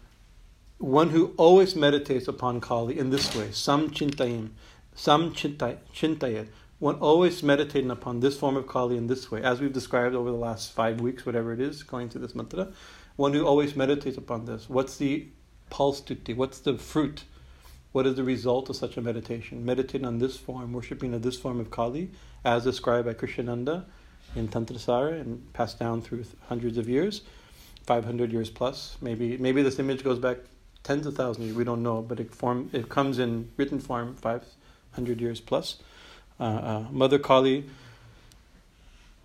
one 0.78 1.10
who 1.10 1.34
always 1.38 1.76
meditates 1.76 2.28
upon 2.28 2.62
Kali 2.62 3.00
in 3.00 3.10
this 3.10 3.36
way, 3.36 3.52
sam 3.52 3.90
chintayim, 3.90 4.50
sam 4.94 5.32
chintayat, 5.32 6.48
one 6.80 6.96
always 6.96 7.42
meditating 7.42 7.90
upon 7.90 8.20
this 8.20 8.38
form 8.38 8.58
of 8.58 8.68
Kali 8.68 8.98
in 8.98 9.08
this 9.08 9.32
way, 9.32 9.42
as 9.42 9.62
we've 9.62 9.74
described 9.74 10.14
over 10.14 10.30
the 10.30 10.38
last 10.38 10.74
five 10.74 11.02
weeks, 11.02 11.26
whatever 11.26 11.54
it 11.54 11.60
is, 11.60 11.84
going 11.84 12.10
through 12.10 12.22
this 12.22 12.36
mantra, 12.36 12.68
one 13.16 13.34
who 13.34 13.46
always 13.46 13.76
meditates 13.76 14.18
upon 14.18 14.46
this. 14.46 14.70
What's 14.70 14.98
the 14.98 15.28
What's 15.78 16.60
the 16.60 16.78
fruit? 16.78 17.26
What 17.92 18.08
is 18.08 18.16
the 18.16 18.24
result 18.24 18.70
of 18.70 18.78
such 18.78 18.96
a 18.96 19.02
meditation? 19.02 19.66
Meditating 19.66 20.06
on 20.06 20.20
this 20.20 20.38
form, 20.38 20.72
worshipping 20.72 21.14
of 21.14 21.22
this 21.22 21.38
form 21.38 21.60
of 21.60 21.70
Kali, 21.70 22.12
as 22.46 22.64
described 22.64 23.08
by 23.08 23.14
Krishnananda 23.14 23.84
in 24.36 24.48
Tantrasara 24.48 25.20
and 25.20 25.52
passed 25.54 25.78
down 25.78 26.02
through 26.02 26.26
hundreds 26.48 26.78
of 26.78 26.88
years, 26.88 27.24
500 27.86 28.32
years 28.32 28.50
plus. 28.50 28.98
Maybe 29.02 29.38
maybe 29.38 29.62
this 29.64 29.78
image 29.78 30.02
goes 30.04 30.18
back 30.18 30.38
tens 30.84 31.06
of 31.08 31.16
thousands 31.16 31.48
years, 31.48 31.58
we 31.58 31.66
don't 31.66 31.84
know, 31.84 32.02
but 32.02 32.20
it, 32.22 32.34
form, 32.34 32.70
it 32.72 32.88
comes 32.88 33.20
in 33.20 33.52
written 33.58 33.80
form 33.80 34.16
500 34.16 35.20
years 35.20 35.42
plus. 35.42 35.78
Uh, 36.40 36.44
uh, 36.44 36.86
Mother 36.92 37.20
Kali 37.20 37.66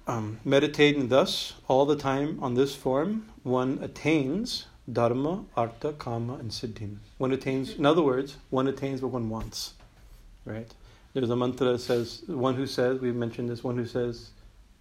um, 0.09 0.41
meditating 0.45 1.09
thus 1.09 1.55
all 1.69 1.87
the 1.87 1.97
time 1.97 2.39
on 2.43 2.55
this 2.55 2.75
form, 2.75 3.27
one 3.45 3.79
attains 3.83 4.67
dharma, 4.93 5.45
artha, 5.57 5.93
kama, 5.93 6.35
and 6.35 6.51
siddhim. 6.51 6.97
One 7.19 7.33
attains, 7.33 7.75
in 7.75 7.87
other 7.87 8.03
words, 8.03 8.37
one 8.51 8.67
attains 8.69 9.03
what 9.03 9.13
one 9.13 9.29
wants, 9.29 9.75
right? 10.45 10.69
There's 11.13 11.31
a 11.31 11.37
mantra 11.37 11.73
that 11.73 11.81
says, 11.81 12.23
one 12.27 12.55
who 12.55 12.67
says, 12.67 13.01
we've 13.01 13.15
mentioned 13.15 13.49
this, 13.49 13.65
one 13.65 13.77
who 13.77 13.87
says, 13.87 14.31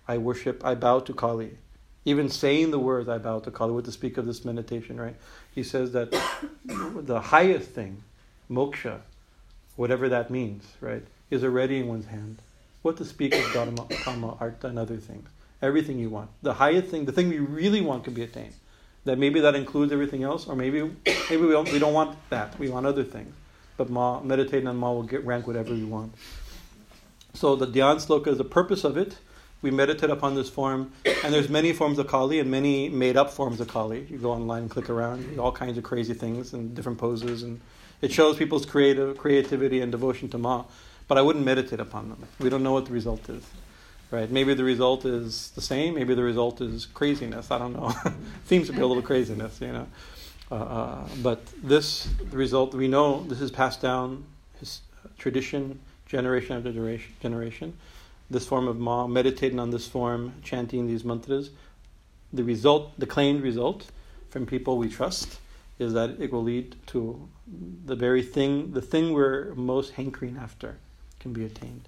I 0.07 0.17
worship, 0.17 0.63
I 0.63 0.75
bow 0.75 0.99
to 1.01 1.13
Kali. 1.13 1.57
Even 2.05 2.29
saying 2.29 2.71
the 2.71 2.79
words, 2.79 3.09
I 3.09 3.17
bow 3.17 3.39
to 3.39 3.51
Kali, 3.51 3.73
what 3.73 3.85
to 3.85 3.91
speak 3.91 4.17
of 4.17 4.25
this 4.25 4.45
meditation, 4.45 4.99
right? 4.99 5.15
He 5.53 5.63
says 5.63 5.91
that 5.91 6.11
the 6.65 7.19
highest 7.19 7.69
thing, 7.71 8.03
moksha, 8.49 9.01
whatever 9.75 10.09
that 10.09 10.29
means, 10.29 10.63
right, 10.81 11.03
is 11.29 11.43
already 11.43 11.79
in 11.79 11.87
one's 11.87 12.07
hand. 12.07 12.41
What 12.81 12.97
to 12.97 13.05
speak 13.05 13.35
of 13.35 13.53
dharma, 13.53 13.85
kama, 14.03 14.37
artha, 14.39 14.67
and 14.67 14.79
other 14.79 14.97
things. 14.97 15.27
Everything 15.61 15.99
you 15.99 16.09
want. 16.09 16.29
The 16.41 16.53
highest 16.53 16.87
thing, 16.87 17.05
the 17.05 17.11
thing 17.11 17.27
we 17.27 17.39
really 17.39 17.81
want 17.81 18.05
can 18.05 18.13
be 18.13 18.23
attained 18.23 18.53
that 19.05 19.17
maybe 19.17 19.39
that 19.39 19.55
includes 19.55 19.91
everything 19.91 20.23
else, 20.23 20.47
or 20.47 20.55
maybe 20.55 20.91
maybe 21.29 21.41
we 21.41 21.51
don't, 21.51 21.71
we 21.71 21.79
don't 21.79 21.93
want 21.93 22.17
that. 22.29 22.57
We 22.59 22.69
want 22.69 22.85
other 22.85 23.03
things. 23.03 23.33
But 23.77 23.89
Ma, 23.89 24.19
meditating 24.21 24.67
on 24.67 24.77
Ma 24.77 24.91
will 24.91 25.03
get 25.03 25.25
rank 25.25 25.47
whatever 25.47 25.73
we 25.73 25.85
want. 25.85 26.13
So 27.33 27.55
the 27.55 27.67
Dhyan 27.67 28.05
Sloka 28.05 28.27
is 28.27 28.37
the 28.37 28.43
purpose 28.43 28.83
of 28.83 28.97
it. 28.97 29.17
We 29.61 29.71
meditate 29.71 30.09
upon 30.09 30.35
this 30.35 30.49
form, 30.49 30.93
and 31.23 31.33
there's 31.33 31.49
many 31.49 31.73
forms 31.73 31.99
of 31.99 32.07
Kali 32.07 32.39
and 32.39 32.49
many 32.49 32.87
made-up 32.87 33.29
forms 33.29 33.59
of 33.59 33.67
Kali. 33.67 34.07
You 34.09 34.17
go 34.17 34.31
online 34.31 34.63
and 34.63 34.71
click 34.71 34.89
around, 34.89 35.37
all 35.37 35.51
kinds 35.51 35.77
of 35.77 35.83
crazy 35.83 36.13
things 36.13 36.53
and 36.53 36.73
different 36.73 36.97
poses, 36.97 37.43
and 37.43 37.59
it 38.01 38.11
shows 38.11 38.37
people's 38.37 38.65
creative 38.65 39.17
creativity 39.17 39.81
and 39.81 39.91
devotion 39.91 40.29
to 40.29 40.37
Ma. 40.37 40.63
But 41.09 41.17
I 41.17 41.21
wouldn't 41.21 41.43
meditate 41.43 41.79
upon 41.81 42.09
them. 42.09 42.25
We 42.39 42.49
don't 42.49 42.63
know 42.63 42.71
what 42.71 42.85
the 42.85 42.93
result 42.93 43.29
is 43.29 43.43
right? 44.11 44.29
Maybe 44.29 44.53
the 44.53 44.63
result 44.63 45.05
is 45.05 45.51
the 45.51 45.61
same. 45.61 45.95
Maybe 45.95 46.15
the 46.15 46.23
result 46.23 46.61
is 46.61 46.85
craziness. 46.85 47.51
I 47.51 47.57
don't 47.57 47.73
know. 47.73 47.93
Seems 48.45 48.67
to 48.67 48.73
be 48.73 48.81
a 48.81 48.87
little 48.87 49.03
craziness, 49.03 49.61
you 49.61 49.71
know. 49.71 49.87
Uh, 50.51 50.55
uh, 50.55 51.07
but 51.21 51.45
this 51.61 52.07
result 52.31 52.73
we 52.73 52.87
know 52.87 53.23
this 53.27 53.39
is 53.39 53.51
passed 53.51 53.81
down 53.81 54.25
his 54.59 54.81
tradition 55.19 55.79
generation 56.07 56.57
after 56.57 56.71
generation. 56.71 57.13
generation. 57.21 57.73
This 58.31 58.45
form 58.45 58.67
of 58.67 58.79
ma, 58.79 59.07
meditating 59.07 59.59
on 59.59 59.69
this 59.71 59.87
form, 59.87 60.33
chanting 60.43 60.87
these 60.87 61.03
mantras, 61.03 61.51
the 62.33 62.43
result, 62.43 62.99
the 62.99 63.05
claimed 63.05 63.41
result 63.41 63.87
from 64.29 64.45
people 64.45 64.77
we 64.77 64.89
trust, 64.89 65.39
is 65.79 65.93
that 65.93 66.19
it 66.19 66.31
will 66.31 66.43
lead 66.43 66.75
to 66.87 67.27
the 67.85 67.95
very 67.95 68.21
thing, 68.21 68.73
the 68.73 68.81
thing 68.81 69.13
we're 69.13 69.53
most 69.55 69.93
hankering 69.93 70.37
after, 70.37 70.77
can 71.19 71.33
be 71.33 71.45
attained. 71.45 71.87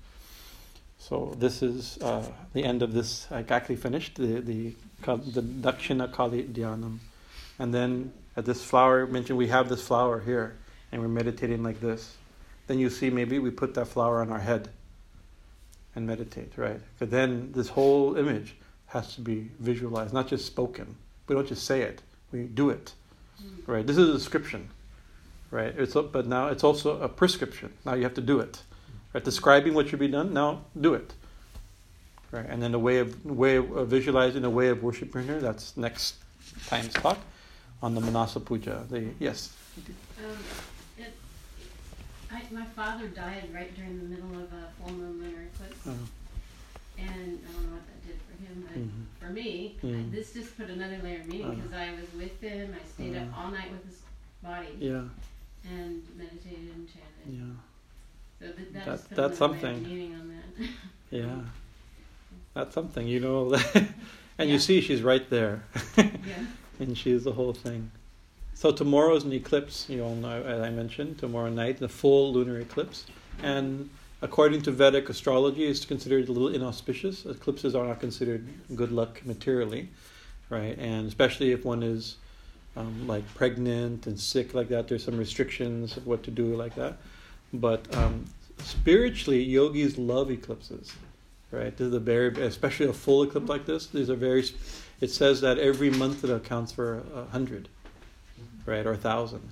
So 1.02 1.34
this 1.36 1.64
is 1.64 1.98
uh, 1.98 2.24
the 2.54 2.64
end 2.64 2.84
of 2.84 2.94
this. 2.94 3.28
I 3.32 3.44
actually 3.50 3.78
finished 3.78 4.16
the 4.18 4.40
the 4.40 4.76
the 5.04 5.42
Dakshina 5.42 6.14
Kali 6.14 6.44
Dhyanam, 6.44 7.00
and 7.58 7.74
then 7.74 8.14
at 8.38 8.46
this 8.46 8.64
flower 8.64 9.08
mentioned 9.08 9.40
we 9.40 9.48
have 9.48 9.68
this 9.68 9.82
flower 9.82 10.20
here, 10.20 10.58
and 10.92 11.02
we're 11.02 11.08
meditating 11.08 11.64
like 11.64 11.82
this. 11.82 12.18
Then 12.68 12.78
you 12.78 12.92
see 12.92 13.10
maybe 13.10 13.40
we 13.40 13.50
put 13.50 13.74
that 13.74 13.88
flower 13.88 14.22
on 14.22 14.32
our 14.32 14.40
head 14.40 14.70
and 15.96 16.06
meditate, 16.06 16.54
right? 16.56 16.80
But 17.00 17.10
then 17.10 17.52
this 17.52 17.70
whole 17.70 18.16
image 18.16 18.56
has 18.86 19.16
to 19.16 19.22
be 19.22 19.50
visualized, 19.60 20.14
not 20.14 20.28
just 20.28 20.46
spoken. 20.46 20.96
We 21.28 21.34
don't 21.34 21.48
just 21.48 21.66
say 21.66 21.82
it; 21.82 22.04
we 22.32 22.44
do 22.44 22.70
it, 22.70 22.94
right? 23.66 23.86
This 23.86 23.98
is 23.98 24.08
a 24.08 24.14
description, 24.14 24.70
right? 25.50 25.74
It's 25.76 25.96
but 25.96 26.28
now 26.28 26.50
it's 26.50 26.64
also 26.64 27.02
a 27.02 27.10
prescription. 27.10 27.74
Now 27.86 27.96
you 27.96 28.04
have 28.04 28.14
to 28.14 28.22
do 28.22 28.40
it. 28.40 28.62
Right? 29.14 29.24
Describing 29.24 29.74
what 29.74 29.90
should 29.90 30.00
be 30.00 30.08
done, 30.08 30.34
now 30.34 30.62
do 30.80 30.94
it. 30.94 31.14
Right? 32.32 32.46
And 32.48 32.62
then 32.64 32.72
the 32.72 32.80
way 32.80 33.00
of 33.00 33.26
way 33.26 33.58
of 33.58 33.88
visualizing 33.88 34.42
the 34.42 34.50
way 34.50 34.70
of 34.70 34.84
worshiping 34.84 35.28
her, 35.28 35.40
that's 35.40 35.76
next 35.76 36.16
time's 36.68 36.94
talk 36.94 37.20
on 37.82 37.94
the 37.94 38.02
Manasa 38.02 38.40
Puja. 38.40 38.86
The 38.90 39.10
yes. 39.20 39.54
Um, 39.78 40.38
it, 40.98 41.14
I, 42.32 42.42
my 42.52 42.66
father 42.66 43.08
died 43.08 43.50
right 43.54 43.76
during 43.76 43.98
the 43.98 44.06
middle 44.06 44.32
of 44.36 44.52
a 44.54 44.72
full 44.80 44.94
moon 44.94 45.22
lunar 45.22 45.44
eclipse. 45.54 45.88
Uh-huh. 45.88 45.96
And 46.98 47.40
I 47.50 47.52
don't 47.52 47.66
know 47.66 47.76
what 47.76 47.86
that 47.88 48.06
did 48.06 48.20
for 48.28 48.44
him, 48.44 48.68
but 48.68 48.78
mm-hmm. 48.78 49.04
for 49.20 49.32
me, 49.34 49.78
mm-hmm. 49.84 50.14
I, 50.14 50.16
this 50.16 50.34
just 50.34 50.56
put 50.58 50.70
another 50.70 51.00
layer 51.04 51.22
of 51.22 51.28
meaning 51.28 51.56
because 51.56 51.74
uh-huh. 51.74 51.84
I 51.84 52.00
was 52.00 52.14
with 52.16 52.40
him. 52.40 52.76
I 52.80 52.88
stayed 52.88 53.16
uh-huh. 53.16 53.26
up 53.26 53.38
all 53.38 53.52
night 53.52 53.72
with 53.72 53.86
his 53.86 54.02
body. 54.44 54.68
Yeah. 54.80 55.04
And 55.70 56.04
meditated 56.16 56.76
and 56.76 56.88
chanted. 56.88 57.28
Yeah. 57.28 57.71
So 58.42 58.48
that, 58.48 58.86
that's, 58.86 59.04
that's 59.04 59.38
something. 59.38 60.14
That. 60.60 60.70
yeah, 61.12 61.42
that's 62.54 62.74
something. 62.74 63.08
You 63.08 63.20
know, 63.20 63.54
and 63.76 63.94
yeah. 64.38 64.46
you 64.46 64.60
see 64.60 64.82
she's 64.82 65.04
right 65.04 65.30
there, 65.30 65.64
yeah. 65.98 66.14
and 66.80 66.98
she's 66.98 67.24
the 67.24 67.34
whole 67.34 67.54
thing. 67.54 67.92
So 68.56 68.72
tomorrow's 68.72 69.24
an 69.24 69.34
eclipse. 69.34 69.88
You 69.90 70.04
all 70.04 70.16
know, 70.16 70.42
as 70.42 70.62
I 70.62 70.72
mentioned, 70.72 71.20
tomorrow 71.20 71.50
night, 71.50 71.78
the 71.78 71.90
full 71.90 72.34
lunar 72.34 72.60
eclipse, 72.60 73.06
and 73.44 73.90
according 74.24 74.64
to 74.64 74.72
Vedic 74.72 75.10
astrology, 75.10 75.66
it's 75.66 75.86
considered 75.86 76.28
a 76.28 76.32
little 76.32 76.50
inauspicious. 76.50 77.26
Eclipses 77.26 77.76
are 77.76 77.86
not 77.86 78.00
considered 78.00 78.48
good 78.76 78.92
luck 78.92 79.22
materially, 79.24 79.90
right? 80.50 80.78
And 80.80 81.08
especially 81.08 81.52
if 81.52 81.64
one 81.64 81.84
is 81.84 82.18
um, 82.76 83.08
like 83.08 83.28
pregnant 83.36 84.08
and 84.08 84.20
sick 84.20 84.56
like 84.56 84.70
that, 84.70 84.88
there's 84.88 85.04
some 85.04 85.18
restrictions 85.18 85.96
of 85.96 86.08
what 86.08 86.24
to 86.24 86.32
do 86.32 86.56
like 86.56 86.74
that. 86.74 86.98
But 87.54 87.94
um, 87.96 88.26
spiritually, 88.60 89.44
yogis 89.44 89.98
love 89.98 90.32
eclipses, 90.32 90.94
right? 91.52 91.76
This 91.76 91.88
is 91.88 91.94
a 91.94 92.00
very, 92.00 92.30
especially 92.44 92.88
a 92.88 92.94
full 92.94 93.24
eclipse 93.24 93.50
like 93.50 93.66
this. 93.66 93.88
These 93.88 94.10
are 94.10 94.16
very. 94.16 94.46
It 95.02 95.10
says 95.10 95.42
that 95.42 95.58
every 95.58 95.90
month 95.90 96.24
it 96.24 96.30
accounts 96.30 96.72
for 96.72 97.04
a 97.14 97.26
hundred, 97.26 97.68
right, 98.66 98.86
or 98.86 98.94
a 98.94 98.98
thousand, 98.98 99.52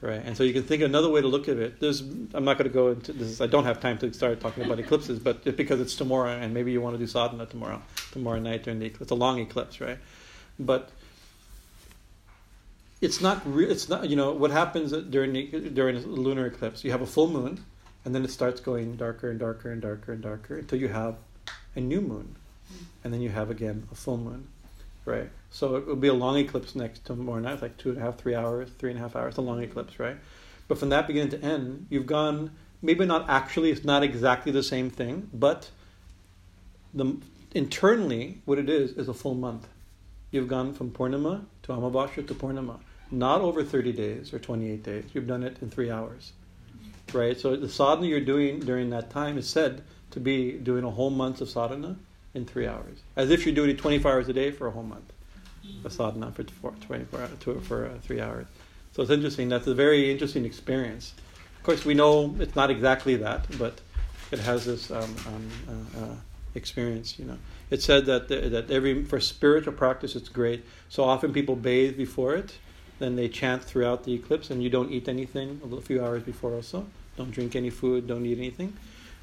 right? 0.00 0.22
And 0.24 0.36
so 0.36 0.42
you 0.42 0.52
can 0.52 0.62
think 0.62 0.82
another 0.82 1.10
way 1.10 1.20
to 1.20 1.28
look 1.28 1.48
at 1.48 1.58
it. 1.58 1.78
There's, 1.78 2.00
I'm 2.00 2.44
not 2.44 2.58
going 2.58 2.70
to 2.70 2.74
go 2.74 2.88
into 2.88 3.12
this. 3.12 3.40
I 3.40 3.46
don't 3.46 3.64
have 3.64 3.80
time 3.80 3.98
to 3.98 4.12
start 4.12 4.40
talking 4.40 4.64
about 4.64 4.78
eclipses, 4.78 5.18
but 5.18 5.44
because 5.56 5.80
it's 5.80 5.94
tomorrow, 5.94 6.30
and 6.30 6.54
maybe 6.54 6.72
you 6.72 6.80
want 6.80 6.94
to 6.94 6.98
do 6.98 7.06
sadhana 7.06 7.46
tomorrow, 7.46 7.82
tomorrow 8.12 8.40
night 8.40 8.64
during 8.64 8.78
the 8.80 8.86
eclipse. 8.86 9.02
It's 9.02 9.10
a 9.10 9.14
long 9.14 9.38
eclipse, 9.38 9.80
right? 9.80 9.98
But 10.58 10.90
it's 13.00 13.20
not 13.20 13.42
re- 13.46 13.66
it's 13.66 13.88
not 13.88 14.08
you 14.08 14.16
know 14.16 14.32
what 14.32 14.50
happens 14.50 14.92
during 15.10 15.32
the, 15.32 15.70
during 15.70 15.96
a 15.96 16.00
lunar 16.00 16.46
eclipse 16.46 16.82
you 16.84 16.90
have 16.90 17.02
a 17.02 17.06
full 17.06 17.28
moon 17.28 17.64
and 18.04 18.14
then 18.14 18.24
it 18.24 18.30
starts 18.30 18.60
going 18.60 18.96
darker 18.96 19.30
and 19.30 19.38
darker 19.38 19.70
and 19.70 19.82
darker 19.82 20.12
and 20.12 20.22
darker 20.22 20.58
until 20.58 20.78
you 20.78 20.88
have 20.88 21.16
a 21.76 21.80
new 21.80 22.00
moon, 22.00 22.36
and 23.04 23.12
then 23.12 23.20
you 23.20 23.28
have 23.30 23.50
again 23.50 23.86
a 23.92 23.94
full 23.94 24.16
moon, 24.16 24.48
right? 25.04 25.30
So 25.50 25.76
it 25.76 25.86
will 25.86 25.96
be 25.96 26.08
a 26.08 26.14
long 26.14 26.36
eclipse 26.36 26.74
next 26.74 27.04
tomorrow 27.04 27.40
night, 27.40 27.62
like 27.62 27.76
two 27.76 27.90
and 27.90 27.98
a 27.98 28.00
half, 28.00 28.16
three 28.18 28.34
hours, 28.34 28.70
three 28.78 28.90
and 28.90 28.98
a 28.98 29.02
half 29.02 29.16
hours, 29.16 29.32
It's 29.32 29.38
a 29.38 29.42
long 29.42 29.62
eclipse, 29.62 29.98
right? 29.98 30.16
But 30.66 30.78
from 30.78 30.90
that 30.90 31.06
beginning 31.06 31.30
to 31.30 31.42
end, 31.42 31.86
you've 31.88 32.06
gone 32.06 32.50
maybe 32.82 33.06
not 33.06 33.28
actually, 33.28 33.70
it's 33.70 33.84
not 33.84 34.02
exactly 34.02 34.52
the 34.52 34.62
same 34.62 34.90
thing, 34.90 35.28
but 35.32 35.70
the 36.94 37.16
internally 37.54 38.40
what 38.44 38.58
it 38.58 38.68
is 38.68 38.92
is 38.92 39.08
a 39.08 39.14
full 39.14 39.34
month. 39.34 39.68
You've 40.30 40.48
gone 40.48 40.74
from 40.74 40.90
Purnima 40.90 41.44
to 41.62 41.72
Amavasya 41.72 42.26
to 42.26 42.34
Purnima, 42.34 42.80
not 43.10 43.40
over 43.40 43.64
30 43.64 43.92
days 43.92 44.32
or 44.32 44.38
28 44.38 44.82
days. 44.82 45.04
You've 45.14 45.26
done 45.26 45.42
it 45.42 45.56
in 45.62 45.70
three 45.70 45.90
hours, 45.90 46.32
right? 47.12 47.38
So 47.38 47.56
the 47.56 47.68
sadhana 47.68 48.06
you're 48.06 48.20
doing 48.20 48.60
during 48.60 48.90
that 48.90 49.10
time 49.10 49.38
is 49.38 49.48
said 49.48 49.82
to 50.10 50.20
be 50.20 50.52
doing 50.52 50.84
a 50.84 50.90
whole 50.90 51.10
month 51.10 51.40
of 51.40 51.48
sadhana 51.48 51.96
in 52.34 52.44
three 52.44 52.66
hours, 52.66 52.98
as 53.16 53.30
if 53.30 53.46
you're 53.46 53.54
doing 53.54 53.70
it 53.70 53.78
24 53.78 54.12
hours 54.12 54.28
a 54.28 54.32
day 54.32 54.50
for 54.50 54.66
a 54.66 54.70
whole 54.70 54.82
month, 54.82 55.12
a 55.84 55.90
sadhana 55.90 56.32
for 56.32 56.44
24 56.44 57.20
hours, 57.20 57.66
for 57.66 57.86
uh, 57.86 57.90
three 58.02 58.20
hours. 58.20 58.46
So 58.92 59.02
it's 59.02 59.10
interesting. 59.10 59.48
That's 59.48 59.66
a 59.66 59.74
very 59.74 60.10
interesting 60.10 60.44
experience. 60.44 61.14
Of 61.56 61.62
course, 61.62 61.84
we 61.84 61.94
know 61.94 62.34
it's 62.38 62.56
not 62.56 62.70
exactly 62.70 63.16
that, 63.16 63.46
but 63.58 63.80
it 64.30 64.38
has 64.40 64.64
this 64.64 64.90
um, 64.90 65.16
um, 65.26 65.50
uh, 65.68 66.00
uh, 66.04 66.14
experience. 66.54 67.18
You 67.18 67.26
know, 67.26 67.38
it's 67.70 67.84
said 67.84 68.06
that 68.06 68.28
the, 68.28 68.48
that 68.48 68.70
every 68.70 69.04
for 69.04 69.20
spiritual 69.20 69.72
practice 69.72 70.16
it's 70.16 70.28
great. 70.28 70.64
So 70.88 71.04
often 71.04 71.32
people 71.32 71.56
bathe 71.56 71.96
before 71.96 72.34
it, 72.34 72.54
then 72.98 73.16
they 73.16 73.28
chant 73.28 73.62
throughout 73.62 74.04
the 74.04 74.14
eclipse, 74.14 74.50
and 74.50 74.62
you 74.62 74.70
don't 74.70 74.90
eat 74.90 75.08
anything 75.08 75.60
a 75.76 75.80
few 75.80 76.04
hours 76.04 76.22
before 76.22 76.54
also. 76.54 76.86
Don't 77.16 77.30
drink 77.30 77.56
any 77.56 77.70
food. 77.70 78.06
Don't 78.06 78.24
eat 78.26 78.38
anything, 78.38 78.76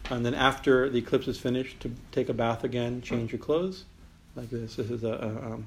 and 0.10 0.26
then 0.26 0.34
after 0.34 0.90
the 0.90 1.00
eclipse 1.00 1.28
is 1.28 1.40
finished, 1.40 1.80
to 1.82 1.92
take 2.12 2.30
a 2.30 2.34
bath 2.34 2.64
again, 2.64 3.02
change 3.02 3.32
your 3.32 3.40
clothes, 3.40 3.86
like 4.36 4.50
this. 4.50 4.76
This 4.76 4.90
is 4.90 5.04
a, 5.04 5.14
a 5.14 5.54
um, 5.54 5.66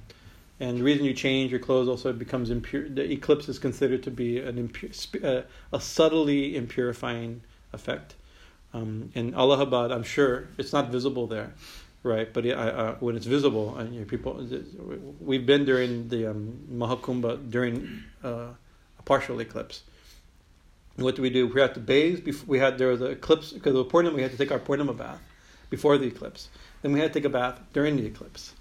and 0.60 0.78
the 0.78 0.82
reason 0.82 1.04
you 1.04 1.14
change 1.14 1.50
your 1.52 1.60
clothes 1.60 1.88
also 1.88 2.12
becomes 2.12 2.50
impure. 2.50 2.88
The 2.88 3.10
eclipse 3.10 3.48
is 3.48 3.58
considered 3.58 4.02
to 4.02 4.10
be 4.10 4.40
an 4.40 4.58
impure, 4.58 4.90
uh, 5.22 5.42
a 5.72 5.80
subtly 5.80 6.54
impurifying 6.54 7.40
effect. 7.72 8.16
Um, 8.74 9.10
in 9.14 9.34
Allahabad, 9.34 9.92
I'm 9.92 10.02
sure 10.02 10.48
it's 10.58 10.72
not 10.72 10.90
visible 10.90 11.26
there, 11.26 11.52
right? 12.08 12.32
But 12.32 12.46
uh, 12.46 12.94
when 13.00 13.16
it's 13.16 13.26
visible, 13.26 13.76
and 13.76 13.94
you 13.94 14.00
know, 14.00 14.06
people, 14.06 14.46
we've 15.20 15.46
been 15.46 15.64
during 15.64 16.08
the 16.08 16.30
um, 16.30 16.58
Mahakumbha 16.72 17.50
during 17.50 18.02
uh, 18.24 18.48
a 18.98 19.02
partial 19.04 19.40
eclipse. 19.40 19.82
What 20.96 21.14
do 21.14 21.22
we 21.22 21.30
do? 21.30 21.46
We 21.46 21.60
had 21.60 21.74
to 21.74 21.80
bathe. 21.80 22.24
Before, 22.24 22.46
we 22.46 22.58
had 22.58 22.78
there 22.78 22.88
was 22.88 23.00
an 23.00 23.12
eclipse 23.12 23.52
because 23.52 23.74
of 23.76 23.86
Purnima. 23.86 24.14
We 24.14 24.22
had 24.22 24.32
to 24.32 24.36
take 24.36 24.50
our 24.50 24.58
Purnima 24.58 24.96
bath 24.96 25.20
before 25.70 25.96
the 25.98 26.06
eclipse. 26.06 26.48
Then 26.82 26.92
we 26.92 27.00
had 27.00 27.12
to 27.12 27.20
take 27.20 27.26
a 27.26 27.32
bath 27.32 27.60
during 27.72 27.96
the 27.96 28.06
eclipse 28.06 28.54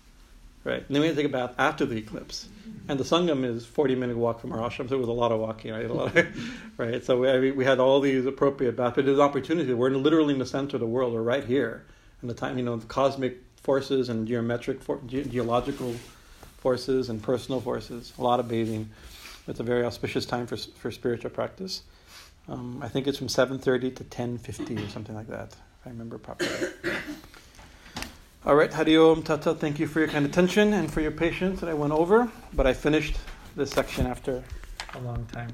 right? 0.68 0.86
And 0.86 0.96
then 0.96 1.02
we 1.02 1.08
had 1.08 1.16
to 1.16 1.24
take 1.24 1.32
a 1.32 1.34
bath 1.34 1.56
after 1.58 1.86
the 1.86 1.98
eclipse. 1.98 2.50
And 2.90 3.00
the 3.00 3.04
Sangam 3.04 3.46
is 3.46 3.66
40 3.66 3.96
minute 3.96 4.18
walk 4.18 4.42
from 4.42 4.52
our 4.52 4.60
ashram, 4.60 4.90
so 4.90 4.96
it 4.96 5.00
was 5.00 5.08
a 5.08 5.14
lot 5.14 5.32
of 5.32 5.40
walking, 5.40 5.72
right? 5.72 5.90
Lot 5.90 6.16
of, 6.16 6.28
right? 6.78 7.04
So 7.04 7.20
we, 7.20 7.52
we 7.52 7.66
had 7.66 7.80
all 7.80 8.02
these 8.02 8.26
appropriate 8.26 8.76
baths, 8.76 8.96
but 8.96 9.06
there's 9.06 9.18
an 9.18 9.24
opportunity. 9.24 9.74
We're 9.74 9.92
literally 9.92 10.34
in 10.34 10.40
the 10.40 10.46
center 10.46 10.76
of 10.76 10.82
the 10.82 10.88
world. 10.88 11.14
We're 11.14 11.22
right 11.22 11.44
here. 11.44 11.86
And 12.22 12.30
the 12.30 12.34
time, 12.34 12.58
you 12.58 12.64
know, 12.64 12.76
the 12.76 12.88
cosmic 12.88 13.38
forces 13.62 14.10
and 14.10 14.28
geometric, 14.28 14.82
for, 14.82 15.00
ge- 15.08 15.30
geological 15.30 15.94
forces 16.58 17.10
and 17.10 17.22
personal 17.22 17.62
forces, 17.62 18.14
a 18.18 18.24
lot 18.24 18.40
of 18.40 18.48
bathing. 18.48 18.90
It's 19.48 19.60
a 19.60 19.64
very 19.64 19.86
auspicious 19.86 20.26
time 20.26 20.48
for, 20.48 20.58
for 20.58 20.92
spiritual 20.92 21.30
practice. 21.30 21.84
Um, 22.50 22.80
I 22.82 22.88
think 22.88 23.08
it's 23.08 23.18
from 23.18 23.28
7.30 23.28 23.96
to 23.98 24.04
10.50 24.04 24.86
or 24.86 24.90
something 24.90 25.16
like 25.16 25.28
that, 25.28 25.54
if 25.54 25.86
I 25.86 25.90
remember 25.90 26.18
properly. 26.18 26.50
All 28.46 28.56
right, 28.56 28.72
Hari 28.72 28.96
Om 28.96 29.24
Tata, 29.24 29.54
thank 29.54 29.80
you 29.80 29.88
for 29.88 30.00
your 30.00 30.08
kind 30.08 30.26
attention 30.26 30.74
and 30.74 30.92
for 30.92 31.02
your 31.02 31.12
patience 31.12 31.60
that 31.60 31.70
I 31.70 31.74
went 31.74 31.92
over, 31.92 32.32
but 32.54 32.66
I 32.66 32.74
finished 32.74 33.16
this 33.58 33.72
section 33.72 34.06
after 34.06 34.44
a 34.96 35.00
long 35.02 35.26
time. 35.26 35.54